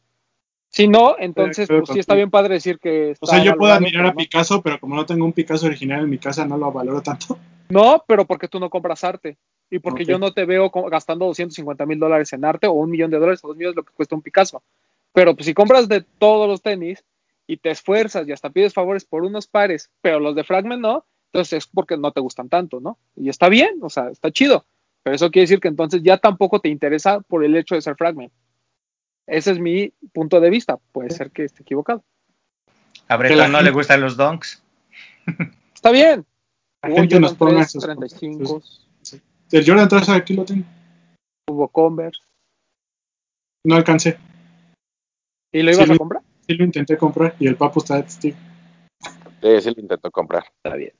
Si 0.69 0.87
no, 0.87 1.15
entonces 1.19 1.67
pues 1.67 1.79
sí 1.79 1.83
acuerdo 1.83 1.99
está 1.99 2.15
bien 2.15 2.29
padre 2.29 2.53
decir 2.53 2.79
que 2.79 3.13
O 3.19 3.25
sea, 3.25 3.43
yo 3.43 3.57
puedo 3.57 3.73
admirar 3.73 4.05
a 4.05 4.13
Picasso, 4.13 4.61
pero 4.61 4.79
como 4.79 4.95
no 4.95 5.05
tengo 5.05 5.25
un 5.25 5.33
Picasso 5.33 5.65
original 5.65 6.03
en 6.03 6.09
mi 6.09 6.17
casa, 6.17 6.45
no 6.45 6.57
lo 6.57 6.71
valoro 6.71 7.01
tanto. 7.01 7.37
No, 7.69 8.03
pero 8.07 8.25
porque 8.25 8.47
tú 8.47 8.59
no 8.59 8.69
compras 8.69 9.03
arte. 9.03 9.37
Y 9.69 9.79
porque 9.79 10.05
yo 10.05 10.19
no 10.19 10.33
te 10.33 10.45
veo 10.45 10.69
gastando 10.89 11.25
250 11.25 11.85
mil 11.85 11.99
dólares 11.99 12.31
en 12.33 12.43
arte 12.43 12.67
o 12.67 12.73
un 12.73 12.89
millón 12.89 13.09
de 13.09 13.19
dólares 13.19 13.39
o 13.43 13.47
dos 13.47 13.57
millones 13.57 13.75
lo 13.75 13.83
que 13.83 13.93
cuesta 13.93 14.15
un 14.15 14.21
Picasso. 14.21 14.61
Pero 15.13 15.35
pues 15.35 15.45
si 15.45 15.53
compras 15.53 15.87
de 15.87 16.01
todos 16.01 16.47
los 16.47 16.61
tenis 16.61 17.03
y 17.47 17.57
te 17.57 17.71
esfuerzas 17.71 18.27
y 18.27 18.31
hasta 18.31 18.49
pides 18.49 18.73
favores 18.73 19.05
por 19.05 19.23
unos 19.23 19.47
pares, 19.47 19.89
pero 20.01 20.19
los 20.19 20.35
de 20.35 20.43
Fragment 20.43 20.81
no, 20.81 21.05
entonces 21.33 21.59
es 21.59 21.67
porque 21.67 21.97
no 21.97 22.11
te 22.11 22.19
gustan 22.19 22.49
tanto, 22.49 22.79
¿no? 22.81 22.97
Y 23.15 23.29
está 23.29 23.47
bien, 23.49 23.79
o 23.81 23.89
sea, 23.89 24.09
está 24.09 24.31
chido. 24.31 24.65
Pero 25.03 25.15
eso 25.15 25.31
quiere 25.31 25.43
decir 25.43 25.59
que 25.59 25.67
entonces 25.67 26.01
ya 26.03 26.17
tampoco 26.17 26.59
te 26.59 26.69
interesa 26.69 27.21
por 27.21 27.43
el 27.43 27.55
hecho 27.55 27.75
de 27.75 27.81
ser 27.81 27.95
Fragment. 27.95 28.31
Ese 29.27 29.51
es 29.51 29.59
mi 29.59 29.89
punto 30.13 30.39
de 30.39 30.49
vista. 30.49 30.77
Puede 30.91 31.09
ser 31.11 31.31
que 31.31 31.45
esté 31.45 31.63
equivocado. 31.63 32.03
A 33.07 33.17
Breton 33.17 33.37
no 33.51 33.57
gente- 33.57 33.63
le 33.63 33.71
gustan 33.71 34.01
los 34.01 34.15
donks. 34.17 34.61
Está 35.75 35.91
bien. 35.91 36.25
La 36.83 36.89
gente 36.91 37.19
nos 37.19 37.33
ponga 37.35 37.57
3, 37.57 37.71
sus 37.71 37.83
35, 37.83 38.61
El 39.51 39.65
Jordan 39.65 39.87
3 39.87 40.09
aquí 40.09 40.33
lo 40.33 40.45
tengo. 40.45 40.65
hubo 41.49 41.67
Converse. 41.67 42.21
No 43.63 43.75
alcancé. 43.75 44.17
¿Y 45.51 45.61
lo 45.61 45.71
ibas 45.71 45.85
Sí, 45.85 45.91
a 45.91 45.93
lo- 45.93 45.97
comprar? 45.99 46.21
Sí 46.47 46.53
lo 46.55 46.63
intenté 46.65 46.97
comprar 46.97 47.35
y 47.39 47.47
el 47.47 47.55
papo 47.55 47.79
está 47.81 47.97
de 47.97 48.03
testigo. 48.03 48.37
sí, 49.41 49.61
sí 49.61 49.73
lo 49.75 49.81
intentó 49.81 50.09
comprar. 50.11 50.43
Está 50.63 50.75
bien. 50.75 50.93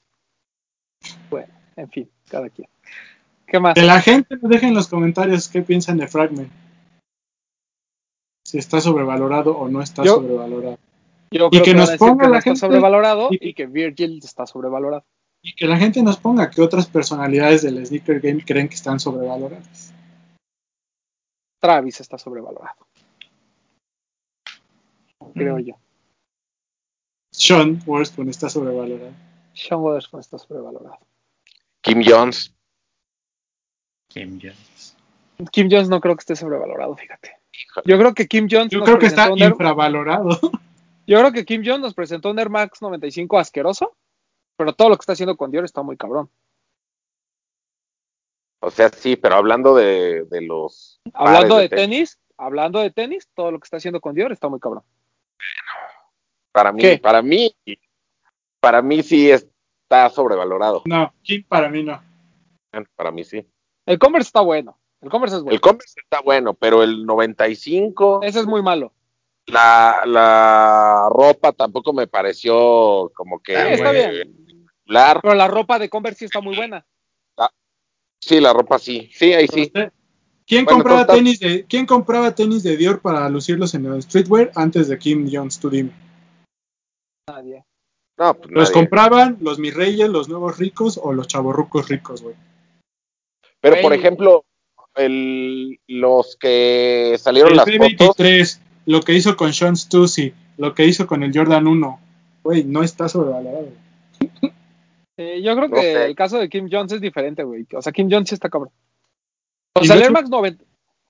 Bueno, 1.32 1.52
en 1.76 1.90
fin, 1.90 2.10
cada 2.30 2.49
quien. 2.49 2.69
¿Qué 3.52 3.60
más? 3.60 3.73
Que 3.76 3.82
la 3.82 3.99
gente 3.99 4.38
nos 4.38 4.49
deje 4.49 4.68
en 4.68 4.73
los 4.73 4.88
comentarios 4.88 5.49
qué 5.49 5.61
piensan 5.61 5.98
de 5.98 6.07
Fragment. 6.07 6.49
Si 8.45 8.57
está 8.57 8.80
sobrevalorado 8.80 9.57
o 9.57 9.68
no 9.68 9.82
está 9.82 10.03
Yo- 10.06 10.15
sobrevalorado. 10.15 10.78
Yo 11.32 11.49
y 11.52 11.61
que 11.61 11.72
van 11.73 11.80
nos 11.82 11.91
ponga 11.98 12.22
que 12.23 12.28
no 12.28 12.30
la 12.32 12.38
está 12.40 12.49
gente- 12.49 12.60
sobrevalorado 12.61 13.28
y- 13.32 13.49
y 13.49 13.53
que 13.53 13.65
Virgil 13.65 14.19
está 14.23 14.45
sobrevalorado. 14.48 15.03
Y 15.44 15.53
que 15.53 15.65
la 15.68 15.76
gente 15.78 16.02
nos 16.02 16.18
ponga 16.18 16.49
que 16.49 16.61
otras 16.61 16.88
personalidades 16.88 17.61
del 17.64 17.86
sneaker 17.86 18.22
game 18.22 18.44
creen 18.45 18.69
que 18.69 18.76
están 18.76 18.99
sobrevaloradas. 19.02 19.94
Travis 21.60 21.99
está 21.99 22.18
sobrevalorado. 22.18 22.76
Creo 25.34 25.57
Mm. 25.57 25.61
yo. 25.61 25.76
Sean 27.34 27.82
Worston 27.86 28.30
está 28.30 28.49
sobrevalorado. 28.49 29.11
Sean 29.53 29.80
Wotherspoon 29.82 30.19
está 30.22 30.38
sobrevalorado. 30.38 30.98
Kim 31.82 32.02
Jones, 32.06 32.53
Kim 34.14 34.40
Jones. 34.42 34.98
Kim 35.52 35.68
Jones 35.72 35.90
no 35.90 36.00
creo 36.02 36.16
que 36.16 36.22
esté 36.22 36.36
sobrevalorado, 36.36 36.96
fíjate. 36.96 37.38
Yo 37.86 37.98
creo 37.98 38.14
que 38.14 38.28
Kim 38.28 38.48
Jones 38.50 38.70
Yo 38.72 38.80
nos 38.80 38.88
creo 38.88 39.00
que 39.00 39.08
está 39.08 39.28
Air- 39.30 39.50
infravalorado. 39.52 40.40
Yo 41.08 41.20
creo 41.20 41.32
que 41.32 41.46
Kim 41.46 41.62
Jones 41.66 41.82
nos 41.82 41.94
presentó 41.94 42.30
un 42.30 42.40
Air 42.40 42.50
Max 42.50 42.82
95 42.82 43.40
asqueroso, 43.40 43.96
pero 44.58 44.74
todo 44.74 44.90
lo 44.90 44.96
que 44.98 45.02
está 45.02 45.14
haciendo 45.14 45.36
con 45.36 45.52
Dior 45.52 45.66
está 45.66 45.82
muy 45.82 45.98
cabrón. 45.98 46.30
o 48.62 48.70
sea, 48.70 48.90
sí, 48.90 49.16
pero 49.16 49.36
hablando 49.36 49.76
de, 49.76 50.26
de 50.26 50.42
los. 50.42 51.02
Hablando 51.14 51.58
de 51.58 51.70
tenis, 51.70 52.20
hablando 52.38 52.80
de 52.80 52.92
tenis, 52.92 53.28
todo 53.34 53.52
lo 53.52 53.60
que 53.60 53.66
está 53.66 53.78
haciendo 53.78 54.00
con 54.00 54.14
Dior 54.14 54.32
está 54.32 54.48
muy 54.48 54.60
cabrón. 54.60 54.84
Para 56.52 56.72
mí, 56.72 56.82
¿Qué? 56.82 56.98
para 57.00 57.22
mí, 57.22 57.56
para 58.60 58.82
mí 58.82 59.02
sí 59.02 59.32
está 59.32 60.10
sobrevalorado. 60.10 60.84
No, 60.86 61.14
Kim 61.24 61.44
para 61.48 61.70
mí 61.70 61.84
no. 61.84 62.02
Para 62.96 63.12
mí 63.12 63.24
sí. 63.24 63.46
El 63.91 63.99
Converse 63.99 64.27
está 64.27 64.39
bueno. 64.41 64.77
El 65.01 65.09
Converse 65.09 65.35
es 65.35 65.41
bueno. 65.43 65.53
El 65.55 65.61
Converse 65.61 65.99
está 66.01 66.22
bueno, 66.22 66.53
pero 66.53 66.81
el 66.81 67.05
95, 67.05 68.22
Ese 68.23 68.39
es 68.39 68.45
muy 68.45 68.61
malo. 68.61 68.93
la, 69.47 70.01
la 70.05 71.07
ropa 71.09 71.51
tampoco 71.51 71.91
me 71.91 72.07
pareció 72.07 73.11
como 73.13 73.39
que. 73.41 73.53
Sí, 73.55 73.73
está 73.73 73.91
eh, 73.93 74.11
bien. 74.11 74.45
popular. 74.84 75.19
Pero 75.22 75.35
la 75.35 75.47
ropa 75.47 75.77
de 75.80 75.89
Converse 75.89 76.19
sí 76.19 76.26
está 76.26 76.39
muy 76.41 76.55
buena. 76.55 76.85
Sí, 78.23 78.39
la 78.39 78.53
ropa 78.53 78.77
sí. 78.80 79.09
Sí, 79.13 79.34
ahí 79.34 79.47
sí. 79.47 79.72
¿Quién 80.45 80.63
Bueno, 80.65 80.77
compraba 80.84 81.07
tenis 81.07 81.39
de 81.39 81.65
quién 81.65 81.85
compraba 81.88 82.35
tenis 82.35 82.61
de 82.63 82.77
Dior 82.77 83.01
para 83.01 83.27
lucirlos 83.30 83.73
en 83.73 83.85
el 83.88 84.01
streetwear 84.03 84.51
antes 84.55 84.88
de 84.88 84.97
Kim 84.99 85.27
Jones? 85.31 85.59
Tú 85.59 85.69
dime. 85.72 85.91
Nadie. 87.27 87.65
No, 88.18 88.35
pues 88.35 88.51
Los 88.51 88.69
nadie. 88.69 88.73
compraban 88.73 89.38
los 89.41 89.57
mis 89.59 89.73
reyes, 89.73 90.07
los 90.09 90.30
nuevos 90.30 90.59
ricos 90.59 90.99
o 91.01 91.13
los 91.13 91.27
chavorrucos 91.27 91.89
ricos, 91.89 92.22
güey. 92.22 92.35
Pero 93.62 93.82
por 93.82 93.94
ejemplo, 93.94 94.44
el, 94.96 95.80
los 95.88 96.36
que 96.36 97.16
salieron 97.20 97.52
El 97.52 97.58
las 97.58 97.66
fotos, 97.66 98.18
B23, 98.18 98.60
lo 98.88 99.02
que 99.02 99.14
hizo 99.14 99.38
con 99.38 99.54
Sean 99.54 99.78
Stussy, 99.78 100.34
lo 100.58 100.74
que 100.74 100.86
hizo 100.86 101.08
con 101.08 101.24
el 101.24 101.32
Jordan 101.34 101.68
1, 101.68 102.00
güey, 102.44 102.64
no 102.64 102.84
está 102.84 103.08
sobrevalorado. 103.08 103.70
Eh, 105.18 105.42
yo 105.44 105.56
creo 105.56 105.68
No 105.68 105.76
que 105.76 105.82
sé. 105.82 106.06
el 106.06 106.16
caso 106.16 106.40
de 106.40 106.50
Kim 106.50 106.68
Jones 106.72 106.92
es 106.94 107.02
diferente, 107.02 107.44
güey. 107.44 107.66
O 107.74 107.82
sea, 107.82 107.92
Kim 107.92 108.10
Jones 108.12 108.30
sí 108.30 108.36
está 108.36 108.50
cabrón. 108.50 108.72
O 109.74 109.84
sea, 109.84 109.96
el 109.96 110.02
Air 110.04 110.12
Max 110.12 110.30
90 110.30 110.64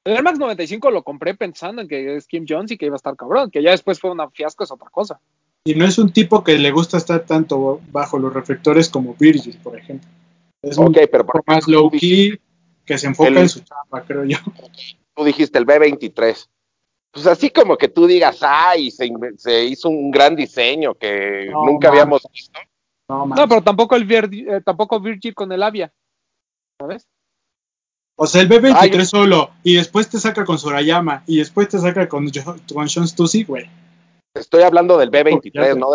el 0.03 0.13
Air 0.13 0.23
Max 0.23 0.39
95 0.39 0.89
lo 0.89 1.03
compré 1.03 1.35
pensando 1.35 1.81
en 1.81 1.87
que 1.87 2.15
es 2.15 2.25
Kim 2.25 2.45
Jones 2.47 2.71
y 2.71 2.77
que 2.77 2.87
iba 2.87 2.95
a 2.95 2.97
estar 2.97 3.15
cabrón. 3.15 3.51
Que 3.51 3.61
ya 3.61 3.71
después 3.71 3.99
fue 3.99 4.09
una 4.11 4.29
fiasco, 4.29 4.63
es 4.63 4.71
otra 4.71 4.89
cosa. 4.89 5.19
Y 5.63 5.75
no 5.75 5.85
es 5.85 5.99
un 5.99 6.11
tipo 6.11 6.43
que 6.43 6.57
le 6.57 6.71
gusta 6.71 6.97
estar 6.97 7.23
tanto 7.25 7.79
bajo 7.91 8.17
los 8.17 8.33
reflectores 8.33 8.89
como 8.89 9.13
Virgil, 9.13 9.59
por 9.61 9.77
ejemplo. 9.77 10.09
Es 10.61 10.77
un 10.77 10.87
ok, 10.87 10.97
pero 11.11 11.25
por 11.25 11.37
poco 11.41 11.51
más 11.51 11.67
low 11.67 11.89
key 11.89 12.39
que 12.85 12.97
se 12.97 13.07
enfoca 13.07 13.29
el- 13.29 13.37
en 13.37 13.49
su 13.49 13.59
chamba, 13.61 14.03
creo 14.05 14.23
yo. 14.25 14.37
tú 15.15 15.23
dijiste 15.23 15.57
el 15.57 15.65
B23. 15.65 16.47
Pues 17.13 17.27
así 17.27 17.49
como 17.49 17.77
que 17.77 17.89
tú 17.89 18.07
digas, 18.07 18.39
ay, 18.41 18.89
se, 18.91 19.11
se 19.37 19.65
hizo 19.65 19.89
un 19.89 20.11
gran 20.11 20.35
diseño 20.35 20.93
que 20.95 21.49
No, 21.51 21.65
nunca 21.65 21.89
habíamos 21.89 22.21
visto. 22.31 22.57
No, 23.09 23.27
pero 23.49 23.61
tampoco 23.61 23.95
el 23.97 24.07
Vir- 24.07 24.49
eh, 24.57 24.61
tampoco 24.63 24.99
Virgil 25.01 25.33
con 25.33 25.51
el 25.51 25.61
Avia. 25.61 25.91
¿Sabes? 26.79 27.05
O 28.15 28.27
sea, 28.27 28.41
el 28.41 28.49
B23 28.49 28.75
Ay. 28.77 29.05
solo, 29.05 29.51
y 29.63 29.75
después 29.75 30.07
te 30.09 30.19
saca 30.19 30.45
con 30.45 30.57
Sorayama, 30.59 31.23
y 31.27 31.37
después 31.39 31.67
te 31.69 31.79
saca 31.79 32.07
con, 32.07 32.29
con 32.73 32.87
Sean 32.87 33.07
Stussy, 33.07 33.43
güey. 33.43 33.67
Estoy 34.33 34.63
hablando 34.63 34.97
del 34.97 35.11
B23, 35.11 35.51
Ya 35.53 35.73
sé. 35.73 35.79
no, 35.79 35.91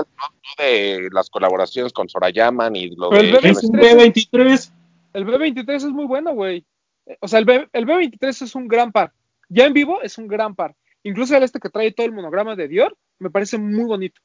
de 0.59 1.09
las 1.11 1.31
colaboraciones 1.31 1.93
con 1.93 2.09
Sorayama 2.09 2.69
ni 2.69 2.91
lo 2.95 3.09
Pero 3.11 3.23
de... 3.23 3.29
el 3.29 3.35
B23 3.37 3.51
Es 3.51 3.65
un 3.65 3.73
B23. 3.73 4.73
El 5.15 5.27
B23 5.27 5.75
es 5.75 5.85
muy 5.87 6.05
bueno, 6.05 6.35
güey. 6.35 6.65
Eh, 7.07 7.17
O 7.21 7.29
sea, 7.29 7.39
el, 7.39 7.47
B, 7.47 7.69
el 7.73 7.87
B23 7.87 8.43
es 8.43 8.55
un 8.55 8.69
gran 8.69 8.93
par. 8.93 9.13
Ya 9.49 9.65
en 9.65 9.73
vivo 9.73 10.03
es 10.03 10.19
un 10.19 10.29
gran 10.29 10.55
par. 10.55 10.75
Incluso 11.03 11.37
el 11.37 11.43
este 11.45 11.61
que 11.61 11.71
trae 11.71 11.93
todo 11.93 12.07
el 12.07 12.13
monograma 12.13 12.57
de 12.57 12.69
Dior 12.69 12.97
me 13.19 13.31
parece 13.31 13.57
muy 13.59 13.85
bonito. 13.85 14.21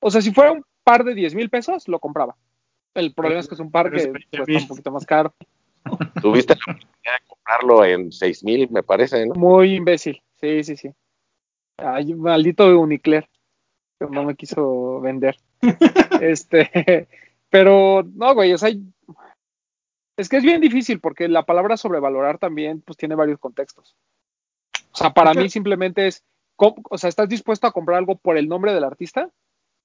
O 0.00 0.10
sea, 0.10 0.22
si 0.22 0.32
fuera 0.32 0.52
un 0.52 0.64
par 0.84 1.04
de 1.04 1.14
10 1.14 1.34
mil 1.34 1.50
pesos, 1.50 1.88
lo 1.88 1.98
compraba. 1.98 2.36
El 2.94 3.12
problema 3.12 3.40
es 3.40 3.48
que 3.48 3.54
es 3.54 3.60
un 3.60 3.70
par 3.70 3.90
que 3.90 4.06
20,000. 4.06 4.28
cuesta 4.44 4.62
un 4.62 4.68
poquito 4.68 4.90
más 4.92 5.04
caro. 5.06 5.34
Tuviste 6.22 6.54
la 6.54 6.60
oportunidad 6.72 7.12
de 7.20 7.26
comprarlo 7.26 7.84
en 7.84 8.12
6 8.12 8.44
mil, 8.44 8.70
me 8.70 8.82
parece, 8.82 9.26
¿no? 9.26 9.34
Muy 9.34 9.74
imbécil. 9.74 10.22
Sí, 10.40 10.62
sí, 10.64 10.76
sí. 10.76 10.90
Ay, 11.76 12.14
maldito 12.14 12.78
Unicler. 12.78 13.28
No 14.10 14.24
me 14.24 14.34
quiso 14.34 15.00
vender. 15.00 15.36
este, 16.20 17.08
pero 17.50 18.02
no, 18.14 18.34
güey, 18.34 18.52
o 18.52 18.58
sea, 18.58 18.70
es 20.16 20.28
que 20.28 20.36
es 20.36 20.42
bien 20.42 20.60
difícil 20.60 21.00
porque 21.00 21.28
la 21.28 21.44
palabra 21.44 21.76
sobrevalorar 21.76 22.38
también 22.38 22.80
pues 22.80 22.96
tiene 22.96 23.14
varios 23.14 23.38
contextos. 23.38 23.96
O 24.92 24.96
sea, 24.96 25.12
para 25.14 25.34
mí 25.34 25.48
simplemente 25.48 26.06
es, 26.06 26.24
o 26.56 26.98
sea, 26.98 27.08
¿estás 27.08 27.28
dispuesto 27.28 27.66
a 27.66 27.72
comprar 27.72 27.98
algo 27.98 28.16
por 28.16 28.36
el 28.36 28.48
nombre 28.48 28.74
del 28.74 28.84
artista? 28.84 29.30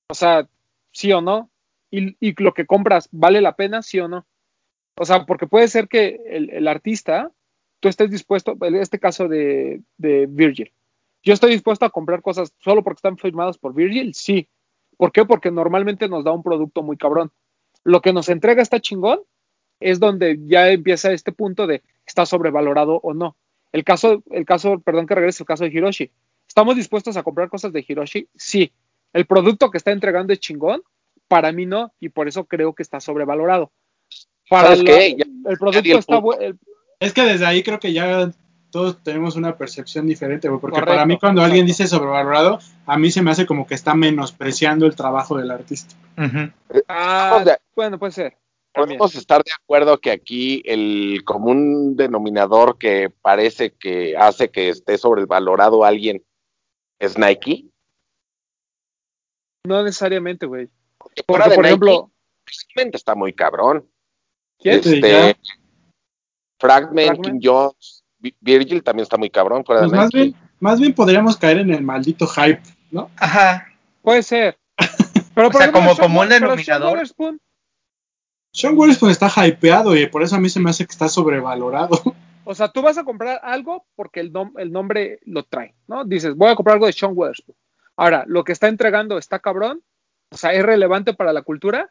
O 0.10 0.14
sea, 0.14 0.48
sí 0.92 1.12
o 1.12 1.22
no. 1.22 1.50
Y, 1.90 2.18
y 2.20 2.42
lo 2.42 2.54
que 2.54 2.66
compras, 2.66 3.08
¿vale 3.12 3.40
la 3.40 3.56
pena? 3.56 3.82
Sí 3.82 4.00
o 4.00 4.08
no. 4.08 4.26
O 5.00 5.06
sea, 5.06 5.26
porque 5.26 5.48
puede 5.48 5.68
ser 5.68 5.88
que 5.88 6.20
el, 6.26 6.50
el 6.50 6.68
artista, 6.68 7.32
tú 7.80 7.88
estés 7.88 8.10
dispuesto, 8.10 8.58
en 8.62 8.76
este 8.76 9.00
caso 9.00 9.28
de, 9.28 9.82
de 9.98 10.26
Virgil, 10.28 10.74
yo 11.28 11.34
estoy 11.34 11.52
dispuesto 11.52 11.84
a 11.84 11.90
comprar 11.90 12.22
cosas 12.22 12.54
solo 12.60 12.84
porque 12.84 13.00
están 13.00 13.18
firmadas 13.18 13.58
por 13.58 13.74
Virgil, 13.74 14.14
sí. 14.14 14.48
¿Por 14.96 15.12
qué? 15.12 15.26
Porque 15.26 15.52
normalmente 15.52 16.08
nos 16.08 16.24
da 16.24 16.32
un 16.32 16.42
producto 16.42 16.82
muy 16.84 16.96
cabrón. 16.96 17.32
Lo 17.84 18.02
que 18.02 18.14
nos 18.14 18.30
entrega 18.30 18.62
está 18.62 18.80
chingón, 18.80 19.20
es 19.82 20.00
donde 20.00 20.40
ya 20.48 20.70
empieza 20.72 21.12
este 21.12 21.34
punto 21.34 21.68
de 21.68 21.84
está 22.06 22.26
sobrevalorado 22.26 23.02
o 23.04 23.14
no. 23.14 23.36
El 23.74 23.84
caso, 23.84 24.24
el 24.32 24.46
caso, 24.46 24.80
perdón 24.80 25.06
que 25.06 25.16
regrese, 25.16 25.44
el 25.44 25.48
caso 25.48 25.66
de 25.66 25.70
Hiroshi. 25.70 26.10
¿Estamos 26.48 26.78
dispuestos 26.78 27.18
a 27.18 27.24
comprar 27.24 27.50
cosas 27.50 27.74
de 27.74 27.84
Hiroshi? 27.86 28.30
Sí. 28.36 28.72
El 29.12 29.26
producto 29.26 29.70
que 29.70 29.78
está 29.78 29.92
entregando 29.92 30.32
es 30.32 30.40
chingón, 30.40 30.82
para 31.28 31.52
mí 31.52 31.66
no, 31.66 31.92
y 32.00 32.08
por 32.08 32.30
eso 32.30 32.46
creo 32.46 32.74
que 32.74 32.84
está 32.84 33.02
sobrevalorado. 33.02 33.70
Para 34.50 34.70
¿Sabes 34.70 34.84
la- 34.84 34.86
qué? 34.86 35.16
Ya- 35.18 35.26
el 35.52 35.58
producto 35.58 35.90
el 35.92 35.98
está 35.98 36.20
bueno. 36.20 36.58
Es 37.02 37.14
que 37.14 37.24
desde 37.24 37.46
ahí 37.46 37.62
creo 37.64 37.80
que 37.80 37.92
ya 37.92 38.32
todos 38.70 39.02
tenemos 39.04 39.36
una 39.36 39.58
percepción 39.58 40.08
diferente, 40.08 40.50
güey, 40.50 40.60
porque 40.60 40.76
Correcto, 40.76 40.94
para 40.94 41.06
mí 41.06 41.18
cuando 41.18 41.42
alguien 41.42 41.66
dice 41.66 41.88
sobrevalorado, 41.88 42.60
a 42.86 42.98
mí 42.98 43.12
se 43.12 43.22
me 43.22 43.32
hace 43.32 43.46
como 43.46 43.66
que 43.66 43.76
está 43.76 43.96
menospreciando 43.96 44.86
el 44.86 44.96
trabajo 44.96 45.38
del 45.38 45.52
artista. 45.52 45.96
Ah, 46.88 47.44
bueno, 47.76 47.98
puede 47.98 48.12
ser. 48.12 48.38
También. 48.74 49.00
Podemos 49.00 49.16
estar 49.16 49.44
de 49.44 49.52
acuerdo 49.52 49.98
que 50.00 50.12
aquí 50.12 50.62
el 50.66 51.24
común 51.26 51.96
denominador 51.96 52.78
que 52.78 53.10
parece 53.22 53.72
que 53.72 54.16
hace 54.16 54.50
que 54.50 54.70
esté 54.70 54.98
sobrevalorado 54.98 55.84
alguien 55.84 56.24
es 57.00 57.18
Nike. 57.18 57.66
No 59.66 59.84
necesariamente, 59.84 60.46
güey. 60.46 60.70
Porque 60.98 61.24
Porque, 61.26 61.44
por 61.50 61.58
Nike, 61.58 61.68
ejemplo, 61.68 62.12
realmente 62.76 62.98
está 62.98 63.16
muy 63.16 63.34
cabrón. 63.34 63.90
¿quién? 64.60 64.76
Este. 64.76 65.38
Fragment, 66.60 67.08
Fragment. 67.08 67.26
King 67.26 67.40
Jones, 67.42 67.97
Virgil 68.42 68.84
también 68.84 69.04
está 69.04 69.18
muy 69.18 69.30
cabrón 69.30 69.64
fuera 69.66 69.82
Pues 69.82 69.92
de 69.92 69.98
más 69.98 70.10
bien, 70.12 70.36
más 70.60 70.80
bien 70.80 70.94
podríamos 70.94 71.38
caer 71.38 71.60
en 71.60 71.72
el 71.72 71.84
maldito 71.84 72.26
hype, 72.28 72.62
¿no? 72.92 73.10
Ajá. 73.18 73.68
Puede 74.02 74.24
ser. 74.24 74.58
Pero, 75.36 75.50
O 75.50 75.52
sea, 75.52 75.72
como- 75.72 75.94
Sean 75.94 75.98
como 76.08 76.22
un 76.22 76.28
Sean 76.28 76.42
denominador. 76.42 77.08
Sean 78.52 78.78
Witherspoon 78.78 79.12
está 79.12 79.30
hypeado 79.46 79.96
y 79.96 80.08
por 80.08 80.24
eso 80.24 80.36
a 80.36 80.40
mí 80.40 80.50
se 80.50 80.60
me 80.60 80.70
hace 80.70 80.86
que 80.86 80.92
está 80.92 81.08
sobrevalorado. 81.10 82.02
O 82.44 82.56
sea, 82.56 82.70
tú 82.70 82.82
vas 82.82 82.98
a 82.98 83.04
comprar 83.04 83.40
algo 83.44 83.86
porque 83.96 84.20
el, 84.20 84.32
nom- 84.34 84.54
el 84.58 84.72
nombre 84.72 85.20
lo 85.26 85.44
trae, 85.44 85.76
¿no? 85.88 86.06
Dices, 86.06 86.34
voy 86.36 86.50
a 86.50 86.56
comprar 86.56 86.76
algo 86.76 86.88
de 86.88 86.94
Sean 86.94 87.12
Witherspoon. 87.14 87.56
Ahora, 87.98 88.24
lo 88.28 88.44
que 88.44 88.52
está 88.54 88.68
entregando 88.68 89.18
está 89.18 89.40
cabrón, 89.40 89.84
o 90.32 90.38
sea, 90.38 90.54
es 90.54 90.64
relevante 90.64 91.14
para 91.14 91.34
la 91.34 91.42
cultura. 91.42 91.90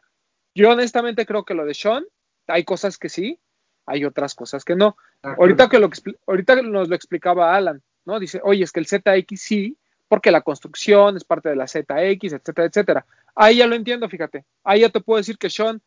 Yo 0.55 0.71
honestamente 0.71 1.25
creo 1.25 1.45
que 1.45 1.53
lo 1.53 1.63
de 1.65 1.73
Sean, 1.73 2.03
hay 2.47 2.63
cosas 2.63 2.97
que 2.97 3.07
sí, 3.09 3.39
hay 3.85 4.03
otras 4.03 4.33
cosas 4.35 4.65
que 4.65 4.75
no. 4.75 4.97
Ahorita 5.23 5.67
que 5.69 5.79
lo 5.79 5.89
expli- 5.89 6.17
ahorita 6.25 6.61
nos 6.61 6.87
lo 6.89 6.95
explicaba 6.95 7.55
Alan, 7.55 7.81
¿no? 8.05 8.19
Dice, 8.19 8.39
oye, 8.43 8.63
es 8.63 8.71
que 8.71 8.79
el 8.79 8.87
ZX 8.87 9.41
sí, 9.41 9.77
porque 10.07 10.31
la 10.31 10.41
construcción 10.41 11.17
es 11.17 11.23
parte 11.23 11.49
de 11.49 11.55
la 11.55 11.67
ZX, 11.67 12.33
etcétera, 12.33 12.65
etcétera. 12.67 13.05
Ahí 13.35 13.57
ya 13.57 13.67
lo 13.67 13.75
entiendo, 13.75 14.07
fíjate. 14.09 14.45
Ahí 14.63 14.81
ya 14.81 14.89
te 14.89 15.01
puedo 15.01 15.17
decir 15.17 15.37
que 15.37 15.49
Sean, 15.49 15.81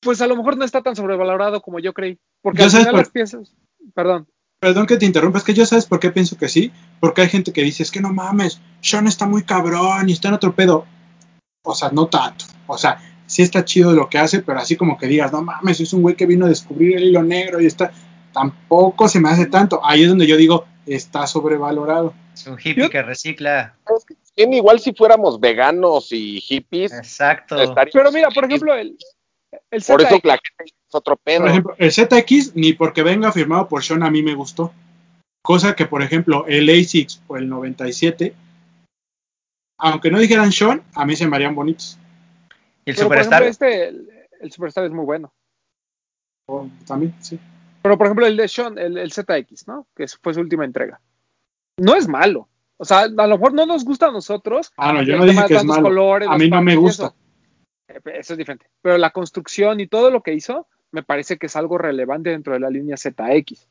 pues 0.00 0.20
a 0.20 0.26
lo 0.26 0.36
mejor 0.36 0.56
no 0.56 0.64
está 0.64 0.82
tan 0.82 0.96
sobrevalorado 0.96 1.60
como 1.62 1.78
yo 1.78 1.92
creí. 1.94 2.18
Porque 2.42 2.58
Ya 2.58 2.64
al 2.66 2.70
final 2.70 2.90
por- 2.90 2.98
las 3.00 3.10
piezas, 3.10 3.54
perdón, 3.94 4.28
Perdón 4.60 4.86
que 4.86 4.96
te 4.96 5.04
interrumpa, 5.04 5.36
es 5.38 5.44
que 5.44 5.52
yo 5.52 5.66
sabes 5.66 5.84
por 5.84 6.00
qué 6.00 6.10
pienso 6.10 6.38
que 6.38 6.48
sí. 6.48 6.72
Porque 6.98 7.20
hay 7.20 7.28
gente 7.28 7.52
que 7.52 7.60
dice, 7.62 7.82
es 7.82 7.90
que 7.90 8.00
no 8.00 8.14
mames, 8.14 8.62
Sean 8.80 9.06
está 9.06 9.26
muy 9.26 9.42
cabrón 9.42 10.08
y 10.08 10.12
está 10.12 10.28
en 10.28 10.34
otro 10.34 10.54
pedo. 10.54 10.86
O 11.64 11.74
sea, 11.74 11.90
no 11.90 12.06
tanto. 12.06 12.46
O 12.66 12.78
sea, 12.78 12.98
sí 13.26 13.42
está 13.42 13.64
chido 13.64 13.92
lo 13.92 14.08
que 14.08 14.18
hace, 14.18 14.42
pero 14.42 14.58
así 14.58 14.76
como 14.76 14.98
que 14.98 15.06
digas, 15.06 15.32
no 15.32 15.42
mames, 15.42 15.80
es 15.80 15.92
un 15.92 16.02
güey 16.02 16.14
que 16.14 16.26
vino 16.26 16.46
a 16.46 16.48
descubrir 16.48 16.96
el 16.96 17.04
hilo 17.04 17.22
negro 17.22 17.60
y 17.60 17.66
está. 17.66 17.92
Tampoco 18.32 19.08
se 19.08 19.20
me 19.20 19.30
hace 19.30 19.46
tanto. 19.46 19.80
Ahí 19.84 20.02
es 20.02 20.08
donde 20.08 20.26
yo 20.26 20.36
digo, 20.36 20.66
está 20.86 21.26
sobrevalorado. 21.26 22.14
Es 22.34 22.46
un 22.46 22.58
hippie 22.58 22.84
Yo- 22.84 22.90
que 22.90 23.02
recicla. 23.02 23.76
Bien, 24.36 24.52
igual 24.52 24.80
si 24.80 24.92
fuéramos 24.92 25.38
veganos 25.38 26.10
y 26.10 26.40
hippies, 26.40 26.92
Exacto. 26.92 27.56
Pero 27.92 28.10
mira, 28.10 28.30
por 28.30 28.44
ejemplo, 28.44 28.74
el, 28.74 28.98
el 29.70 29.82
por 29.82 30.02
eso 30.02 30.16
ZX, 30.16 30.24
la 30.24 30.32
gente 30.32 30.64
es 30.64 30.94
otro 30.94 31.16
pedo. 31.16 31.40
Por 31.40 31.50
ejemplo, 31.50 31.74
el 31.78 31.92
ZX, 31.92 32.56
ni 32.56 32.72
porque 32.72 33.04
venga 33.04 33.30
firmado 33.30 33.68
por 33.68 33.84
Sean, 33.84 34.02
a 34.02 34.10
mí 34.10 34.22
me 34.22 34.34
gustó. 34.34 34.72
Cosa 35.42 35.76
que, 35.76 35.86
por 35.86 36.02
ejemplo, 36.02 36.46
el 36.48 36.68
ASICS 36.68 37.22
o 37.28 37.36
el 37.36 37.48
97, 37.48 38.34
aunque 39.78 40.10
no 40.10 40.18
dijeran 40.18 40.50
Sean, 40.50 40.82
a 40.94 41.04
mí 41.04 41.14
se 41.14 41.28
me 41.28 41.36
harían 41.36 41.54
bonitos. 41.54 41.98
Y 42.84 42.90
el 42.90 42.96
pero 42.96 43.08
por 43.08 43.16
Superstar. 43.18 43.42
ejemplo, 43.42 43.66
este, 43.68 43.88
el, 43.88 44.08
el 44.40 44.52
Superstar 44.52 44.84
es 44.84 44.90
muy 44.92 45.04
bueno. 45.04 45.32
También, 46.86 47.14
sí. 47.20 47.38
Pero 47.82 47.96
por 47.98 48.06
ejemplo, 48.06 48.26
el 48.26 48.36
de 48.36 48.48
Sean, 48.48 48.78
el, 48.78 48.98
el 48.98 49.12
ZX, 49.12 49.66
¿no? 49.66 49.86
Que 49.94 50.06
fue 50.22 50.34
su 50.34 50.40
última 50.40 50.64
entrega. 50.64 51.00
No 51.78 51.94
es 51.94 52.08
malo. 52.08 52.48
O 52.76 52.84
sea, 52.84 53.00
a 53.02 53.08
lo 53.08 53.38
mejor 53.38 53.54
no 53.54 53.66
nos 53.66 53.84
gusta 53.84 54.06
a 54.06 54.12
nosotros. 54.12 54.72
Ah, 54.76 54.92
no, 54.92 55.02
yo 55.02 55.16
no 55.16 55.24
dije 55.24 55.44
que 55.46 55.54
es 55.56 55.64
malo. 55.64 55.82
colores, 55.82 56.28
A 56.30 56.36
mí 56.36 56.48
no 56.50 56.60
me 56.62 56.76
gusta. 56.76 57.14
Eso. 57.88 58.00
Eso 58.04 58.32
es 58.34 58.38
diferente. 58.38 58.66
Pero 58.82 58.98
la 58.98 59.10
construcción 59.10 59.80
y 59.80 59.86
todo 59.86 60.10
lo 60.10 60.22
que 60.22 60.34
hizo, 60.34 60.66
me 60.90 61.02
parece 61.02 61.36
que 61.38 61.46
es 61.46 61.56
algo 61.56 61.78
relevante 61.78 62.30
dentro 62.30 62.52
de 62.54 62.60
la 62.60 62.70
línea 62.70 62.96
ZX. 62.96 63.68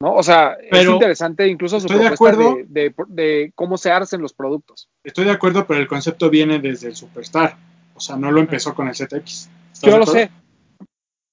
¿No? 0.00 0.14
O 0.14 0.22
sea, 0.22 0.52
es 0.70 0.86
interesante 0.86 1.48
incluso 1.48 1.80
su 1.80 1.88
de 1.88 1.94
propuesta 1.94 2.14
acuerdo. 2.14 2.56
de, 2.56 2.64
de- 2.68 2.94
de 3.08 3.52
cómo 3.56 3.76
se 3.76 3.90
hacen 3.90 4.22
los 4.22 4.32
productos. 4.32 4.88
Estoy 5.02 5.24
de 5.24 5.32
acuerdo, 5.32 5.66
pero 5.66 5.80
el 5.80 5.88
concepto 5.88 6.30
viene 6.30 6.60
desde 6.60 6.88
el 6.88 6.96
Superstar. 6.96 7.56
O 7.98 8.00
sea, 8.00 8.14
no 8.16 8.30
lo 8.30 8.40
empezó 8.40 8.74
con 8.74 8.86
el 8.86 8.94
ZX. 8.94 9.10
¿Estás 9.72 9.82
Yo 9.82 9.98
lo 9.98 10.06
sé. 10.06 10.30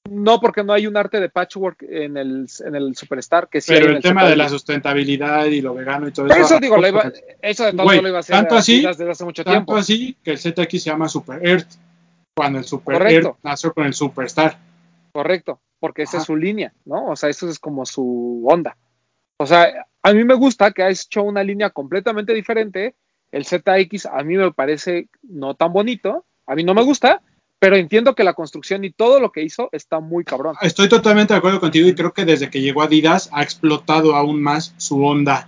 No, 0.09 0.39
porque 0.39 0.63
no 0.63 0.73
hay 0.73 0.85
un 0.87 0.97
arte 0.97 1.19
de 1.19 1.29
patchwork 1.29 1.83
en 1.83 2.17
el, 2.17 2.47
en 2.65 2.75
el 2.75 2.95
Superstar 2.95 3.47
que 3.49 3.61
sí 3.61 3.71
Pero 3.73 3.91
el 3.91 4.01
tema 4.01 4.27
de 4.27 4.35
la 4.35 4.49
sustentabilidad 4.49 5.45
y 5.45 5.61
lo 5.61 5.73
vegano 5.75 6.07
y 6.07 6.11
todo 6.11 6.27
Pero 6.27 6.41
eso. 6.43 6.53
eso 6.55 6.59
digo, 6.59 6.77
lo 6.77 6.87
iba- 6.87 7.11
eso 7.41 7.65
de 7.65 7.71
todo 7.73 7.83
Güey, 7.83 8.01
lo 8.01 8.07
iba 8.09 8.17
a 8.17 8.19
hacer 8.21 8.35
tanto 8.35 8.55
así- 8.55 8.83
desde 8.85 9.09
hace 9.09 9.23
mucho 9.25 9.43
Tanto 9.43 9.51
tiempo. 9.57 9.75
así 9.77 10.15
que 10.23 10.31
el 10.31 10.37
ZX 10.39 10.71
se 10.83 10.89
llama 10.89 11.07
Super 11.07 11.45
Earth. 11.45 11.69
Cuando 12.35 12.59
el 12.59 12.65
Super 12.65 12.97
Correcto. 12.97 13.27
Earth 13.29 13.37
nació 13.43 13.73
con 13.73 13.85
el 13.85 13.93
Superstar. 13.93 14.57
Correcto, 15.13 15.59
porque 15.79 16.01
esa 16.03 16.17
Ajá. 16.17 16.21
es 16.21 16.25
su 16.25 16.35
línea, 16.35 16.73
¿no? 16.85 17.07
O 17.07 17.15
sea, 17.15 17.29
eso 17.29 17.47
es 17.47 17.59
como 17.59 17.85
su 17.85 18.45
onda. 18.49 18.75
O 19.39 19.45
sea, 19.45 19.67
a 20.03 20.13
mí 20.13 20.23
me 20.23 20.33
gusta 20.33 20.71
que 20.71 20.83
ha 20.83 20.89
hecho 20.89 21.23
una 21.23 21.43
línea 21.43 21.69
completamente 21.69 22.33
diferente. 22.33 22.95
El 23.31 23.45
ZX 23.45 24.05
a 24.05 24.23
mí 24.23 24.37
me 24.37 24.51
parece 24.51 25.09
no 25.23 25.55
tan 25.55 25.73
bonito, 25.73 26.25
a 26.47 26.55
mí 26.55 26.63
no 26.63 26.73
me 26.73 26.83
gusta, 26.83 27.21
pero 27.59 27.75
entiendo 27.75 28.15
que 28.15 28.23
la 28.23 28.33
construcción 28.33 28.83
y 28.83 28.91
todo 28.91 29.19
lo 29.19 29.31
que 29.31 29.43
hizo 29.43 29.69
está 29.71 29.99
muy 29.99 30.23
cabrón. 30.23 30.55
Estoy 30.61 30.89
totalmente 30.89 31.33
de 31.33 31.37
acuerdo 31.37 31.59
contigo 31.59 31.87
y 31.87 31.95
creo 31.95 32.13
que 32.13 32.25
desde 32.25 32.49
que 32.49 32.61
llegó 32.61 32.81
Adidas 32.81 33.29
ha 33.31 33.43
explotado 33.43 34.15
aún 34.15 34.41
más 34.41 34.73
su 34.77 35.03
onda. 35.03 35.47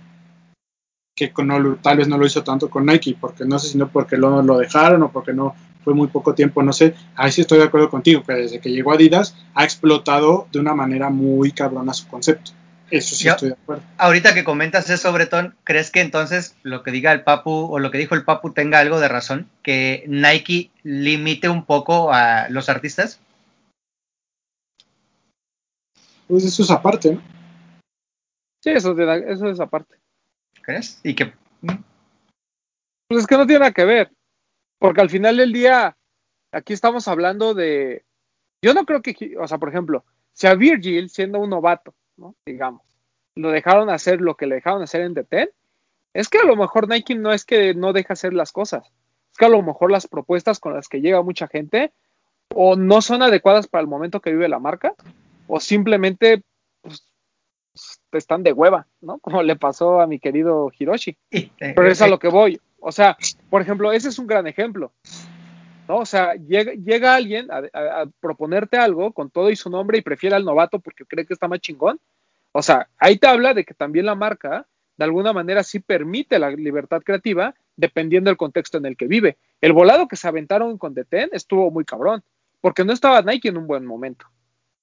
Que 1.14 1.32
con, 1.32 1.78
tal 1.82 1.96
vez 1.96 2.08
no 2.08 2.16
lo 2.16 2.26
hizo 2.26 2.44
tanto 2.44 2.70
con 2.70 2.86
Nike, 2.86 3.16
porque 3.20 3.44
no 3.44 3.58
sé 3.58 3.68
si 3.68 3.78
no 3.78 3.88
porque 3.88 4.16
lo, 4.16 4.42
lo 4.42 4.58
dejaron 4.58 5.02
o 5.02 5.10
porque 5.10 5.32
no 5.32 5.54
fue 5.84 5.94
muy 5.94 6.08
poco 6.08 6.34
tiempo, 6.34 6.62
no 6.62 6.72
sé. 6.72 6.94
Ahí 7.16 7.32
sí 7.32 7.40
estoy 7.40 7.58
de 7.58 7.64
acuerdo 7.64 7.90
contigo, 7.90 8.22
que 8.22 8.32
desde 8.34 8.60
que 8.60 8.70
llegó 8.70 8.92
Adidas 8.92 9.36
ha 9.54 9.64
explotado 9.64 10.46
de 10.52 10.60
una 10.60 10.74
manera 10.74 11.10
muy 11.10 11.52
cabrona 11.52 11.92
su 11.92 12.06
concepto. 12.08 12.52
Eso 12.90 13.14
sí 13.14 13.28
estoy 13.28 13.50
de 13.50 13.54
acuerdo. 13.54 13.82
Ahorita 13.98 14.32
que 14.34 14.44
comentas 14.44 14.88
eso, 14.88 15.12
Bretón, 15.12 15.54
¿crees 15.64 15.90
que 15.90 16.00
entonces 16.00 16.56
lo 16.62 16.82
que 16.82 16.90
diga 16.90 17.12
el 17.12 17.22
Papu 17.22 17.50
o 17.50 17.78
lo 17.78 17.90
que 17.90 17.98
dijo 17.98 18.14
el 18.14 18.24
Papu 18.24 18.52
tenga 18.52 18.78
algo 18.78 18.98
de 18.98 19.08
razón? 19.08 19.50
¿Que 19.62 20.04
Nike 20.06 20.70
limite 20.82 21.48
un 21.48 21.64
poco 21.66 22.12
a 22.12 22.48
los 22.48 22.68
artistas? 22.68 23.20
Pues 26.26 26.44
eso 26.44 26.62
es 26.62 26.70
aparte, 26.70 27.14
¿no? 27.14 27.22
Sí, 28.62 28.70
eso, 28.70 28.94
de 28.94 29.06
la- 29.06 29.16
eso 29.16 29.48
es 29.48 29.60
aparte. 29.60 29.96
¿Crees? 30.62 31.00
Y 31.04 31.14
que 31.14 31.32
Pues 33.08 33.20
es 33.20 33.26
que 33.26 33.36
no 33.36 33.46
tiene 33.46 33.60
nada 33.60 33.72
que 33.72 33.84
ver, 33.84 34.12
porque 34.78 35.00
al 35.00 35.08
final 35.08 35.38
del 35.38 35.52
día, 35.52 35.96
aquí 36.52 36.74
estamos 36.74 37.08
hablando 37.08 37.54
de, 37.54 38.04
yo 38.62 38.74
no 38.74 38.84
creo 38.84 39.00
que, 39.00 39.34
o 39.38 39.48
sea, 39.48 39.56
por 39.56 39.70
ejemplo, 39.70 40.04
si 40.34 40.46
a 40.46 40.54
Virgil, 40.54 41.08
siendo 41.08 41.38
un 41.38 41.48
novato, 41.48 41.94
¿no? 42.18 42.34
digamos, 42.44 42.82
lo 43.34 43.50
dejaron 43.50 43.88
hacer 43.88 44.20
lo 44.20 44.36
que 44.36 44.46
le 44.46 44.56
dejaron 44.56 44.82
hacer 44.82 45.00
en 45.00 45.14
Ten, 45.14 45.48
es 46.12 46.28
que 46.28 46.38
a 46.38 46.44
lo 46.44 46.56
mejor 46.56 46.88
Nike 46.88 47.14
no 47.14 47.32
es 47.32 47.44
que 47.44 47.74
no 47.74 47.92
deja 47.92 48.12
hacer 48.12 48.34
las 48.34 48.52
cosas, 48.52 48.86
es 49.30 49.38
que 49.38 49.46
a 49.46 49.50
lo 49.50 49.62
mejor 49.62 49.90
las 49.90 50.06
propuestas 50.06 50.60
con 50.60 50.74
las 50.74 50.88
que 50.88 51.00
llega 51.00 51.22
mucha 51.22 51.48
gente 51.48 51.92
o 52.54 52.76
no 52.76 53.00
son 53.00 53.22
adecuadas 53.22 53.66
para 53.68 53.82
el 53.82 53.88
momento 53.88 54.20
que 54.20 54.32
vive 54.32 54.48
la 54.48 54.58
marca, 54.58 54.94
o 55.46 55.60
simplemente 55.60 56.42
pues, 56.82 57.02
están 58.12 58.42
de 58.42 58.52
hueva, 58.52 58.86
¿no? 59.00 59.18
Como 59.20 59.42
le 59.42 59.56
pasó 59.56 60.00
a 60.00 60.06
mi 60.06 60.18
querido 60.18 60.70
Hiroshi. 60.76 61.16
eh, 61.30 61.50
Pero 61.58 61.88
es 61.88 62.02
a 62.02 62.06
eh, 62.06 62.10
lo 62.10 62.18
que 62.18 62.28
voy. 62.28 62.60
O 62.80 62.92
sea, 62.92 63.16
por 63.50 63.60
ejemplo, 63.60 63.92
ese 63.92 64.08
es 64.08 64.18
un 64.18 64.26
gran 64.26 64.46
ejemplo. 64.46 64.92
¿No? 65.88 65.96
O 65.98 66.06
sea, 66.06 66.34
llega, 66.34 66.72
llega 66.74 67.14
alguien 67.14 67.50
a, 67.50 67.62
a- 67.72 68.02
a 68.02 68.06
proponerte 68.20 68.76
algo 68.76 69.12
con 69.12 69.30
todo 69.30 69.50
y 69.50 69.56
su 69.56 69.70
nombre 69.70 69.98
y 69.98 70.02
prefiere 70.02 70.36
al 70.36 70.44
novato 70.44 70.78
porque 70.78 71.04
cree 71.06 71.26
que 71.26 71.32
está 71.34 71.48
más 71.48 71.60
chingón. 71.60 71.98
O 72.52 72.62
sea, 72.62 72.88
ahí 72.98 73.16
te 73.18 73.26
habla 73.26 73.54
de 73.54 73.64
que 73.64 73.74
también 73.74 74.06
la 74.06 74.14
marca, 74.14 74.66
de 74.96 75.04
alguna 75.04 75.32
manera, 75.32 75.62
sí 75.62 75.80
permite 75.80 76.38
la 76.38 76.50
libertad 76.50 77.02
creativa 77.02 77.54
dependiendo 77.76 78.28
del 78.30 78.36
contexto 78.36 78.78
en 78.78 78.86
el 78.86 78.96
que 78.96 79.06
vive. 79.06 79.36
El 79.60 79.72
volado 79.72 80.08
que 80.08 80.16
se 80.16 80.28
aventaron 80.28 80.76
con 80.78 80.94
Deten 80.94 81.30
estuvo 81.32 81.70
muy 81.70 81.84
cabrón, 81.84 82.22
porque 82.60 82.84
no 82.84 82.92
estaba 82.92 83.22
Nike 83.22 83.48
en 83.48 83.56
un 83.56 83.66
buen 83.66 83.84
momento. 83.86 84.26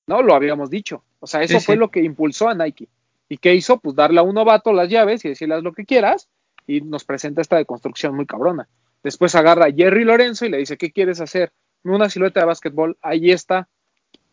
¿No? 0.07 0.21
Lo 0.21 0.35
habíamos 0.35 0.69
dicho. 0.69 1.03
O 1.19 1.27
sea, 1.27 1.41
eso 1.41 1.59
Sí, 1.59 1.65
fue 1.65 1.75
sí. 1.75 1.79
lo 1.79 1.89
que 1.89 2.01
impulsó 2.01 2.47
a 2.49 2.53
Nike. 2.55 2.87
¿Y 3.27 3.37
qué 3.37 3.55
hizo? 3.55 3.79
Pues 3.79 3.95
darle 3.95 4.19
a 4.19 4.23
un 4.23 4.35
novato 4.35 4.71
las 4.71 4.87
llaves 4.89 5.25
y 5.25 5.29
decirle 5.29 5.55
haz 5.55 5.63
lo 5.63 5.73
que 5.73 5.83
quieras 5.85 6.29
y 6.67 6.81
nos 6.81 7.03
presenta 7.03 7.41
esta 7.41 7.57
deconstrucción 7.57 8.15
muy 8.15 8.25
cabrona. 8.27 8.67
Después 9.05 9.35
agarra 9.35 9.65
a 9.67 9.71
Jerry 9.71 10.03
Lorenzo 10.03 10.47
y 10.47 10.49
le 10.49 10.57
dice, 10.57 10.77
¿qué 10.77 10.91
quieres 10.91 11.21
hacer? 11.21 11.51
Una 11.83 12.09
silueta 12.09 12.39
de 12.39 12.47
básquetbol, 12.47 12.97
ahí 13.03 13.29
está. 13.29 13.69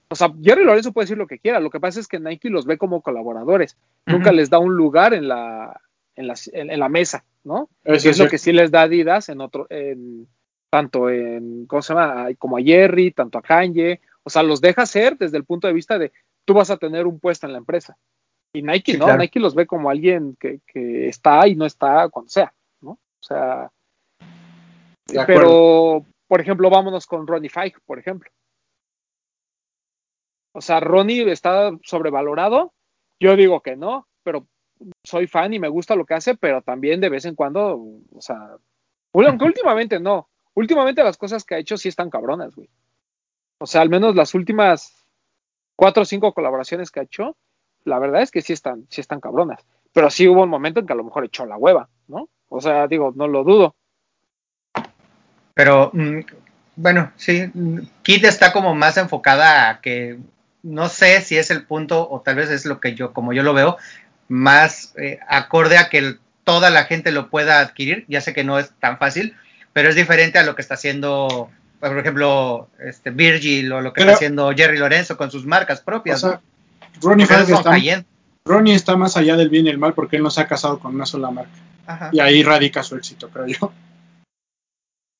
O 0.09 0.15
sea, 0.15 0.33
Jerry 0.43 0.65
Lorenzo 0.65 0.93
puede 0.93 1.05
decir 1.05 1.19
lo 1.19 1.27
que 1.27 1.39
quiera, 1.39 1.61
lo 1.61 1.69
que 1.69 1.79
pasa 1.79 2.01
es 2.01 2.09
que 2.09 2.19
Nike 2.19 2.49
los 2.49 2.65
ve 2.65 2.79
como 2.79 3.03
colaboradores, 3.03 3.77
nunca 4.07 4.33
les 4.33 4.49
da 4.49 4.59
un 4.59 4.75
lugar 4.75 5.13
en 5.13 5.29
la, 5.29 5.79
en 6.17 6.27
la, 6.27 6.35
en, 6.55 6.71
en 6.71 6.81
la 6.81 6.89
mesa, 6.89 7.23
¿no? 7.45 7.69
Eso 7.85 7.97
es 7.97 8.05
lo 8.07 8.13
cierto. 8.15 8.31
que 8.31 8.39
sí 8.39 8.51
les 8.51 8.71
da 8.71 8.81
Adidas 8.81 9.29
en 9.29 9.43
otro, 9.43 9.67
en, 9.69 10.27
tanto 10.71 11.11
en, 11.11 11.67
¿cómo 11.67 11.83
se 11.83 11.93
llama? 11.93 12.29
Como 12.39 12.57
a 12.57 12.63
Jerry, 12.63 13.11
tanto 13.11 13.37
a 13.37 13.43
Kanye, 13.43 14.01
o 14.23 14.31
sea, 14.31 14.43
los 14.43 14.63
deja 14.63 14.87
ser 14.87 15.19
desde 15.19 15.37
el 15.37 15.45
punto 15.45 15.67
de 15.67 15.75
vista 15.75 15.99
de 15.99 16.13
tú 16.47 16.55
vas 16.55 16.71
a 16.71 16.79
tener 16.79 17.07
un 17.07 17.21
puesto 17.21 17.47
en 17.47 17.53
la 17.53 17.59
empresa. 17.59 17.99
Y 18.55 18.63
Nike 18.63 18.93
Sí, 18.93 18.99
no, 18.99 19.05
claro. 19.05 19.21
Nike 19.21 19.39
los 19.39 19.55
ve 19.55 19.67
como 19.67 19.91
alguien 19.91 20.35
que, 20.41 20.61
que 20.67 21.09
está 21.09 21.47
y 21.47 21.57
no 21.57 21.67
está 21.67 22.09
cuando 22.09 22.31
sea, 22.31 22.55
¿no? 22.81 22.93
O 22.93 23.23
sea. 23.23 23.71
Pero, 25.27 26.05
por 26.29 26.41
ejemplo, 26.41 26.71
vámonos 26.71 27.07
con 27.07 27.27
Ronnie 27.27 27.51
Fike, 27.51 27.81
por 27.87 27.99
ejemplo. 27.99 28.31
O 30.55 30.61
sea, 30.61 30.81
Ronnie 30.81 31.31
está 31.31 31.71
sobrevalorado. 31.83 32.73
Yo 33.19 33.37
digo 33.37 33.61
que 33.61 33.77
no, 33.77 34.07
pero 34.23 34.47
soy 35.05 35.27
fan 35.27 35.55
y 35.55 35.59
me 35.59 35.69
gusta 35.69 35.97
lo 35.97 36.05
que 36.05 36.15
hace, 36.15 36.37
pero 36.37 36.63
también 36.63 37.01
de 37.01 37.09
vez 37.09 37.25
en 37.25 37.35
cuando, 37.35 37.77
o 38.13 38.21
sea, 38.21 38.57
aunque 39.13 39.45
últimamente 39.45 40.01
no. 40.01 40.29
Últimamente 40.55 41.03
las 41.03 41.17
cosas 41.17 41.45
que 41.45 41.55
ha 41.55 41.59
hecho 41.59 41.77
sí 41.79 41.89
están 41.89 42.11
cabronas, 42.11 42.55
güey. 42.55 42.69
O 43.59 43.67
sea, 43.67 43.81
al 43.81 43.89
menos 43.89 44.15
las 44.15 44.35
últimas 44.35 45.07
cuatro 45.77 46.03
o 46.03 46.07
cinco 46.07 46.35
colaboraciones 46.35 46.91
que 46.91 47.01
ha 47.01 47.05
hecho, 47.05 47.37
la 47.85 47.99
verdad 47.99 48.23
es 48.23 48.31
que 48.31 48.43
sí 48.43 48.53
están, 48.53 48.87
sí 48.91 49.01
están 49.01 49.21
cabronas. 49.21 49.65
Pero 49.93 50.11
sí 50.11 50.29
hubo 50.29 50.43
un 50.43 50.51
momento 50.51 50.81
en 50.81 50.87
que 50.87 50.93
a 50.93 50.97
lo 50.97 51.05
mejor 51.05 51.25
echó 51.25 51.47
la 51.47 51.57
hueva, 51.57 51.89
¿no? 52.09 52.29
O 52.49 52.61
sea, 52.61 52.87
digo, 52.87 53.13
no 53.15 53.29
lo 53.29 53.45
dudo. 53.45 53.77
Pero 55.55 55.91
mm, 55.93 56.21
bueno, 56.77 57.13
sí, 57.17 57.51
Kid 58.03 58.25
está 58.25 58.53
como 58.53 58.75
más 58.75 58.97
enfocada 58.97 59.69
a 59.71 59.81
que 59.81 60.19
no 60.63 60.89
sé 60.89 61.21
si 61.23 61.37
es 61.37 61.51
el 61.51 61.65
punto 61.65 62.09
o 62.09 62.21
tal 62.21 62.37
vez 62.37 62.51
es 62.51 62.65
lo 62.67 62.81
que 62.81 62.95
yo, 62.95 63.13
como 63.13 63.33
yo 63.33 63.43
lo 63.43 63.53
veo, 63.53 63.77
más 64.29 64.95
eh, 64.97 65.19
acorde 65.29 65.77
a 65.79 65.89
que 65.89 65.99
el- 65.99 66.21
toda 66.45 66.71
la 66.71 66.85
gente 66.85 67.13
lo 67.13 67.29
pueda 67.31 67.61
adquirir. 67.61 68.05
Ya 68.09 68.21
sé 68.21 68.33
que 68.33 68.45
no 68.45 68.59
es 68.59 68.71
tan 68.81 68.99
fácil, 68.99 69.35
pero 69.73 69.89
es 69.89 69.95
diferente 69.95 70.39
a 70.39 70.43
lo 70.45 70.55
que 70.55 70.63
está 70.63 70.75
haciendo, 70.75 71.51
por 71.81 71.99
ejemplo, 71.99 72.69
este 72.81 73.11
Virgil 73.11 73.73
o 73.73 73.81
lo 73.81 73.93
que 73.93 74.01
Pero- 74.01 74.11
está 74.13 74.17
haciendo 74.17 74.51
Jerry 74.53 74.79
Lorenzo 74.79 75.17
con 75.17 75.31
sus 75.31 75.45
marcas 75.47 75.81
O 75.81 75.85
propias. 75.85 76.21
sea, 76.21 76.31
¿no? 76.31 76.41
Ronnie 77.03 77.25
está. 77.25 77.45
Ronnie 78.45 78.75
está 78.75 78.97
más 78.97 79.17
allá 79.17 79.37
del 79.37 79.49
bien 79.51 79.67
y 79.67 79.71
el 79.71 79.79
mal 79.79 79.95
porque 79.95 80.17
él 80.17 80.23
no 80.23 80.31
se 80.31 80.41
ha 80.41 80.49
casado 80.49 80.79
con 80.81 80.95
una 80.95 81.07
sola 81.07 81.31
marca. 81.31 81.51
Ajá. 81.87 82.11
Y 82.13 82.21
ahí 82.21 82.43
radica 82.43 82.83
su 82.83 82.97
éxito, 82.97 83.29
creo 83.31 83.47
yo. 83.47 83.73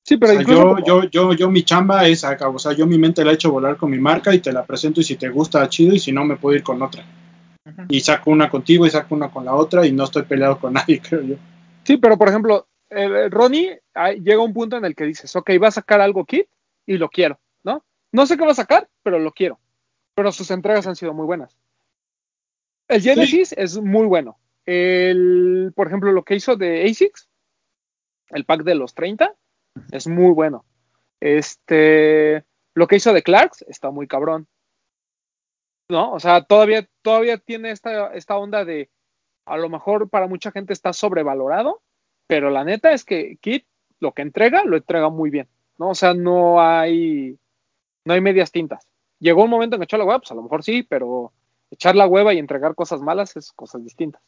Sí, 0.05 0.17
pero 0.17 0.31
O 0.31 0.35
sea, 0.35 0.41
incluso 0.41 0.61
yo, 0.61 0.67
como- 0.75 0.85
yo, 0.85 1.03
yo, 1.09 1.33
yo 1.33 1.49
mi 1.49 1.63
chamba 1.63 2.07
es 2.07 2.23
acá, 2.23 2.49
o 2.49 2.59
sea, 2.59 2.73
yo 2.73 2.85
mi 2.85 2.97
mente 2.97 3.23
la 3.23 3.31
he 3.31 3.35
hecho 3.35 3.51
volar 3.51 3.77
con 3.77 3.89
mi 3.89 3.99
marca 3.99 4.33
y 4.35 4.39
te 4.39 4.51
la 4.51 4.65
presento 4.65 4.99
y 4.99 5.03
si 5.03 5.15
te 5.15 5.29
gusta, 5.29 5.67
chido, 5.69 5.95
y 5.95 5.99
si 5.99 6.11
no, 6.11 6.25
me 6.25 6.35
puedo 6.35 6.55
ir 6.55 6.63
con 6.63 6.81
otra. 6.81 7.05
Y 7.87 8.01
saco 8.01 8.29
una 8.29 8.49
contigo 8.49 8.85
y 8.85 8.89
saco 8.89 9.15
una 9.15 9.31
con 9.31 9.45
la 9.45 9.55
otra 9.55 9.85
y 9.85 9.93
no 9.93 10.03
estoy 10.03 10.23
peleado 10.23 10.59
con 10.59 10.73
nadie, 10.73 11.01
creo 11.01 11.21
yo. 11.21 11.35
Sí, 11.83 11.97
pero 11.97 12.17
por 12.17 12.27
ejemplo, 12.27 12.67
eh, 12.89 13.29
Ronnie 13.29 13.79
llega 14.21 14.41
a 14.41 14.45
un 14.45 14.53
punto 14.53 14.75
en 14.77 14.85
el 14.85 14.95
que 14.95 15.05
dices, 15.05 15.33
ok, 15.35 15.51
va 15.61 15.69
a 15.69 15.71
sacar 15.71 16.01
algo 16.01 16.25
Kid 16.25 16.43
y 16.85 16.97
lo 16.97 17.09
quiero, 17.09 17.39
¿no? 17.63 17.83
No 18.11 18.25
sé 18.25 18.37
qué 18.37 18.43
va 18.45 18.51
a 18.51 18.55
sacar, 18.55 18.89
pero 19.03 19.19
lo 19.19 19.31
quiero. 19.31 19.57
Pero 20.15 20.31
sus 20.33 20.51
entregas 20.51 20.85
han 20.85 20.95
sido 20.97 21.13
muy 21.13 21.25
buenas. 21.25 21.57
El 22.89 23.01
Genesis 23.01 23.53
es 23.57 23.77
muy 23.79 24.05
bueno. 24.05 24.37
El, 24.65 25.71
por 25.75 25.87
ejemplo, 25.87 26.11
lo 26.11 26.23
que 26.23 26.35
hizo 26.35 26.55
de 26.55 26.83
ASICS, 26.89 27.29
el 28.29 28.45
pack 28.45 28.63
de 28.63 28.75
los 28.75 28.93
30, 28.93 29.33
es 29.91 30.07
muy 30.07 30.31
bueno. 30.31 30.65
Este, 31.19 32.43
lo 32.73 32.87
que 32.87 32.97
hizo 32.97 33.13
de 33.13 33.23
Clarks 33.23 33.63
está 33.67 33.91
muy 33.91 34.07
cabrón. 34.07 34.47
¿No? 35.89 36.11
O 36.13 36.19
sea, 36.19 36.43
todavía, 36.43 36.87
todavía 37.01 37.37
tiene 37.37 37.71
esta, 37.71 38.13
esta 38.13 38.37
onda 38.37 38.65
de, 38.65 38.89
a 39.45 39.57
lo 39.57 39.69
mejor 39.69 40.09
para 40.09 40.27
mucha 40.27 40.51
gente 40.51 40.73
está 40.73 40.93
sobrevalorado, 40.93 41.81
pero 42.27 42.49
la 42.49 42.63
neta 42.63 42.93
es 42.93 43.03
que 43.03 43.37
Kit 43.41 43.65
lo 43.99 44.13
que 44.13 44.21
entrega, 44.21 44.63
lo 44.65 44.77
entrega 44.77 45.09
muy 45.09 45.29
bien, 45.29 45.47
¿no? 45.77 45.89
O 45.89 45.95
sea, 45.95 46.13
no 46.13 46.61
hay, 46.61 47.37
no 48.05 48.13
hay 48.13 48.21
medias 48.21 48.51
tintas. 48.51 48.87
Llegó 49.19 49.43
un 49.43 49.49
momento 49.49 49.75
en 49.75 49.81
que 49.81 49.85
echó 49.85 49.97
la 49.97 50.05
hueva, 50.05 50.19
pues 50.19 50.31
a 50.31 50.35
lo 50.35 50.43
mejor 50.43 50.63
sí, 50.63 50.83
pero 50.83 51.31
echar 51.71 51.95
la 51.95 52.07
hueva 52.07 52.33
y 52.33 52.39
entregar 52.39 52.75
cosas 52.75 53.01
malas 53.01 53.35
es 53.37 53.51
cosas 53.53 53.83
distintas. 53.83 54.21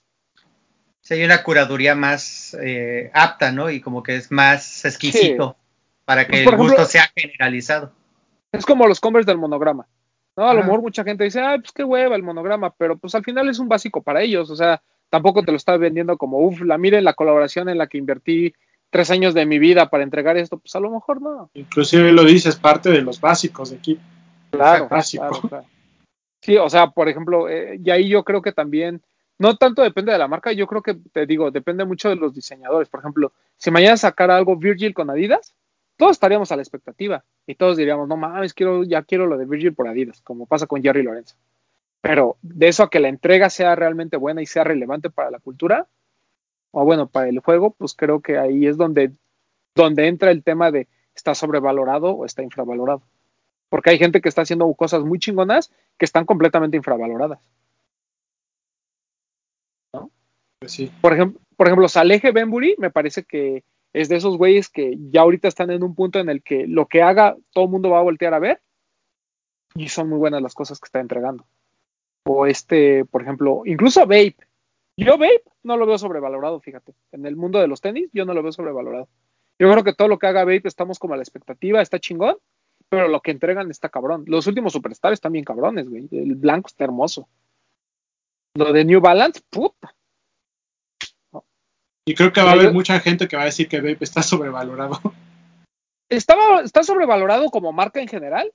Sí, 1.06 1.14
hay 1.14 1.23
una 1.23 1.44
curaduría 1.44 1.94
más 1.94 2.57
eh, 2.60 3.11
apta, 3.14 3.52
¿no? 3.52 3.69
Y 3.69 3.80
como 3.80 4.02
que 4.02 4.15
es 4.15 4.32
más 4.32 4.84
exquisito 4.86 5.56
para 6.03 6.26
que 6.26 6.30
Pues, 6.32 6.40
el 6.40 6.45
por 6.45 6.53
ejemplo- 6.56 6.73
gusto 6.77 6.86
sea 6.91 7.11
generalizado. 7.15 7.91
Es 8.52 8.65
como 8.65 8.88
los 8.88 8.99
Converse 8.99 9.30
del 9.30 9.38
monograma. 9.38 9.86
¿no? 10.36 10.49
A 10.49 10.53
lo 10.56 10.64
mejor 10.64 10.82
mucha 10.82 11.03
gente 11.03 11.23
dice, 11.23 11.41
ay, 11.41 11.60
pues 11.60 11.72
qué 11.72 11.84
hueva 11.84 12.15
el 12.15 12.23
monograma, 12.23 12.72
pero 12.72 12.98
pues 12.98 13.14
al 13.14 13.23
final 13.23 13.48
es 13.49 13.60
un 13.60 13.69
básico 13.69 14.02
para 14.02 14.22
ellos, 14.23 14.49
o 14.49 14.56
sea, 14.56 14.82
tampoco 15.10 15.44
te 15.44 15.52
lo 15.52 15.57
está 15.57 15.77
vendiendo 15.77 16.18
como, 16.18 16.40
uff, 16.40 16.61
la 16.61 16.77
miren 16.80 17.03
la 17.03 17.14
colaboración 17.14 17.69
en 17.69 17.77
la 17.77 17.86
que 17.88 17.98
invertí 17.99 18.53
tres 18.90 19.11
años 19.11 19.34
de 19.36 19.45
mi 19.45 19.60
vida 19.60 19.90
para 19.90 20.03
entregar 20.03 20.38
esto, 20.38 20.57
pues 20.57 20.76
a 20.76 20.80
lo 20.80 20.90
mejor 20.90 21.22
no. 21.22 21.52
Inclusive 21.53 22.11
lo 22.11 22.23
dices, 22.23 22.56
parte 22.56 22.90
de 22.90 23.02
los 23.02 23.22
básicos 23.22 23.69
de 23.69 23.77
aquí. 23.77 23.99
Claro, 24.49 24.88
Básico. 24.90 25.27
claro, 25.27 25.48
claro. 25.48 25.65
Sí, 26.41 26.57
o 26.57 26.69
sea, 26.69 26.88
por 26.88 27.07
ejemplo, 27.10 27.48
eh, 27.48 27.80
y 27.84 27.90
ahí 27.91 28.10
yo 28.10 28.23
creo 28.23 28.41
que 28.41 28.52
también, 28.52 29.02
no 29.38 29.57
tanto 29.57 29.82
depende 29.82 30.12
de 30.12 30.18
la 30.18 30.28
marca, 30.28 30.52
yo 30.52 30.68
creo 30.68 30.82
que, 30.82 30.95
te 30.95 31.26
digo, 31.26 31.52
depende 31.52 31.86
mucho 31.86 32.10
de 32.10 32.16
los 32.16 32.34
diseñadores. 32.34 32.90
Por 32.90 33.02
ejemplo, 33.02 33.34
si 33.57 33.72
mañana 33.72 33.98
sacara 33.98 34.38
algo 34.38 34.56
Virgil 34.56 34.94
con 34.94 35.10
Adidas, 35.10 35.53
todos 35.98 36.14
estaríamos 36.14 36.52
a 36.52 36.56
la 36.56 36.62
expectativa 36.62 37.24
y 37.45 37.56
todos 37.56 37.78
diríamos, 37.78 38.07
no 38.07 38.18
mames, 38.18 38.53
quiero, 38.53 38.84
ya 38.84 39.03
quiero 39.03 39.28
lo 39.28 39.38
de 39.38 39.45
Virgil 39.45 39.74
por 39.74 39.88
Adidas, 39.88 40.22
como 40.22 40.45
pasa 40.45 40.68
con 40.68 40.82
Jerry 40.82 41.03
Lorenzo. 41.03 41.36
Pero 42.02 42.38
de 42.41 42.68
eso 42.68 42.84
a 42.84 42.90
que 42.90 42.99
la 42.99 43.10
entrega 43.10 43.49
sea 43.49 43.76
realmente 43.76 44.18
buena 44.18 44.41
y 44.41 44.45
sea 44.45 44.64
relevante 44.64 45.10
para 45.10 45.32
la 45.32 45.40
cultura, 45.40 45.88
o 46.72 46.84
bueno, 46.86 47.07
para 47.07 47.30
el 47.30 47.40
juego, 47.40 47.72
pues 47.72 47.94
creo 47.94 48.22
que 48.22 48.38
ahí 48.38 48.68
es 48.68 48.78
donde, 48.78 49.12
donde 49.76 50.07
entra 50.07 50.32
el 50.32 50.44
tema 50.44 50.72
de 50.72 50.88
está 51.16 51.34
sobrevalorado 51.34 52.12
o 52.12 52.26
está 52.26 52.44
infravalorado. 52.44 53.02
Porque 53.70 53.90
hay 53.90 53.98
gente 53.98 54.22
que 54.22 54.30
está 54.30 54.41
haciendo 54.41 54.72
cosas 54.74 55.03
muy 55.03 55.18
chingonas 55.18 55.72
que 55.98 56.06
están 56.06 56.26
completamente 56.26 56.78
infravaloradas. 56.78 57.40
Pues. 60.60 60.91
Por 61.02 61.14
ejemplo, 61.14 61.41
por 61.56 61.68
ejemplo, 61.68 61.88
Salehe 61.88 62.32
Benbury 62.32 62.76
me 62.77 62.91
parece 62.91 63.23
que 63.23 63.64
es 63.94 64.10
de 64.10 64.18
esos 64.18 64.38
güeyes 64.38 64.69
que 64.69 64.98
ya 65.10 65.22
ahorita 65.22 65.48
están 65.48 65.72
en 65.72 65.84
un 65.84 65.95
punto 65.95 66.19
en 66.19 66.30
el 66.30 66.44
que 66.44 66.68
lo 66.68 66.88
que 66.88 67.02
haga 67.02 67.38
todo 67.53 67.65
el 67.65 67.72
mundo 67.72 67.90
va 67.90 67.99
a 67.99 68.03
voltear 68.03 68.34
a 68.34 68.40
ver 68.40 68.61
y 69.73 69.88
son 69.88 70.10
muy 70.10 70.18
buenas 70.18 70.41
las 70.41 70.53
cosas 70.53 70.80
que 70.80 70.86
está 70.86 70.99
entregando. 70.99 71.45
O 72.26 72.45
este, 72.45 73.06
por 73.06 73.22
ejemplo, 73.22 73.61
incluso 73.65 74.02
Vape. 74.02 74.38
Yo 74.98 75.18
Vape 75.18 75.44
no 75.64 75.77
lo 75.77 75.86
veo 75.86 75.98
sobrevalorado, 75.98 76.60
fíjate. 76.60 76.94
En 77.11 77.26
el 77.26 77.36
mundo 77.36 77.60
de 77.60 77.68
los 77.68 77.82
tenis 77.82 78.10
yo 78.14 78.26
no 78.26 78.34
lo 78.34 78.44
veo 78.44 78.52
sobrevalorado. 78.52 79.07
Yo 79.60 79.72
creo 79.72 79.84
que 79.84 79.94
todo 79.94 80.10
lo 80.10 80.19
que 80.19 80.27
haga 80.27 80.44
Vape 80.44 80.68
estamos 80.68 80.99
como 80.99 81.14
a 81.14 81.18
la 81.18 81.23
expectativa, 81.23 81.82
está 81.82 81.99
chingón, 81.99 82.38
pero 82.90 83.07
lo 83.07 83.22
que 83.22 83.32
entregan 83.32 83.72
está 83.72 83.88
cabrón. 83.88 84.26
Los 84.27 84.48
últimos 84.48 84.73
superstars 84.73 85.14
están 85.14 85.32
bien 85.32 85.45
cabrones, 85.45 85.90
güey. 85.90 86.10
El 86.11 86.36
blanco 86.36 86.68
está 86.68 86.84
hermoso. 86.84 87.30
Lo 88.56 88.73
de 88.73 88.84
New 88.84 88.99
Balance, 88.99 89.41
puta. 89.49 89.94
Y 92.07 92.14
creo 92.14 92.32
que 92.32 92.41
va 92.41 92.52
a 92.52 92.53
haber 92.53 92.72
mucha 92.72 92.99
gente 92.99 93.27
que 93.27 93.36
va 93.36 93.44
a 93.44 93.45
decir 93.45 93.68
que 93.68 93.82
Vape 93.82 93.98
está 94.02 94.22
sobrevalorado. 94.23 94.99
Estaba, 96.10 96.61
está 96.61 96.84
sobrevalorado 96.84 97.49
como 97.49 97.72
marca 97.73 97.99
en 97.99 98.07
general, 98.07 98.52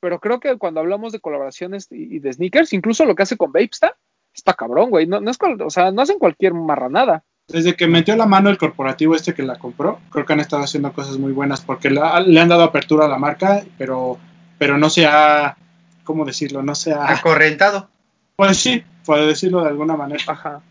pero 0.00 0.20
creo 0.20 0.40
que 0.40 0.56
cuando 0.56 0.80
hablamos 0.80 1.12
de 1.12 1.20
colaboraciones 1.20 1.88
y, 1.90 2.16
y 2.16 2.18
de 2.18 2.32
sneakers, 2.32 2.72
incluso 2.72 3.04
lo 3.04 3.14
que 3.14 3.22
hace 3.24 3.36
con 3.36 3.52
Vapestar, 3.52 3.94
está 4.34 4.54
cabrón, 4.54 4.90
güey. 4.90 5.06
No, 5.06 5.20
no 5.20 5.30
es, 5.30 5.38
cual- 5.38 5.60
o 5.60 5.70
sea, 5.70 5.90
no 5.90 6.02
hacen 6.02 6.18
cualquier 6.18 6.54
marranada. 6.54 7.24
Desde 7.46 7.76
que 7.76 7.86
metió 7.86 8.16
la 8.16 8.24
mano 8.24 8.48
el 8.48 8.56
corporativo 8.56 9.14
este 9.14 9.34
que 9.34 9.42
la 9.42 9.58
compró, 9.58 10.00
creo 10.10 10.24
que 10.24 10.32
han 10.32 10.40
estado 10.40 10.62
haciendo 10.62 10.94
cosas 10.94 11.18
muy 11.18 11.32
buenas 11.32 11.60
porque 11.60 11.90
la- 11.90 12.20
le 12.20 12.40
han 12.40 12.48
dado 12.48 12.62
apertura 12.62 13.04
a 13.04 13.08
la 13.08 13.18
marca, 13.18 13.62
pero, 13.76 14.18
pero 14.56 14.78
no 14.78 14.88
se 14.88 15.04
ha, 15.04 15.58
¿cómo 16.04 16.24
decirlo? 16.24 16.62
No 16.62 16.74
se 16.74 16.94
ha, 16.94 17.10
Acorrentado. 17.12 17.90
pues 18.36 18.56
sí, 18.56 18.82
puede 19.04 19.26
decirlo 19.26 19.62
de 19.62 19.68
alguna 19.68 19.94
manera. 19.94 20.24
Ajá. 20.26 20.62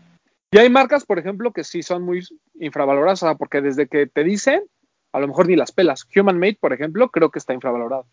Y 0.54 0.58
hay 0.58 0.70
marcas, 0.70 1.04
por 1.04 1.18
ejemplo, 1.18 1.52
que 1.52 1.64
sí 1.64 1.82
son 1.82 2.04
muy 2.04 2.24
infravaloradas, 2.60 3.24
o 3.24 3.26
sea, 3.26 3.34
porque 3.34 3.60
desde 3.60 3.88
que 3.88 4.06
te 4.06 4.22
dicen, 4.22 4.62
a 5.10 5.18
lo 5.18 5.26
mejor 5.26 5.48
ni 5.48 5.56
las 5.56 5.72
pelas. 5.72 6.06
Human 6.14 6.38
Made, 6.38 6.58
por 6.60 6.72
ejemplo, 6.72 7.10
creo 7.10 7.32
que 7.32 7.40
está 7.40 7.54
infravalorado. 7.54 8.02
O 8.02 8.08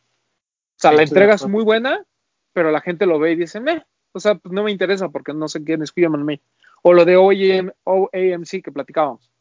sea, 0.75 0.89
Sí, 0.89 0.97
la 0.97 1.03
entrega 1.03 1.35
es 1.35 1.47
muy 1.47 1.63
buena, 1.63 2.03
pero 2.51 2.71
la 2.71 2.81
gente 2.81 3.05
lo 3.05 3.19
ve 3.19 3.33
y 3.33 3.35
dice, 3.35 3.59
meh, 3.59 3.85
O 4.13 4.19
sea, 4.19 4.33
pues 4.33 4.51
no 4.53 4.63
me 4.63 4.71
interesa 4.71 5.09
porque 5.09 5.35
no 5.35 5.47
sé 5.47 5.63
quién 5.63 5.83
es 5.83 5.93
Human 5.95 6.23
Made. 6.23 6.41
O 6.81 6.93
lo 6.93 7.05
de 7.05 7.15
OAM, 7.15 7.73
OAMC 7.83 8.63
que 8.63 8.71
platicábamos. 8.71 9.31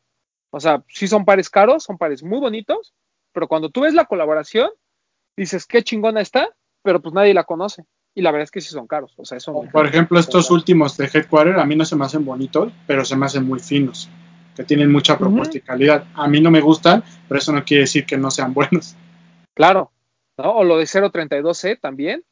O 0.50 0.60
sea, 0.60 0.84
sí 0.88 1.08
son 1.08 1.24
pares 1.24 1.48
caros, 1.48 1.84
son 1.84 1.96
pares 1.96 2.22
muy 2.22 2.38
bonitos, 2.38 2.92
pero 3.32 3.48
cuando 3.48 3.70
tú 3.70 3.80
ves 3.80 3.94
la 3.94 4.04
colaboración, 4.04 4.68
dices, 5.38 5.64
qué 5.64 5.82
chingona 5.82 6.20
está, 6.20 6.54
pero 6.82 7.00
pues 7.00 7.14
nadie 7.14 7.32
la 7.32 7.44
conoce. 7.44 7.86
Y 8.14 8.22
la 8.22 8.32
verdad 8.32 8.44
es 8.44 8.50
que 8.50 8.60
sí 8.60 8.70
son 8.70 8.86
caros. 8.86 9.14
O 9.16 9.24
sea, 9.24 9.38
eso 9.38 9.62
por 9.72 9.86
ejemplo, 9.86 10.18
estos 10.18 10.50
últimos 10.50 10.96
de 10.96 11.08
Headquarter 11.12 11.58
a 11.58 11.64
mí 11.64 11.76
no 11.76 11.84
se 11.84 11.96
me 11.96 12.04
hacen 12.04 12.24
bonitos, 12.24 12.72
pero 12.86 13.04
se 13.04 13.16
me 13.16 13.26
hacen 13.26 13.46
muy 13.46 13.60
finos, 13.60 14.10
que 14.56 14.64
tienen 14.64 14.90
mucha 14.90 15.16
propuesta 15.16 15.58
y 15.58 15.60
calidad. 15.60 16.04
A 16.14 16.26
mí 16.26 16.40
no 16.40 16.50
me 16.50 16.60
gustan, 16.60 17.04
pero 17.28 17.38
eso 17.38 17.52
no 17.52 17.64
quiere 17.64 17.82
decir 17.82 18.04
que 18.04 18.16
no 18.16 18.30
sean 18.30 18.52
buenos. 18.52 18.96
Claro. 19.54 19.92
¿no? 20.38 20.56
O 20.56 20.64
lo 20.64 20.78
de 20.78 20.84
032C 20.84 21.80
también. 21.80 22.24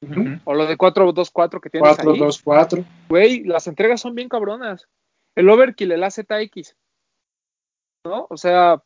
Ujú. 0.00 0.40
O 0.44 0.54
lo 0.54 0.66
de 0.66 0.76
424 0.76 1.60
que 1.60 1.70
tienes 1.70 1.98
ahí. 1.98 2.04
424. 2.04 2.84
Güey, 3.08 3.44
las 3.44 3.66
entregas 3.66 4.00
son 4.00 4.14
bien 4.14 4.28
cabronas. 4.28 4.88
El 5.36 5.50
Overkill, 5.50 5.92
el 5.92 6.04
AZX. 6.04 6.76
¿No? 8.04 8.26
O 8.30 8.36
sea, 8.36 8.82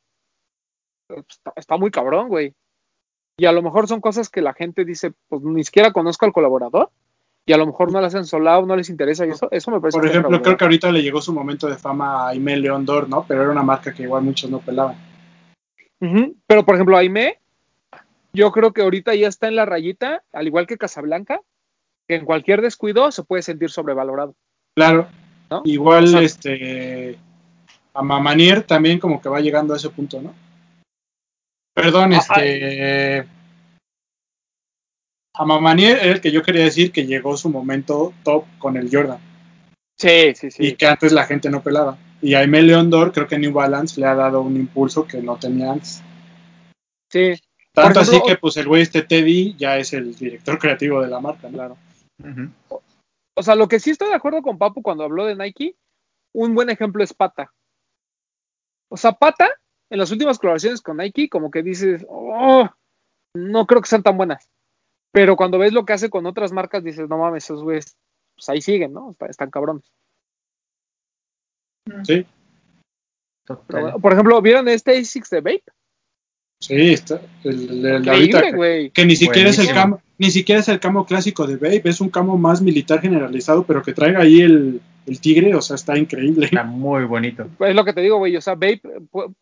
está, 1.09 1.53
está 1.57 1.77
muy 1.77 1.91
cabrón, 1.91 2.29
güey. 2.29 2.55
Y 3.43 3.47
a 3.47 3.51
lo 3.51 3.61
mejor 3.61 3.89
son 3.89 4.01
cosas 4.01 4.29
que 4.29 4.41
la 4.41 4.55
gente 4.55 4.85
dice, 4.85 5.15
pues 5.29 5.43
ni 5.43 5.65
siquiera 5.65 5.93
conozco 5.93 6.25
al 6.25 6.33
colaborador. 6.33 6.91
Y 7.45 7.53
a 7.53 7.57
lo 7.57 7.67
mejor 7.67 7.91
no 7.91 8.01
las 8.01 8.15
hacen 8.15 8.25
solado, 8.25 8.65
no 8.65 8.77
les 8.77 8.89
interesa. 8.89 9.27
Y 9.27 9.31
eso, 9.31 9.49
eso 9.51 9.73
me 9.73 9.81
parece 9.81 9.99
Por 9.99 10.07
ejemplo, 10.07 10.41
creo 10.41 10.57
que 10.57 10.63
ahorita 10.63 10.93
le 10.93 11.03
llegó 11.03 11.21
su 11.21 11.33
momento 11.33 11.67
de 11.67 11.77
fama 11.77 12.23
a 12.23 12.29
Aimee 12.29 12.59
León 12.59 12.87
Dor, 12.87 13.09
¿no? 13.09 13.25
Pero 13.27 13.43
era 13.43 13.51
una 13.51 13.65
marca 13.65 13.93
que 13.93 14.05
igual 14.05 14.23
muchos 14.23 14.49
no 14.49 14.61
pelaban. 14.61 14.95
Pero 16.47 16.65
por 16.65 16.77
ejemplo, 16.77 16.97
Aime, 16.97 17.41
yo 18.33 18.53
creo 18.53 18.73
que 18.73 18.83
ahorita 18.83 19.13
ya 19.17 19.27
está 19.27 19.49
en 19.49 19.57
la 19.57 19.67
rayita, 19.67 20.23
al 20.33 20.47
igual 20.47 20.69
que 20.69 20.79
Casablanca, 20.79 21.41
que 22.07 22.15
en 22.15 22.25
cualquier 22.25 22.63
descuido 22.63 23.11
se 23.11 23.25
puede 23.25 23.43
sentir 23.43 23.71
sobrevalorado. 23.71 24.37
Claro. 24.77 25.09
¿No? 25.51 25.63
Igual, 25.65 26.05
O 26.05 26.07
sea- 26.07 26.23
este. 26.23 27.19
A 27.93 28.05
Mamanier 28.05 28.63
también 28.63 29.01
como 29.01 29.21
que 29.21 29.29
va 29.29 29.41
llegando 29.41 29.75
a 29.75 29.79
ese 29.79 29.91
punto, 29.91 30.23
¿no? 30.23 30.33
Perdón, 31.75 32.13
Ajá. 32.15 32.45
este. 32.45 33.29
A 35.35 35.45
Mamanier 35.47 35.99
era 35.99 36.13
el 36.13 36.21
que 36.21 36.31
yo 36.31 36.43
quería 36.43 36.65
decir 36.65 36.93
que 36.93 37.07
llegó 37.07 37.37
su 37.37 37.49
momento 37.49 38.13
top 38.23 38.45
con 38.59 38.77
el 38.77 38.91
Jordan. 38.91 39.19
Sí, 39.99 40.35
sí, 40.35 40.51
sí. 40.51 40.67
y 40.67 40.75
que 40.75 40.87
antes 40.87 41.13
la 41.13 41.25
gente 41.25 41.49
no 41.49 41.63
pelaba. 41.63 41.97
Y 42.21 42.35
a 42.35 42.41
Aimee 42.41 42.63
León 42.63 42.91
Dor 42.91 43.13
creo 43.13 43.27
que 43.27 43.39
New 43.39 43.53
Balance 43.53 43.99
le 44.01 44.07
ha 44.07 44.15
dado 44.15 44.43
un 44.43 44.57
impulso 44.57 45.07
que 45.07 45.23
no 45.23 45.37
tenía 45.37 45.73
antes. 45.73 46.03
Sí, 47.11 47.35
Tanto 47.73 48.01
ejemplo, 48.01 48.19
así 48.19 48.29
que 48.29 48.37
pues 48.37 48.57
el 48.59 48.69
güey 48.69 48.83
este 48.83 49.03
Teddy 49.03 49.55
ya 49.57 49.79
es 49.79 49.93
el 49.95 50.15
director 50.15 50.59
creativo 50.59 51.01
de 51.01 51.09
la 51.09 51.21
marca, 51.21 51.49
claro. 51.49 51.79
Ujú. 52.23 52.51
O 53.35 53.43
sea, 53.43 53.55
lo 53.55 53.67
que 53.67 53.81
sí 53.81 53.91
estoy 53.91 54.09
de 54.09 54.15
acuerdo 54.15 54.43
con 54.43 54.59
Papu 54.59 54.83
cuando 54.83 55.05
habló 55.05 55.25
de 55.25 55.35
Nike, 55.35 55.75
un 56.35 56.55
buen 56.55 56.69
ejemplo 56.69 57.03
es 57.03 57.15
Pata. 57.15 57.51
O 58.91 58.97
sea, 58.99 59.13
Pata, 59.13 59.49
en 59.93 59.99
las 59.99 60.11
últimas 60.11 60.39
colaboraciones 60.39 60.81
con 60.81 60.97
Nike, 60.97 61.29
como 61.29 61.51
que 61.51 61.63
dices, 61.63 62.07
oh, 62.09 62.67
no 63.37 63.67
creo 63.67 63.83
que 63.83 63.89
sean 63.89 64.03
tan 64.03 64.17
buenas. 64.17 64.49
Pero 65.13 65.37
cuando 65.37 65.59
ves 65.59 65.75
lo 65.75 65.85
que 65.85 65.93
hace 65.93 66.09
con 66.09 66.25
otras 66.25 66.51
marcas, 66.53 66.83
dices, 66.83 67.09
no 67.11 67.19
mames, 67.19 67.45
esos 67.45 67.63
güeyes, 67.63 67.95
pues 68.35 68.49
ahí 68.49 68.63
siguen, 68.63 68.95
¿no? 68.95 69.11
Está- 69.11 69.27
Están 69.27 69.51
cabrones. 69.51 69.85
Sí, 72.05 72.25
Total. 73.45 73.83
bueno, 73.83 73.99
por 73.99 74.13
ejemplo, 74.13 74.41
¿vieron 74.41 74.69
este 74.69 74.97
A6 74.99 75.29
de 75.29 75.41
Vape? 75.41 75.65
sí, 76.63 76.93
está. 76.93 77.21
El, 77.45 77.85
el- 77.85 77.99
Increíble, 77.99 78.41
que, 78.43 78.53
güey. 78.53 78.91
que 78.91 79.05
ni 79.05 79.17
siquiera 79.17 79.51
es 79.51 79.59
el 79.59 79.75
camo, 79.75 80.01
ni 80.17 80.31
siquiera 80.31 80.61
es 80.61 80.69
el 80.69 80.79
camo 80.81 81.05
clásico 81.05 81.47
de 81.47 81.57
Babe, 81.57 81.83
es 81.85 82.01
un 82.01 82.09
camo 82.09 82.39
más 82.39 82.63
militar 82.63 83.01
generalizado, 83.01 83.65
pero 83.65 83.83
que 83.83 83.93
traiga 83.93 84.21
ahí 84.21 84.41
el, 84.41 84.81
el 85.07 85.21
tigre, 85.21 85.55
o 85.55 85.61
sea, 85.63 85.77
está 85.77 85.99
increíble. 85.99 86.47
Está 86.47 86.63
muy 86.65 87.05
bonito. 87.05 87.49
Es 87.61 87.75
lo 87.75 87.85
que 87.85 87.93
te 87.93 88.01
digo, 88.01 88.19
güey. 88.19 88.37
O 88.37 88.41
sea, 88.41 88.55
Vape, 88.55 88.83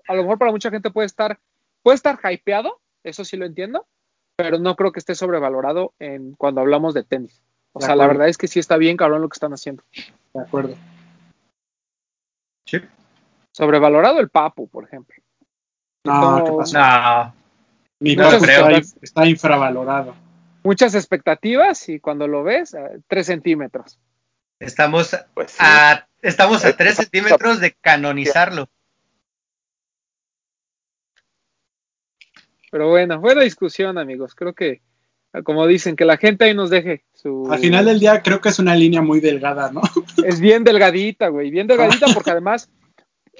a 0.08 0.14
lo 0.14 0.22
mejor 0.22 0.38
para 0.38 0.50
mucha 0.50 0.70
gente 0.70 0.90
puede 0.90 1.06
estar, 1.06 1.38
puede 1.82 1.96
estar 1.96 2.18
hypeado, 2.30 2.80
eso 3.04 3.24
sí 3.24 3.36
lo 3.36 3.46
entiendo, 3.46 3.86
pero 4.36 4.58
no 4.58 4.76
creo 4.76 4.92
que 4.92 5.00
esté 5.00 5.14
sobrevalorado 5.14 5.92
en 5.98 6.32
cuando 6.32 6.60
hablamos 6.60 6.94
de 6.94 7.04
tenis. 7.04 7.42
O 7.72 7.80
De 7.80 7.86
sea, 7.86 7.94
la 7.96 8.06
verdad 8.06 8.28
es 8.28 8.36
que 8.36 8.48
sí 8.48 8.58
está 8.58 8.76
bien 8.76 8.96
cabrón 8.96 9.22
lo 9.22 9.28
que 9.28 9.34
están 9.36 9.52
haciendo. 9.52 9.82
De 10.34 10.40
acuerdo. 10.40 10.74
Sí. 12.66 12.78
Sobrevalorado 13.52 14.20
el 14.20 14.28
Papu, 14.28 14.68
por 14.68 14.84
ejemplo. 14.84 15.16
No, 16.04 16.38
No, 16.38 16.44
¿qué 16.44 16.52
pasó? 16.52 16.78
No, 16.78 17.34
Mi 18.00 18.16
no 18.16 18.30
papu 18.30 18.44
creo. 18.44 18.68
está, 18.70 18.98
está 19.02 19.26
infravalorado. 19.26 20.14
Muchas 20.62 20.94
expectativas 20.94 21.88
y 21.88 22.00
cuando 22.00 22.26
lo 22.26 22.42
ves, 22.42 22.74
eh, 22.74 23.00
tres 23.06 23.26
centímetros. 23.26 23.98
Estamos 24.60 25.16
Pues 25.34 25.50
sí. 25.52 25.56
a, 25.60 26.06
estamos 26.22 26.64
a 26.64 26.68
Eh, 26.68 26.74
3 26.76 26.94
centímetros 26.94 27.58
de 27.60 27.72
canonizarlo. 27.72 28.68
Pero 32.70 32.88
bueno, 32.88 33.18
buena 33.20 33.42
discusión, 33.42 33.98
amigos. 33.98 34.34
Creo 34.34 34.54
que, 34.54 34.80
como 35.42 35.66
dicen, 35.66 35.96
que 35.96 36.04
la 36.04 36.16
gente 36.18 36.44
ahí 36.44 36.54
nos 36.54 36.70
deje 36.70 37.04
su... 37.12 37.48
Al 37.50 37.58
final 37.58 37.84
del 37.86 37.98
día 37.98 38.22
creo 38.22 38.40
que 38.40 38.50
es 38.50 38.58
una 38.60 38.76
línea 38.76 39.02
muy 39.02 39.18
delgada, 39.20 39.72
¿no? 39.72 39.80
Es 40.24 40.38
bien 40.40 40.62
delgadita, 40.62 41.28
güey, 41.28 41.50
bien 41.50 41.66
delgadita 41.66 42.06
porque 42.14 42.30
además, 42.30 42.70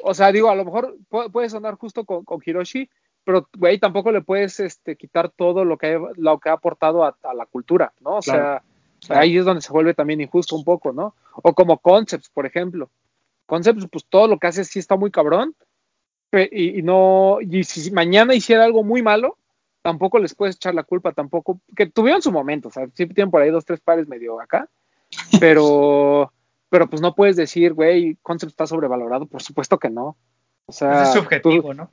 o 0.02 0.14
sea, 0.14 0.32
digo, 0.32 0.50
a 0.50 0.56
lo 0.56 0.64
mejor 0.64 0.96
pu- 1.08 1.30
puede 1.30 1.48
sonar 1.48 1.76
justo 1.76 2.04
con, 2.04 2.24
con 2.24 2.40
Hiroshi, 2.44 2.90
pero, 3.22 3.48
güey, 3.56 3.78
tampoco 3.78 4.10
le 4.10 4.22
puedes 4.22 4.58
este, 4.58 4.96
quitar 4.96 5.28
todo 5.30 5.64
lo 5.64 5.78
que, 5.78 5.94
ha- 5.94 6.00
lo 6.16 6.38
que 6.40 6.48
ha 6.48 6.54
aportado 6.54 7.04
a, 7.04 7.16
a 7.22 7.34
la 7.34 7.46
cultura, 7.46 7.92
¿no? 8.00 8.16
O 8.16 8.20
Claro, 8.20 8.42
sea. 8.42 8.62
Ahí 9.08 9.36
es 9.36 9.44
donde 9.44 9.62
se 9.62 9.72
vuelve 9.72 9.94
también 9.94 10.20
injusto 10.20 10.56
un 10.56 10.64
poco, 10.64 10.92
¿no? 10.92 11.14
O 11.42 11.54
como 11.54 11.78
Concepts, 11.78 12.28
por 12.28 12.46
ejemplo. 12.46 12.90
Concepts, 13.46 13.86
pues 13.90 14.04
todo 14.08 14.28
lo 14.28 14.38
que 14.38 14.46
hace 14.46 14.64
sí 14.64 14.78
está 14.78 14.96
muy 14.96 15.10
cabrón, 15.10 15.54
y, 16.32 16.78
y 16.78 16.82
no, 16.82 17.38
y 17.40 17.64
si 17.64 17.90
mañana 17.90 18.34
hiciera 18.34 18.64
algo 18.64 18.84
muy 18.84 19.02
malo, 19.02 19.36
tampoco 19.82 20.18
les 20.18 20.34
puedes 20.34 20.56
echar 20.56 20.74
la 20.74 20.84
culpa, 20.84 21.12
tampoco, 21.12 21.60
que 21.74 21.86
tuvieron 21.86 22.22
su 22.22 22.30
momento, 22.30 22.68
o 22.68 22.70
sea, 22.70 22.86
siempre 22.94 23.14
tienen 23.14 23.30
por 23.30 23.42
ahí 23.42 23.50
dos, 23.50 23.64
tres 23.64 23.80
pares 23.80 24.06
medio 24.06 24.40
acá, 24.40 24.68
pero, 25.40 26.32
pero 26.68 26.88
pues 26.88 27.02
no 27.02 27.14
puedes 27.14 27.36
decir, 27.36 27.72
güey, 27.72 28.16
Concept 28.22 28.50
está 28.50 28.66
sobrevalorado, 28.66 29.26
por 29.26 29.42
supuesto 29.42 29.78
que 29.78 29.90
no. 29.90 30.16
O 30.66 30.72
sea, 30.72 31.02
es 31.02 31.12
tú- 31.12 31.20
subjetivo, 31.20 31.74
¿no? 31.74 31.90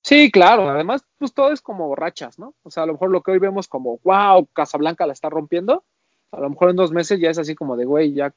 sí, 0.00 0.30
claro, 0.30 0.70
además, 0.70 1.04
pues 1.18 1.34
todo 1.34 1.52
es 1.52 1.60
como 1.60 1.88
borrachas, 1.88 2.38
¿no? 2.38 2.54
O 2.62 2.70
sea, 2.70 2.84
a 2.84 2.86
lo 2.86 2.94
mejor 2.94 3.10
lo 3.10 3.22
que 3.22 3.32
hoy 3.32 3.38
vemos 3.38 3.68
como, 3.68 3.98
wow, 4.04 4.46
Casablanca 4.54 5.06
la 5.06 5.12
está 5.12 5.28
rompiendo, 5.28 5.84
a 6.32 6.40
lo 6.40 6.50
mejor 6.50 6.70
en 6.70 6.76
dos 6.76 6.92
meses 6.92 7.18
ya 7.20 7.30
es 7.30 7.38
así 7.38 7.54
como 7.54 7.76
de, 7.76 7.84
güey, 7.84 8.12
ya, 8.12 8.32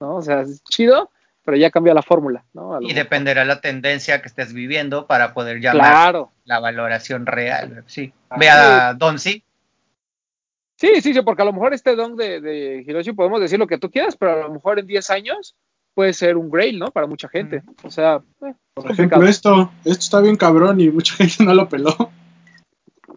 ¿no? 0.00 0.16
O 0.16 0.22
sea, 0.22 0.42
es 0.42 0.62
chido, 0.64 1.10
pero 1.44 1.56
ya 1.56 1.70
cambia 1.70 1.94
la 1.94 2.02
fórmula, 2.02 2.44
¿no? 2.52 2.76
Y 2.80 2.86
mejor. 2.88 2.94
dependerá 2.94 3.44
la 3.44 3.60
tendencia 3.60 4.20
que 4.22 4.28
estés 4.28 4.52
viviendo 4.52 5.06
para 5.06 5.34
poder 5.34 5.60
llamar 5.60 5.80
Claro. 5.90 6.32
la 6.44 6.60
valoración 6.60 7.26
real. 7.26 7.84
Sí. 7.86 8.12
Ah, 8.30 8.36
Ve 8.38 8.48
a 8.50 8.94
Don 8.94 9.18
C. 9.18 9.42
Sí, 10.76 11.00
sí, 11.00 11.12
sí, 11.12 11.22
porque 11.22 11.42
a 11.42 11.44
lo 11.44 11.52
mejor 11.52 11.74
este 11.74 11.96
don 11.96 12.14
de, 12.14 12.40
de 12.40 12.84
Hiroshi 12.86 13.12
podemos 13.12 13.40
decir 13.40 13.58
lo 13.58 13.66
que 13.66 13.78
tú 13.78 13.90
quieras, 13.90 14.16
pero 14.16 14.32
a 14.44 14.46
lo 14.46 14.54
mejor 14.54 14.78
en 14.78 14.86
10 14.86 15.10
años 15.10 15.56
puede 15.92 16.12
ser 16.12 16.36
un 16.36 16.48
grail, 16.50 16.78
¿no? 16.78 16.92
Para 16.92 17.08
mucha 17.08 17.28
gente. 17.28 17.62
O 17.82 17.90
sea, 17.90 18.22
eh, 18.42 18.54
Por 18.74 18.92
ejemplo, 18.92 19.26
esto, 19.26 19.72
esto 19.84 19.98
está 19.98 20.20
bien 20.20 20.36
cabrón 20.36 20.80
y 20.80 20.88
mucha 20.90 21.14
gente 21.16 21.42
no 21.44 21.52
lo 21.54 21.68
peló. 21.68 22.12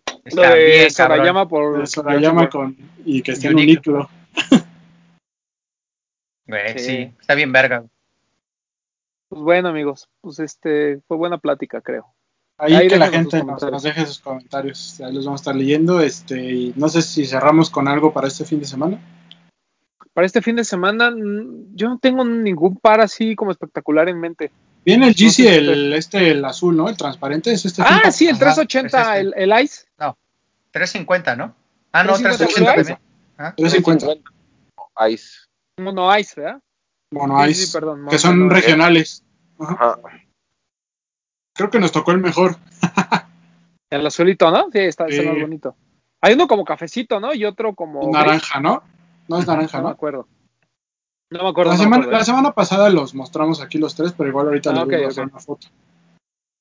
Lo 0.08 0.14
Está 0.26 0.56
de 0.56 0.66
bien, 0.66 0.90
cabrón. 0.96 1.18
Sorayama 1.18 1.48
por 1.48 1.82
Eso 1.82 2.04
la 2.04 2.18
llama 2.18 2.50
con 2.50 2.78
y 3.06 3.22
que 3.22 3.32
esté 3.32 3.48
en 3.48 3.56
un 3.56 3.70
iclo. 3.70 4.10
Güey, 6.46 6.78
Sí. 6.78 6.86
sí, 6.86 7.12
está 7.20 7.34
bien 7.36 7.52
verga. 7.52 7.86
Pues 9.30 9.42
bueno, 9.42 9.70
amigos, 9.70 10.10
pues 10.20 10.40
este 10.40 11.00
fue 11.08 11.18
buena 11.18 11.38
plática, 11.38 11.82
creo. 11.82 12.06
Ahí, 12.58 12.76
Ahí 12.76 12.88
que 12.88 12.98
la 12.98 13.08
gente 13.08 13.44
nos, 13.44 13.64
nos 13.64 13.84
deje 13.84 14.06
sus 14.06 14.20
comentarios. 14.20 15.00
Ahí 15.02 15.14
los 15.14 15.26
vamos 15.26 15.40
a 15.40 15.44
estar 15.44 15.56
leyendo. 15.56 16.02
Este, 16.02 16.52
y 16.52 16.74
no 16.76 16.90
sé 16.90 17.02
si 17.02 17.26
cerramos 17.26 17.70
con 17.70 17.88
algo 17.88 18.14
para 18.14 18.28
este 18.28 18.46
fin 18.46 18.60
de 18.60 18.66
semana. 18.66 19.00
Para 20.14 20.28
este 20.28 20.42
fin 20.42 20.58
de 20.58 20.66
semana, 20.66 21.10
mm, 21.10 21.74
yo 21.74 21.90
no 21.90 21.98
tengo 21.98 22.24
ningún 22.26 22.76
par 22.78 23.02
así 23.02 23.36
como 23.36 23.52
espectacular 23.52 24.10
en 24.10 24.20
mente. 24.20 24.52
Viene 24.84 25.08
el 25.08 25.12
No 25.12 25.28
GC, 25.30 25.40
el, 25.58 25.94
este, 25.94 26.32
el 26.32 26.44
azul, 26.44 26.76
¿no? 26.76 26.90
El 26.90 26.98
transparente. 26.98 27.52
Es 27.54 27.66
este 27.66 27.82
Ah, 27.86 28.12
sí, 28.12 28.26
el 28.28 28.36
Ajá, 28.36 28.46
380, 28.46 29.02
es 29.02 29.08
este. 29.08 29.20
el, 29.42 29.52
el 29.52 29.64
Ice. 29.64 29.86
350, 30.72 31.36
¿no? 31.36 31.56
Ah, 31.92 32.04
no, 32.04 32.14
350 32.14 32.74
380 32.74 32.82
Ice. 32.82 32.94
también. 32.94 33.00
Ah, 33.38 33.54
350. 33.56 35.10
Ice. 35.10 35.30
Mono 35.78 36.18
Ice, 36.18 36.40
¿verdad? 36.40 36.60
Mono 37.12 37.48
Ice, 37.48 37.66
sí, 37.66 37.72
perdón, 37.74 38.08
que 38.10 38.18
son 38.18 38.40
mono- 38.40 38.54
regionales. 38.54 39.24
Ajá. 39.60 39.74
Ajá. 39.76 40.00
Creo 41.54 41.70
que 41.70 41.80
nos 41.80 41.92
tocó 41.92 42.12
el 42.12 42.20
mejor. 42.20 42.56
El 43.90 44.08
azulito, 44.08 44.50
¿no? 44.52 44.70
Sí, 44.72 44.80
está, 44.80 45.06
Sí. 45.10 45.22
más 45.22 45.36
bonito. 45.42 45.76
Hay 46.22 46.34
uno 46.36 46.48
como 46.48 46.64
cafecito, 46.64 47.20
¿no? 47.20 47.34
Y 47.34 47.44
otro 47.44 47.76
como. 47.76 48.10
naranja, 48.10 48.62
¿no? 48.62 48.82
No 49.28 49.38
es 49.40 49.46
naranja, 49.48 49.80
No 49.80 49.84
me 49.84 49.90
¿no? 49.90 49.94
acuerdo. 49.94 50.28
No 51.32 51.44
me 51.44 51.50
acuerdo. 51.50 51.72
La 51.72 51.78
no 51.78 51.80
me 51.80 51.84
semana, 51.86 52.04
acuerdo. 52.04 52.20
la 52.20 52.26
semana 52.26 52.52
pasada 52.52 52.90
los 52.90 53.14
mostramos 53.16 53.62
aquí 53.62 53.78
los 53.78 53.96
tres, 53.96 54.14
pero 54.18 54.30
igual 54.30 54.48
ahorita 54.48 54.72
Ah, 54.72 54.74
les 54.74 54.86
voy 54.86 54.96
a 54.96 55.02
mostrar 55.06 55.28
una 55.28 55.40
foto. 55.40 55.68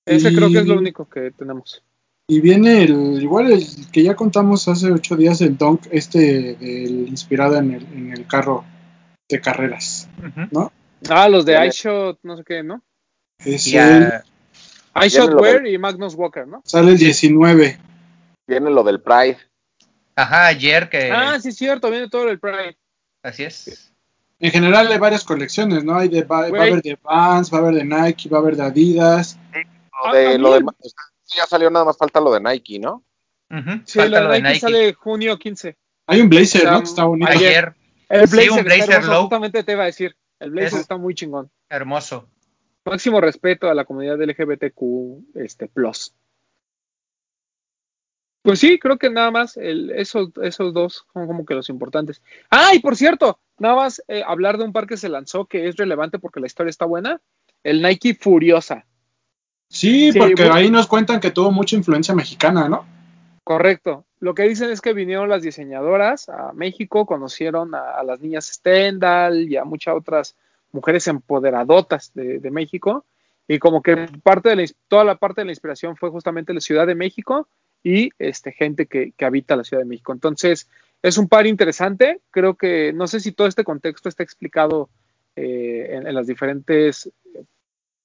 Ese 0.07 0.31
Y- 0.31 0.35
creo 0.37 0.49
que 0.51 0.59
es 0.59 0.67
lo 0.67 0.79
único 0.79 1.09
que 1.09 1.31
tenemos. 1.33 1.83
Y 2.29 2.41
viene 2.41 2.85
el, 2.85 3.21
igual 3.21 3.51
el 3.51 3.65
que 3.91 4.05
ya 4.05 4.15
contamos 4.15 4.69
hace 4.69 4.93
ocho 4.93 5.17
días, 5.17 5.41
el 5.41 5.59
Dunk, 5.59 5.87
este 5.91 6.55
del, 6.55 7.09
inspirado 7.09 7.57
en 7.57 7.73
el, 7.73 7.83
en 7.93 8.13
el 8.13 8.27
carro 8.29 8.65
de 9.29 9.41
carreras. 9.41 10.09
¿no? 10.53 10.73
Ah, 11.09 11.29
los 11.29 11.45
de 11.45 11.67
iShot, 11.67 12.21
no 12.23 12.37
sé 12.37 12.45
qué, 12.45 12.63
¿no? 12.63 12.83
Es 13.45 13.67
Y 13.67 13.77
el- 13.77 14.13
iShot 15.05 15.31
lo 15.33 15.41
Wear 15.41 15.63
del- 15.63 15.75
y 15.75 15.79
Magnus 15.79 16.15
Walker, 16.15 16.47
¿no? 16.47 16.63
sale 16.65 16.93
el 16.93 16.99
19. 16.99 17.79
Viene 18.47 18.71
lo 18.71 18.85
del 18.85 19.01
Pride. 19.01 19.39
ajá, 20.15 20.47
ayer 20.47 20.89
que. 20.89 21.11
Ah, 21.11 21.41
sí, 21.41 21.49
es 21.49 21.57
cierto, 21.57 21.91
viene 21.91 22.09
todo 22.09 22.29
el 22.29 22.39
Pride. 22.39 22.77
Así 23.25 23.43
es. 23.43 23.90
En 24.41 24.51
general 24.51 24.91
hay 24.91 24.99
varias 24.99 25.23
colecciones, 25.25 25.85
¿no? 25.85 25.97
Hay 25.97 26.09
de, 26.09 26.23
va, 26.23 26.49
va 26.51 26.59
a 26.59 26.63
haber 26.63 26.83
de 26.83 26.99
Vans, 27.03 27.53
va 27.53 27.59
a 27.59 27.61
haber 27.61 27.75
de 27.75 27.85
Nike, 27.85 28.29
va 28.29 28.39
a 28.39 28.41
haber 28.41 28.57
de 28.57 28.63
Adidas. 28.63 29.39
Lo 29.53 30.09
Ah, 30.09 30.15
de, 30.17 30.39
lo 30.39 30.53
de, 30.55 30.59
también. 30.61 30.93
ya 31.37 31.47
salió, 31.47 31.69
nada 31.71 31.85
más 31.85 31.97
falta 31.99 32.21
lo 32.21 32.33
de 32.33 32.41
Nike, 32.41 32.79
¿no? 32.79 33.05
Sí, 33.85 33.99
Falta 33.99 34.21
lo 34.23 34.31
de 34.33 34.39
Nike, 34.39 34.49
Nike. 34.49 34.61
sale 34.61 34.95
junio 34.95 35.39
15. 35.39 35.77
Hay 36.07 36.21
un 36.23 36.29
blazer, 36.31 36.63
Está- 36.63 36.71
¿no? 36.73 36.79
Que 36.79 36.85
está 36.85 37.05
bonito. 37.05 37.31
Ayer. 37.31 37.75
El 38.09 38.27
Sí, 38.29 38.49
un 38.49 38.65
Blazer 38.65 38.91
hermoso, 38.91 39.13
low. 39.13 39.21
justamente 39.23 39.63
te 39.63 39.73
iba 39.73 39.83
a 39.83 39.87
decir. 39.87 40.17
El 40.41 40.51
Blazer 40.51 40.75
Es- 40.75 40.81
está 40.81 40.97
muy 40.97 41.15
chingón. 41.15 41.51
hermoso. 41.69 42.27
Máximo 42.85 43.21
respeto 43.21 43.69
a 43.69 43.75
la 43.75 43.85
comunidad 43.85 44.21
LGBTQ 44.23 45.23
este, 45.35 45.69
plus. 45.69 46.15
Pues 48.43 48.59
sí, 48.59 48.79
creo 48.79 48.97
que 48.99 49.11
nada 49.11 49.31
más 49.31 49.57
el, 49.57 49.91
esos, 49.91 50.31
esos 50.43 50.73
dos 50.73 51.05
son 51.13 51.27
como 51.27 51.45
que 51.45 51.55
los 51.55 51.69
importantes. 51.69 52.23
Ah, 52.51 52.75
y 52.75 52.79
por 52.79 52.97
cierto, 52.97 53.39
nada 53.59 53.77
más 53.77 54.03
eh, 54.09 54.23
hablar 54.27 54.57
de 54.57 54.65
un 54.65 54.73
par 54.73 54.87
que 54.87 54.97
se 54.97 55.11
lanzó 55.11 55.45
que 55.45 55.69
es 55.69 55.77
relevante 55.77 56.19
porque 56.19 56.41
la 56.41 56.47
historia 56.47 56.71
está 56.71 56.87
buena. 56.87 57.21
El 57.63 57.83
Nike 57.83 58.15
Furiosa. 58.15 58.87
Sí, 59.69 60.11
Sí, 60.13 60.19
porque 60.19 60.35
bueno. 60.37 60.55
ahí 60.55 60.71
nos 60.71 60.87
cuentan 60.87 61.21
que 61.21 61.31
tuvo 61.31 61.53
mucha 61.53 61.77
influencia 61.77 62.15
mexicana, 62.15 62.69
¿no? 62.69 62.85
Correcto. 63.45 64.05
Lo 64.21 64.35
que 64.35 64.45
dicen 64.45 64.71
es 64.71 64.81
que 64.81 64.95
vinieron 64.95 65.29
las 65.29 65.43
diseñadoras 65.43 66.29
a 66.29 66.53
México, 66.55 67.07
conocieron 67.07 67.75
a, 67.75 67.93
a 67.93 68.03
las 68.05 68.21
niñas 68.21 68.47
Stendhal 68.47 69.51
y 69.51 69.57
a 69.57 69.65
muchas 69.65 69.95
otras 69.95 70.37
mujeres 70.73 71.07
empoderadotas 71.09 72.13
de, 72.15 72.39
de 72.39 72.51
México. 72.51 73.05
Y 73.49 73.59
como 73.59 73.83
que 73.83 74.09
parte 74.23 74.51
de 74.51 74.57
la, 74.57 74.65
toda 74.89 75.05
la 75.05 75.17
parte 75.17 75.41
de 75.41 75.47
la 75.47 75.53
inspiración 75.53 75.97
fue 75.97 76.11
justamente 76.11 76.55
la 76.55 76.61
Ciudad 76.61 76.87
de 76.87 76.95
México 76.95 77.49
y 77.83 78.11
este, 78.19 78.53
gente 78.53 78.87
que, 78.87 79.13
que 79.13 79.25
habita 79.25 79.57
la 79.57 79.65
Ciudad 79.65 79.83
de 79.83 79.89
México. 79.89 80.13
Entonces, 80.13 80.69
es 81.03 81.19
un 81.19 81.29
par 81.29 81.47
interesante. 81.47 82.21
Creo 82.31 82.55
que 82.55 82.93
no 82.93 83.07
sé 83.07 83.21
si 83.21 83.33
todo 83.33 83.47
este 83.47 83.65
contexto 83.65 84.09
está 84.09 84.23
explicado 84.23 84.91
eh, 85.37 85.89
en, 85.93 86.15
las 86.15 86.27
diferentes 86.27 87.11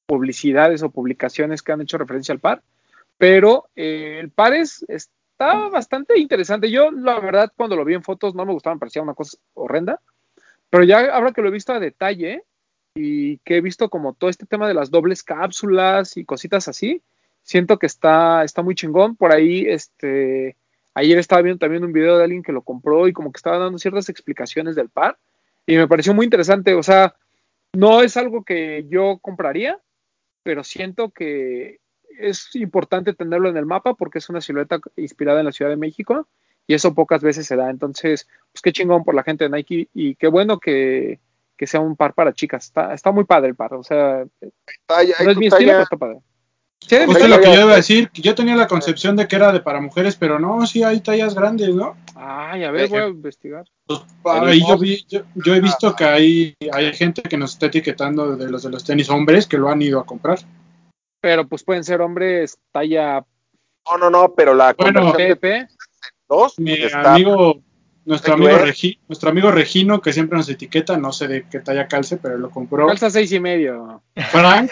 publicidades 0.05 0.83
o 0.83 0.91
publicaciones 0.91 1.61
que 1.61 1.71
han 1.71 1.81
hecho 1.81 1.97
referencia 1.97 2.33
al 2.33 2.39
par, 2.39 2.61
pero 3.17 3.65
eh, 3.75 4.19
el 4.21 4.29
par 4.29 4.53
es, 4.53 4.85
está 4.87 5.67
bastante 5.69 6.19
interesante. 6.19 6.69
Yo, 6.69 6.91
la 6.91 7.19
verdad, 7.19 7.51
cuando 7.57 7.75
lo 7.75 7.83
vi 7.83 7.95
en 7.95 8.03
fotos 8.03 8.35
no 8.35 8.45
me 8.45 8.53
gustaba, 8.53 8.75
me 8.75 8.79
parecía 8.79 9.01
una 9.01 9.15
cosa 9.15 9.37
horrenda, 9.55 9.99
pero 10.69 10.83
ya 10.83 11.13
ahora 11.13 11.31
que 11.31 11.41
lo 11.41 11.47
he 11.47 11.51
visto 11.51 11.73
a 11.73 11.79
detalle 11.79 12.43
y 12.93 13.39
que 13.39 13.57
he 13.57 13.61
visto 13.61 13.89
como 13.89 14.13
todo 14.13 14.29
este 14.29 14.45
tema 14.45 14.67
de 14.67 14.75
las 14.75 14.91
dobles 14.91 15.23
cápsulas 15.23 16.17
y 16.17 16.25
cositas 16.25 16.67
así, 16.67 17.01
siento 17.45 17.79
que 17.79 17.85
está, 17.85 18.43
está 18.43 18.61
muy 18.63 18.75
chingón. 18.75 19.15
Por 19.15 19.31
ahí, 19.31 19.65
este, 19.69 20.57
ayer 20.95 21.17
estaba 21.17 21.41
viendo 21.43 21.59
también 21.59 21.85
un 21.85 21.93
video 21.93 22.17
de 22.17 22.23
alguien 22.25 22.43
que 22.43 22.51
lo 22.51 22.63
compró 22.63 23.07
y 23.07 23.13
como 23.13 23.31
que 23.31 23.37
estaba 23.37 23.59
dando 23.59 23.77
ciertas 23.77 24.09
explicaciones 24.09 24.75
del 24.75 24.89
par 24.89 25.17
y 25.65 25.77
me 25.77 25.87
pareció 25.87 26.13
muy 26.13 26.25
interesante. 26.25 26.73
O 26.73 26.83
sea, 26.83 27.15
no 27.73 28.01
es 28.01 28.17
algo 28.17 28.43
que 28.43 28.85
yo 28.89 29.19
compraría, 29.21 29.79
pero 30.43 30.63
siento 30.63 31.11
que 31.11 31.79
es 32.19 32.55
importante 32.55 33.13
tenerlo 33.13 33.49
en 33.49 33.57
el 33.57 33.65
mapa 33.65 33.93
porque 33.93 34.17
es 34.19 34.29
una 34.29 34.41
silueta 34.41 34.79
inspirada 34.95 35.39
en 35.39 35.45
la 35.45 35.51
Ciudad 35.51 35.69
de 35.71 35.77
México 35.77 36.27
y 36.65 36.73
eso 36.73 36.93
pocas 36.95 37.21
veces 37.21 37.45
se 37.45 37.55
da. 37.55 37.69
Entonces, 37.69 38.27
pues 38.51 38.61
qué 38.61 38.71
chingón 38.71 39.03
por 39.03 39.13
la 39.15 39.23
gente 39.23 39.43
de 39.43 39.49
Nike 39.51 39.89
y 39.93 40.15
qué 40.15 40.27
bueno 40.27 40.59
que, 40.59 41.19
que 41.57 41.67
sea 41.67 41.79
un 41.81 41.95
par 41.95 42.13
para 42.13 42.33
chicas. 42.33 42.65
Está, 42.65 42.93
está 42.93 43.11
muy 43.11 43.25
padre 43.25 43.49
el 43.49 43.55
par. 43.55 43.73
O 43.75 43.83
sea, 43.83 44.25
no 45.25 45.31
es 45.31 45.37
mi 45.37 45.49
talla- 45.49 45.55
estilo, 45.57 45.71
pero 45.73 45.83
está 45.83 45.97
padre. 45.97 46.19
Sí, 46.87 46.97
Justo 47.05 47.27
lo 47.27 47.41
que 47.41 47.47
yo 47.47 47.61
iba 47.61 47.73
a 47.73 47.77
decir, 47.77 48.11
yo 48.13 48.35
tenía 48.35 48.55
la 48.55 48.67
concepción 48.67 49.15
de 49.15 49.27
que 49.27 49.35
era 49.35 49.51
de 49.51 49.59
para 49.59 49.81
mujeres, 49.81 50.15
pero 50.15 50.37
no, 50.39 50.67
sí 50.67 50.83
hay 50.83 50.99
tallas 50.99 51.33
grandes, 51.33 51.73
¿no? 51.73 51.95
Ay, 52.15 52.63
a 52.63 52.69
ver, 52.69 52.87
voy 52.89 52.99
a 52.99 53.07
investigar. 53.07 53.65
Pues, 53.87 54.01
ahí 54.25 54.61
yo, 54.67 54.77
vi, 54.77 55.03
yo, 55.09 55.21
yo 55.33 55.55
he 55.55 55.61
visto 55.61 55.95
que 55.95 56.05
hay, 56.05 56.53
hay 56.71 56.93
gente 56.93 57.23
que 57.23 57.37
nos 57.37 57.53
está 57.53 57.65
etiquetando 57.67 58.35
de 58.35 58.51
los 58.51 58.61
de 58.63 58.69
los 58.69 58.83
tenis 58.83 59.09
hombres 59.09 59.47
que 59.47 59.57
lo 59.57 59.69
han 59.69 59.81
ido 59.81 59.99
a 59.99 60.05
comprar. 60.05 60.39
Pero 61.21 61.47
pues 61.47 61.63
pueden 61.63 61.83
ser 61.83 62.01
hombres 62.01 62.59
talla 62.71 63.25
No, 63.89 63.97
no, 63.97 64.09
no, 64.11 64.33
pero 64.35 64.53
la 64.53 64.73
Bueno, 64.73 65.01
conversión 65.01 65.29
de 65.29 65.35
PP. 65.35 65.67
dos 66.29 66.59
Mi 66.59 66.73
está 66.73 67.15
amigo, 67.15 67.61
nuestro 68.05 68.35
amigo. 68.35 68.51
Regi- 68.57 68.99
nuestro 69.07 69.29
amigo 69.29 69.51
Regino, 69.51 70.01
que 70.01 70.13
siempre 70.13 70.37
nos 70.37 70.47
etiqueta, 70.49 70.97
no 70.97 71.11
sé 71.11 71.27
de 71.27 71.47
qué 71.49 71.59
talla 71.59 71.87
calce, 71.87 72.17
pero 72.17 72.37
lo 72.37 72.49
compró. 72.49 72.87
Calza 72.87 73.09
seis 73.09 73.31
y 73.31 73.39
medio. 73.39 74.01
Frank, 74.31 74.69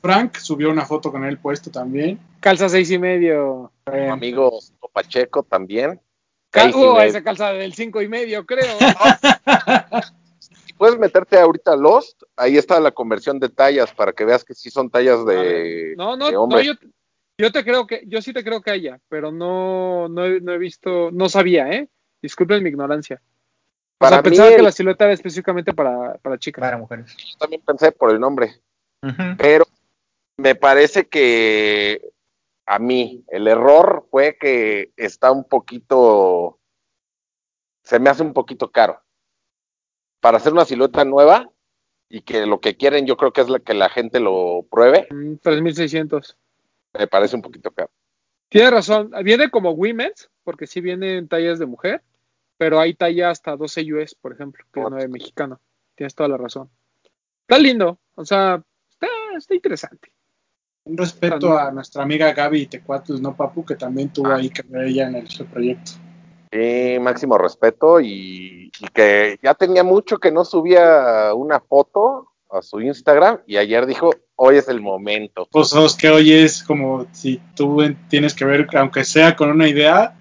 Frank 0.00 0.36
subió 0.36 0.70
una 0.70 0.84
foto 0.86 1.10
con 1.10 1.24
él 1.24 1.38
puesto 1.38 1.70
también. 1.70 2.18
Calza 2.40 2.68
seis 2.68 2.90
y 2.90 2.98
medio. 2.98 3.72
mi 3.92 4.06
amigo 4.08 4.58
Pacheco 4.92 5.42
también. 5.42 6.00
Cal- 6.50 6.74
uh, 6.74 7.00
esa 7.00 7.22
calza 7.22 7.52
del 7.52 7.74
cinco 7.74 8.00
y 8.02 8.08
medio, 8.08 8.46
creo. 8.46 8.64
Si 10.38 10.72
puedes 10.74 10.98
meterte 10.98 11.38
ahorita 11.38 11.72
a 11.72 11.76
Lost, 11.76 12.22
ahí 12.36 12.56
está 12.56 12.78
la 12.80 12.90
conversión 12.90 13.38
de 13.40 13.48
tallas 13.48 13.92
para 13.94 14.12
que 14.12 14.24
veas 14.24 14.44
que 14.44 14.54
sí 14.54 14.70
son 14.70 14.90
tallas 14.90 15.24
de, 15.24 15.94
No, 15.96 16.16
no, 16.16 16.26
de 16.26 16.32
no, 16.32 16.42
hombre. 16.42 16.64
yo, 16.64 16.72
yo 17.38 17.50
te 17.52 17.64
creo 17.64 17.86
que, 17.86 18.02
yo 18.06 18.20
sí 18.20 18.32
te 18.32 18.44
creo 18.44 18.60
que 18.60 18.70
haya, 18.72 19.00
pero 19.08 19.32
no, 19.32 20.08
no, 20.08 20.28
no 20.40 20.52
he 20.52 20.58
visto, 20.58 21.10
no 21.12 21.28
sabía, 21.28 21.68
¿eh? 21.70 21.88
Disculpen 22.26 22.60
mi 22.60 22.70
ignorancia. 22.70 23.22
O 23.22 23.98
Para 23.98 24.16
sea, 24.16 24.22
pensaba 24.24 24.48
el- 24.48 24.56
que 24.56 24.62
la 24.62 24.72
silueta 24.72 25.04
era 25.04 25.14
específicamente 25.14 25.72
para, 25.72 26.14
para 26.18 26.36
chicas. 26.38 26.60
Para 26.60 26.76
mujeres. 26.76 27.16
Yo 27.16 27.38
también 27.38 27.62
pensé 27.64 27.92
por 27.92 28.10
el 28.10 28.18
nombre, 28.18 28.60
pero 29.38 29.64
me 30.36 30.56
parece 30.56 31.06
que 31.08 32.10
a 32.66 32.80
mí 32.80 33.24
el 33.28 33.46
error 33.46 34.08
fue 34.10 34.36
que 34.40 34.90
está 34.96 35.30
un 35.30 35.44
poquito, 35.44 36.58
se 37.84 38.00
me 38.00 38.10
hace 38.10 38.24
un 38.24 38.32
poquito 38.32 38.72
caro. 38.72 39.00
Para 40.20 40.38
hacer 40.38 40.52
una 40.52 40.64
silueta 40.64 41.04
nueva 41.04 41.48
y 42.08 42.22
que 42.22 42.44
lo 42.44 42.60
que 42.60 42.76
quieren 42.76 43.06
yo 43.06 43.16
creo 43.16 43.32
que 43.32 43.42
es 43.42 43.48
la 43.48 43.60
que 43.60 43.72
la 43.74 43.88
gente 43.88 44.18
lo 44.18 44.66
pruebe, 44.68 45.06
Mm, 45.10 45.36
3600. 45.36 46.36
me 46.92 47.06
parece 47.06 47.36
un 47.36 47.42
poquito 47.42 47.70
caro. 47.70 47.90
Tienes 48.48 48.72
razón, 48.72 49.12
viene 49.22 49.48
como 49.48 49.70
women's, 49.70 50.28
porque 50.42 50.66
sí 50.66 50.80
vienen 50.80 51.28
tallas 51.28 51.58
de 51.60 51.66
mujer, 51.66 52.02
pero 52.56 52.80
hay 52.80 52.94
talla 52.94 53.30
hasta 53.30 53.56
12 53.56 53.92
US, 53.92 54.14
por 54.14 54.32
ejemplo, 54.32 54.64
que 54.72 54.80
no 54.80 54.98
es 54.98 55.08
mexicano. 55.08 55.60
Tienes 55.94 56.14
toda 56.14 56.28
la 56.28 56.36
razón. 56.36 56.68
Está 57.42 57.58
lindo, 57.58 57.98
o 58.14 58.24
sea, 58.24 58.62
está, 58.90 59.06
está 59.36 59.54
interesante. 59.54 60.12
Un 60.84 60.96
respeto 60.96 61.58
a 61.58 61.70
nuestra 61.72 62.02
amiga 62.02 62.32
Gaby 62.32 62.66
Tecuatus, 62.66 63.20
¿no, 63.20 63.34
Papu? 63.36 63.64
Que 63.64 63.74
también 63.74 64.10
tuvo 64.12 64.32
ahí 64.32 64.50
que 64.50 64.62
ver 64.62 64.86
ella 64.86 65.08
en 65.08 65.16
el 65.16 65.28
su 65.28 65.44
proyecto. 65.46 65.92
Sí, 66.52 66.96
máximo 67.00 67.36
respeto 67.38 68.00
y, 68.00 68.70
y 68.80 68.86
que 68.94 69.38
ya 69.42 69.54
tenía 69.54 69.82
mucho 69.82 70.18
que 70.18 70.30
no 70.30 70.44
subía 70.44 71.34
una 71.34 71.58
foto 71.60 72.28
a 72.50 72.62
su 72.62 72.80
Instagram 72.80 73.40
y 73.46 73.56
ayer 73.56 73.84
dijo, 73.84 74.10
hoy 74.36 74.56
es 74.58 74.68
el 74.68 74.80
momento. 74.80 75.48
Pues 75.50 75.72
es 75.74 75.96
que 75.96 76.08
hoy 76.08 76.32
es 76.32 76.62
como 76.62 77.06
si 77.12 77.40
tú 77.56 77.82
en- 77.82 77.96
tienes 78.08 78.32
que 78.34 78.44
ver, 78.44 78.68
aunque 78.76 79.02
sea 79.04 79.34
con 79.34 79.50
una 79.50 79.66
idea, 79.68 80.16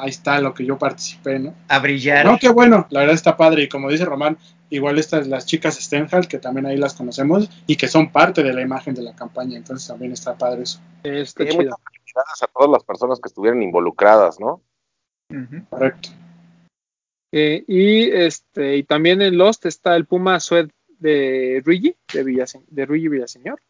ahí 0.00 0.10
está 0.10 0.40
lo 0.40 0.54
que 0.54 0.64
yo 0.64 0.78
participé, 0.78 1.38
¿no? 1.38 1.54
A 1.68 1.78
brillar. 1.78 2.24
No, 2.26 2.38
qué 2.38 2.48
bueno, 2.48 2.86
la 2.90 3.00
verdad 3.00 3.14
está 3.14 3.36
padre. 3.36 3.62
Y 3.64 3.68
como 3.68 3.88
dice 3.90 4.04
Román, 4.04 4.38
igual 4.70 4.98
estas 4.98 5.26
las 5.26 5.46
chicas 5.46 5.76
Stenhal, 5.76 6.28
que 6.28 6.38
también 6.38 6.66
ahí 6.66 6.76
las 6.76 6.94
conocemos 6.94 7.50
y 7.66 7.76
que 7.76 7.88
son 7.88 8.10
parte 8.12 8.42
de 8.42 8.52
la 8.52 8.62
imagen 8.62 8.94
de 8.94 9.02
la 9.02 9.14
campaña, 9.14 9.56
entonces 9.56 9.86
también 9.88 10.12
está 10.12 10.36
padre 10.36 10.62
eso. 10.62 10.80
Está 11.02 11.44
Sí, 11.44 11.50
chido. 11.50 11.62
muchas 11.62 11.78
felicidades 11.92 12.42
a 12.42 12.46
todas 12.46 12.70
las 12.70 12.84
personas 12.84 13.20
que 13.20 13.28
estuvieron 13.28 13.62
involucradas, 13.62 14.38
¿no? 14.40 14.62
Correcto. 15.70 16.08
Eh, 17.32 17.64
y 17.68 18.10
este 18.10 18.76
y 18.76 18.82
también 18.82 19.22
en 19.22 19.38
Lost 19.38 19.64
está 19.66 19.94
el 19.94 20.04
Puma 20.06 20.40
Suede 20.40 20.70
de 20.98 21.62
Luigi, 21.64 21.94
de, 22.12 22.24
Villase- 22.24 22.64
de 22.68 22.86
Luigi 22.86 23.08
Villaseñor. 23.08 23.60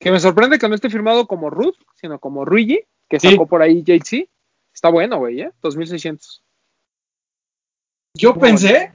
Que 0.00 0.10
me 0.10 0.18
sorprende 0.18 0.58
que 0.58 0.68
no 0.68 0.74
esté 0.74 0.90
firmado 0.90 1.26
como 1.26 1.50
Ruth, 1.50 1.76
sino 1.94 2.18
como 2.18 2.44
Luigi, 2.44 2.80
que 3.08 3.20
Sí. 3.20 3.30
sacó 3.30 3.46
por 3.46 3.62
ahí 3.62 3.82
JC. 3.84 4.28
Está 4.80 4.88
bueno, 4.88 5.18
güey, 5.18 5.42
¿eh? 5.42 5.52
2600. 5.60 6.42
Yo 8.16 8.32
Muy 8.32 8.40
pensé, 8.40 8.92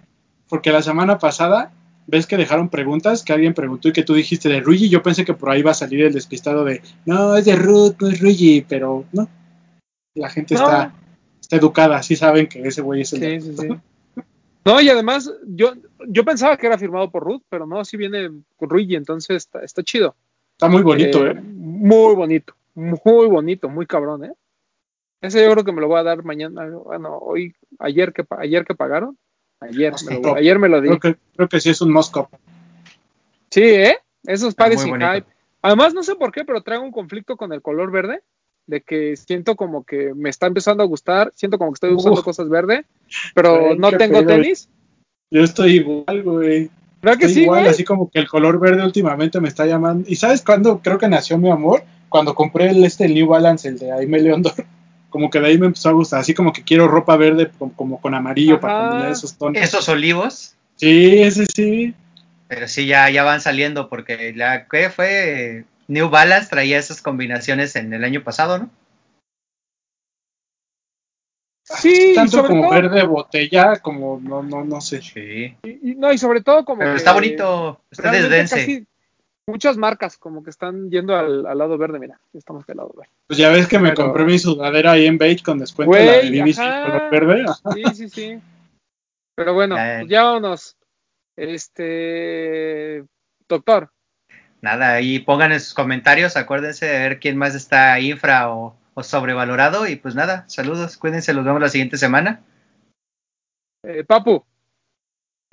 porque 0.49 0.71
la 0.71 0.81
semana 0.81 1.19
pasada, 1.19 1.71
ves 2.07 2.25
que 2.25 2.37
dejaron 2.37 2.69
preguntas, 2.69 3.23
que 3.23 3.33
alguien 3.33 3.53
preguntó 3.53 3.89
y 3.89 3.93
que 3.93 4.01
tú 4.01 4.15
dijiste 4.15 4.49
de 4.49 4.61
Ruigi, 4.61 4.89
yo 4.89 5.03
pensé 5.03 5.23
que 5.25 5.35
por 5.35 5.51
ahí 5.51 5.61
va 5.61 5.71
a 5.71 5.75
salir 5.75 6.03
el 6.03 6.11
despistado 6.11 6.63
de, 6.65 6.81
no, 7.05 7.35
es 7.37 7.45
de 7.45 7.55
Ruth, 7.55 7.97
no 8.01 8.07
es 8.09 8.19
Ruigi, 8.19 8.65
pero 8.67 9.05
no. 9.11 9.29
La 10.15 10.27
gente 10.31 10.55
No. 10.55 10.61
está, 10.61 10.95
está 11.39 11.55
educada, 11.57 12.01
sí 12.01 12.15
saben 12.15 12.47
que 12.47 12.67
ese 12.67 12.81
güey 12.81 13.01
es 13.01 13.13
el... 13.13 13.19
Sí, 13.41 13.51
sí, 13.51 13.55
sí. 13.55 13.67
No, 14.65 14.81
y 14.81 14.89
además, 14.89 15.31
yo, 15.45 15.73
yo 16.07 16.25
pensaba 16.25 16.57
que 16.57 16.65
era 16.65 16.79
firmado 16.79 17.11
por 17.11 17.23
Ruth, 17.23 17.43
pero 17.47 17.67
no, 17.67 17.85
sí 17.85 17.95
viene 17.95 18.31
con 18.55 18.69
Luigi, 18.69 18.95
entonces 18.95 19.35
está, 19.35 19.59
está 19.59 19.83
chido. 19.83 20.15
Está 20.53 20.67
muy 20.67 20.81
bonito, 20.81 21.27
Eh, 21.27 21.29
¿eh? 21.29 21.41
Muy 21.43 22.15
bonito. 22.15 22.55
muy 22.73 23.27
bonito, 23.27 23.69
muy 23.69 23.85
cabrón, 23.85 24.25
¿eh? 24.25 24.31
Ese 25.25 25.43
yo 25.43 25.51
creo 25.51 25.63
que 25.63 25.71
me 25.71 25.81
lo 25.81 25.87
voy 25.87 25.99
a 25.99 26.03
dar 26.03 26.23
mañana, 26.23 26.67
bueno, 26.69 27.17
hoy, 27.17 27.55
ayer 27.79 28.13
que, 28.13 28.25
ayer 28.37 28.65
que 28.65 28.75
pagaron, 28.75 29.17
ayer, 29.59 29.93
me 30.07 30.19
lo, 30.19 30.35
ayer 30.35 30.59
me 30.59 30.69
lo 30.69 30.81
di. 30.81 30.89
Creo 30.89 30.99
que, 30.99 31.15
creo 31.35 31.49
que 31.49 31.59
sí 31.59 31.69
es 31.69 31.81
un 31.81 31.91
Moscow. 31.91 32.27
Sí, 33.49 33.63
¿eh? 33.63 33.97
Esos 34.25 34.55
pares 34.55 34.81
sin 34.81 34.91
bonito. 34.91 35.11
hype. 35.11 35.27
Además, 35.61 35.93
no 35.93 36.03
sé 36.03 36.15
por 36.15 36.31
qué, 36.31 36.45
pero 36.45 36.61
traigo 36.61 36.83
un 36.83 36.91
conflicto 36.91 37.37
con 37.37 37.51
el 37.53 37.61
color 37.61 37.91
verde, 37.91 38.21
de 38.67 38.81
que 38.81 39.15
siento 39.15 39.55
como 39.55 39.83
que 39.83 40.13
me 40.13 40.29
está 40.29 40.47
empezando 40.47 40.83
a 40.83 40.87
gustar, 40.87 41.31
siento 41.35 41.57
como 41.57 41.71
que 41.71 41.75
estoy 41.75 41.93
usando 41.93 42.19
Uf. 42.19 42.25
cosas 42.25 42.49
verde, 42.49 42.85
pero 43.33 43.75
no 43.75 43.91
tengo 43.91 44.19
pedo, 44.19 44.27
tenis. 44.27 44.69
Yo 45.31 45.43
estoy 45.43 45.77
igual, 45.77 46.23
güey. 46.23 46.69
¿Verdad 47.01 47.19
que 47.19 47.25
Estoy 47.25 47.33
sí, 47.33 47.43
igual, 47.43 47.61
güey? 47.61 47.71
así 47.71 47.83
como 47.83 48.09
que 48.09 48.19
el 48.19 48.27
color 48.27 48.59
verde 48.59 48.83
últimamente 48.83 49.39
me 49.39 49.47
está 49.47 49.65
llamando. 49.65 50.05
¿Y 50.07 50.15
sabes 50.15 50.41
cuándo 50.41 50.79
creo 50.79 50.97
que 50.97 51.07
nació 51.07 51.37
mi 51.37 51.49
amor? 51.49 51.83
Cuando 52.09 52.33
compré 52.33 52.69
el, 52.69 52.83
este, 52.83 53.05
el 53.05 53.13
New 53.13 53.27
Balance, 53.27 53.67
el 53.67 53.77
de 53.77 53.91
Aime 53.91 54.19
Leondor. 54.19 54.53
Como 55.15 55.29
que 55.29 55.39
de 55.39 55.47
ahí 55.47 55.57
me 55.57 55.67
empezó 55.67 55.87
a 55.87 55.93
gustar. 55.93 56.19
Así 56.19 56.33
como 56.33 56.51
que 56.51 56.61
quiero 56.61 56.89
ropa 56.89 57.15
verde 57.15 57.49
como, 57.57 57.73
como 57.73 58.01
con 58.01 58.13
amarillo 58.13 58.59
para 58.59 58.89
combinar 58.89 59.11
esos 59.13 59.37
tonos. 59.37 59.61
Esos 59.61 59.87
olivos, 59.87 60.57
Sí, 60.75 61.21
ese 61.21 61.45
sí. 61.55 61.93
pero 62.49 62.67
sí 62.67 62.85
ya, 62.85 63.09
ya 63.09 63.23
van 63.23 63.39
saliendo 63.39 63.87
porque 63.87 64.33
la 64.35 64.67
que 64.67 64.89
fue 64.89 65.63
New 65.87 66.09
Balance 66.09 66.49
traía 66.49 66.77
esas 66.77 67.01
combinaciones 67.01 67.77
en 67.77 67.93
el 67.93 68.03
año 68.03 68.25
pasado, 68.25 68.57
¿no? 68.57 68.69
Sí, 71.63 72.11
Tanto 72.13 72.31
sobre 72.39 72.49
como 72.49 72.63
todo, 72.63 72.71
verde 72.73 73.03
botella, 73.05 73.77
como 73.77 74.19
no, 74.21 74.43
no, 74.43 74.65
no 74.65 74.81
sé. 74.81 75.01
Sí. 75.01 75.55
y- 75.63 75.91
y 75.91 75.95
no, 75.95 76.11
y 76.11 76.17
sobre 76.17 76.41
todo 76.41 76.65
como 76.65 76.79
Pero 76.79 76.91
que 76.91 76.97
está 76.97 77.13
bonito, 77.13 77.79
ustedes 77.89 78.29
dense. 78.29 78.55
casi 78.57 78.85
muchas 79.47 79.77
marcas 79.77 80.17
como 80.17 80.43
que 80.43 80.49
están 80.49 80.89
yendo 80.89 81.15
al, 81.15 81.45
al 81.45 81.57
lado 81.57 81.77
verde, 81.77 81.99
mira, 81.99 82.19
estamos 82.33 82.65
del 82.65 82.77
lado 82.77 82.93
verde. 82.95 83.11
Pues 83.27 83.37
ya 83.37 83.49
ves 83.49 83.67
que 83.67 83.79
me 83.79 83.89
Pero- 83.91 84.03
compré 84.05 84.25
mi 84.25 84.39
sudadera 84.39 84.93
ahí 84.93 85.05
en 85.05 85.17
Beige 85.17 85.43
con 85.43 85.59
descuento, 85.59 85.89
Güey, 85.91 86.05
la 86.29 86.43
de 86.45 86.85
color 86.85 87.09
verde. 87.11 87.45
Sí, 87.73 87.83
sí, 87.95 88.09
sí. 88.09 88.39
Pero 89.35 89.53
bueno, 89.53 89.75
Ya. 89.75 89.97
pues 89.99 90.09
ya 90.09 90.23
vámonos. 90.23 90.77
Este, 91.37 93.03
doctor, 93.47 93.91
Nada, 94.61 94.93
ahí 94.93 95.19
pongan 95.19 95.51
en 95.51 95.59
sus 95.59 95.75
comentarios, 95.75 96.37
acuérdense 96.37 96.87
de 96.87 96.97
ver 96.99 97.19
quién 97.19 97.37
más 97.37 97.53
está 97.53 97.99
infra 97.99 98.49
o, 98.51 98.75
o 98.95 99.03
sobrevalorado. 99.03 99.85
Y 99.87 99.95
pues 99.97 100.15
nada, 100.15 100.43
saludos, 100.47 100.97
cuídense, 100.97 101.33
los 101.35 101.45
vemos 101.45 101.61
la 101.61 101.69
siguiente 101.69 101.97
semana. 101.97 102.41
eh, 103.83 104.03
Papu, 104.05 104.43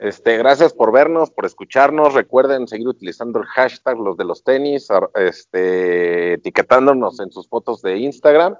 Este, 0.02 0.36
gracias 0.36 0.72
por 0.72 0.90
vernos, 0.90 1.30
por 1.30 1.46
escucharnos. 1.46 2.14
Recuerden 2.14 2.66
seguir 2.66 2.88
utilizando 2.88 3.38
el 3.38 3.46
hashtag 3.46 3.96
los 3.96 4.16
de 4.16 4.24
los 4.24 4.42
tenis, 4.42 4.88
este, 5.14 6.32
etiquetándonos 6.32 7.20
en 7.20 7.30
sus 7.30 7.48
fotos 7.48 7.82
de 7.82 7.98
Instagram. 7.98 8.56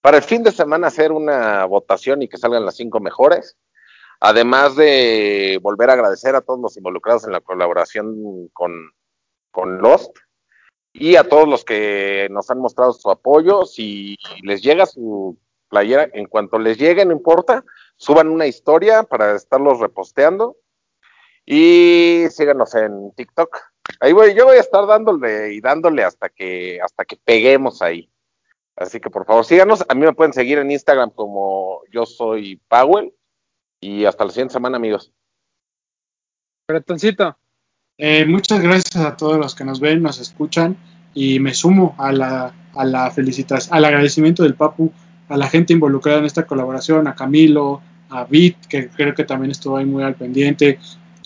Para 0.00 0.16
el 0.16 0.22
fin 0.22 0.42
de 0.42 0.52
semana 0.52 0.86
hacer 0.86 1.12
una 1.12 1.66
votación 1.66 2.22
y 2.22 2.28
que 2.28 2.38
salgan 2.38 2.64
las 2.64 2.76
cinco 2.76 2.98
mejores. 2.98 3.58
Además 4.20 4.74
de 4.74 5.58
volver 5.60 5.90
a 5.90 5.92
agradecer 5.92 6.34
a 6.34 6.40
todos 6.40 6.58
los 6.58 6.78
involucrados 6.78 7.24
en 7.24 7.32
la 7.32 7.42
colaboración 7.42 8.48
con, 8.54 8.72
con 9.50 9.82
Lost 9.82 10.16
y 10.94 11.16
a 11.16 11.28
todos 11.28 11.46
los 11.46 11.62
que 11.62 12.26
nos 12.30 12.50
han 12.50 12.58
mostrado 12.58 12.94
su 12.94 13.10
apoyo. 13.10 13.66
Si 13.66 14.16
les 14.42 14.62
llega 14.62 14.86
su 14.86 15.38
playera, 15.68 16.08
en 16.14 16.24
cuanto 16.24 16.58
les 16.58 16.78
llegue, 16.78 17.04
no 17.04 17.12
importa, 17.12 17.66
suban 17.98 18.28
una 18.28 18.46
historia 18.46 19.02
para 19.02 19.36
estarlos 19.36 19.78
reposteando 19.78 20.56
y 21.46 22.24
síganos 22.30 22.74
en 22.74 23.12
TikTok. 23.12 23.56
Ahí 24.00 24.12
voy, 24.12 24.34
yo 24.34 24.44
voy 24.44 24.56
a 24.56 24.60
estar 24.60 24.86
dándole 24.86 25.54
y 25.54 25.60
dándole 25.60 26.04
hasta 26.04 26.28
que 26.28 26.80
hasta 26.82 27.04
que 27.04 27.16
peguemos 27.16 27.82
ahí. 27.82 28.10
Así 28.76 29.00
que 29.00 29.10
por 29.10 29.26
favor 29.26 29.44
síganos. 29.44 29.84
A 29.88 29.94
mí 29.94 30.02
me 30.02 30.14
pueden 30.14 30.32
seguir 30.32 30.58
en 30.58 30.70
Instagram 30.70 31.10
como 31.10 31.82
yo 31.92 32.06
soy 32.06 32.60
Powell 32.68 33.12
y 33.80 34.04
hasta 34.04 34.24
la 34.24 34.30
siguiente 34.30 34.52
semana, 34.54 34.76
amigos. 34.76 35.12
Bretoncito, 36.68 37.36
Eh, 37.98 38.24
muchas 38.24 38.60
gracias 38.62 38.96
a 38.96 39.16
todos 39.16 39.36
los 39.36 39.54
que 39.54 39.64
nos 39.64 39.80
ven, 39.80 40.02
nos 40.02 40.20
escuchan 40.20 40.76
y 41.12 41.38
me 41.40 41.52
sumo 41.52 41.94
a 41.98 42.12
la, 42.12 42.54
a 42.74 42.84
la 42.84 43.10
felicitación, 43.10 43.74
al 43.76 43.84
agradecimiento 43.84 44.42
del 44.42 44.54
Papu, 44.54 44.90
a 45.28 45.36
la 45.36 45.48
gente 45.48 45.74
involucrada 45.74 46.20
en 46.20 46.24
esta 46.24 46.46
colaboración, 46.46 47.08
a 47.08 47.14
Camilo, 47.14 47.82
a 48.08 48.24
Bit, 48.24 48.66
que 48.66 48.88
creo 48.88 49.14
que 49.14 49.24
también 49.24 49.50
estuvo 49.50 49.76
ahí 49.76 49.84
muy 49.84 50.02
al 50.02 50.14
pendiente, 50.14 50.78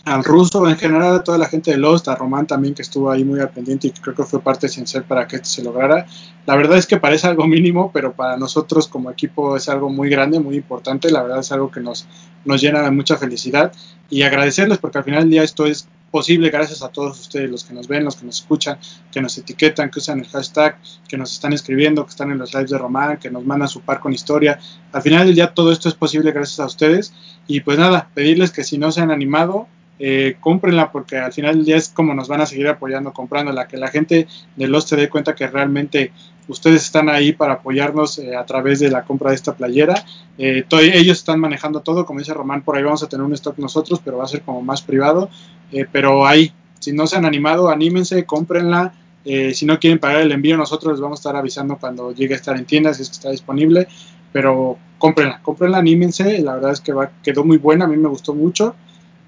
al 0.05 0.23
ruso, 0.23 0.69
en 0.69 0.77
general 0.77 1.15
a 1.15 1.25
toda 1.25 1.39
la 1.39 1.49
gente 1.49 1.71
de 1.71 1.79
Lost, 1.79 2.09
a 2.09 2.15
Román 2.15 2.47
también 2.47 2.75
que 2.75 2.83
estuvo 2.83 3.11
ahí 3.11 3.25
muy 3.25 3.41
al 3.41 3.51
pendiente 3.51 3.87
y 3.87 3.91
creo 3.91 4.15
que 4.15 4.25
fue 4.25 4.41
parte 4.41 4.67
esencial 4.67 5.05
para 5.05 5.27
que 5.27 5.37
esto 5.37 5.49
se 5.49 5.65
lograra. 5.65 6.07
La 6.47 6.57
verdad 6.57 6.77
es 6.77 6.87
que 6.87 6.99
parece 6.99 7.27
algo 7.27 7.47
mínimo, 7.47 7.91
pero 7.93 8.13
para 8.13 8.37
nosotros 8.37 8.87
como 8.87 9.11
equipo 9.11 9.57
es 9.57 9.69
algo 9.69 9.89
muy 9.89 10.11
grande, 10.11 10.41
muy 10.41 10.57
importante, 10.57 11.11
la 11.11 11.23
verdad 11.23 11.41
es 11.41 11.53
algo 11.53 11.71
que 11.71 11.81
nos, 11.81 12.07
nos 12.45 12.61
llena 12.61 12.83
de 12.83 12.91
mucha 12.91 13.17
felicidad 13.17 13.73
y 14.11 14.23
agradecerles 14.23 14.79
porque 14.79 14.99
al 14.99 15.05
final 15.05 15.21
del 15.23 15.31
día 15.31 15.43
esto 15.43 15.65
es 15.65 15.89
posible 16.11 16.51
gracias 16.51 16.83
a 16.83 16.91
todos 16.91 17.19
ustedes, 17.19 17.51
los 17.51 17.65
que 17.65 17.75
nos 17.75 17.89
ven, 17.89 18.05
los 18.05 18.15
que 18.15 18.27
nos 18.27 18.39
escuchan, 18.41 18.79
que 19.11 19.21
nos 19.21 19.37
etiquetan, 19.37 19.91
que 19.91 19.99
usan 19.99 20.21
el 20.21 20.29
hashtag, 20.29 20.79
que 21.09 21.17
nos 21.17 21.33
están 21.33 21.53
escribiendo, 21.53 22.05
que 22.05 22.11
están 22.11 22.31
en 22.31 22.39
los 22.39 22.55
lives 22.55 22.71
de 22.71 22.79
Román, 22.79 23.17
que 23.17 23.31
nos 23.31 23.45
mandan 23.45 23.69
su 23.69 23.81
par 23.81 23.99
con 23.99 24.13
historia. 24.13 24.61
Al 24.93 25.03
final 25.03 25.27
del 25.27 25.35
día 25.35 25.55
todo 25.55 25.73
esto 25.73 25.89
es 25.89 25.95
posible 25.97 26.31
gracias 26.31 26.61
a 26.61 26.67
ustedes 26.67 27.13
y 27.49 27.63
pues 27.63 27.79
nada, 27.79 28.11
pedirles 28.15 28.53
que 28.53 28.63
si 28.63 28.79
no 28.79 28.93
se 28.93 29.01
han 29.01 29.11
animado, 29.11 29.67
eh, 29.99 30.37
cómprenla 30.41 30.91
porque 30.91 31.19
al 31.19 31.33
final 31.33 31.57
del 31.57 31.65
día 31.65 31.77
es 31.77 31.89
como 31.89 32.15
nos 32.15 32.29
van 32.29 32.41
a 32.41 32.47
seguir 32.47 32.69
apoyando 32.69 33.13
comprándola, 33.13 33.69
que 33.69 33.77
la 33.77 33.89
gente 33.89 34.27
de 34.57 34.67
los 34.67 34.85
se 34.85 34.97
dé 34.97 35.09
cuenta 35.09 35.35
que 35.35 35.47
realmente 35.47 36.13
ustedes 36.49 36.83
están 36.83 37.09
ahí 37.09 37.33
para 37.33 37.55
apoyarnos 37.55 38.19
eh, 38.19 38.37
a 38.37 38.45
través 38.45 38.81
de 38.81 38.91
la 38.91 39.05
compra 39.05 39.31
de 39.31 39.37
esta 39.37 39.55
playera. 39.55 40.05
Eh, 40.39 40.65
ellos 40.71 41.19
están 41.19 41.41
manejando 41.41 41.81
todo, 41.81 42.05
como 42.05 42.19
dice 42.19 42.35
Román, 42.35 42.63
por 42.63 42.77
ahí 42.77 42.83
vamos 42.83 43.03
a 43.03 43.09
tener 43.09 43.25
un 43.25 43.33
stock 43.35 43.59
nosotros, 43.59 44.01
pero 44.05 44.19
va 44.19 44.25
a 44.25 44.29
ser 44.29 44.43
como 44.43 44.63
más 44.63 44.83
privado. 44.83 45.31
Eh, 45.73 45.87
pero 45.91 46.27
ahí, 46.27 46.53
si 46.81 46.93
no 46.93 47.07
se 47.07 47.17
han 47.17 47.25
animado, 47.25 47.69
anímense, 47.69 48.25
cómprenla. 48.25 48.95
Eh, 49.25 49.55
si 49.55 49.65
no 49.65 49.79
quieren 49.79 49.99
pagar 49.99 50.21
el 50.21 50.33
envío, 50.33 50.57
nosotros 50.57 50.93
les 50.93 51.01
vamos 51.01 51.19
a 51.19 51.21
estar 51.21 51.37
avisando 51.37 51.79
cuando 51.79 52.13
llegue 52.13 52.35
a 52.35 52.37
estar 52.37 52.57
en 52.57 52.67
tiendas, 52.67 52.97
si 52.97 53.03
es 53.03 53.09
que 53.09 53.15
está 53.15 53.31
disponible. 53.31 53.89
Pero 54.33 54.79
cómprenla, 54.99 55.41
cómprenla, 55.43 55.79
anímense. 55.79 56.41
La 56.41 56.55
verdad 56.55 56.73
es 56.73 56.81
que 56.81 56.93
va, 56.93 57.11
quedó 57.23 57.45
muy 57.45 57.57
buena, 57.57 57.87
a 57.87 57.89
mí 57.89 57.97
me 57.97 58.09
gustó 58.09 58.35
mucho. 58.35 58.75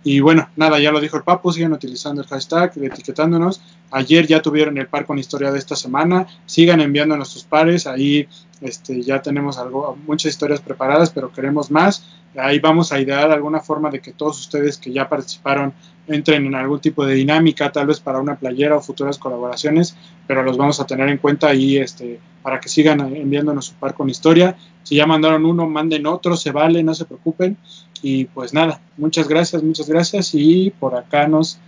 Y 0.06 0.20
bueno, 0.20 0.48
nada, 0.54 0.78
ya 0.78 0.92
lo 0.92 1.00
dijo 1.00 1.16
el 1.16 1.24
Papu, 1.24 1.50
sigan 1.50 1.72
utilizando 1.72 2.22
el 2.22 2.28
hashtag, 2.28 2.70
etiquetándonos. 2.80 3.60
Ayer 3.90 4.24
ya 4.24 4.40
tuvieron 4.40 4.78
el 4.78 4.86
par 4.86 5.04
con 5.04 5.18
historia 5.18 5.50
de 5.50 5.58
esta 5.58 5.74
semana. 5.74 6.28
Sigan 6.46 6.80
enviándonos 6.80 7.26
sus 7.26 7.42
pares. 7.42 7.88
Ahí 7.88 8.28
este, 8.60 9.02
ya 9.02 9.20
tenemos 9.20 9.58
algo, 9.58 9.98
muchas 10.06 10.30
historias 10.30 10.60
preparadas, 10.60 11.10
pero 11.10 11.32
queremos 11.32 11.72
más. 11.72 12.06
Ahí 12.36 12.60
vamos 12.60 12.92
a 12.92 13.00
idear 13.00 13.32
alguna 13.32 13.58
forma 13.58 13.90
de 13.90 13.98
que 13.98 14.12
todos 14.12 14.38
ustedes 14.38 14.78
que 14.78 14.92
ya 14.92 15.08
participaron 15.08 15.74
entren 16.06 16.46
en 16.46 16.54
algún 16.54 16.78
tipo 16.78 17.04
de 17.04 17.14
dinámica, 17.14 17.72
tal 17.72 17.88
vez 17.88 17.98
para 17.98 18.20
una 18.20 18.36
playera 18.36 18.76
o 18.76 18.80
futuras 18.80 19.18
colaboraciones, 19.18 19.96
pero 20.28 20.44
los 20.44 20.56
vamos 20.56 20.78
a 20.78 20.86
tener 20.86 21.08
en 21.08 21.18
cuenta 21.18 21.48
ahí 21.48 21.78
este, 21.78 22.20
para 22.42 22.60
que 22.60 22.68
sigan 22.68 23.00
enviándonos 23.00 23.66
su 23.66 23.74
par 23.74 23.94
con 23.94 24.08
historia. 24.08 24.56
Si 24.84 24.94
ya 24.94 25.04
mandaron 25.04 25.44
uno, 25.44 25.68
manden 25.68 26.06
otro, 26.06 26.36
se 26.36 26.52
vale, 26.52 26.84
no 26.84 26.94
se 26.94 27.06
preocupen. 27.06 27.56
Y 28.02 28.26
pues 28.26 28.52
nada, 28.52 28.80
muchas 28.96 29.28
gracias, 29.28 29.62
muchas 29.62 29.88
gracias. 29.88 30.34
Y 30.34 30.70
por 30.70 30.94
acá 30.94 31.26
nos 31.28 31.58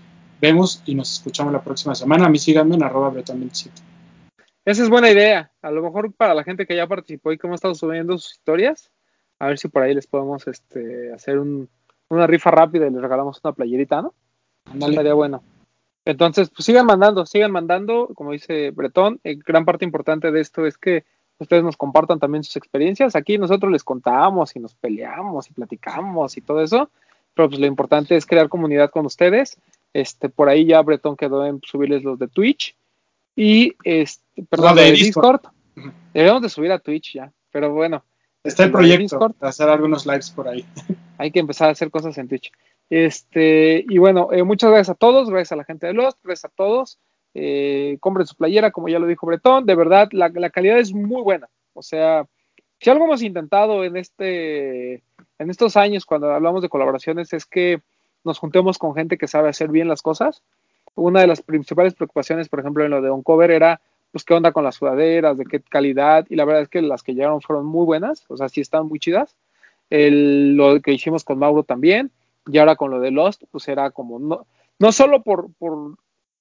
vemos 0.40 0.82
y 0.86 0.94
nos 0.94 1.12
escuchamos 1.12 1.52
la 1.52 1.62
próxima 1.62 1.94
semana. 1.94 2.26
A 2.26 2.28
mí 2.28 2.38
síganme 2.38 2.76
en 2.76 2.82
arroba 2.82 3.12
breton27. 3.12 3.70
esa 4.64 4.82
es 4.82 4.88
buena 4.88 5.10
idea. 5.10 5.50
A 5.62 5.70
lo 5.70 5.82
mejor 5.82 6.12
para 6.12 6.34
la 6.34 6.44
gente 6.44 6.66
que 6.66 6.76
ya 6.76 6.86
participó 6.86 7.32
y 7.32 7.38
que 7.38 7.46
hemos 7.46 7.59
estado 7.59 7.74
subiendo 7.74 8.18
sus 8.18 8.32
historias, 8.32 8.90
a 9.38 9.46
ver 9.46 9.59
si 9.59 9.68
por 9.68 9.82
ahí 9.82 9.94
les 9.94 10.06
podemos 10.06 10.46
este, 10.46 11.12
hacer 11.12 11.38
un, 11.38 11.68
una 12.09 12.26
rifa 12.26 12.50
rápida 12.50 12.86
y 12.86 12.90
les 12.90 13.00
regalamos 13.00 13.40
una 13.42 13.52
playerita, 13.52 14.02
¿no? 14.02 14.14
Ándale. 14.64 14.92
Estaría 14.92 15.14
bueno. 15.14 15.42
Entonces, 16.05 16.48
pues 16.48 16.64
sigan 16.64 16.86
mandando, 16.86 17.26
sigan 17.26 17.52
mandando, 17.52 18.09
como 18.14 18.32
dice 18.32 18.70
Bretón, 18.70 19.20
eh, 19.24 19.36
gran 19.44 19.64
parte 19.64 19.84
importante 19.84 20.32
de 20.32 20.40
esto 20.40 20.66
es 20.66 20.78
que 20.78 21.05
ustedes 21.39 21.62
nos 21.62 21.77
compartan 21.77 22.19
también 22.19 22.44
sus 22.44 22.56
experiencias. 22.56 23.16
Aquí 23.16 23.39
nosotros 23.39 23.70
les 23.73 23.85
contamos 23.85 24.55
y 24.56 24.60
nos 24.60 24.74
peleamos 24.74 25.48
y 25.51 25.52
platicamos 25.52 26.36
y 26.36 26.40
todo 26.40 26.62
eso, 26.62 26.90
pero 27.35 27.48
pues 27.48 27.60
lo 27.60 27.66
importante 27.66 28.16
es 28.16 28.27
crear 28.27 28.48
comunidad 28.48 28.90
con 28.90 29.06
ustedes. 29.06 29.59
Este, 29.93 30.28
por 30.28 30.48
ahí 30.48 30.66
ya 30.66 30.82
Bretón 30.82 31.16
quedó 31.16 31.47
en 31.47 31.60
subirles 31.62 32.05
los 32.05 32.19
de 32.19 32.28
Twitch 32.28 32.77
y 33.35 33.74
este, 33.85 34.43
perdón, 34.48 34.74
No, 34.74 34.82
de 34.82 34.85
de 34.86 34.93
Discord. 34.93 35.40
Deberíamos 36.12 36.43
de 36.43 36.48
subir 36.48 36.73
a 36.73 36.78
Twitch 36.78 37.15
ya, 37.15 37.32
pero 37.51 37.73
bueno. 37.73 38.05
Está 38.43 38.65
el 38.65 38.70
de 38.70 38.73
proyecto 38.73 39.02
Discord, 39.02 39.35
de 39.40 39.48
hacer 39.48 39.69
algunos 39.69 40.06
lives 40.06 40.31
por 40.31 40.48
ahí. 40.48 40.65
hay 41.19 41.31
que 41.31 41.40
empezar 41.40 41.69
a 41.69 41.73
hacer 41.73 41.90
cosas 41.90 42.16
en 42.19 42.28
Twitch. 42.28 42.52
Este, 42.90 43.85
y 43.89 43.98
bueno, 43.98 44.28
eh, 44.32 44.43
muchas 44.43 44.70
gracias 44.70 44.90
a 44.90 44.98
todos, 44.98 45.28
gracias 45.28 45.52
a 45.52 45.56
la 45.56 45.65
gente 45.65 45.86
de 45.86 45.93
Lost, 45.93 46.19
gracias 46.23 46.51
a 46.51 46.55
todos. 46.55 46.98
Eh, 47.34 47.98
compren 48.00 48.26
su 48.26 48.34
playera, 48.34 48.70
como 48.70 48.88
ya 48.88 48.98
lo 48.98 49.06
dijo 49.06 49.26
Bretón, 49.26 49.66
de 49.66 49.74
verdad, 49.74 50.09
la, 50.12 50.50
calidad 50.50 50.78
es 50.78 50.92
muy 50.92 51.22
buena. 51.22 51.48
O 51.74 51.82
sea, 51.82 52.26
si 52.80 52.90
algo 52.90 53.05
hemos 53.05 53.22
intentado 53.22 53.84
en 53.84 53.96
este, 53.96 54.94
en 55.38 55.50
estos 55.50 55.76
años 55.76 56.06
cuando 56.06 56.32
hablamos 56.32 56.62
de 56.62 56.68
colaboraciones 56.68 57.32
es 57.32 57.46
que 57.46 57.80
nos 58.24 58.38
juntemos 58.38 58.78
con 58.78 58.94
gente 58.94 59.18
que 59.18 59.28
sabe 59.28 59.48
hacer 59.48 59.70
bien 59.70 59.88
las 59.88 60.02
cosas. 60.02 60.42
Una 60.94 61.20
de 61.20 61.28
las 61.28 61.42
principales 61.42 61.94
preocupaciones, 61.94 62.48
por 62.48 62.60
ejemplo, 62.60 62.84
en 62.84 62.90
lo 62.90 63.00
de 63.00 63.10
Oncover 63.10 63.50
era 63.50 63.80
pues 64.10 64.24
qué 64.24 64.34
onda 64.34 64.52
con 64.52 64.64
las 64.64 64.76
sudaderas, 64.76 65.36
de 65.36 65.44
qué 65.44 65.60
calidad, 65.60 66.26
y 66.30 66.36
la 66.36 66.46
verdad 66.46 66.62
es 66.62 66.68
que 66.68 66.80
las 66.80 67.02
que 67.02 67.14
llegaron 67.14 67.42
fueron 67.42 67.66
muy 67.66 67.84
buenas, 67.84 68.24
o 68.28 68.36
sea, 68.36 68.48
sí 68.48 68.62
están 68.62 68.86
muy 68.86 68.98
chidas. 68.98 69.36
Lo 69.90 70.80
que 70.80 70.92
hicimos 70.92 71.24
con 71.24 71.38
Mauro 71.38 71.62
también, 71.62 72.10
y 72.46 72.59
ahora 72.59 72.76
con 72.76 72.90
lo 72.90 73.00
de 73.00 73.10
Lost, 73.10 73.42
pues 73.50 73.68
era 73.68 73.90
como, 73.90 74.18
no, 74.18 74.46
no 74.78 74.92
solo 74.92 75.22
por, 75.22 75.50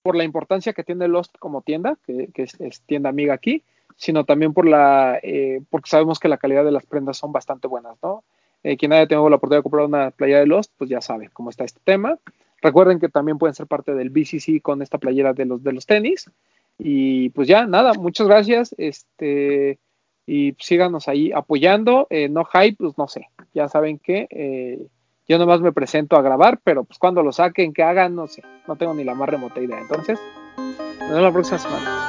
por 0.07 0.15
la 0.15 0.23
importancia 0.23 0.71
que 0.71 0.85
tiene 0.85 1.09
Lost 1.09 1.37
como 1.37 1.63
tienda, 1.63 1.97
que, 2.05 2.29
es, 2.33 2.81
tienda 2.85 3.09
amiga 3.09 3.33
aquí, 3.33 3.61
sino 3.97 4.23
también 4.23 4.53
por 4.53 4.65
la, 4.65 5.19
eh, 5.21 5.59
porque 5.69 5.89
sabemos 5.89 6.17
que 6.17 6.29
la 6.29 6.37
calidad 6.37 6.63
de 6.63 6.71
las 6.71 6.85
prendas 6.85 7.17
son 7.17 7.33
bastante 7.33 7.67
buenas, 7.67 7.97
¿no? 8.01 8.23
Eh, 8.63 8.77
quien 8.77 8.93
haya 8.93 9.05
tenido 9.05 9.29
la 9.29 9.35
oportunidad 9.35 9.59
de 9.59 9.63
comprar 9.63 9.85
una 9.85 10.11
playa 10.11 10.39
de 10.39 10.47
Lost, 10.47 10.71
pues 10.77 10.89
ya 10.89 11.01
sabe 11.01 11.29
cómo 11.33 11.49
está 11.49 11.65
este 11.65 11.81
tema. 11.83 12.17
Recuerden 12.61 13.01
que 13.01 13.09
también 13.09 13.37
pueden 13.37 13.53
ser 13.53 13.67
parte 13.67 13.93
del 13.95 14.09
BCC 14.09 14.61
con 14.61 14.81
esta 14.81 14.97
playera 14.97 15.33
de 15.33 15.43
los, 15.43 15.61
de 15.61 15.73
los 15.73 15.85
tenis. 15.85 16.31
Y 16.79 17.27
pues 17.31 17.49
ya, 17.49 17.65
nada, 17.65 17.91
muchas 17.95 18.27
gracias. 18.27 18.73
Este, 18.77 19.77
y 20.25 20.55
síganos 20.57 21.09
ahí 21.09 21.33
apoyando. 21.33 22.07
Eh, 22.09 22.29
no 22.29 22.45
hype, 22.45 22.77
pues 22.77 22.97
no 22.97 23.09
sé. 23.09 23.27
Ya 23.53 23.67
saben 23.67 23.99
que 23.99 24.87
yo 25.27 25.37
nomás 25.37 25.61
me 25.61 25.73
presento 25.73 26.15
a 26.15 26.21
grabar, 26.21 26.59
pero 26.63 26.85
pues 26.85 26.97
cuando 26.99 27.21
lo 27.21 27.31
saquen, 27.31 27.73
que 27.73 27.83
hagan, 27.83 28.15
no 28.15 28.27
sé. 28.27 28.43
No 28.67 28.75
tengo 28.77 28.93
ni 28.93 29.03
la 29.03 29.13
más 29.13 29.27
remota 29.27 29.59
idea. 29.59 29.79
Entonces, 29.79 30.19
nos 30.57 31.09
vemos 31.09 31.21
la 31.21 31.31
próxima 31.31 31.57
semana. 31.59 32.03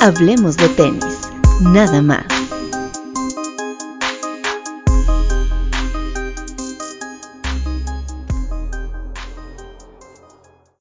Hablemos 0.00 0.56
de 0.56 0.68
tenis, 0.70 1.30
nada 1.60 2.02
más. 2.02 2.51